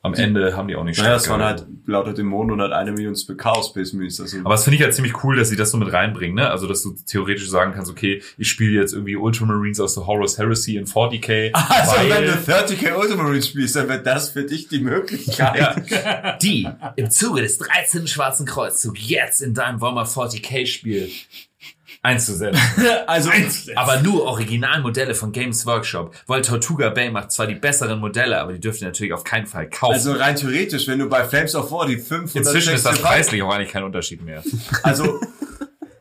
am 0.00 0.14
Ende 0.14 0.56
haben 0.56 0.68
die 0.68 0.76
auch 0.76 0.84
nicht 0.84 0.98
Naja, 0.98 1.16
es 1.16 1.28
waren 1.28 1.42
halt 1.42 1.66
lauter 1.86 2.12
Dämonen 2.12 2.52
und 2.52 2.60
halt 2.60 2.72
eine 2.72 2.92
Million 2.92 3.16
Chaos 3.36 3.68
Space 3.68 3.92
Marines. 3.92 4.20
Also, 4.20 4.38
Aber 4.40 4.50
das 4.50 4.62
finde 4.62 4.76
ich 4.76 4.82
halt 4.82 4.94
ziemlich 4.94 5.24
cool, 5.24 5.36
dass 5.36 5.48
sie 5.48 5.56
das 5.56 5.72
so 5.72 5.76
mit 5.76 5.92
reinbringen, 5.92 6.36
ne? 6.36 6.48
Also, 6.50 6.68
dass 6.68 6.82
du 6.84 6.94
theoretisch 7.06 7.48
sagen 7.48 7.72
kannst, 7.74 7.90
okay, 7.90 8.22
ich 8.36 8.48
spiele 8.48 8.80
jetzt 8.80 8.92
irgendwie 8.92 9.16
Ultramarines 9.16 9.80
aus 9.80 9.94
The 9.96 10.02
Horus 10.02 10.38
Heresy 10.38 10.76
in 10.76 10.86
40k. 10.86 11.50
also 11.52 11.96
weil- 11.96 12.10
wenn 12.10 12.24
du 12.26 12.32
30k 12.32 12.94
Ultramarine 12.94 13.42
spielst, 13.42 13.74
dann 13.74 13.88
wird 13.88 14.06
das 14.06 14.30
für 14.30 14.44
dich 14.44 14.68
die 14.68 14.80
Möglichkeit. 14.80 15.82
ja. 15.90 16.36
Die 16.36 16.68
im 16.94 17.10
Zuge 17.10 17.42
des 17.42 17.58
13. 17.58 18.06
Schwarzen 18.06 18.46
Kreuzzug 18.46 18.98
jetzt 19.00 19.42
in 19.42 19.52
deinem 19.54 19.80
Warhammer 19.80 20.04
40k 20.06 20.66
Spiel 20.66 21.10
einzusetzen. 22.02 22.60
Also, 23.06 23.30
Aber 23.76 24.00
nur 24.00 24.24
Originalmodelle 24.24 25.14
von 25.14 25.32
Games 25.32 25.66
Workshop, 25.66 26.14
weil 26.26 26.42
Tortuga 26.42 26.90
Bay 26.90 27.10
macht 27.10 27.32
zwar 27.32 27.46
die 27.46 27.54
besseren 27.54 27.98
Modelle, 28.00 28.40
aber 28.40 28.52
die 28.52 28.60
dürft 28.60 28.80
ihr 28.80 28.86
natürlich 28.88 29.12
auf 29.12 29.24
keinen 29.24 29.46
Fall 29.46 29.68
kaufen. 29.68 29.94
also 29.94 30.12
rein 30.12 30.36
theoretisch, 30.36 30.86
wenn 30.88 30.98
du 30.98 31.08
bei 31.08 31.24
Flames 31.24 31.54
of 31.54 31.70
War 31.72 31.86
die 31.86 31.96
500 31.98 32.36
Inzwischen 32.36 32.74
ist 32.74 32.84
das 32.86 33.00
preislich 33.00 33.42
auch 33.42 33.52
eigentlich 33.52 33.70
kein 33.72 33.84
Unterschied 33.84 34.22
mehr. 34.22 34.42
Also 34.82 35.20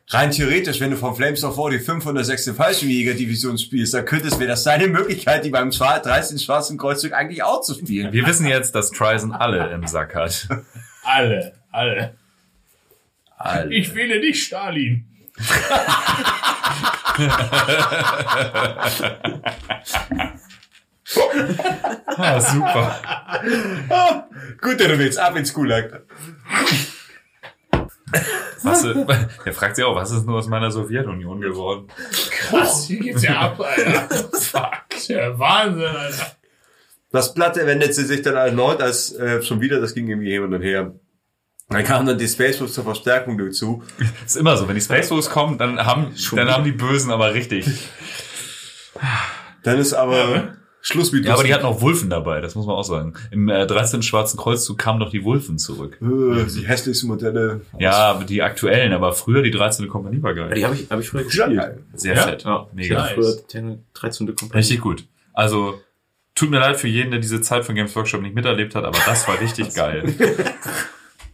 rein 0.10 0.32
theoretisch, 0.32 0.80
wenn 0.80 0.92
du 0.92 0.98
von 0.98 1.16
Flames 1.16 1.44
of 1.44 1.58
War 1.58 1.70
die 1.70 1.80
506. 1.80 2.52
Fallschirmjäger-Division 2.56 3.58
spielst, 3.58 3.94
dann 3.94 4.06
könntest 4.06 4.40
wäre 4.40 4.50
das 4.50 4.64
deine 4.64 4.88
Möglichkeit, 4.88 5.44
die 5.46 5.50
beim 5.50 5.70
Schwa- 5.70 6.00
13. 6.00 6.40
Schwarzen 6.40 6.78
Kreuzzug 6.78 7.14
eigentlich 7.14 7.44
auch 7.44 7.62
zu 7.62 7.74
spielen. 7.74 8.14
Wir 8.14 8.26
wissen 8.26 8.46
jetzt, 8.48 8.76
dass 8.76 8.92
Tryson 8.92 9.32
alle 9.34 9.70
im 9.72 9.86
Sack 9.88 10.16
hat. 10.16 10.48
Alle, 11.04 11.54
alle. 11.72 12.16
Alter. 13.38 13.72
Ich 13.72 13.96
wähle 13.96 14.20
dich, 14.20 14.44
Stalin. 14.44 15.06
Ah, 22.18 22.40
super. 22.42 24.28
Gut, 24.62 24.80
du 24.80 25.00
willst 25.00 25.20
ab 25.20 25.36
ins 25.38 25.54
Gulag. 25.54 26.02
Was, 28.64 28.84
äh, 28.84 29.06
er 29.46 29.54
fragt 29.54 29.76
sich 29.76 29.86
auch, 29.86 29.96
was 29.96 30.12
ist 30.12 30.26
nur 30.26 30.38
aus 30.38 30.48
meiner 30.48 30.72
Sowjetunion 30.72 31.42
geworden? 31.42 31.88
Krass, 32.32 32.86
hier 32.86 33.00
geht's 33.00 33.24
ja 33.24 33.40
ab, 33.40 33.60
Alter. 33.60 34.10
Fuck. 34.40 35.08
ja 35.08 35.38
Wahnsinn, 35.38 35.86
Alter. 35.86 36.32
Das 37.12 37.34
Platte 37.34 37.66
wendet 37.66 37.94
sie 37.94 38.04
sich 38.04 38.22
dann 38.22 38.36
erneut 38.36 38.82
als 38.82 39.14
äh, 39.14 39.42
schon 39.42 39.62
wieder, 39.62 39.80
das 39.80 39.94
ging 39.94 40.08
irgendwie 40.08 40.32
hin 40.32 40.44
und 40.44 40.62
her. 40.62 40.94
Dann 41.70 41.84
kamen 41.84 42.08
dann 42.08 42.18
die 42.18 42.28
Space 42.28 42.60
Wolves 42.60 42.74
zur 42.76 42.86
Verstärkung 42.86 43.38
dazu. 43.38 43.84
Ist 44.26 44.38
immer 44.38 44.56
so, 44.56 44.68
wenn 44.68 44.76
die 44.76 44.82
Space 44.82 45.12
Wolves 45.12 45.30
kommen, 45.30 45.58
dann 45.58 45.86
haben, 45.86 46.14
dann 46.36 46.50
haben 46.50 46.64
die 46.64 46.72
Bösen 46.72 47.12
aber 47.12 47.34
richtig. 47.34 47.68
Dann 49.64 49.78
ist 49.80 49.94
aber 49.94 50.54
Schluss 50.82 51.12
mit 51.12 51.26
Ja, 51.26 51.34
aber 51.34 51.44
die 51.44 51.54
hatten 51.54 51.66
auch 51.66 51.82
Wulfen 51.82 52.10
dabei, 52.10 52.40
das 52.40 52.56
muss 52.56 52.66
man 52.66 52.76
auch 52.76 52.84
sagen. 52.84 53.14
Im 53.32 53.50
äh, 53.50 53.68
13. 53.68 54.02
Schwarzen 54.02 54.38
Kreuzzug 54.38 54.78
kamen 54.78 55.00
doch 55.02 55.10
die 55.12 55.24
Wulfen 55.26 55.58
zurück. 55.58 56.00
Äh, 56.02 56.46
die 56.46 56.66
hässlichsten 56.66 57.10
Modelle. 57.10 57.62
Ja, 57.78 58.14
die 58.24 58.42
aktuellen, 58.42 58.94
aber 58.94 59.12
früher 59.12 59.42
die 59.42 59.52
13. 59.52 59.90
Kompanie 59.90 60.24
war 60.24 60.34
geil. 60.34 60.54
Die 60.56 60.64
habe 60.64 60.76
ich, 60.76 60.90
hab 60.90 61.00
ich 61.02 61.10
früher 61.10 61.22
Ja, 61.22 61.26
gespielt. 61.28 61.58
geil. 61.58 61.80
Sehr 61.94 62.16
Ja? 62.16 62.22
fett. 62.24 62.44
Ja, 62.46 62.68
Mega. 62.74 62.96
Nice. 63.02 63.14
Früher 63.14 63.36
die 63.62 63.78
13. 63.94 64.28
Kompanie. 64.28 64.54
Richtig 64.54 64.80
gut. 64.82 65.04
Also, 65.34 65.82
tut 66.34 66.50
mir 66.50 66.60
leid 66.60 66.78
für 66.78 66.88
jeden, 66.88 67.12
der 67.12 67.20
diese 67.20 67.42
Zeit 67.42 67.66
von 67.66 67.76
Games 67.76 67.94
Workshop 67.96 68.22
nicht 68.22 68.34
miterlebt 68.36 68.74
hat, 68.74 68.86
aber 68.86 68.98
das 69.06 69.28
war 69.28 69.40
richtig 69.42 69.74
geil. 69.76 70.06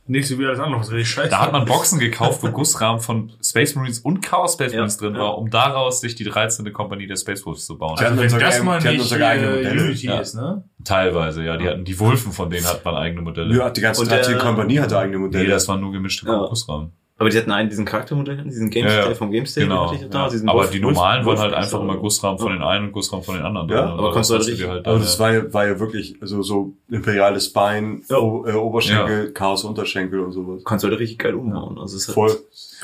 Nicht 0.06 0.28
so 0.28 0.38
wie 0.38 0.46
alles 0.46 0.60
andere, 0.60 0.82
was 0.82 0.92
richtig 0.92 1.10
scheiße. 1.12 1.30
Da 1.30 1.40
hat 1.40 1.54
man 1.54 1.64
Boxen 1.64 1.98
gekauft, 1.98 2.44
wo 2.44 2.50
Gussrahmen 2.50 3.00
von 3.00 3.32
Space 3.42 3.74
Marines 3.76 4.00
und 4.00 4.22
Chaos 4.22 4.54
Space 4.54 4.74
Ja, 4.74 4.80
Marines 4.80 4.98
drin 4.98 5.16
ja. 5.16 5.22
war, 5.22 5.38
um 5.38 5.50
daraus 5.50 6.02
sich 6.02 6.14
die 6.16 6.26
13. 6.26 6.74
Kompanie 6.74 7.08
der 7.08 7.16
Space 7.16 7.46
Wolves 7.46 7.66
zu 7.66 7.78
bauen. 7.78 7.96
Ja. 8.00 8.08
also, 8.08 8.22
wenn 8.22 8.30
sogar 8.30 8.50
das 8.50 8.60
ein- 8.60 8.66
mal 8.66 8.80
die 8.80 8.88
hatten 8.90 8.98
nicht 8.98 9.08
sogar 9.10 9.30
eigene 9.30 9.48
äh, 9.48 9.56
Modelle. 9.64 9.84
Unity 9.86 10.08
Ja. 10.08 10.20
ist, 10.20 10.36
ne? 10.36 10.64
Teilweise, 10.84 11.44
ja. 11.44 11.56
Die 11.56 11.68
hatten 11.70 11.86
die 11.86 11.98
Wulfen, 11.98 12.34
von 12.34 12.50
denen 12.50 12.66
hat 12.68 12.84
man 12.84 12.96
eigene 12.96 13.22
Modelle. 13.22 13.56
Ja, 13.58 13.70
die 13.70 13.80
ganze 13.80 14.02
Und 14.02 14.12
13. 14.12 14.34
der- 14.34 14.42
Kompanie 14.44 14.80
hatte 14.82 14.98
eigene 15.00 15.20
Modelle. 15.20 15.46
Nee, 15.46 15.50
das 15.50 15.68
waren 15.70 15.80
nur 15.80 15.94
gemischte 15.94 16.26
Ja. 16.28 16.48
Gussrahmen. 16.48 16.92
Aber 17.20 17.30
die 17.30 17.38
hatten 17.38 17.52
einen, 17.52 17.70
diesen 17.70 17.86
Charaktermodell, 17.86 18.44
diesen 18.44 18.70
Game 18.72 18.86
Ja, 18.88 19.08
ja. 19.10 19.14
Vom 19.16 19.32
Game 19.32 19.46
Style 19.46 19.68
Genau. 19.68 19.92
hatte 19.92 20.04
ich 20.04 20.10
da, 20.10 20.24
Ja. 20.26 20.30
diesen 20.30 20.50
Aber 20.50 20.62
Wolf- 20.62 20.72
die 20.72 20.82
Wolf- 20.84 20.94
normalen 20.96 21.20
waren 21.20 21.26
Wolf- 21.28 21.40
halt 21.40 21.54
einfach 21.54 21.80
immer 21.80 21.96
Gussrahmen 21.98 22.40
von 22.40 22.52
den 22.52 22.64
einen 22.64 22.88
und 22.88 22.92
Gussrahmen 22.92 23.24
von 23.24 23.36
den 23.36 23.46
anderen. 23.46 23.70
Ja, 23.70 23.86
aber 23.86 24.12
konntest 24.12 24.32
du 24.32 24.34
das 24.38 24.46
halt 24.48 24.52
richtig- 24.54 24.68
aber 24.70 24.82
dann, 24.82 25.00
das 25.00 25.20
war 25.20 25.32
ja, 25.34 25.54
war 25.54 25.68
ja 25.68 25.80
wirklich 25.80 26.16
also 26.22 26.42
so 26.42 26.74
imperiales 26.90 27.54
Bein, 27.54 28.02
Ja. 28.10 28.18
o, 28.18 28.46
äh, 28.48 28.54
Oberschenkel, 28.54 29.32
Chaos 29.32 29.64
Unterschenkel 29.64 30.20
und 30.22 30.32
sowas. 30.32 30.64
Kannst 30.66 30.84
du 30.84 30.90
halt 30.90 31.00
richtig 31.00 31.20
geil 31.20 31.36
umbauen. 31.36 31.78
Also 31.80 31.96
es 31.98 32.08
ist 32.08 32.14
Voll. 32.16 32.36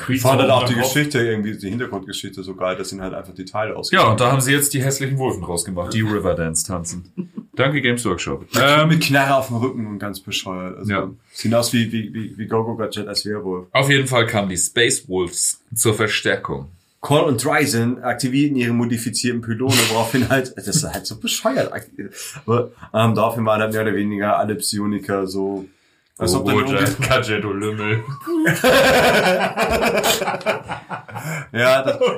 Ich 0.08 0.20
fand 0.22 0.40
halt 0.40 0.50
auch 0.50 0.64
die. 0.64 0.74
Geschichte 0.74 1.18
irgendwie, 1.18 1.58
die 1.58 1.68
Hintergrundgeschichte 1.68 2.42
so 2.42 2.54
geil, 2.54 2.76
dass 2.76 2.88
sind 2.90 3.02
halt 3.02 3.12
einfach 3.12 3.34
die 3.34 3.44
Teile 3.44 3.76
aus. 3.76 3.90
ja, 3.90 4.08
und 4.08 4.20
da 4.20 4.30
haben 4.32 4.40
sie 4.40 4.52
jetzt 4.52 4.72
die 4.72 4.82
hässlichen 4.82 5.18
Wulfen 5.18 5.42
draus 5.42 5.64
gemacht, 5.64 5.92
die 5.92 6.00
Riverdance 6.02 6.66
tanzen. 6.66 7.12
Danke 7.54 7.80
Games 7.82 8.04
Workshop. 8.04 8.46
ähm, 8.60 8.88
mit 8.88 9.02
Knarre 9.02 9.34
auf 9.36 9.48
dem 9.48 9.56
Rücken 9.56 9.86
und 9.86 9.98
ganz 9.98 10.20
bescheuert. 10.20 10.78
Also, 10.78 10.90
Ja. 10.90 11.10
Sehen 11.32 11.54
aus 11.54 11.72
wie, 11.72 11.90
wie, 11.92 12.12
wie, 12.14 12.38
wie 12.38 12.46
Gogo 12.46 12.76
Gadget 12.76 13.08
als 13.08 13.24
Werwolf. 13.26 13.66
auf 13.72 13.90
jeden 13.90 14.06
Fall 14.06 14.26
kamen 14.26 14.48
die 14.48 14.56
Space 14.56 15.08
Wolves 15.08 15.60
zur 15.74 15.94
Verstärkung. 15.94 16.68
Call 17.02 17.24
und 17.24 17.42
Dryzen 17.42 18.02
aktivierten 18.04 18.56
ihre 18.56 18.74
modifizierten 18.74 19.40
Pylone, 19.40 19.72
woraufhin 19.90 20.28
halt, 20.28 20.52
das 20.56 20.68
ist 20.68 20.84
halt 20.84 21.06
so 21.06 21.16
bescheuert. 21.18 21.72
Aber 22.44 22.70
ähm, 22.92 23.14
daraufhin 23.14 23.44
waren 23.46 23.62
halt 23.62 23.72
mehr 23.72 23.82
oder 23.82 23.94
weniger 23.94 24.36
alle 24.38 24.54
Psioniker 24.56 25.26
so, 25.26 25.64
als 26.20 26.34
ob 26.34 26.46
Oh, 26.46 26.62
Gadget, 27.08 27.44
du 27.44 27.52
Lümmel. 27.52 28.04
ja, 31.52 31.82
das, 31.82 32.00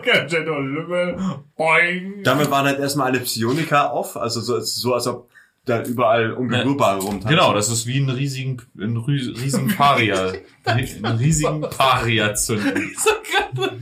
und 0.49 0.75
Lümmel. 0.75 1.17
Boing. 1.57 2.23
damit 2.25 2.51
waren 2.51 2.67
halt 2.67 2.81
erstmal 2.81 3.11
alle 3.11 3.21
Psioniker 3.21 3.93
off, 3.93 4.17
also 4.17 4.41
so, 4.41 4.61
so 4.61 4.95
als 4.95 5.07
ob 5.07 5.29
da 5.65 5.81
überall 5.85 6.33
Unberührbare 6.33 6.99
rumtanzen. 6.99 7.31
Genau, 7.31 7.55
das 7.55 7.69
ist 7.69 7.87
wie 7.87 7.99
ein 7.99 8.11
riesigen, 8.11 8.61
ein 8.77 8.97
riesigen 8.97 9.69
Paria, 9.69 10.33
einen 10.65 11.17
riesigen 11.19 11.61
Paria 11.61 12.35
zünden. 12.35 12.91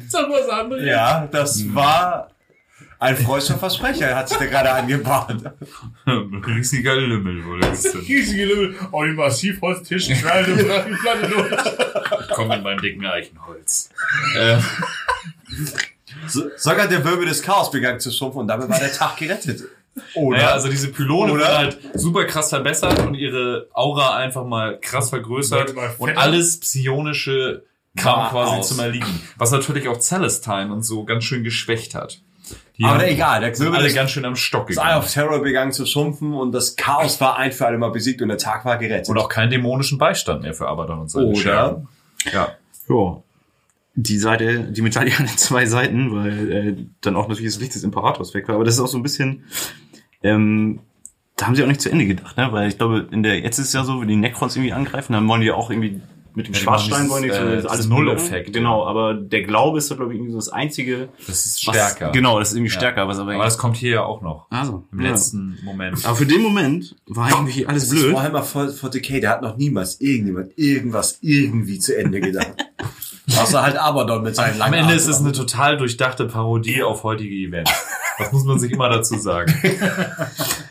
Sag 0.09 0.29
was 0.29 0.49
anderes. 0.51 0.85
Ja, 0.85 1.27
das 1.27 1.75
war 1.75 2.29
ein 3.01 3.17
freudscher 3.17 3.59
Versprecher, 3.59 4.07
er 4.09 4.17
hat 4.17 4.29
sich 4.29 4.39
da 4.39 4.45
gerade 4.47 4.71
angebahnt. 4.73 5.43
Riesiger 6.07 6.97
Lümmel 6.97 7.45
wurde 7.45 7.71
gezündet. 7.71 8.09
Riesige 8.09 8.45
Lümmel. 8.47 8.75
Oh, 8.93 9.03
die 9.05 9.13
Massivholztisch 9.13 10.09
knallt 10.21 10.47
die 10.47 10.63
Platte 10.63 11.29
durch. 11.29 12.29
Komm 12.35 12.53
in 12.53 12.63
meinen 12.63 12.81
dicken 12.81 13.05
Eichenholz. 13.07 13.91
Äh, 14.37 14.59
So, 16.29 16.43
sogar 16.57 16.87
der 16.89 17.05
Wirbel 17.05 17.27
des 17.27 17.43
Chaos 17.43 17.71
begann 17.71 17.99
zu 17.99 18.11
schrumpfen 18.11 18.43
und 18.43 18.49
damit 18.49 18.69
war 18.69 18.79
der 18.79 18.93
Tag 18.93 19.17
gerettet. 19.17 19.63
Oder? 20.15 20.37
Naja, 20.39 20.51
also 20.53 20.69
diese 20.69 20.89
Pylone 20.89 21.33
Oder? 21.33 21.43
wurden 21.45 21.57
halt 21.57 21.79
super 21.95 22.25
krass 22.25 22.51
verbessert 22.51 22.99
und 23.01 23.15
ihre 23.15 23.69
Aura 23.73 24.17
einfach 24.17 24.45
mal 24.45 24.79
krass 24.81 25.11
vergrößert 25.11 25.75
und 25.99 26.17
alles 26.19 26.61
psionische 26.61 27.65
kam 27.97 28.31
quasi 28.31 28.53
aus. 28.59 28.69
zum 28.69 28.79
Erliegen. 28.81 29.21
Was 29.37 29.51
natürlich 29.51 29.89
auch 29.89 29.99
Celestine 29.99 30.73
und 30.73 30.83
so 30.85 31.05
ganz 31.05 31.25
schön 31.25 31.43
geschwächt 31.43 31.95
hat. 31.95 32.21
Die 32.81 32.85
Aber 32.87 32.95
haben- 32.95 33.05
egal, 33.05 33.41
der 33.43 33.57
Wirbel 33.59 33.79
alle 33.79 33.93
ganz 33.93 34.11
schön 34.11 34.25
am 34.25 34.35
Stock 34.37 34.67
Das 34.69 34.79
Eye 34.79 34.81
gegangen. 34.85 34.99
of 35.05 35.13
Terror 35.13 35.43
begann 35.43 35.71
zu 35.71 35.85
schrumpfen 35.87 36.33
und 36.33 36.53
das 36.53 36.75
Chaos 36.77 37.21
war 37.21 37.37
ein 37.37 37.53
für 37.53 37.67
alle 37.67 37.77
Mal 37.79 37.91
besiegt 37.91 38.23
und 38.23 38.29
der 38.29 38.39
Tag 38.39 38.65
war 38.65 38.79
gerettet. 38.79 39.09
Und 39.11 39.19
auch 39.19 39.29
keinen 39.29 39.51
dämonischen 39.51 39.99
Beistand 39.99 40.43
mehr 40.43 40.55
für 40.55 40.67
Abaddon 40.67 41.01
und 41.01 41.11
seine 41.11 41.27
Oder? 41.27 41.83
Ja. 42.33 42.49
Ja. 42.89 43.23
Die 43.97 44.19
Seite, 44.19 44.61
die 44.73 44.83
Medaille 44.83 45.13
hat 45.19 45.29
zwei 45.39 45.67
Seiten, 45.67 46.15
weil 46.15 46.53
äh, 46.53 46.77
dann 47.03 47.17
auch 47.17 47.29
natürlich 47.29 47.53
das 47.53 47.61
Licht 47.61 47.75
des 47.75 47.85
Imperators 47.85 48.33
weg 48.35 48.49
war. 48.49 48.55
Aber 48.55 48.65
das 48.65 48.75
ist 48.75 48.81
auch 48.81 48.87
so 48.89 48.97
ein 48.99 49.03
bisschen, 49.03 49.45
ähm, 50.23 50.81
da 51.37 51.47
haben 51.47 51.55
sie 51.57 51.63
auch 51.63 51.69
nicht 51.69 51.81
zu 51.81 51.91
Ende 51.91 52.07
gedacht, 52.07 52.37
ne? 52.37 52.49
Weil 52.51 52.69
ich 52.69 52.79
glaube, 52.79 53.09
in 53.11 53.23
der 53.23 53.41
jetzt 53.41 53.59
ist 53.59 53.69
es 53.69 53.73
ja 53.75 53.85
so, 53.85 54.01
wenn 54.01 54.09
die 54.09 54.17
Necrons 54.17 54.57
irgendwie 54.57 54.73
angreifen, 54.73 55.13
dann 55.13 55.27
wollen 55.29 55.41
die 55.43 55.51
auch 55.51 55.71
irgendwie 55.71 56.01
mit 56.35 56.47
dem 56.47 56.55
Ja, 56.55 56.61
Schwarzstein 56.61 57.09
wollen 57.11 57.23
so 57.25 57.29
äh, 57.29 57.31
das 57.33 57.51
dieses 57.51 57.67
alles 57.67 57.87
Null-Effekt. 57.89 58.53
Genau, 58.53 58.87
aber 58.87 59.15
der 59.15 59.43
Glaube 59.43 59.79
ist 59.79 59.91
da 59.91 59.95
glaube 59.95 60.13
ich 60.13 60.19
irgendwie 60.19 60.33
so 60.33 60.39
das 60.39 60.49
einzige. 60.49 61.09
Das 61.27 61.45
ist 61.47 61.67
was- 61.67 61.75
stärker. 61.75 62.13
Genau, 62.13 62.39
das 62.39 62.49
ist 62.51 62.55
irgendwie 62.57 62.73
Ja. 62.73 62.79
stärker, 62.79 63.09
was 63.09 63.19
aber, 63.19 63.35
Aber 63.35 63.45
das 63.45 63.59
kommt 63.59 63.77
hier 63.77 63.91
ja 63.91 64.03
auch 64.05 64.23
noch. 64.23 64.47
also, 64.51 64.85
Im 64.93 65.01
ja. 65.01 65.11
letzten 65.11 65.59
Moment. 65.65 66.05
Aber 66.05 66.17
für 66.17 66.27
den 66.27 66.43
Moment 66.43 66.97
war 67.07 67.31
irgendwie 67.31 67.67
alles 67.67 67.89
das 67.89 67.93
ist 67.99 68.03
blöd. 68.03 68.15
Warhammer 68.15 68.45
40k, 68.45 69.21
der 69.21 69.31
hat 69.31 69.43
noch 69.43 69.57
niemals 69.57 70.01
irgendjemand 70.01 70.57
irgendwas 70.57 71.19
irgendwie 71.21 71.79
zu 71.79 71.97
Ende 71.97 72.21
gedacht. 72.21 72.53
Außer 73.41 73.63
halt 73.63 73.77
Abaddon 73.77 74.23
mit 74.25 74.35
seinen 74.35 74.55
Am 74.55 74.59
langen 74.59 74.75
Ende 74.75 74.95
ist 74.95 75.07
es 75.07 75.21
eine 75.21 75.31
total 75.33 75.77
durchdachte 75.77 76.27
Parodie 76.27 76.83
auf 76.83 77.05
heutige 77.05 77.35
Events. 77.35 77.71
Das 78.19 78.33
muss 78.33 78.45
man 78.45 78.59
sich 78.59 78.73
immer 78.73 78.89
dazu 78.89 79.17
sagen. 79.19 79.55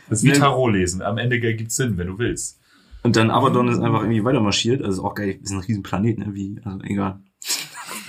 Das 0.10 0.24
ist 0.24 0.26
wie 0.26 0.32
Tarot 0.32 0.74
lesen. 0.74 1.02
Am 1.04 1.18
Ende 1.20 1.40
gibt's 1.40 1.76
Sinn, 1.76 1.98
wenn 1.98 2.08
du 2.08 2.18
willst. 2.18 2.59
Und 3.10 3.16
dann 3.16 3.32
Abaddon 3.32 3.70
ist 3.70 3.80
einfach 3.80 4.02
irgendwie 4.02 4.24
weiter 4.24 4.40
marschiert. 4.40 4.84
Also 4.84 5.04
auch 5.04 5.16
geil, 5.16 5.40
ist 5.42 5.50
ein 5.50 5.58
riesen 5.58 5.82
Planet, 5.82 6.20
ne? 6.20 6.36
Wie, 6.36 6.62
also 6.64 6.80
egal. 6.84 7.24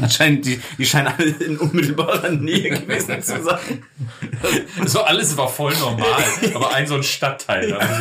Anscheinend, 0.02 0.44
die, 0.46 0.60
die 0.78 0.86
scheinen 0.86 1.08
alle 1.16 1.28
in 1.30 1.58
unmittelbarer 1.58 2.30
Nähe 2.30 2.70
gewesen 2.70 3.22
zu 3.22 3.42
sein. 3.42 3.84
So 4.86 5.02
alles 5.02 5.36
war 5.36 5.48
voll 5.48 5.74
normal, 5.78 6.22
aber 6.54 6.72
ein 6.74 6.86
so 6.86 6.94
ein 6.94 7.02
Stadtteil. 7.02 7.72
Also, 7.74 7.94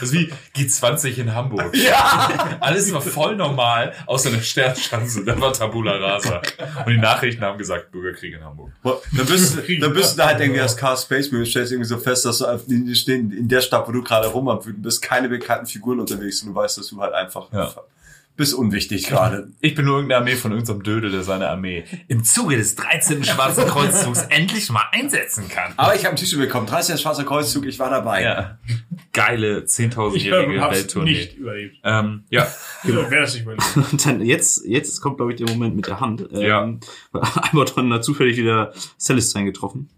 das 0.00 0.02
ist 0.02 0.12
wie 0.12 0.32
G20 0.56 1.16
in 1.18 1.34
Hamburg. 1.34 1.74
Ja! 1.76 2.58
Alles 2.60 2.92
war 2.92 3.00
voll 3.00 3.36
normal, 3.36 3.92
außer 4.06 4.28
eine 4.30 4.42
Sternschanze. 4.42 5.24
Da 5.24 5.40
war 5.40 5.52
Tabula 5.52 5.92
Rasa. 5.96 6.40
Und 6.84 6.92
die 6.92 6.98
Nachrichten 6.98 7.42
haben 7.42 7.58
gesagt, 7.58 7.90
Bürgerkrieg 7.90 8.34
in 8.34 8.44
Hamburg. 8.44 8.70
Dann 8.84 9.26
bist, 9.26 9.56
du- 9.58 9.78
dann 9.80 9.92
bist 9.92 10.14
du 10.14 10.18
da 10.18 10.26
halt 10.28 10.40
irgendwie 10.40 10.60
als 10.60 10.76
Car 10.76 10.96
Space 10.96 11.28
und 11.28 11.46
stellst 11.46 11.72
irgendwie 11.72 11.88
so 11.88 11.98
fest, 11.98 12.24
dass 12.24 12.38
du 12.38 12.46
einfach 12.46 12.66
in, 12.68 13.48
der 13.48 13.60
Stadt, 13.60 13.86
wo 13.88 13.92
du 13.92 14.02
gerade 14.02 14.28
rum 14.28 14.48
am 14.48 14.64
wüten 14.64 14.82
bist, 14.82 15.00
keine 15.02 15.28
bekannten 15.28 15.66
Figuren 15.66 16.00
unterwegs 16.00 16.42
und 16.42 16.48
du 16.50 16.54
weißt, 16.54 16.78
dass 16.78 16.88
du 16.88 17.00
halt 17.00 17.14
einfach 17.14 17.52
Ja. 17.52 17.72
Bist 18.38 18.54
unwichtig 18.54 19.06
gerade. 19.06 19.48
Ich 19.60 19.74
bin 19.74 19.84
nur 19.84 19.96
irgendeine 19.96 20.20
Armee 20.20 20.36
von 20.36 20.52
irgendeinem 20.52 20.82
Dödel, 20.84 21.10
der 21.10 21.24
seine 21.24 21.48
Armee 21.48 21.84
im 22.06 22.22
Zuge 22.22 22.56
des 22.56 22.76
13. 22.76 23.24
Schwarzen 23.24 23.64
Kreuzzugs 23.68 24.22
endlich 24.30 24.70
mal 24.70 24.84
einsetzen 24.92 25.48
kann. 25.48 25.74
Aber 25.76 25.94
ich 25.96 26.04
habe 26.04 26.14
ein 26.14 26.16
T-Shirt 26.16 26.38
bekommen. 26.38 26.66
30 26.66 27.00
Schwarzer 27.00 27.24
Kreuzzug, 27.24 27.66
ich 27.66 27.78
war 27.78 27.90
dabei. 27.90 28.22
Ja. 28.22 28.58
Geile 29.12 29.64
Ich 29.64 29.64
10.000-jährige 29.72 30.60
hab's 30.60 30.76
Welttournee. 30.76 31.10
nicht 31.10 31.36
überlebt. 31.36 31.76
Ähm, 31.82 32.24
ja, 32.30 32.46
Wer 32.84 33.20
das 33.20 33.34
nicht 33.34 33.42
überlebt. 33.42 33.64
Und 33.74 34.06
dann 34.06 34.24
jetzt, 34.24 34.64
jetzt 34.64 35.00
kommt, 35.00 35.16
glaube 35.16 35.32
ich, 35.32 35.38
der 35.38 35.48
Moment 35.48 35.74
mit 35.74 35.88
der 35.88 35.98
Hand. 35.98 36.24
Ja. 36.30 36.62
Ähm, 36.62 36.78
Alberton 37.12 37.92
hat 37.92 38.04
zufällig 38.04 38.36
wieder 38.36 38.72
Celestine 38.98 39.46
getroffen. 39.46 39.90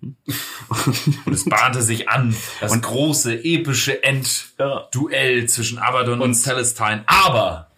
und 1.26 1.32
es 1.32 1.44
bahnte 1.44 1.82
sich 1.82 2.08
an, 2.08 2.34
das 2.60 2.80
große, 2.80 3.44
epische 3.44 4.02
Endduell 4.02 5.46
zwischen 5.46 5.78
Abaddon 5.78 6.20
und 6.22 6.34
Celestine. 6.34 7.02
Aber, 7.06 7.69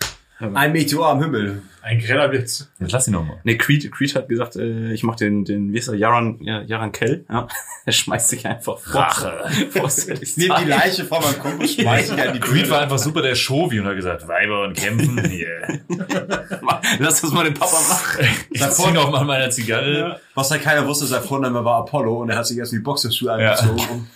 Ein 0.55 0.73
Meteor 0.73 1.09
am 1.09 1.21
Himmel. 1.23 1.63
Ein 1.83 1.99
greller 1.99 2.29
Blitz. 2.29 2.71
jetzt 2.79 2.93
lass 2.93 3.09
ihn 3.09 3.13
nochmal. 3.15 3.39
Ne, 3.45 3.57
Creed, 3.57 3.91
Creed 3.91 4.15
hat 4.15 4.29
gesagt, 4.29 4.55
äh, 4.57 4.93
ich 4.93 5.03
mach 5.03 5.17
den, 5.17 5.45
den, 5.45 5.73
wie 5.73 5.79
ist 5.79 5.89
er, 5.89 5.95
Jaran, 5.95 6.39
ja, 6.41 6.61
Jaran 6.63 6.93
Kell, 6.93 7.25
ja. 7.29 7.49
Er 7.85 7.93
schmeißt 7.93 8.29
sich 8.29 8.47
einfach 8.47 8.79
vor. 8.79 9.01
Rache. 9.01 9.45
vor 9.71 9.91
Nimm 10.37 10.53
die 10.63 10.69
Leiche 10.69 11.05
von 11.05 11.21
meinem 11.21 11.39
Kumpel, 11.41 11.67
schmeiß 11.69 12.13
ihn 12.13 12.21
an 12.21 12.33
die 12.35 12.39
Creed 12.41 12.71
war 12.71 12.81
einfach 12.81 12.99
super 12.99 13.23
der 13.23 13.35
Shovi 13.35 13.81
und 13.81 13.87
hat 13.87 13.97
gesagt, 13.97 14.29
Weiber 14.29 14.63
und 14.63 14.77
kämpfen, 14.77 15.19
hier. 15.29 15.81
Lass 17.01 17.21
das 17.21 17.33
mal 17.33 17.45
den 17.45 17.55
Papa 17.55 17.73
machen. 17.89 18.27
Ich 18.51 18.61
zieh 18.71 18.93
noch 18.93 19.11
mal 19.11 19.25
meine 19.25 19.51
Zigarre. 19.51 20.21
Was 20.35 20.51
halt 20.53 20.63
keiner 20.63 20.87
wusste, 20.87 21.07
sein 21.07 21.23
Vorname 21.23 21.65
war 21.65 21.81
Apollo 21.81 22.23
und 22.23 22.31
er 22.31 22.37
hat 22.37 22.47
sich 22.47 22.59
erst 22.59 22.73
die 22.73 22.79
Boxerschuhe 22.79 23.31
Ja. 23.41 23.53
angezogen 23.55 24.09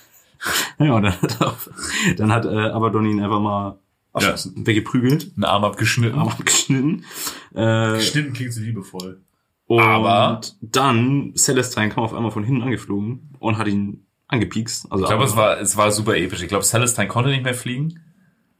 Ja, 0.79 0.93
und 0.95 1.03
dann 1.03 1.21
hat, 1.21 1.41
er- 1.41 1.57
dann 2.17 2.33
hat 2.33 2.45
äh, 2.45 2.49
Abaddon 2.71 3.07
ihn 3.07 3.21
einfach 3.21 3.41
mal 3.41 3.79
erschossen. 4.17 4.67
weggeprügelt, 4.67 5.33
Einen 5.37 5.45
Arm 5.45 5.65
abgeschnitten. 5.65 6.19
Arm 6.19 6.29
abgeschnitten. 6.29 7.05
Äh, 7.55 8.01
Stimmt, 8.01 8.35
klingt 8.35 8.53
so 8.53 8.61
liebevoll. 8.61 9.21
und 9.67 9.81
Aber- 9.81 10.41
dann 10.61 11.33
Celestine 11.37 11.89
kam 11.91 12.05
auf 12.05 12.15
einmal 12.15 12.31
von 12.31 12.45
hinten 12.45 12.63
angeflogen 12.63 13.31
und 13.39 13.59
hat 13.59 13.67
ihn 13.69 14.07
angepiekst. 14.29 14.91
Also 14.91 15.05
Ich 15.05 15.09
glaube, 15.11 15.25
es 15.25 15.37
war, 15.37 15.61
es 15.61 15.77
war 15.77 15.91
super 15.93 16.17
episch. 16.17 16.43
Ich 16.43 16.49
glaube, 16.49 16.65
Celestine 16.65 17.09
konnte 17.09 17.31
nicht 17.31 17.45
mehr 17.45 17.55
fliegen. 17.55 18.01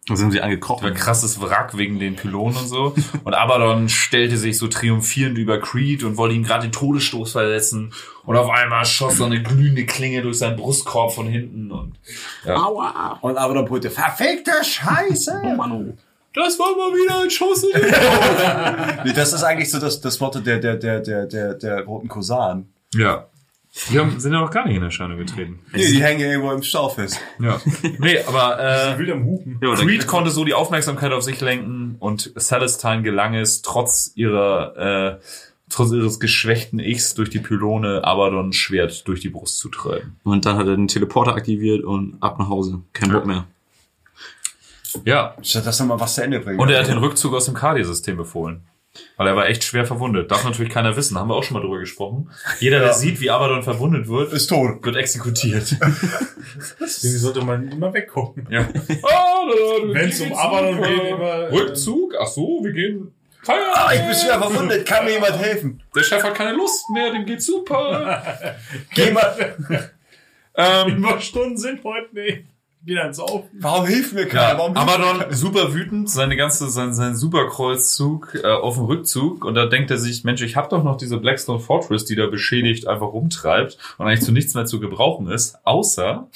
Also 0.09 0.23
haben 0.23 0.31
sie 0.31 0.39
war 0.39 0.45
angekrochen. 0.45 0.87
ein 0.87 0.95
krasses 0.95 1.41
Wrack 1.41 1.77
wegen 1.77 1.99
den 1.99 2.15
Pylonen 2.15 2.57
und 2.57 2.69
so. 2.69 2.95
Und 3.25 3.35
Abaddon 3.35 3.89
stellte 3.89 4.37
sich 4.37 4.57
so 4.57 4.69
triumphierend 4.69 5.37
über 5.37 5.59
Creed 5.59 6.05
und 6.05 6.17
wollte 6.17 6.37
ihm 6.37 6.45
gerade 6.45 6.69
den 6.69 6.73
Todesstoß 6.73 7.33
versetzen. 7.33 7.93
Und 8.25 8.37
auf 8.37 8.49
einmal 8.49 8.85
schoss 8.85 9.17
so 9.17 9.25
eine 9.25 9.43
glühende 9.43 9.85
Klinge 9.85 10.23
durch 10.23 10.39
seinen 10.39 10.57
Brustkorb 10.57 11.13
von 11.13 11.27
hinten. 11.27 11.73
Und 11.73 11.99
Aua! 12.47 13.19
Und 13.21 13.37
aber 13.37 13.55
dann 13.55 13.65
brüllte, 13.65 13.91
verfickte 13.91 14.53
Scheiße! 14.63 15.41
Oh 15.43 15.57
Mann, 15.57 15.73
oh. 15.73 15.95
das 16.33 16.57
war 16.57 16.77
mal 16.77 16.95
wieder 16.95 17.23
ein 17.23 17.31
Schuss 17.31 17.65
in 17.65 17.73
den 17.73 17.91
Nee, 19.07 19.13
das 19.13 19.33
ist 19.33 19.43
eigentlich 19.43 19.71
so 19.71 19.81
das, 19.81 20.01
das 20.01 20.21
Motto 20.21 20.39
der, 20.39 20.61
der, 20.61 20.77
der, 20.77 21.01
der, 21.01 21.27
der, 21.27 21.55
der 21.55 21.85
roten 21.85 22.07
Kosan. 22.07 22.69
Ja. 22.95 23.27
Die 23.91 23.99
haben, 23.99 24.19
sind 24.19 24.33
ja 24.33 24.41
noch 24.41 24.51
gar 24.51 24.67
nicht 24.67 24.77
in 24.77 24.83
Erscheinung 24.83 25.19
getreten. 25.19 25.61
Nee, 25.73 25.87
die 25.87 26.03
hängen 26.03 26.21
irgendwo 26.21 26.51
im 26.51 26.63
Stau 26.63 26.89
fest. 26.89 27.21
Ja. 27.39 27.61
Nee, 27.99 28.19
aber 28.27 28.59
äh, 28.59 28.99
Wild 28.99 29.11
am 29.11 29.25
Hupen. 29.25 29.61
Ja, 29.63 29.75
Creed 29.75 30.07
konnte 30.07 30.31
so 30.31 30.45
die 30.45 30.55
Aufmerksamkeit 30.55 31.13
auf 31.13 31.23
sich 31.23 31.41
lenken 31.41 31.97
und 31.99 32.33
Celestine 32.39 33.03
gelang 33.03 33.35
es, 33.35 33.63
trotz 33.63 34.13
ihrer, 34.15 35.19
äh, 35.19 35.21
trotz 35.69 35.93
ihres 35.93 36.21
geschwächten 36.21 36.79
Ichs 36.79 37.15
durch 37.15 37.29
die 37.29 37.39
Pylone 37.39 38.03
Abaddon 38.03 38.53
Schwert 38.53 39.07
durch 39.09 39.21
die 39.21 39.29
Brust 39.29 39.59
zu 39.59 39.69
treiben. 39.69 40.19
Und 40.25 40.47
dann 40.47 40.57
hat 40.57 40.67
er 40.67 40.77
den 40.77 40.89
Teleporter 40.89 41.35
aktiviert 41.35 41.85
und 41.85 42.17
ab 42.21 42.39
nach 42.39 42.49
Hause. 42.49 42.81
Kein 42.93 43.13
Bock 43.13 43.27
mehr. 43.27 43.47
Ja. 45.05 45.35
Statt 45.43 45.67
das 45.67 45.79
nochmal 45.81 46.01
was 46.01 46.15
zu 46.15 46.23
Ende 46.23 46.41
bringen. 46.41 46.59
Und 46.59 46.71
er 46.71 46.81
hat 46.81 46.89
den 46.89 46.99
Rückzug 46.99 47.35
aus 47.35 47.45
dem 47.45 47.55
Cardi-System 47.55 48.17
befohlen. 48.17 48.63
Weil 49.17 49.29
er 49.29 49.37
war 49.37 49.49
echt 49.49 49.65
schwer 49.65 49.87
verwundet. 49.87 50.31
Darf 50.31 50.45
natürlich 50.45 50.73
keiner 50.73 50.97
wissen. 50.97 51.19
Haben 51.19 51.29
wir 51.29 51.35
auch 51.35 51.43
schon 51.43 51.55
mal 51.55 51.61
drüber 51.61 51.79
gesprochen. 51.79 52.31
Jeder, 52.61 52.81
der 52.81 52.93
sieht, 52.93 53.21
wie 53.21 53.31
Abaddon 53.31 53.63
verwundet 53.63 54.09
wird, 54.09 54.33
ist 54.33 54.49
tot. 54.49 54.85
wird 54.85 54.97
exekutiert. 54.97 55.77
Deswegen 56.81 57.19
sollte 57.19 57.43
man 57.43 57.69
immer 57.69 57.93
weggucken. 57.93 58.47
ja. 58.51 58.69
Wenn 58.73 60.09
es 60.09 60.21
um 60.21 60.33
Abaddon 60.33 60.83
geht, 60.83 61.05
immer. 61.11 61.53
Rückzug? 61.53 62.15
Ach 62.21 62.27
so, 62.27 62.61
wir 62.63 62.73
gehen. 62.73 63.13
Ah, 63.49 63.93
ich 63.95 64.01
bin 64.01 64.15
schwer 64.15 64.41
verwundet. 64.41 64.87
Kann 64.87 65.05
mir 65.05 65.13
jemand 65.13 65.39
helfen? 65.39 65.83
Der 65.95 66.03
Chef 66.03 66.23
hat 66.23 66.35
keine 66.35 66.53
Lust 66.53 66.91
mehr, 66.91 67.13
dem 67.13 67.25
geht's 67.25 67.47
super. 67.47 68.57
Geh 68.95 69.11
mal. 69.13 69.57
ähm, 70.57 70.97
Überstunden 70.97 71.57
sind 71.57 71.85
heute 71.85 72.13
nicht. 72.15 72.45
Geh 72.87 72.95
dann 72.95 73.13
auf. 73.19 73.43
Warum 73.53 73.85
hilft 73.85 74.13
mir 74.13 74.27
keiner? 74.27 74.53
Ja, 74.53 74.59
Warum 74.59 74.77
Abaddon 74.77 75.35
super 75.35 75.75
wütend, 75.75 76.09
seine 76.09 76.37
ganze, 76.37 76.71
sein, 76.71 76.95
sein 76.95 77.17
Superkreuzzug 77.17 78.39
äh, 78.45 78.47
auf 78.47 78.77
dem 78.77 78.85
Rückzug 78.85 79.45
und 79.45 79.57
da 79.57 79.67
denkt 79.67 79.91
er 79.91 79.99
sich, 79.99 80.23
Mensch, 80.23 80.41
ich 80.43 80.55
habe 80.55 80.69
doch 80.69 80.85
noch 80.85 80.97
diese 80.97 81.17
Blackstone 81.17 81.59
Fortress, 81.59 82.05
die 82.05 82.15
da 82.15 82.27
beschädigt 82.29 82.87
einfach 82.87 83.09
rumtreibt 83.09 83.77
und 83.99 84.07
eigentlich 84.07 84.23
zu 84.23 84.31
nichts 84.31 84.55
mehr 84.55 84.67
zu 84.67 84.79
gebrauchen 84.79 85.27
ist, 85.27 85.59
außer, 85.65 86.29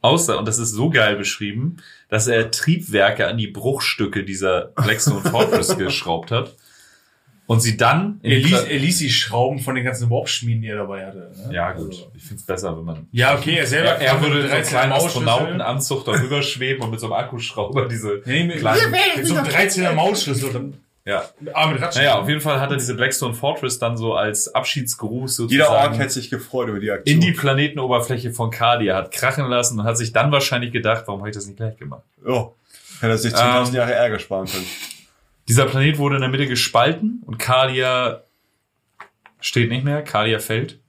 außer, 0.00 0.38
und 0.40 0.48
das 0.48 0.58
ist 0.58 0.72
so 0.72 0.90
geil 0.90 1.14
beschrieben, 1.14 1.76
dass 2.08 2.26
er 2.26 2.50
Triebwerke 2.50 3.28
an 3.28 3.38
die 3.38 3.46
Bruchstücke 3.46 4.24
dieser 4.24 4.72
Blackstone 4.74 5.20
Fortress 5.20 5.76
geschraubt 5.78 6.32
hat 6.32 6.56
und 7.50 7.58
sie 7.60 7.76
dann 7.76 8.20
in 8.22 8.30
Er 8.30 8.36
die 8.38 8.44
ließ, 8.44 8.62
er 8.62 8.78
ließ 8.78 8.98
die 8.98 9.10
Schrauben 9.10 9.58
von 9.58 9.74
den 9.74 9.82
ganzen 9.84 10.08
Warp-Schmieden, 10.08 10.62
die 10.62 10.68
er 10.68 10.76
dabei 10.76 11.04
hatte. 11.04 11.32
Ne? 11.48 11.52
ja 11.54 11.72
gut, 11.72 11.88
Also- 11.88 12.12
ich 12.14 12.22
find's 12.22 12.44
besser, 12.46 12.76
wenn 12.76 12.84
man 12.84 13.08
Ja, 13.10 13.34
okay, 13.36 13.56
er 13.56 13.66
selber. 13.66 13.88
er, 13.90 14.00
er 14.00 14.20
würde 14.22 14.40
in 14.40 14.46
so 14.46 14.52
einem 14.52 14.62
13 14.62 14.70
kleinen 14.70 14.90
Mausschlüssel. 14.90 15.28
Astronautenanzug 15.28 16.04
darüber 16.04 16.42
schweben 16.42 16.82
und 16.84 16.90
mit 16.92 17.00
so 17.00 17.06
einem 17.06 17.14
Akkuschrauber 17.14 17.88
diese 17.88 18.22
Nee, 18.26 18.44
mit, 18.44 18.58
kleinen 18.58 18.92
mit 19.16 19.26
so 19.26 19.34
einem 19.34 19.46
13er 19.46 19.92
Mausschlüssel. 19.94 20.74
Ja, 21.04 21.24
ah, 21.54 21.66
mit 21.66 21.80
Ratschen. 21.82 22.02
Naja, 22.02 22.20
auf 22.20 22.28
jeden 22.28 22.40
Fall 22.40 22.60
hat 22.60 22.70
er 22.70 22.76
diese 22.76 22.94
Blackstone 22.94 23.34
Fortress 23.34 23.80
dann 23.80 23.96
so 23.96 24.14
als 24.14 24.54
Abschiedsgruß 24.54 25.38
Jeder 25.48 25.64
Ork 25.70 25.72
sozusagen 25.72 25.94
hätte 25.96 26.10
sich 26.12 26.30
gefreut 26.30 26.68
über 26.68 26.78
die 26.78 26.90
Aktion. 26.92 27.14
in 27.16 27.20
die 27.20 27.32
Planetenoberfläche 27.32 28.32
von 28.32 28.50
Cardia, 28.52 28.96
hat 28.96 29.10
krachen 29.10 29.46
lassen 29.48 29.80
und 29.80 29.86
hat 29.86 29.98
sich 29.98 30.12
dann 30.12 30.30
wahrscheinlich 30.30 30.72
gedacht, 30.72 31.04
warum 31.06 31.20
habe 31.22 31.30
ich 31.30 31.34
das 31.34 31.46
nicht 31.46 31.56
gleich 31.56 31.76
gemacht? 31.78 32.02
Oh. 32.24 32.52
Hätte 33.00 33.12
er 33.12 33.18
sich 33.18 33.32
10.000 33.34 33.68
Ähm, 33.70 33.74
Jahre 33.74 33.94
Ärger 33.94 34.18
sparen 34.20 34.46
können. 34.46 34.66
Dieser 35.50 35.66
Planet 35.66 35.98
wurde 35.98 36.14
in 36.14 36.20
der 36.20 36.30
Mitte 36.30 36.46
gespalten 36.46 37.24
und 37.26 37.40
Cardia 37.40 38.22
steht 39.40 39.68
nicht 39.68 39.82
mehr, 39.82 40.04
Cardia 40.04 40.38
fällt. 40.38 40.79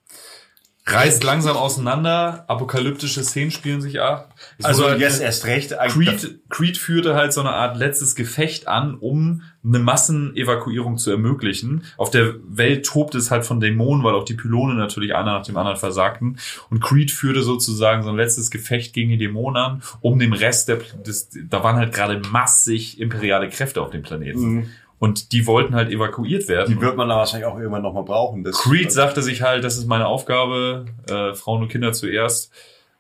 Reißt 0.84 1.24
langsam 1.24 1.58
auseinander, 1.58 2.44
apokalyptische 2.48 3.24
Szenen 3.24 3.52
spielen 3.52 3.82
sich 3.82 4.02
ab. 4.02 4.34
Es 4.58 4.66
Also 4.66 4.90
jetzt 4.90 5.22
erst 5.22 5.45
recht. 5.45 5.78
eigentlich- 5.78 6.08
Creed, 6.22 6.40
Creed 6.49 6.78
führte 6.78 7.14
halt 7.14 7.34
so 7.34 7.41
eine 7.41 7.52
Art 7.52 7.78
letztes 7.78 8.16
Gefecht 8.16 8.68
an, 8.68 8.95
um 8.95 9.44
eine 9.64 9.78
Massenevakuierung 9.78 10.98
zu 10.98 11.12
ermöglichen. 11.12 11.84
Auf 11.98 12.10
der 12.10 12.34
Welt 12.48 12.86
tobt 12.88 13.14
es 13.14 13.30
halt 13.30 13.45
von 13.45 13.60
Dämonen, 13.60 14.03
weil 14.03 14.16
auch 14.16 14.26
die 14.26 14.34
Pylone 14.34 14.74
natürlich 14.74 15.14
einer 15.14 15.34
nach 15.38 15.45
dem 15.45 15.56
anderen 15.56 15.78
versagten. 15.78 16.40
Und 16.72 16.82
Creed 16.82 17.12
führte 17.12 17.44
sozusagen 17.44 18.02
so 18.02 18.10
ein 18.10 18.16
letztes 18.18 18.49
Gefecht 18.49 18.94
gegen 18.94 19.12
die 19.12 19.18
Dämonen 19.18 19.62
an, 19.62 19.84
um 20.02 20.18
dem 20.18 20.34
Rest 20.34 20.68
der, 20.68 20.78
des, 21.06 21.30
da 21.48 21.64
waren 21.64 21.76
halt 21.76 21.94
gerade 21.94 22.22
massig 22.32 22.99
imperiale 22.99 23.49
Kräfte 23.49 23.82
auf 23.84 23.91
dem 23.91 24.02
Planeten. 24.02 24.41
Mhm. 24.41 24.70
Und 25.02 25.32
die 25.32 25.48
wollten 25.48 25.73
halt 25.73 25.90
evakuiert 25.90 26.48
werden. 26.48 26.76
Die 26.76 26.80
wird 26.80 26.95
man 26.95 27.10
da 27.10 27.15
wahrscheinlich 27.18 27.48
auch 27.48 27.57
irgendwann 27.57 27.82
nochmal 27.82 28.03
brauchen. 28.03 28.44
Das 28.44 28.56
Creed 28.60 28.91
sagte 28.91 29.23
sich 29.23 29.41
halt, 29.41 29.64
das 29.64 29.76
ist 29.78 29.88
meine 29.88 30.06
Aufgabe, 30.06 30.86
äh, 31.10 31.34
Frauen 31.34 31.64
und 31.64 31.69
Kinder 31.69 31.91
zuerst. 31.91 32.52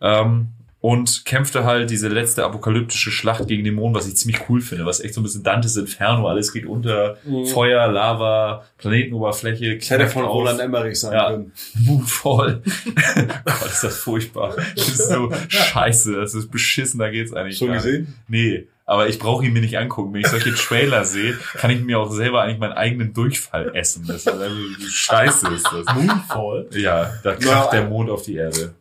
Ähm, 0.01 0.47
und 0.79 1.25
kämpfte 1.25 1.63
halt 1.63 1.91
diese 1.91 2.07
letzte 2.07 2.43
apokalyptische 2.43 3.11
Schlacht 3.11 3.47
gegen 3.47 3.63
Dämonen, 3.63 3.93
was 3.93 4.07
ich 4.07 4.15
ziemlich 4.17 4.49
cool 4.49 4.61
finde, 4.61 4.87
was 4.87 4.99
echt 4.99 5.13
so 5.13 5.21
ein 5.21 5.23
bisschen 5.23 5.43
Dantes 5.43 5.77
Inferno, 5.77 6.27
alles 6.27 6.51
geht 6.51 6.65
unter, 6.65 7.17
Feuer, 7.53 7.87
Lava, 7.87 8.63
Planetenoberfläche, 8.79 9.77
Das 9.77 9.91
hätte 9.91 10.07
von 10.07 10.25
auf. 10.25 10.33
Roland 10.33 10.59
Emmerich 10.59 10.99
sein 10.99 11.13
Ja. 11.13 11.29
können. 11.29 11.51
Moonfall. 11.85 12.63
Gott, 13.45 13.65
ist 13.67 13.83
das 13.83 13.97
furchtbar. 13.99 14.55
Das 14.75 14.87
ist 14.89 15.07
so 15.09 15.31
scheiße, 15.49 16.13
das 16.15 16.33
ist 16.33 16.49
beschissen, 16.49 16.99
da 16.99 17.11
geht's 17.11 17.31
eigentlich 17.31 17.59
Schon 17.59 17.67
gar 17.67 17.75
nicht. 17.75 17.83
gesehen? 17.85 18.15
Nee, 18.27 18.67
aber 18.91 19.07
ich 19.07 19.19
brauche 19.19 19.45
ihn 19.45 19.53
mir 19.53 19.61
nicht 19.61 19.77
angucken. 19.77 20.13
Wenn 20.13 20.21
ich 20.21 20.27
solche 20.27 20.53
Trailer 20.53 21.05
sehe, 21.05 21.33
kann 21.55 21.71
ich 21.71 21.81
mir 21.81 21.97
auch 21.99 22.11
selber 22.11 22.41
eigentlich 22.41 22.59
meinen 22.59 22.73
eigenen 22.73 23.13
Durchfall 23.13 23.73
essen. 23.75 24.05
Das 24.05 24.17
ist 24.17 24.27
also, 24.27 24.55
scheiße 24.89 25.47
ist 25.49 25.65
das. 25.65 25.95
Moonfall. 25.95 26.67
Ja, 26.71 27.13
da 27.23 27.35
kracht 27.35 27.71
der 27.73 27.85
Mond 27.87 28.09
auf 28.09 28.23
die 28.23 28.35
Erde. 28.35 28.73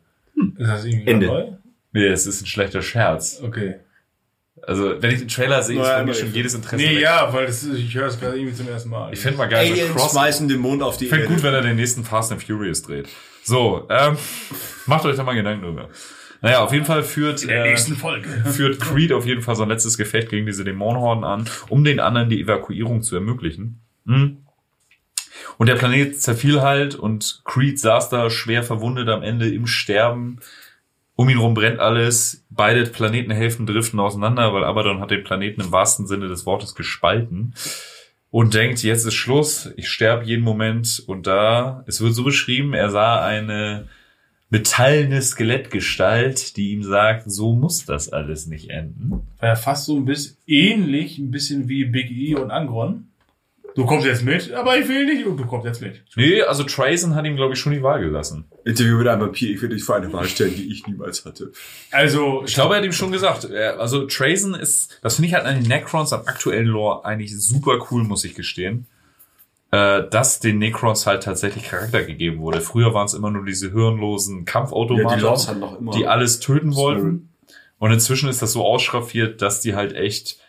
Ist 0.57 0.67
das 0.69 0.85
irgendwie 0.85 1.09
Ende. 1.09 1.27
neu? 1.27 1.45
Nee, 1.93 2.07
es 2.07 2.25
ist 2.27 2.41
ein 2.41 2.45
schlechter 2.45 2.81
Scherz. 2.81 3.41
Okay. 3.43 3.75
Also, 4.63 5.01
wenn 5.01 5.11
ich 5.11 5.19
den 5.19 5.27
Trailer 5.27 5.63
sehe, 5.63 5.81
ist 5.81 5.87
bei 5.87 6.03
mir 6.03 6.13
schon 6.13 6.27
ich- 6.29 6.35
jedes 6.35 6.53
Interesse 6.53 6.75
Nee, 6.83 6.95
weg. 6.97 7.01
ja, 7.01 7.33
weil 7.33 7.45
das, 7.47 7.63
ist- 7.63 7.79
ich 7.79 7.95
höre 7.95 8.07
es 8.07 8.19
gerade 8.19 8.37
irgendwie 8.37 8.55
zum 8.55 8.67
ersten 8.67 8.89
Mal. 8.89 9.11
Ich 9.13 9.19
fände 9.19 9.37
mal 9.37 9.47
geil, 9.47 9.71
Aliens 9.71 9.91
Cross 9.95 10.11
schmeißen 10.11 10.47
den 10.47 10.59
Mond 10.59 10.83
auf 10.83 10.97
die 10.97 11.05
Ich 11.05 11.09
finde 11.09 11.23
Erde. 11.23 11.35
gut, 11.35 11.43
wenn 11.43 11.53
er 11.53 11.61
den 11.61 11.77
nächsten 11.77 12.03
Fast 12.03 12.31
and 12.31 12.43
Furious 12.43 12.81
dreht. 12.83 13.07
So, 13.43 13.87
ähm, 13.89 14.17
macht 14.85 15.05
euch 15.05 15.15
da 15.15 15.23
mal 15.23 15.33
Gedanken 15.33 15.63
drüber. 15.65 15.89
Naja, 16.41 16.63
auf 16.63 16.73
jeden 16.73 16.85
Fall 16.85 17.03
führt, 17.03 17.47
äh, 17.47 17.77
führt 18.45 18.79
Creed 18.79 19.13
auf 19.13 19.25
jeden 19.25 19.41
Fall 19.41 19.55
sein 19.55 19.69
letztes 19.69 19.97
Gefecht 19.97 20.29
gegen 20.29 20.47
diese 20.47 20.63
Dämonenhorden 20.63 21.23
an, 21.23 21.45
um 21.69 21.83
den 21.83 21.99
anderen 21.99 22.29
die 22.29 22.41
Evakuierung 22.41 23.03
zu 23.03 23.15
ermöglichen. 23.15 23.79
Hm. 24.07 24.37
Und 25.57 25.67
der 25.67 25.75
Planet 25.75 26.19
zerfiel 26.19 26.61
halt 26.61 26.95
und 26.95 27.41
Creed 27.45 27.79
saß 27.79 28.09
da 28.09 28.29
schwer 28.29 28.63
verwundet 28.63 29.09
am 29.09 29.21
Ende 29.21 29.49
im 29.49 29.67
Sterben. 29.67 30.39
Um 31.15 31.29
ihn 31.29 31.37
rum 31.37 31.53
brennt 31.53 31.79
alles. 31.79 32.43
Beide 32.49 32.83
Planetenhälften 32.83 33.67
driften 33.67 33.99
auseinander, 33.99 34.53
weil 34.53 34.63
Abaddon 34.63 34.99
hat 34.99 35.11
den 35.11 35.23
Planeten 35.23 35.61
im 35.61 35.71
wahrsten 35.71 36.07
Sinne 36.07 36.27
des 36.27 36.47
Wortes 36.47 36.73
gespalten. 36.73 37.53
Und 38.31 38.53
denkt, 38.53 38.81
jetzt 38.81 39.05
ist 39.05 39.13
Schluss, 39.13 39.71
ich 39.75 39.89
sterbe 39.89 40.23
jeden 40.25 40.43
Moment. 40.43 41.03
Und 41.05 41.27
da, 41.27 41.83
es 41.85 42.01
wird 42.01 42.15
so 42.15 42.23
beschrieben, 42.23 42.73
er 42.73 42.89
sah 42.89 43.23
eine 43.23 43.87
metallene 44.51 45.21
Skelettgestalt, 45.21 46.55
die 46.57 46.71
ihm 46.73 46.83
sagt, 46.83 47.23
so 47.31 47.53
muss 47.53 47.85
das 47.85 48.09
alles 48.09 48.45
nicht 48.47 48.69
enden. 48.69 49.21
War 49.39 49.49
ja 49.49 49.55
fast 49.55 49.85
so 49.85 49.95
ein 49.97 50.05
bisschen 50.05 50.37
ähnlich, 50.45 51.17
ein 51.17 51.31
bisschen 51.31 51.67
wie 51.69 51.85
Big 51.85 52.11
E 52.11 52.35
und 52.35 52.51
Angron. 52.51 53.07
Du 53.73 53.85
kommst 53.85 54.05
jetzt 54.05 54.23
mit, 54.25 54.51
aber 54.51 54.77
ich 54.77 54.89
will 54.89 55.05
nicht 55.05 55.25
und 55.25 55.37
du 55.37 55.45
kommst 55.45 55.65
jetzt 55.65 55.81
mit. 55.81 56.03
Nee, 56.17 56.41
also 56.41 56.63
Trazen 56.63 57.15
hat 57.15 57.25
ihm, 57.25 57.37
glaube 57.37 57.53
ich, 57.53 57.59
schon 57.59 57.71
die 57.71 57.81
Wahl 57.81 58.01
gelassen. 58.01 58.43
Interview 58.65 58.97
mit 58.97 59.07
einem 59.07 59.21
Vampir, 59.21 59.49
ich 59.49 59.61
will 59.61 59.69
dich 59.69 59.81
vor 59.85 59.95
eine 59.95 60.11
Wahl 60.11 60.25
stellen, 60.27 60.53
die 60.53 60.69
ich 60.69 60.85
niemals 60.85 61.23
hatte. 61.23 61.53
Also, 61.89 62.43
Ich 62.45 62.53
glaube, 62.53 62.73
er 62.75 62.79
hat 62.79 62.85
ihm 62.85 62.91
schon 62.91 63.13
gesagt. 63.13 63.45
er- 63.45 63.79
Also 63.79 64.05
Trazen 64.07 64.55
ist, 64.55 64.99
das 65.01 65.15
finde 65.15 65.29
ich 65.29 65.33
halt 65.35 65.45
an 65.45 65.55
den 65.55 65.69
Necrons 65.69 66.11
am 66.11 66.25
aktuellen 66.25 66.67
Lore 66.67 67.05
eigentlich 67.05 67.33
super 67.41 67.79
cool, 67.89 68.03
muss 68.03 68.25
ich 68.25 68.35
gestehen. 68.35 68.87
Äh, 69.73 70.09
dass 70.09 70.39
den 70.41 70.57
Necrons 70.59 71.07
halt 71.07 71.23
tatsächlich 71.23 71.63
Charakter 71.69 72.03
gegeben 72.03 72.41
wurde. 72.41 72.59
Früher 72.59 72.93
waren 72.93 73.05
es 73.05 73.13
immer 73.13 73.31
nur 73.31 73.45
diese 73.45 73.71
hirnlosen 73.71 74.43
Kampfautomaten, 74.43 75.21
hatten 75.23 75.59
noch 75.61 75.79
immer. 75.79 75.91
die 75.93 76.05
alles 76.07 76.39
töten 76.41 76.73
Spirit. 76.73 76.75
wollten. 76.77 77.29
Und 77.79 77.91
inzwischen 77.93 78.27
ist 78.29 78.41
das 78.41 78.51
so 78.51 78.65
ausschraffiert, 78.65 79.41
dass 79.41 79.61
die 79.61 79.73
halt 79.73 79.93
echt 79.95 80.39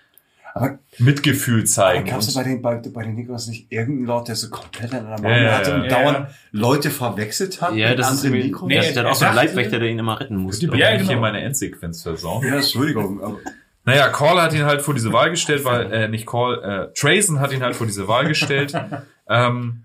Aber- 0.54 0.78
Mitgefühl 0.98 1.64
zeigen. 1.64 2.04
Gab 2.06 2.18
es 2.18 2.34
bei 2.34 2.42
den, 2.42 2.60
bei, 2.62 2.74
bei 2.76 3.04
den 3.04 3.14
Nikos 3.14 3.46
nicht 3.46 3.70
irgendeinen 3.70 4.06
Lord, 4.06 4.26
der 4.26 4.34
so 4.34 4.50
komplett 4.50 4.92
an 4.92 5.06
einer 5.06 5.16
Ja, 5.16 5.22
Mauer 5.22 5.36
ja, 5.38 5.52
hatte 5.56 5.74
und 5.76 5.84
ja. 5.84 5.88
dauernd 5.88 6.18
Ja. 6.18 6.28
Leute 6.50 6.90
verwechselt 6.90 7.62
hat? 7.62 7.74
Ja, 7.76 7.90
mit 7.90 8.00
das 8.00 8.12
ist 8.12 8.24
Nikos? 8.24 8.68
Nee, 8.68 8.74
der, 8.74 8.82
der 8.82 8.92
er 8.92 9.04
hat 9.04 9.06
auch 9.12 9.14
so 9.14 9.24
einen 9.24 9.36
dachte- 9.36 9.46
Leibwächter, 9.46 9.78
der 9.78 9.88
ihn 9.88 9.98
immer 10.00 10.18
retten 10.20 10.36
musste. 10.36 10.66
Die 10.66 10.76
Ja, 10.76 10.90
ja, 10.90 10.96
genau. 10.96 11.08
hier 11.10 11.18
meine 11.20 11.40
Endsequenz 11.42 12.02
versauen. 12.02 12.44
Ja, 12.44 12.56
Entschuldigung, 12.56 13.22
aber 13.22 13.38
Naja, 13.84 14.08
Call 14.10 14.40
hat 14.42 14.52
ihn 14.52 14.64
halt 14.64 14.82
vor 14.82 14.94
diese 14.94 15.12
Wahl 15.12 15.30
gestellt, 15.30 15.64
weil, 15.64 15.90
äh, 15.92 16.08
nicht 16.08 16.26
Call, 16.26 16.62
äh, 16.62 16.92
Trazen 16.92 17.40
hat 17.40 17.52
ihn 17.52 17.62
halt 17.62 17.74
vor 17.74 17.86
diese 17.86 18.06
Wahl 18.08 18.26
gestellt, 18.28 18.74
ähm, 19.28 19.84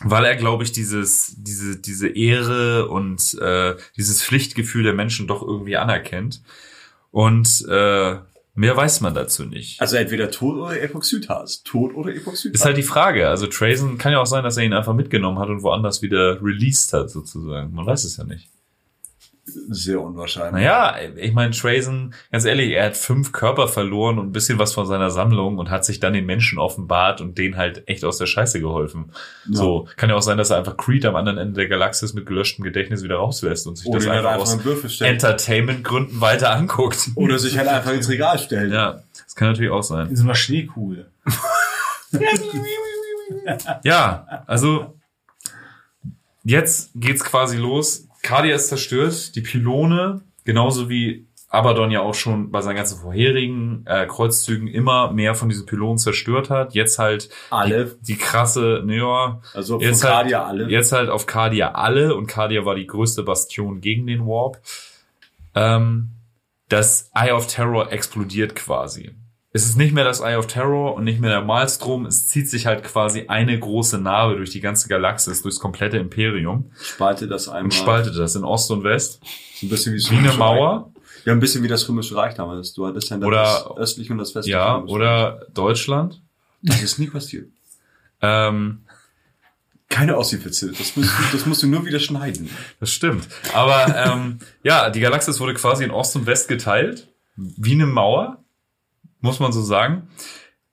weil 0.00 0.24
er, 0.24 0.36
glaube 0.36 0.62
ich, 0.62 0.72
dieses, 0.72 1.34
diese, 1.38 1.76
diese 1.76 2.08
Ehre 2.08 2.88
und 2.88 3.34
äh, 3.40 3.76
dieses 3.96 4.22
Pflichtgefühl 4.22 4.84
der 4.84 4.94
Menschen 4.94 5.26
doch 5.26 5.42
irgendwie 5.42 5.76
anerkennt. 5.76 6.40
Und 7.10 7.66
äh, 7.68 8.16
mehr 8.54 8.76
weiß 8.76 9.00
man 9.00 9.14
dazu 9.14 9.44
nicht. 9.44 9.80
also 9.80 9.96
entweder 9.96 10.30
Tod 10.30 10.56
oder 10.56 10.80
Epoxidhas. 10.80 11.62
Tod 11.64 11.94
oder 11.94 12.14
Epoxidhas. 12.14 12.60
Ist 12.60 12.64
halt 12.64 12.76
die 12.76 12.82
Frage. 12.82 13.28
Also 13.28 13.46
Trazen 13.46 13.98
kann 13.98 14.12
ja 14.12 14.20
auch 14.20 14.26
sein, 14.26 14.44
dass 14.44 14.56
er 14.56 14.64
ihn 14.64 14.72
einfach 14.72 14.94
mitgenommen 14.94 15.38
hat 15.38 15.48
und 15.48 15.62
woanders 15.62 16.00
wieder 16.02 16.40
released 16.42 16.92
hat, 16.92 17.10
sozusagen. 17.10 17.74
Man 17.74 17.86
weiß 17.86 18.04
es 18.04 18.16
ja 18.18 18.24
nicht. 18.24 18.48
Sehr 19.52 20.00
unwahrscheinlich. 20.00 20.64
Naja, 20.64 20.96
ich 21.16 21.32
meine, 21.32 21.52
Trazen, 21.52 22.14
ganz 22.30 22.44
ehrlich, 22.44 22.72
er 22.72 22.86
hat 22.86 22.96
fünf 22.96 23.32
Körper 23.32 23.68
verloren 23.68 24.18
und 24.18 24.28
ein 24.28 24.32
bisschen 24.32 24.58
was 24.58 24.72
von 24.72 24.86
seiner 24.86 25.10
Sammlung 25.10 25.58
und 25.58 25.70
hat 25.70 25.84
sich 25.84 26.00
dann 26.00 26.12
den 26.12 26.26
Menschen 26.26 26.58
offenbart 26.58 27.20
und 27.20 27.38
denen 27.38 27.56
halt 27.56 27.86
echt 27.86 28.04
aus 28.04 28.18
der 28.18 28.26
Scheiße 28.26 28.60
geholfen. 28.60 29.12
So, 29.50 29.88
kann 29.96 30.10
ja 30.10 30.16
auch 30.16 30.22
sein, 30.22 30.38
dass 30.38 30.50
er 30.50 30.58
einfach 30.58 30.76
Creed 30.76 31.04
am 31.06 31.16
anderen 31.16 31.38
Ende 31.38 31.54
der 31.54 31.68
Galaxis 31.68 32.14
mit 32.14 32.26
gelöschtem 32.26 32.64
Gedächtnis 32.64 33.02
wieder 33.02 33.16
rauslässt 33.16 33.66
und 33.66 33.76
sich 33.76 33.86
Oder 33.86 33.98
das 33.98 34.08
halt 34.08 34.26
einfach 34.26 34.52
einfach 34.52 34.84
aus. 34.84 35.00
Entertainment-Gründen 35.00 36.20
weiter 36.20 36.50
anguckt. 36.50 37.10
Oder 37.14 37.38
sich 37.38 37.56
halt 37.58 37.68
einfach 37.68 37.92
ins 37.92 38.08
Regal 38.08 38.38
stellen. 38.38 38.72
Ja, 38.72 39.02
das 39.24 39.34
kann 39.34 39.48
natürlich 39.48 39.70
auch 39.70 39.82
sein. 39.82 40.08
in 40.08 40.16
so 40.16 40.24
einer 40.24 40.34
Schneekugel. 40.34 41.10
Ja, 43.82 44.44
also 44.46 44.94
jetzt 46.44 46.90
geht's 46.94 47.24
quasi 47.24 47.56
los. 47.56 48.07
Cardia 48.22 48.54
ist 48.54 48.68
zerstört, 48.68 49.34
die 49.34 49.40
Pylone, 49.40 50.22
genauso 50.44 50.88
wie 50.88 51.26
Abaddon 51.50 51.90
ja 51.90 52.00
auch 52.00 52.14
schon 52.14 52.50
bei 52.50 52.60
seinen 52.60 52.76
ganzen 52.76 53.00
vorherigen 53.00 53.82
äh, 53.86 54.06
Kreuzzügen 54.06 54.68
immer 54.68 55.12
mehr 55.12 55.34
von 55.34 55.48
diesen 55.48 55.64
Pylonen 55.64 55.96
zerstört 55.96 56.50
hat. 56.50 56.74
Jetzt 56.74 56.98
halt 56.98 57.30
Alle. 57.48 57.96
die 58.02 58.16
krasse, 58.16 58.82
naja, 58.84 59.40
Also 59.54 59.78
von 59.78 59.82
jetzt 59.82 60.04
halt, 60.04 60.12
Cardia 60.14 60.44
alle. 60.44 60.68
jetzt 60.68 60.92
halt 60.92 61.08
auf 61.08 61.26
Cardia 61.26 61.72
alle 61.72 62.14
und 62.14 62.26
Cardia 62.26 62.66
war 62.66 62.74
die 62.74 62.86
größte 62.86 63.22
Bastion 63.22 63.80
gegen 63.80 64.06
den 64.06 64.26
Warp. 64.26 64.58
Ähm, 65.54 66.10
das 66.68 67.10
Eye 67.14 67.32
of 67.32 67.46
Terror 67.46 67.90
explodiert 67.92 68.54
quasi. 68.54 69.12
Es 69.58 69.64
ist 69.70 69.76
nicht 69.76 69.92
mehr 69.92 70.04
das 70.04 70.20
Eye 70.20 70.36
of 70.36 70.46
Terror 70.46 70.94
und 70.94 71.02
nicht 71.02 71.18
mehr 71.20 71.30
der 71.30 71.42
Malstrom. 71.42 72.06
Es 72.06 72.28
zieht 72.28 72.48
sich 72.48 72.66
halt 72.66 72.84
quasi 72.84 73.24
eine 73.26 73.58
große 73.58 73.98
Narbe 73.98 74.36
durch 74.36 74.50
die 74.50 74.60
ganze 74.60 74.86
Galaxis, 74.88 75.42
durchs 75.42 75.58
komplette 75.58 75.96
Imperium 75.96 76.70
Spalte 76.80 77.26
das 77.26 77.48
einmal. 77.48 77.64
und 77.64 77.74
spaltet 77.74 78.16
das 78.16 78.36
in 78.36 78.44
Ost 78.44 78.70
und 78.70 78.84
West. 78.84 79.20
So 79.56 79.66
ein 79.66 79.68
bisschen 79.70 79.94
wie, 79.94 79.98
das 80.00 80.10
Wie 80.12 80.16
eine 80.16 80.32
Mauer. 80.34 80.92
Reich. 80.94 81.24
Ja, 81.24 81.32
ein 81.32 81.40
bisschen 81.40 81.64
wie 81.64 81.68
das 81.68 81.88
Römische 81.88 82.14
Reich 82.14 82.34
damals. 82.34 82.72
Du 82.72 82.86
hattest 82.86 83.10
ja 83.10 83.16
dann 83.18 83.26
Oder- 83.28 83.42
das 83.42 83.76
östliche 83.76 84.12
und 84.12 84.18
das 84.18 84.32
westliche. 84.34 84.56
Ja, 84.58 84.76
Römische 84.76 84.94
oder 84.94 85.46
Deutschland. 85.52 86.20
Das 86.62 86.80
ist 86.80 86.98
nie 87.00 87.08
passiert. 87.08 87.48
Ähm, 88.22 88.82
Keine 89.88 90.16
Ossi-Witze. 90.16 90.68
Das 90.72 90.94
musst, 90.96 91.10
du, 91.18 91.22
das 91.32 91.46
musst 91.46 91.62
du 91.62 91.66
nur 91.66 91.84
wieder 91.84 91.98
schneiden. 91.98 92.48
Das 92.78 92.92
stimmt. 92.92 93.26
Aber 93.54 93.92
ähm, 93.96 94.38
ja, 94.62 94.90
die 94.90 95.00
Galaxis 95.00 95.40
wurde 95.40 95.54
quasi 95.54 95.82
in 95.84 95.90
Ost 95.90 96.14
und 96.14 96.26
West 96.26 96.46
geteilt, 96.46 97.08
wie 97.36 97.72
eine 97.72 97.86
Mauer, 97.86 98.44
muss 99.20 99.40
man 99.40 99.52
so 99.52 99.62
sagen. 99.62 100.08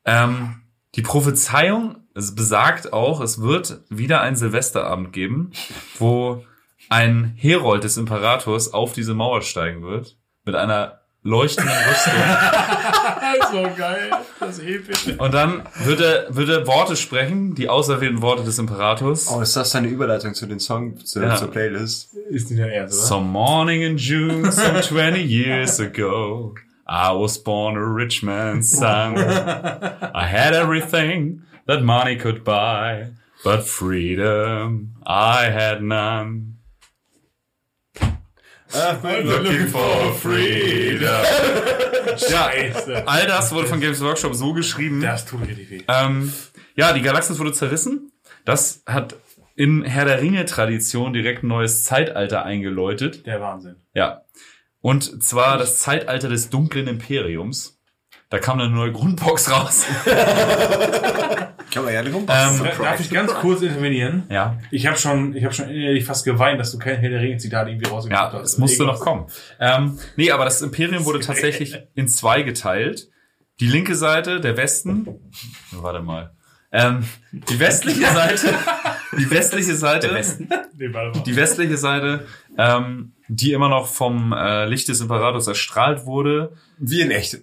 Ähm, 0.06 0.62
die 0.96 1.02
Prophezeiung 1.02 1.98
es 2.16 2.34
besagt 2.34 2.94
auch, 2.94 3.20
es 3.20 3.42
wird 3.42 3.82
wieder 3.90 4.22
einen 4.22 4.38
Silvesterabend 4.38 5.12
geben, 5.12 5.52
wo 6.00 6.44
ein 6.90 7.34
Herold 7.36 7.84
des 7.84 7.98
Imperators 7.98 8.74
auf 8.74 8.94
diese 8.94 9.14
Mauer 9.14 9.42
steigen 9.42 9.84
wird, 9.84 10.16
mit 10.46 10.56
einer 10.56 11.02
leuchtenden 11.24 11.74
Rüstung. 11.74 12.14
so 13.52 13.70
geil. 13.76 14.12
Das 14.40 14.60
ist 14.60 14.64
episch. 14.64 15.08
Und 15.18 15.34
dann 15.34 15.64
wird 15.84 16.00
er, 16.00 16.34
wird 16.34 16.48
er 16.50 16.68
Worte 16.68 16.96
sprechen, 16.96 17.54
die 17.56 17.68
auserwählten 17.68 18.22
Worte 18.22 18.44
des 18.44 18.60
Imperators. 18.60 19.28
Oh, 19.30 19.42
ist 19.42 19.56
das 19.56 19.72
deine 19.72 19.88
Überleitung 19.90 20.36
zu 20.36 20.46
den 20.46 20.60
Song, 20.60 21.04
zu, 21.04 21.22
Ja. 21.22 21.36
zur 21.36 21.50
Playlist? 21.50 22.14
Ist 22.30 22.50
nicht 22.50 22.62
dein 22.62 22.70
Ernst, 22.70 22.98
oder? 23.00 23.08
Some 23.08 23.28
morning 23.28 23.82
in 23.82 23.98
June, 23.98 24.50
some 24.52 24.80
20 24.82 25.26
years 25.26 25.80
ago, 25.82 26.56
I 26.88 27.12
was 27.14 27.38
born 27.38 27.76
a 27.78 27.84
rich 27.84 28.22
man's 28.24 28.70
son. 28.78 29.18
I 29.18 30.26
had 30.28 30.53
everything 30.53 31.41
that 31.68 31.82
money 31.84 32.16
could 32.16 32.44
buy, 32.44 33.12
but 33.44 33.64
freedom 33.68 34.94
I 35.06 35.45
had 35.49 35.82
none. 35.82 36.57
Looking 38.74 39.68
for 39.68 40.14
freedom. 40.14 41.10
Ja, 42.30 42.49
Scheiße. 42.52 43.03
all 43.07 43.26
das 43.28 43.52
wurde 43.52 43.68
von 43.68 43.82
Games 43.82 43.99
Workshop 44.02 44.36
so 44.36 44.53
geschrieben. 44.53 45.02
Das 45.02 45.26
tut 45.26 45.41
richtig 45.41 45.70
weh. 45.70 45.82
Ähm, 45.90 46.32
ja, 46.76 46.94
die 46.94 47.02
Galaxis 47.02 47.40
wurde 47.40 47.52
zerrissen. 47.52 48.12
Das 48.45 48.84
hat 48.86 49.16
in 49.56 49.84
Herr 49.84 50.06
der 50.06 50.22
Ringe-Tradition 50.22 51.12
direkt 51.14 51.44
ein 51.44 51.48
neues 51.48 51.84
Zeitalter 51.84 52.45
eingeläutet. 52.45 53.26
Der 53.26 53.41
Wahnsinn. 53.41 53.78
Ja. 53.94 54.22
Und 54.86 55.24
zwar 55.24 55.57
das 55.57 55.80
Zeitalter 55.80 56.30
des 56.30 56.52
dunklen 56.52 56.88
Imperiums. 56.88 57.80
Da 58.30 58.38
kam 58.38 58.60
eine 58.60 58.70
neue 58.70 58.91
Grundbox 58.91 59.49
raus. 59.49 59.84
Kann 61.74 61.86
man 61.86 61.91
ja 61.91 62.03
nicht 62.03 62.14
Ähm, 62.16 62.26
Darf 62.28 62.99
ich 62.99 63.10
ganz 63.10 63.34
kurz 63.34 63.64
intervenieren? 63.64 64.28
ja, 64.30 64.60
Ich 64.70 64.86
habe 64.86 64.95
schon, 64.95 65.36
ich 65.36 65.44
habe 65.44 65.56
schon 65.56 65.70
innerlich 65.70 66.06
fast 66.06 66.24
geweint, 66.24 66.60
dass 66.60 66.72
du 66.72 66.78
kein 66.78 66.98
Herr 66.98 67.10
der 67.10 67.20
Ringe-Zitat 67.20 67.68
irgendwie 67.68 67.90
rausgebracht 67.90 68.34
ja, 68.34 68.40
hast. 68.40 68.52
es 68.52 68.57
musste 68.60 68.84
noch 68.86 68.99
kommen. 68.99 69.26
Ähm, 69.60 69.98
nee, 70.18 70.30
aber 70.30 70.45
das 70.45 70.62
Imperium 70.62 71.03
wurde 71.06 71.20
tatsächlich 71.20 71.76
in 71.95 72.07
zwei 72.07 72.44
geteilt. 72.44 73.10
Die 73.60 73.68
linke 73.68 73.95
Seite, 73.95 74.40
der 74.40 74.56
Westen, 74.56 75.32
warte 75.72 76.03
mal, 76.03 76.36
ähm, 76.72 77.06
die 77.32 77.60
westliche 77.60 78.06
Seite, 78.14 78.53
die 79.18 79.32
westliche 79.32 79.74
Seite, 79.76 80.10
Nee, 80.78 80.94
warte 80.94 81.18
mal. 81.18 81.24
die 81.24 81.36
westliche 81.36 81.78
Seite, 81.78 82.28
ähm, 82.60 83.15
die 83.28 83.52
immer 83.54 83.70
noch 83.70 83.88
vom 83.88 84.34
äh, 84.34 84.66
Licht 84.66 84.88
des 84.88 85.02
Imperators 85.02 85.48
erstrahlt 85.48 86.06
wurde, 86.06 86.54
Wie 86.78 87.02
in 87.02 87.12
echt. 87.12 87.40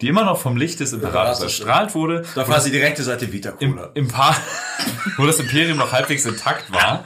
die 0.00 0.08
immer 0.08 0.24
noch 0.24 0.38
vom 0.38 0.56
Licht 0.56 0.80
des 0.80 0.92
Imperators 0.92 1.38
Ja, 1.38 1.44
erstrahlt 1.44 1.94
wurde, 1.94 2.24
Da 2.34 2.46
war 2.48 2.62
die 2.62 2.70
direkte 2.70 3.02
Seite 3.02 3.32
Vita 3.32 3.54
im, 3.60 3.76
Cola. 3.76 3.90
im 3.94 4.08
Paar, 4.08 4.36
wo 5.16 5.26
das 5.26 5.38
Imperium 5.40 5.78
noch 5.78 5.92
halbwegs 5.92 6.26
intakt 6.26 6.72
war. 6.72 7.04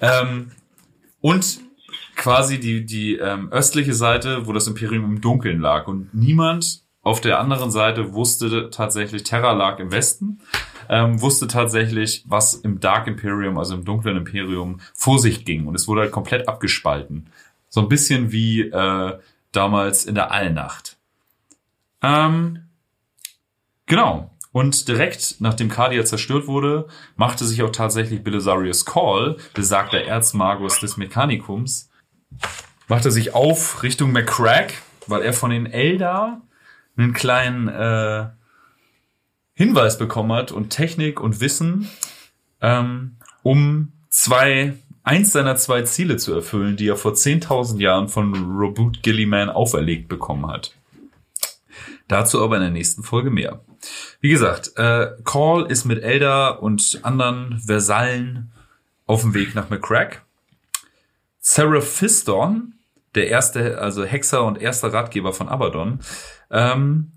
Ähm, 0.00 0.50
und 1.20 1.60
quasi 2.16 2.58
die, 2.58 2.84
die 2.84 3.16
ähm, 3.16 3.52
östliche 3.52 3.94
Seite, 3.94 4.46
wo 4.46 4.52
das 4.52 4.66
Imperium 4.66 5.04
im 5.04 5.20
Dunkeln 5.20 5.60
lag. 5.60 5.86
Und 5.86 6.12
niemand 6.14 6.82
auf 7.02 7.20
der 7.20 7.38
anderen 7.38 7.70
Seite 7.70 8.12
wusste 8.12 8.70
tatsächlich, 8.70 9.22
Terra 9.22 9.52
lag 9.52 9.78
im 9.78 9.90
Westen, 9.92 10.40
ähm, 10.88 11.20
wusste 11.20 11.48
tatsächlich, 11.48 12.24
was 12.26 12.54
im 12.54 12.80
Dark 12.80 13.06
Imperium, 13.06 13.58
also 13.58 13.74
im 13.74 13.84
dunklen 13.84 14.16
Imperium, 14.16 14.80
vor 14.94 15.18
sich 15.18 15.44
ging. 15.44 15.66
Und 15.66 15.74
es 15.74 15.88
wurde 15.88 16.02
halt 16.02 16.12
komplett 16.12 16.48
abgespalten. 16.48 17.30
So 17.68 17.80
ein 17.80 17.88
bisschen 17.88 18.32
wie 18.32 18.62
äh, 18.62 19.18
damals 19.52 20.04
in 20.04 20.14
der 20.14 20.32
Allnacht. 20.32 20.96
Ähm, 22.02 22.64
genau. 23.86 24.30
Und 24.52 24.88
direkt 24.88 25.36
nachdem 25.40 25.68
Cardia 25.68 26.04
zerstört 26.04 26.46
wurde, 26.46 26.88
machte 27.16 27.44
sich 27.44 27.62
auch 27.62 27.70
tatsächlich 27.70 28.24
Belisarius 28.24 28.84
Call, 28.84 29.36
besagter 29.54 30.02
Erzmagus 30.02 30.80
des 30.80 30.96
Mechanikums, 30.96 31.90
machte 32.88 33.10
sich 33.10 33.34
auf 33.34 33.82
Richtung 33.82 34.12
McCrack, 34.12 34.72
weil 35.06 35.22
er 35.22 35.32
von 35.32 35.50
den 35.50 35.66
Eldar 35.66 36.40
einen 36.96 37.12
kleinen 37.12 37.68
äh, 37.68 38.28
Hinweis 39.58 39.98
bekommen 39.98 40.30
hat 40.30 40.52
und 40.52 40.70
Technik 40.70 41.20
und 41.20 41.40
Wissen, 41.40 41.88
ähm, 42.60 43.16
um 43.42 43.90
zwei, 44.08 44.74
eins 45.02 45.32
seiner 45.32 45.56
zwei 45.56 45.82
Ziele 45.82 46.16
zu 46.16 46.32
erfüllen, 46.32 46.76
die 46.76 46.86
er 46.86 46.94
vor 46.94 47.14
10.000 47.14 47.80
Jahren 47.80 48.06
von 48.06 48.56
Robert 48.56 49.02
Gilliman 49.02 49.50
auferlegt 49.50 50.06
bekommen 50.06 50.46
hat. 50.46 50.76
Dazu 52.06 52.40
aber 52.40 52.54
in 52.54 52.62
der 52.62 52.70
nächsten 52.70 53.02
Folge 53.02 53.30
mehr. 53.30 53.58
Wie 54.20 54.28
gesagt, 54.28 54.76
äh, 54.76 55.08
Call 55.24 55.66
ist 55.66 55.84
mit 55.84 56.04
Elda 56.04 56.50
und 56.50 57.00
anderen 57.02 57.58
Versallen 57.58 58.52
auf 59.06 59.22
dem 59.22 59.34
Weg 59.34 59.56
nach 59.56 59.70
McCrack. 59.70 60.22
Seraphiston, 61.40 62.74
der 63.16 63.26
erste, 63.26 63.80
also 63.80 64.04
Hexer 64.04 64.44
und 64.44 64.62
erster 64.62 64.92
Ratgeber 64.92 65.32
von 65.32 65.48
Abaddon, 65.48 65.98
ähm, 66.52 67.10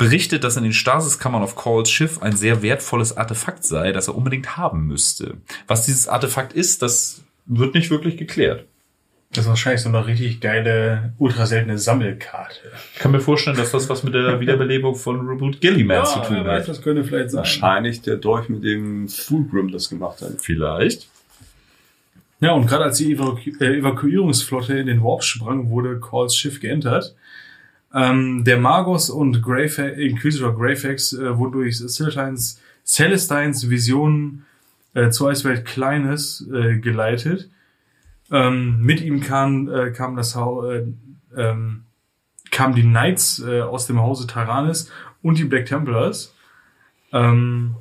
berichtet, 0.00 0.44
dass 0.44 0.56
in 0.56 0.62
den 0.62 0.72
Stasiskammern 0.72 1.42
auf 1.42 1.56
Calls 1.56 1.90
Schiff 1.90 2.22
ein 2.22 2.34
sehr 2.34 2.62
wertvolles 2.62 3.18
Artefakt 3.18 3.64
sei, 3.64 3.92
das 3.92 4.08
er 4.08 4.16
unbedingt 4.16 4.56
haben 4.56 4.86
müsste. 4.86 5.36
Was 5.66 5.84
dieses 5.84 6.08
Artefakt 6.08 6.54
ist, 6.54 6.80
das 6.80 7.22
wird 7.44 7.74
nicht 7.74 7.90
wirklich 7.90 8.16
geklärt. 8.16 8.64
Das 9.32 9.44
ist 9.44 9.50
wahrscheinlich 9.50 9.82
so 9.82 9.90
eine 9.90 10.06
richtig 10.06 10.40
geile, 10.40 11.12
ultra 11.18 11.44
seltene 11.44 11.78
Sammelkarte. 11.78 12.60
Ich 12.94 12.98
kann 12.98 13.12
mir 13.12 13.20
vorstellen, 13.20 13.58
dass 13.58 13.72
das 13.72 13.90
was 13.90 14.02
mit 14.02 14.14
der 14.14 14.40
Wiederbelebung 14.40 14.94
von 14.96 15.20
Robert 15.28 15.60
Gilliman 15.60 16.06
zu 16.06 16.20
tun 16.20 16.36
wer 16.36 16.46
weiß, 16.46 16.62
hat. 16.62 16.68
das 16.68 16.82
könnte 16.82 17.04
vielleicht 17.04 17.32
sein. 17.32 17.40
Wahrscheinlich 17.40 18.00
der 18.00 18.16
Dolch, 18.16 18.48
mit 18.48 18.64
dem 18.64 19.06
Fulgrim 19.06 19.70
das 19.70 19.90
gemacht 19.90 20.22
hat. 20.22 20.32
Vielleicht. 20.40 21.08
Ja, 22.40 22.52
und 22.52 22.66
gerade 22.66 22.84
als 22.84 22.96
die 22.96 23.12
Evaku 23.12 23.50
äh, 23.60 23.76
Evakuierungsflotte 23.76 24.78
in 24.78 24.86
den 24.86 25.04
Warp 25.04 25.22
sprang, 25.22 25.68
wurde 25.68 26.00
Calls 26.00 26.34
Schiff 26.34 26.58
geentert. 26.58 27.14
Ähm, 27.92 28.44
der 28.44 28.58
Magos 28.58 29.10
und 29.10 29.42
Greyfa 29.42 29.82
Inquisitor 29.82 30.56
Greyfax 30.56 31.12
äh, 31.12 31.36
wurden 31.36 31.52
durch 31.52 31.78
Celestines, 31.78 32.60
Celestines 32.84 33.68
Visionen 33.68 34.46
äh, 34.94 35.10
zur 35.10 35.30
Eiswelt 35.30 35.64
Kleines 35.64 36.46
äh, 36.52 36.78
geleitet. 36.78 37.50
Ähm, 38.30 38.80
mit 38.80 39.00
ihm 39.00 39.20
kam, 39.20 39.68
äh, 39.68 39.90
kam 39.90 40.16
das 40.16 40.36
Hau 40.36 40.64
äh, 40.70 40.86
ähm, 41.36 41.84
kamen 42.50 42.74
die 42.74 42.82
Knights 42.82 43.42
äh, 43.46 43.60
aus 43.60 43.86
dem 43.86 44.00
Hause 44.00 44.26
Taranis 44.26 44.90
und 45.22 45.38
die 45.38 45.44
Black 45.44 45.66
Templars. 45.66 46.34
Ähm, 47.12 47.74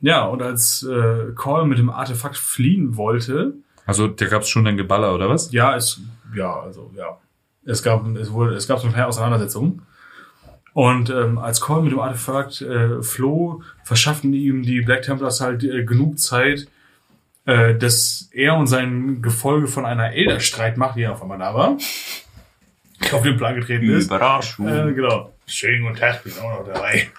ja, 0.00 0.24
und 0.24 0.42
als 0.42 0.82
äh, 0.82 1.32
Call 1.36 1.66
mit 1.66 1.78
dem 1.78 1.90
Artefakt 1.90 2.36
fliehen 2.36 2.96
wollte, 2.96 3.54
Also, 3.86 4.08
da 4.08 4.26
gab 4.26 4.42
es 4.42 4.48
schon 4.48 4.66
ein 4.66 4.76
Geballer, 4.76 5.14
oder 5.14 5.28
was? 5.28 5.52
ja, 5.52 5.76
es, 5.76 6.00
ja, 6.34 6.60
also, 6.60 6.90
ja. 6.96 7.18
Es 7.64 7.82
gab, 7.82 8.06
es 8.16 8.32
wurde, 8.32 8.54
es 8.54 8.66
gab 8.66 8.78
so 8.78 8.84
eine 8.84 8.92
kleine 8.92 9.08
Auseinandersetzung. 9.08 9.82
Und 10.74 11.10
ähm, 11.10 11.38
als 11.38 11.60
Cole 11.60 11.82
mit 11.82 11.92
dem 11.92 12.00
Artefakt 12.00 12.62
äh, 12.62 13.02
floh, 13.02 13.62
verschafften 13.84 14.32
ihm 14.32 14.62
die 14.62 14.80
Black 14.80 15.02
Templars 15.02 15.40
halt 15.40 15.62
äh, 15.64 15.84
genug 15.84 16.18
Zeit, 16.18 16.66
äh, 17.44 17.74
dass 17.74 18.30
er 18.32 18.56
und 18.56 18.68
sein 18.68 19.20
Gefolge 19.20 19.66
von 19.66 19.84
einer 19.84 20.12
Elder-Streitmacht, 20.12 20.96
die 20.96 21.06
auf 21.06 21.20
einmal 21.20 21.38
da 21.38 21.54
war, 21.54 21.76
auf 23.12 23.22
den 23.22 23.36
Plan 23.36 23.54
getreten 23.54 23.90
ist. 23.90 24.06
Überraschung. 24.06 24.66
Äh, 24.66 24.92
genau. 24.94 25.32
Schönen 25.46 25.82
guten 25.82 25.96
Tag, 25.96 26.24
bin 26.24 26.32
auch 26.40 26.60
noch 26.60 26.72
dabei. 26.72 27.10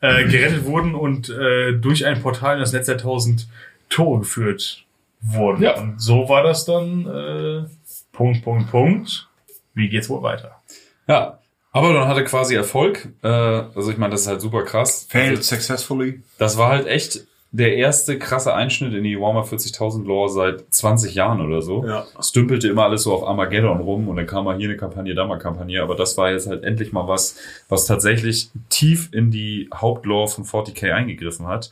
Äh, 0.00 0.24
gerettet 0.24 0.64
wurden 0.64 0.94
und 0.94 1.30
äh, 1.30 1.72
durch 1.72 2.04
ein 2.04 2.20
Portal 2.20 2.54
in 2.54 2.60
das 2.60 2.72
Netz 2.72 2.86
der 2.86 2.98
tausend 2.98 3.46
Tore 3.88 4.20
geführt 4.20 4.84
wurden. 5.20 5.62
Ja. 5.62 5.78
Und 5.78 6.00
so 6.00 6.28
war 6.28 6.42
das 6.42 6.64
dann 6.64 7.06
äh, 7.06 7.64
Punkt, 8.12 8.42
Punkt, 8.42 8.70
Punkt. 8.70 9.28
Wie 9.74 9.88
geht's 9.88 10.08
wohl 10.08 10.22
weiter? 10.22 10.62
Ja. 11.06 11.38
Aber 11.72 11.92
dann 11.92 12.06
hatte 12.06 12.22
quasi 12.22 12.54
Erfolg. 12.54 13.08
Äh, 13.22 13.28
also 13.28 13.90
ich 13.90 13.98
meine, 13.98 14.12
das 14.12 14.22
ist 14.22 14.28
halt 14.28 14.40
super 14.40 14.62
krass. 14.62 15.06
Failed 15.10 15.42
successfully. 15.42 16.22
Das 16.38 16.56
war 16.56 16.68
halt 16.68 16.86
echt 16.86 17.26
der 17.54 17.76
erste 17.76 18.18
krasse 18.18 18.52
Einschnitt 18.52 18.94
in 18.94 19.04
die 19.04 19.18
Warhammer 19.18 19.44
40.000 19.44 20.04
Lore 20.04 20.28
seit 20.28 20.74
20 20.74 21.14
Jahren 21.14 21.40
oder 21.40 21.62
so. 21.62 21.84
Ja. 21.86 22.04
Es 22.18 22.32
dümpelte 22.32 22.66
immer 22.66 22.82
alles 22.82 23.04
so 23.04 23.12
auf 23.12 23.22
Armageddon 23.22 23.80
rum 23.80 24.08
und 24.08 24.16
dann 24.16 24.26
kam 24.26 24.44
mal 24.44 24.56
hier 24.56 24.68
eine 24.68 24.76
Kampagne, 24.76 25.14
da 25.14 25.24
mal 25.24 25.38
Kampagne, 25.38 25.80
aber 25.80 25.94
das 25.94 26.16
war 26.18 26.32
jetzt 26.32 26.48
halt 26.48 26.64
endlich 26.64 26.92
mal 26.92 27.06
was, 27.06 27.36
was 27.68 27.86
tatsächlich 27.86 28.50
tief 28.70 29.08
in 29.12 29.30
die 29.30 29.70
Hauptlore 29.72 30.26
von 30.26 30.44
40k 30.44 30.92
eingegriffen 30.92 31.46
hat. 31.46 31.70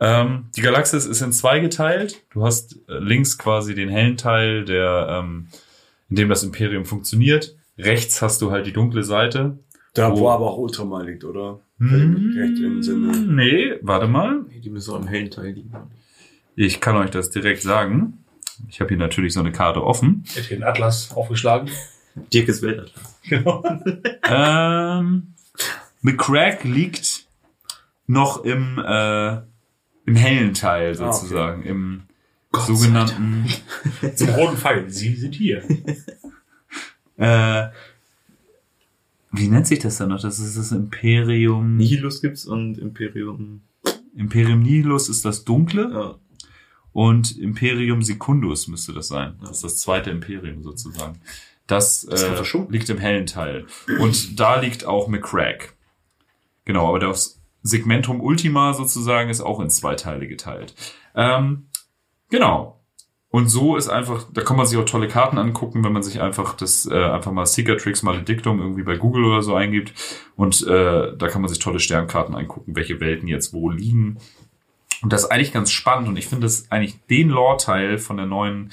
Ähm, 0.00 0.50
die 0.54 0.60
Galaxis 0.60 1.06
ist 1.06 1.22
in 1.22 1.32
zwei 1.32 1.60
geteilt. 1.60 2.22
Du 2.30 2.44
hast 2.44 2.76
äh, 2.86 2.98
links 2.98 3.38
quasi 3.38 3.74
den 3.74 3.88
hellen 3.88 4.18
Teil, 4.18 4.66
der, 4.66 5.06
ähm, 5.10 5.48
in 6.10 6.16
dem 6.16 6.28
das 6.28 6.42
Imperium 6.42 6.84
funktioniert. 6.84 7.56
Rechts 7.78 8.22
hast 8.22 8.40
du 8.42 8.50
halt 8.50 8.66
die 8.66 8.72
dunkle 8.72 9.02
Seite. 9.02 9.58
Da, 9.94 10.12
Wo- 10.12 10.20
wo 10.20 10.28
aber 10.30 10.50
auch 10.50 10.58
Ultramar 10.58 11.04
liegt, 11.04 11.24
oder? 11.24 11.60
Mir 11.78 12.40
recht 12.42 12.58
den 12.58 12.82
Sinne. 12.82 13.16
Nee, 13.18 13.74
warte 13.82 14.06
mal. 14.08 14.44
Nee, 14.48 14.60
die 14.60 14.70
müssen 14.70 14.92
auch 14.94 15.00
im 15.00 15.06
hellen 15.08 15.30
Teil 15.30 15.52
liegen. 15.52 15.72
Ich 16.54 16.80
kann 16.80 16.96
euch 16.96 17.10
das 17.10 17.30
direkt 17.30 17.60
sagen. 17.62 18.24
Ich 18.68 18.80
habe 18.80 18.88
hier 18.88 18.96
natürlich 18.96 19.34
so 19.34 19.40
eine 19.40 19.52
Karte 19.52 19.84
offen. 19.84 20.24
Hat 20.34 20.44
hier 20.44 20.56
den 20.56 20.64
Atlas 20.64 21.12
aufgeschlagen. 21.14 21.68
Dirkes 22.32 22.62
Weltatlas. 22.62 23.20
Genau. 23.28 23.62
Ähm, 24.28 25.34
McCrack 26.00 26.64
liegt 26.64 27.26
noch 28.06 28.44
im, 28.44 28.78
äh, 28.84 29.36
im 30.06 30.16
hellen 30.16 30.54
Teil 30.54 30.94
sozusagen, 30.94 31.62
im 31.64 32.02
sogenannten 32.60 33.46
Zum 34.14 34.28
roten 34.30 34.56
Pfeil. 34.56 34.90
Sie 34.90 35.14
sind 35.14 35.34
hier. 35.34 35.62
äh, 37.16 37.68
wie 39.32 39.48
nennt 39.48 39.66
sich 39.66 39.80
das 39.80 39.98
dann 39.98 40.08
noch? 40.10 40.20
Das 40.20 40.38
ist 40.38 40.56
das 40.56 40.72
Imperium. 40.72 41.76
Nihilus 41.76 42.22
gibt's 42.22 42.46
und 42.46 42.78
Imperium. 42.78 43.62
Imperium 44.14 44.62
Nihilus 44.62 45.08
ist 45.08 45.24
das 45.24 45.44
dunkle 45.44 45.90
Ja. 45.92 46.14
und 46.92 47.36
Imperium 47.36 48.02
Secundus 48.02 48.66
müsste 48.68 48.92
das 48.94 49.08
sein. 49.08 49.34
Das 49.40 49.50
ist 49.56 49.64
das 49.64 49.76
zweite 49.80 50.10
Imperium 50.10 50.62
sozusagen. 50.62 51.20
Das, 51.66 52.06
Das 52.08 52.22
äh, 52.22 52.64
liegt 52.70 52.88
im 52.88 52.98
hellen 52.98 53.26
Teil. 53.26 53.66
Und 53.98 54.38
da 54.40 54.60
liegt 54.60 54.84
auch 54.86 55.08
McCrack. 55.08 55.74
Genau, 56.64 56.88
aber 56.88 57.00
das 57.00 57.40
Segmentum 57.62 58.20
Ultima 58.20 58.72
sozusagen 58.72 59.28
ist 59.30 59.40
auch 59.40 59.60
in 59.60 59.68
zwei 59.68 59.96
Teile 59.96 60.28
geteilt. 60.28 60.74
Ähm, 61.14 61.66
genau. 62.30 62.76
Und 63.28 63.48
so 63.48 63.76
ist 63.76 63.88
einfach, 63.88 64.26
da 64.32 64.42
kann 64.42 64.56
man 64.56 64.66
sich 64.66 64.78
auch 64.78 64.84
tolle 64.84 65.08
Karten 65.08 65.36
angucken, 65.36 65.84
wenn 65.84 65.92
man 65.92 66.02
sich 66.02 66.20
einfach 66.20 66.54
das, 66.54 66.86
äh, 66.86 66.94
einfach 66.94 67.32
mal 67.32 67.44
Seeker-Tricks 67.44 68.02
Maledictum 68.02 68.60
irgendwie 68.60 68.82
bei 68.82 68.96
Google 68.96 69.24
oder 69.24 69.42
so 69.42 69.54
eingibt. 69.54 69.92
Und 70.36 70.66
äh, 70.66 71.14
da 71.16 71.28
kann 71.28 71.42
man 71.42 71.48
sich 71.48 71.58
tolle 71.58 71.80
Sternkarten 71.80 72.34
angucken, 72.34 72.76
welche 72.76 73.00
Welten 73.00 73.28
jetzt 73.28 73.52
wo 73.52 73.68
liegen. 73.68 74.18
Und 75.02 75.12
das 75.12 75.24
ist 75.24 75.30
eigentlich 75.30 75.52
ganz 75.52 75.70
spannend 75.70 76.08
und 76.08 76.16
ich 76.16 76.26
finde 76.26 76.46
das 76.46 76.70
eigentlich 76.70 76.98
den 77.10 77.28
Lore-Teil 77.28 77.98
von 77.98 78.16
der 78.16 78.26
neuen, 78.26 78.72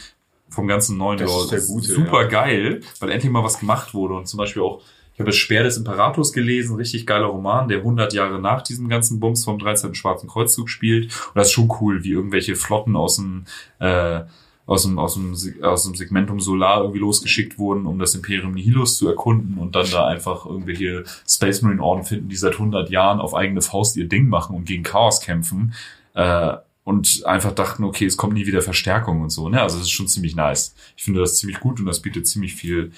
vom 0.49 0.67
ganzen 0.67 0.97
neuen 0.97 1.19
Das 1.19 1.27
Lore 1.27 1.43
ist 1.43 1.51
der 1.51 1.61
gute, 1.61 1.87
super 1.87 2.21
ja. 2.21 2.27
geil, 2.27 2.81
weil 2.99 3.11
endlich 3.11 3.31
mal 3.31 3.43
was 3.43 3.59
gemacht 3.59 3.93
wurde 3.93 4.13
und 4.13 4.27
zum 4.27 4.37
Beispiel 4.37 4.61
auch, 4.61 4.81
ich 5.13 5.19
habe 5.19 5.29
das 5.29 5.35
Speer 5.35 5.63
des 5.63 5.77
Imperators 5.77 6.33
gelesen, 6.33 6.75
richtig 6.75 7.05
geiler 7.05 7.27
Roman, 7.27 7.67
der 7.67 7.79
100 7.79 8.13
Jahre 8.13 8.39
nach 8.39 8.61
diesem 8.61 8.89
ganzen 8.89 9.19
Bums 9.19 9.45
vom 9.45 9.59
13. 9.59 9.93
Schwarzen 9.93 10.27
Kreuzzug 10.27 10.69
spielt 10.69 11.05
und 11.05 11.35
das 11.35 11.47
ist 11.47 11.53
schon 11.53 11.71
cool, 11.79 12.03
wie 12.03 12.11
irgendwelche 12.11 12.55
Flotten 12.55 12.95
aus 12.95 13.17
dem, 13.17 13.45
äh, 13.79 14.21
aus 14.65 14.83
dem, 14.83 14.97
aus 14.97 15.13
dem, 15.13 15.35
aus 15.63 15.83
dem 15.83 15.95
Segmentum 15.95 16.39
Solar 16.39 16.81
irgendwie 16.81 16.99
losgeschickt 16.99 17.59
wurden, 17.59 17.85
um 17.85 17.99
das 17.99 18.15
Imperium 18.15 18.53
Nihilus 18.53 18.97
zu 18.97 19.07
erkunden 19.07 19.57
und 19.57 19.75
dann 19.75 19.89
da 19.91 20.07
einfach 20.07 20.45
irgendwelche 20.45 21.03
Space 21.27 21.61
Marine 21.61 21.83
Orden 21.83 22.05
finden, 22.05 22.29
die 22.29 22.35
seit 22.35 22.53
100 22.53 22.89
Jahren 22.89 23.19
auf 23.19 23.35
eigene 23.35 23.61
Faust 23.61 23.97
ihr 23.97 24.07
Ding 24.07 24.29
machen 24.29 24.55
und 24.55 24.65
gegen 24.65 24.83
Chaos 24.83 25.21
kämpfen. 25.21 25.73
Äh, 26.15 26.53
und 26.85 27.25
einfach 27.25 27.53
dachten, 27.53 27.85
okay, 27.85 28.05
es 28.05 28.17
kommt 28.17 28.33
nie 28.33 28.45
wieder 28.45 28.61
Verstärkung 28.61 29.21
und 29.21 29.29
so. 29.29 29.47
Ne? 29.47 29.61
Also 29.61 29.77
es 29.77 29.83
ist 29.83 29.91
schon 29.91 30.09
ziemlich 30.09 30.35
nice. 30.35 30.75
Ich 30.97 31.03
finde 31.03 31.21
das 31.21 31.37
ziemlich 31.37 31.61
gut 31.61 31.79
und 31.79 31.85
das 31.85 32.01
bietet 32.01 32.27
ziemlich 32.27 32.55
viel 32.55 32.91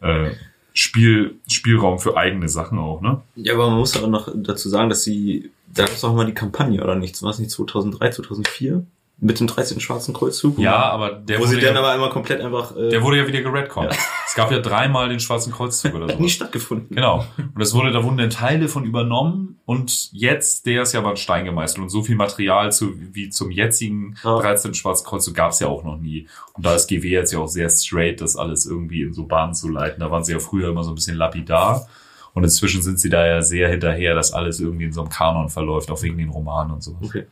äh, 0.00 0.30
Spiel, 0.74 1.36
Spielraum 1.48 1.98
für 1.98 2.16
eigene 2.16 2.48
Sachen 2.48 2.78
auch, 2.78 3.00
ne? 3.00 3.20
Ja, 3.36 3.54
aber 3.54 3.68
man 3.68 3.78
muss 3.78 3.96
aber 3.96 4.06
noch 4.06 4.28
dazu 4.34 4.68
sagen, 4.68 4.88
dass 4.88 5.02
sie, 5.02 5.50
da 5.72 5.84
gab's 5.84 6.04
auch 6.04 6.14
mal 6.14 6.26
die 6.26 6.34
Kampagne, 6.34 6.82
oder 6.82 6.94
nichts? 6.94 7.22
War 7.22 7.30
es 7.30 7.38
nicht 7.38 7.50
2003, 7.50 8.10
2004? 8.10 8.84
Mit 9.24 9.38
dem 9.38 9.46
13. 9.46 9.78
Schwarzen 9.78 10.12
Kreuzzug. 10.12 10.58
Ja, 10.58 10.90
aber 10.90 11.12
der 11.12 11.38
Wo 11.38 11.44
sie 11.46 11.54
wurde, 11.54 11.66
dann 11.66 11.74
ja, 11.76 11.80
aber 11.80 11.92
einmal 11.92 12.10
komplett 12.10 12.40
einfach, 12.40 12.76
äh, 12.76 12.88
der 12.88 13.02
wurde 13.04 13.18
ja 13.18 13.26
wieder 13.28 13.40
geredconnt. 13.40 13.96
Es 14.26 14.34
gab 14.34 14.50
ja 14.50 14.58
dreimal 14.58 15.08
den 15.10 15.20
Schwarzen 15.20 15.52
Kreuzzug 15.52 15.94
oder 15.94 16.08
hat 16.08 16.18
nie 16.18 16.28
so. 16.28 16.34
stattgefunden. 16.34 16.96
Genau. 16.96 17.24
Und 17.36 17.56
das 17.56 17.72
wurde, 17.72 17.92
da 17.92 18.02
wurden 18.02 18.16
dann 18.16 18.30
Teile 18.30 18.66
von 18.66 18.84
übernommen 18.84 19.60
und 19.64 20.10
jetzt, 20.12 20.66
der 20.66 20.82
ist 20.82 20.92
ja 20.92 20.98
aber 20.98 21.10
ein 21.10 21.16
Stein 21.16 21.44
gemeißelt 21.44 21.80
und 21.80 21.88
so 21.88 22.02
viel 22.02 22.16
Material 22.16 22.72
zu, 22.72 22.94
wie 23.14 23.30
zum 23.30 23.52
jetzigen 23.52 24.16
Ja. 24.24 24.40
13. 24.40 24.74
Schwarzen 24.74 25.06
Kreuzzug 25.06 25.34
gab 25.36 25.52
es 25.52 25.60
ja 25.60 25.68
auch 25.68 25.84
noch 25.84 25.98
nie. 25.98 26.26
Und 26.54 26.66
da 26.66 26.74
ist 26.74 26.88
GW 26.88 27.08
jetzt 27.08 27.32
ja 27.32 27.38
auch 27.38 27.46
sehr 27.46 27.70
straight, 27.70 28.20
das 28.20 28.36
alles 28.36 28.66
irgendwie 28.66 29.02
in 29.02 29.12
so 29.12 29.26
Bahnen 29.26 29.54
zu 29.54 29.68
leiten. 29.68 30.00
Da 30.00 30.10
waren 30.10 30.24
sie 30.24 30.32
ja 30.32 30.40
früher 30.40 30.70
immer 30.70 30.82
so 30.82 30.90
ein 30.90 30.96
bisschen 30.96 31.16
lapidar. 31.16 31.86
Und 32.34 32.42
inzwischen 32.42 32.82
sind 32.82 32.98
sie 32.98 33.08
da 33.08 33.24
ja 33.24 33.40
sehr 33.42 33.68
hinterher, 33.68 34.16
dass 34.16 34.32
alles 34.32 34.58
irgendwie 34.58 34.86
in 34.86 34.92
so 34.92 35.02
einem 35.02 35.10
Kanon 35.10 35.48
verläuft, 35.48 35.90
auch 35.92 36.02
wegen 36.02 36.18
den 36.18 36.30
Romanen 36.30 36.72
und 36.72 36.82
so. 36.82 36.96
Okay. 37.00 37.26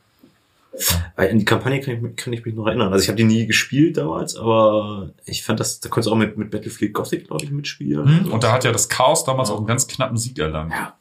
An 1.17 1.39
die 1.39 1.45
Kampagne 1.45 1.81
kann 1.81 1.95
ich, 1.95 2.01
mich- 2.01 2.17
kann 2.17 2.33
ich 2.33 2.45
mich 2.45 2.55
noch 2.55 2.67
erinnern. 2.67 2.93
Also 2.93 3.03
ich 3.03 3.09
habe 3.09 3.17
die 3.17 3.25
nie 3.25 3.47
gespielt 3.47 3.97
damals, 3.97 4.37
aber 4.37 5.11
ich 5.27 5.43
fand 5.43 5.61
das, 5.61 5.81
da 5.81 5.89
konntest 5.89 6.09
du 6.09 6.13
auch 6.15 6.19
mit, 6.19 6.37
mit 6.39 6.51
Battlefield 6.51 6.93
Gothic, 6.95 7.27
glaube 7.27 7.45
ich, 7.45 7.51
mitspielen. 7.51 8.31
Und 8.31 8.45
da 8.45 8.53
hat 8.53 8.65
ja 8.65 8.73
das 8.73 8.89
Chaos 8.89 9.25
damals 9.25 9.51
auch 9.51 9.59
einen 9.59 9.67
ganz 9.67 9.87
knappen 9.89 10.17
Sieg 10.17 10.39
erlangt. 10.39 10.73
Ja. 10.73 10.97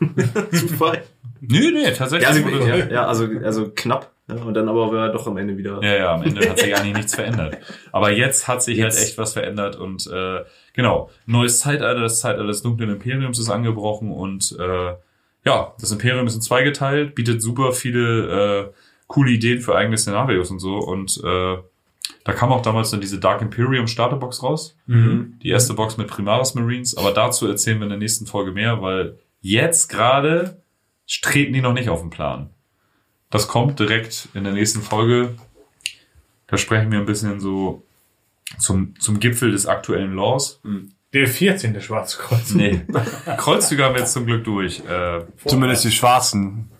Zufall. 0.52 1.02
Nö, 1.40 1.70
nee, 1.72 1.90
tatsächlich. 1.92 2.28
Ja, 2.28 2.44
also, 2.52 2.66
ja, 2.66 2.76
ja, 2.90 3.06
also, 3.06 3.28
also 3.42 3.70
knapp. 3.74 4.12
Ja, 4.28 4.36
und 4.36 4.54
dann 4.54 4.68
aber 4.70 4.90
war 4.90 5.06
er 5.08 5.12
doch 5.12 5.26
am 5.26 5.36
Ende 5.36 5.58
wieder. 5.58 5.80
Ja, 5.82 5.96
ja, 5.96 6.14
am 6.14 6.22
Ende 6.22 6.48
hat 6.48 6.58
sich 6.58 6.74
eigentlich 6.74 6.94
nichts 6.96 7.14
verändert. 7.14 7.58
Aber 7.92 8.10
jetzt 8.10 8.48
hat 8.48 8.62
sich 8.62 8.78
Jetzt. 8.78 8.96
halt 8.96 9.06
echt 9.08 9.18
was 9.18 9.34
verändert 9.34 9.76
und 9.76 10.06
äh, 10.06 10.44
genau, 10.72 11.10
neues 11.26 11.58
Zeitalter, 11.58 12.00
das 12.00 12.20
Zeitalter 12.20 12.46
des 12.46 12.62
dunklen 12.62 12.88
Imperiums 12.88 13.38
ist 13.38 13.50
angebrochen 13.50 14.10
und 14.10 14.56
äh, 14.58 14.94
ja, 15.44 15.74
das 15.80 15.90
Imperium 15.92 16.26
ist 16.26 16.34
in 16.34 16.42
zwei 16.42 16.62
geteilt, 16.62 17.14
bietet 17.14 17.42
super 17.42 17.72
viele 17.72 18.70
äh, 18.70 18.72
coole 19.06 19.30
Ideen 19.32 19.60
für 19.60 19.76
eigene 19.76 19.98
Szenarios 19.98 20.50
und 20.50 20.58
so 20.58 20.78
und 20.78 21.20
äh, 21.22 21.56
da 22.24 22.32
kam 22.32 22.52
auch 22.52 22.62
damals 22.62 22.90
dann 22.90 23.00
diese 23.00 23.18
Dark 23.18 23.42
Imperium 23.42 23.86
Starterbox 23.86 24.42
raus, 24.42 24.76
Mhm. 24.86 25.38
die 25.42 25.50
erste 25.50 25.74
Box 25.74 25.96
mit 25.98 26.06
Primaris 26.08 26.54
Marines, 26.54 26.96
aber 26.96 27.12
dazu 27.12 27.46
erzählen 27.46 27.78
wir 27.78 27.84
in 27.84 27.90
der 27.90 27.98
nächsten 27.98 28.26
Folge 28.26 28.52
mehr, 28.52 28.80
weil 28.82 29.18
jetzt 29.42 29.88
gerade 29.88 30.62
treten 31.22 31.52
die 31.52 31.60
noch 31.60 31.74
nicht 31.74 31.88
auf 31.90 32.00
den 32.00 32.10
Plan. 32.10 32.48
Das 33.30 33.46
kommt 33.48 33.78
direkt 33.78 34.28
in 34.32 34.44
der 34.44 34.52
nächsten 34.54 34.80
Folge. 34.80 35.34
Da 36.46 36.56
sprechen 36.56 36.90
wir 36.92 36.98
ein 36.98 37.06
bisschen 37.06 37.40
so 37.40 37.82
zum, 38.58 38.98
zum 39.00 39.18
Gipfel 39.20 39.50
des 39.50 39.66
aktuellen 39.66 40.14
Laws. 40.14 40.60
Der 41.14 41.26
14. 41.28 41.80
Schwarze 41.80 42.18
Kreuz. 42.18 42.52
Nee. 42.54 42.82
Kreuzzüge 43.38 43.84
haben 43.84 43.94
wir 43.94 44.00
jetzt 44.00 44.12
zum 44.12 44.26
Glück 44.26 44.44
durch. 44.44 44.80
Äh, 44.86 45.20
Zumindest 45.46 45.84
die 45.84 45.90
Schwarzen. 45.92 46.70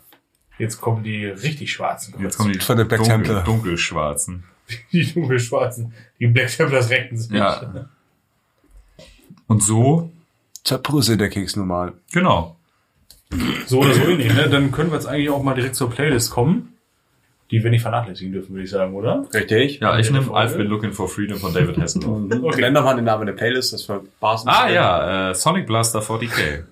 Jetzt 0.59 0.81
kommen 0.81 1.03
die 1.03 1.27
richtig 1.27 1.73
schwarzen 1.73 2.15
jetzt 2.21 2.37
kommen 2.37 2.53
die 2.53 2.61
Von 2.61 2.77
der 2.77 2.85
Black 2.85 3.01
dunkel, 3.01 3.17
Templar. 3.25 3.45
dunkelschwarzen. 3.45 4.45
Die 4.93 5.13
dunkelschwarzen. 5.13 5.93
Die 6.21 6.27
Black 6.29 6.49
Templars 6.49 6.91
rechten 6.91 7.19
sich. 7.19 7.31
Ja. 7.33 7.87
Und 9.47 9.63
so, 9.63 10.11
Zerbrüsse 10.63 11.17
der 11.17 11.29
Keks 11.29 11.57
normal. 11.57 11.95
genau. 12.13 12.57
So 13.67 13.81
oder 13.81 13.95
so 13.95 14.03
ähnlich, 14.03 14.33
ne? 14.33 14.49
Dann 14.49 14.71
können 14.71 14.91
wir 14.91 14.95
jetzt 14.97 15.07
eigentlich 15.07 15.31
auch 15.31 15.43
mal 15.43 15.55
direkt 15.55 15.75
zur 15.75 15.91
Playlist 15.91 16.31
kommen. 16.31 16.74
Die 17.55 17.63
wir 17.63 17.71
nicht 17.71 17.83
vernachlässigen 17.83 18.33
dürfen, 18.33 18.51
würde 18.51 18.65
ich 18.65 18.71
sagen, 18.71 18.95
oder? 18.95 19.29
Richtig. 19.33 19.79
Ja, 19.79 19.97
ich 19.97 20.11
nehme 20.11 20.25
Folge. 20.25 20.41
I've 20.41 20.57
been 20.57 20.67
looking 20.67 20.91
for 20.91 21.09
freedom 21.09 21.39
von 21.39 21.55
David 21.55 21.79
Hasselhoff. 21.79 22.23
Okay. 22.43 22.63
Nenn 22.63 22.75
doch 22.75 22.83
mal 22.83 22.97
den 22.97 23.05
Namen 23.05 23.27
der 23.27 23.35
Playlist, 23.35 23.73
das 23.73 23.89
war 23.89 24.03
Basen. 24.19 24.49
ah 24.51 24.69
ja, 24.69 25.31
äh, 25.31 25.35
Sonic 25.37 25.65
Blaster 25.65 26.01
40k. 26.01 26.65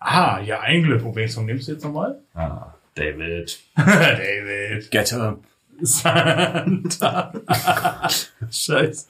Ah, 0.00 0.40
ja, 0.40 0.60
ein 0.60 0.82
Glück. 0.82 1.04
Und 1.04 1.14
welchen 1.14 1.32
Song 1.34 1.44
nimmst 1.44 1.68
du 1.68 1.72
jetzt 1.72 1.84
nochmal? 1.84 2.20
Ah, 2.32 2.72
David. 2.94 3.58
David. 3.76 4.90
Getter. 4.90 5.36
Santa. 5.82 7.32
Scheiße. 8.50 9.08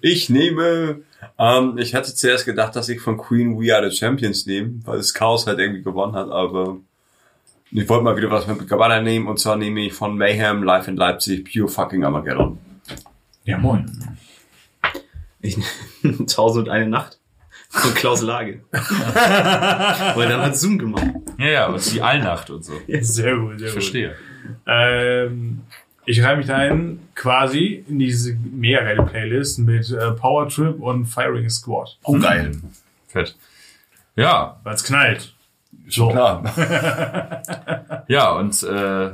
Ich 0.00 0.28
nehme, 0.28 1.02
ähm, 1.38 1.78
ich 1.78 1.94
hatte 1.94 2.12
zuerst 2.12 2.46
gedacht, 2.46 2.74
dass 2.74 2.88
ich 2.88 3.00
von 3.00 3.16
Queen 3.16 3.60
We 3.60 3.72
Are 3.72 3.88
the 3.88 3.96
Champions 3.96 4.44
nehme, 4.46 4.80
weil 4.86 4.96
das 4.96 5.14
Chaos 5.14 5.46
halt 5.46 5.60
irgendwie 5.60 5.82
gewonnen 5.82 6.14
hat, 6.14 6.30
aber 6.30 6.78
ich 7.72 7.88
wollte 7.88 8.04
mal 8.04 8.16
wieder 8.16 8.30
was 8.30 8.46
mit 8.46 8.66
Gabbana 8.68 9.00
nehmen 9.00 9.26
und 9.28 9.38
zwar 9.38 9.56
nehme 9.56 9.80
ich 9.80 9.92
von 9.92 10.16
Mayhem 10.16 10.62
Live 10.62 10.88
in 10.88 10.96
Leipzig 10.96 11.50
Pure 11.52 11.68
Fucking 11.68 12.04
Armageddon. 12.04 12.58
Ja, 13.44 13.58
moin. 13.58 13.90
Ich, 15.40 15.56
Tausend 16.26 16.66
und 16.68 16.72
eine 16.72 16.88
Nacht. 16.88 17.18
Von 17.72 17.94
Klaus 17.94 18.20
Lage. 18.22 18.64
Weil 18.72 20.28
dann 20.28 20.42
hat 20.42 20.56
Zoom 20.56 20.76
gemacht. 20.78 21.06
Ja, 21.38 21.46
ja, 21.46 21.66
und 21.68 21.92
die 21.92 22.02
Allnacht 22.02 22.50
und 22.50 22.64
so. 22.64 22.72
Sehr 23.00 23.36
gut, 23.36 23.58
sehr 23.60 23.68
Ich 23.68 23.74
gut. 23.74 23.82
verstehe. 23.82 24.16
Ähm, 24.66 25.60
ich 26.04 26.20
reihe 26.22 26.36
mich 26.36 26.46
da 26.46 26.56
ein 26.56 26.98
quasi 27.14 27.84
in 27.88 28.00
diese 28.00 28.34
mega 28.34 28.82
geile 28.82 29.04
Playlist 29.04 29.60
mit 29.60 29.88
äh, 29.92 30.10
Power 30.12 30.48
Trip 30.48 30.80
und 30.80 31.06
Firing 31.06 31.48
Squad. 31.48 31.96
Oh, 32.02 32.18
geil. 32.18 32.50
Fett. 33.06 33.36
Ja, 34.16 34.58
Weil 34.64 34.74
es 34.74 34.82
knallt. 34.82 35.32
So. 35.90 36.08
Klar. 36.08 36.42
Ja, 38.08 38.32
und 38.32 38.60
äh, 38.64 39.10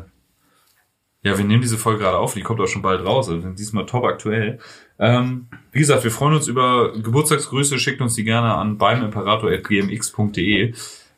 ja, 1.22 1.36
wir 1.36 1.44
nehmen 1.44 1.60
diese 1.60 1.76
Folge 1.76 2.04
gerade 2.04 2.16
auf, 2.16 2.32
die 2.32 2.40
kommt 2.40 2.60
auch 2.60 2.66
schon 2.66 2.80
bald 2.82 3.04
raus, 3.04 3.28
also 3.28 3.46
diesmal 3.50 3.84
top 3.84 4.04
aktuell. 4.04 4.58
Ähm, 4.98 5.48
wie 5.72 5.80
gesagt, 5.80 6.04
wir 6.04 6.10
freuen 6.10 6.34
uns 6.34 6.46
über 6.46 6.92
Geburtstagsgrüße, 6.92 7.78
schickt 7.78 8.00
uns 8.00 8.14
die 8.14 8.24
gerne 8.24 8.54
an 8.54 8.78
beim 8.78 9.02
Imperator.gmx.de. 9.04 10.72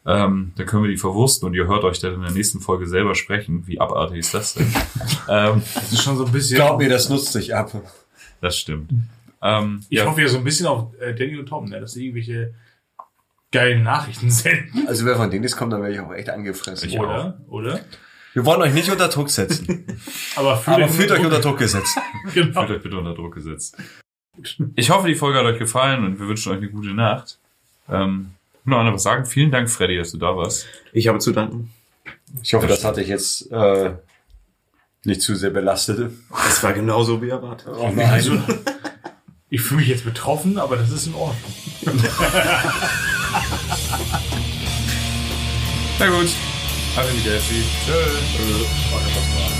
Ähm, 0.06 0.52
dann 0.56 0.66
können 0.66 0.82
wir 0.82 0.90
die 0.90 0.96
verwursten 0.96 1.46
und 1.46 1.54
ihr 1.54 1.68
hört 1.68 1.84
euch 1.84 2.00
dann 2.00 2.14
in 2.14 2.22
der 2.22 2.30
nächsten 2.32 2.60
Folge 2.60 2.86
selber 2.88 3.14
sprechen. 3.14 3.66
Wie 3.66 3.78
abartig 3.80 4.18
ist 4.18 4.34
das 4.34 4.54
denn? 4.54 4.66
ähm, 5.28 5.62
Das 5.74 5.92
ist 5.92 6.02
schon 6.02 6.16
so 6.16 6.24
ein 6.24 6.32
bisschen. 6.32 6.56
Glaub 6.56 6.78
mir, 6.78 6.88
das 6.88 7.08
nutzt 7.10 7.32
sich 7.32 7.54
ab. 7.54 7.70
das 8.40 8.56
stimmt. 8.56 8.90
Ähm, 9.42 9.82
ich 9.88 9.98
ja, 9.98 10.06
hoffe 10.06 10.22
ja 10.22 10.28
so 10.28 10.38
ein 10.38 10.44
bisschen 10.44 10.66
auf 10.66 10.98
äh, 10.98 11.14
Danny 11.14 11.38
und 11.38 11.46
Tom, 11.46 11.66
ne, 11.66 11.80
dass 11.80 11.92
sie 11.92 12.06
irgendwelche 12.06 12.54
geilen 13.52 13.82
Nachrichten 13.82 14.30
senden. 14.30 14.86
Also 14.88 15.04
wer 15.06 15.16
von 15.16 15.30
denen 15.30 15.44
ist, 15.44 15.56
kommt, 15.56 15.72
dann 15.72 15.82
werde 15.82 15.94
ich 15.94 16.00
auch 16.00 16.12
echt 16.12 16.30
angefressen. 16.30 16.88
Ich 16.88 16.98
Oder? 16.98 17.40
Oder? 17.48 17.80
Wir 18.34 18.44
wollen 18.44 18.60
euch 18.62 18.74
nicht 18.74 18.90
unter 18.90 19.08
Druck 19.08 19.30
setzen. 19.30 19.84
Aber 20.36 20.56
fühlt, 20.56 20.76
aber 20.76 20.88
fühlt 20.88 21.10
euch 21.10 21.24
unter 21.24 21.40
Druck 21.40 21.58
gesetzt. 21.58 21.98
Genau. 22.34 22.60
Fühlt 22.60 22.76
euch 22.76 22.82
bitte 22.82 22.98
unter 22.98 23.14
Druck 23.14 23.34
gesetzt. 23.34 23.76
Ich 24.76 24.90
hoffe, 24.90 25.08
die 25.08 25.14
Folge 25.14 25.38
hat 25.38 25.46
euch 25.46 25.58
gefallen 25.58 26.04
und 26.04 26.20
wir 26.20 26.28
wünschen 26.28 26.52
euch 26.52 26.58
eine 26.58 26.68
gute 26.68 26.94
Nacht. 26.94 27.38
Ähm, 27.88 28.32
noch 28.64 28.92
was 28.92 29.02
sagen. 29.02 29.24
Vielen 29.24 29.50
Dank, 29.50 29.68
Freddy, 29.68 29.96
dass 29.96 30.12
du 30.12 30.18
da 30.18 30.36
warst. 30.36 30.66
Ich 30.92 31.08
habe 31.08 31.18
zu 31.18 31.32
danken. 31.32 31.70
Ich 32.42 32.54
hoffe, 32.54 32.66
das 32.66 32.84
hatte 32.84 33.00
ich 33.00 33.08
jetzt 33.08 33.50
äh, 33.50 33.92
nicht 35.04 35.22
zu 35.22 35.34
sehr 35.34 35.50
belastet. 35.50 36.12
Es 36.48 36.62
war 36.62 36.72
genauso 36.74 37.20
wie 37.22 37.30
erwartet. 37.30 37.68
Oh 37.76 37.90
nein. 37.90 38.10
Also, 38.10 38.38
ich 39.48 39.62
fühle 39.62 39.80
mich 39.80 39.88
jetzt 39.88 40.04
betroffen, 40.04 40.58
aber 40.58 40.76
das 40.76 40.90
ist 40.90 41.06
in 41.06 41.14
Ordnung. 41.14 41.52
Na 45.98 46.06
gut. 46.06 46.30
Arrivederci. 46.96 47.64
Tschö. 47.84 47.92
Äh, 47.92 49.57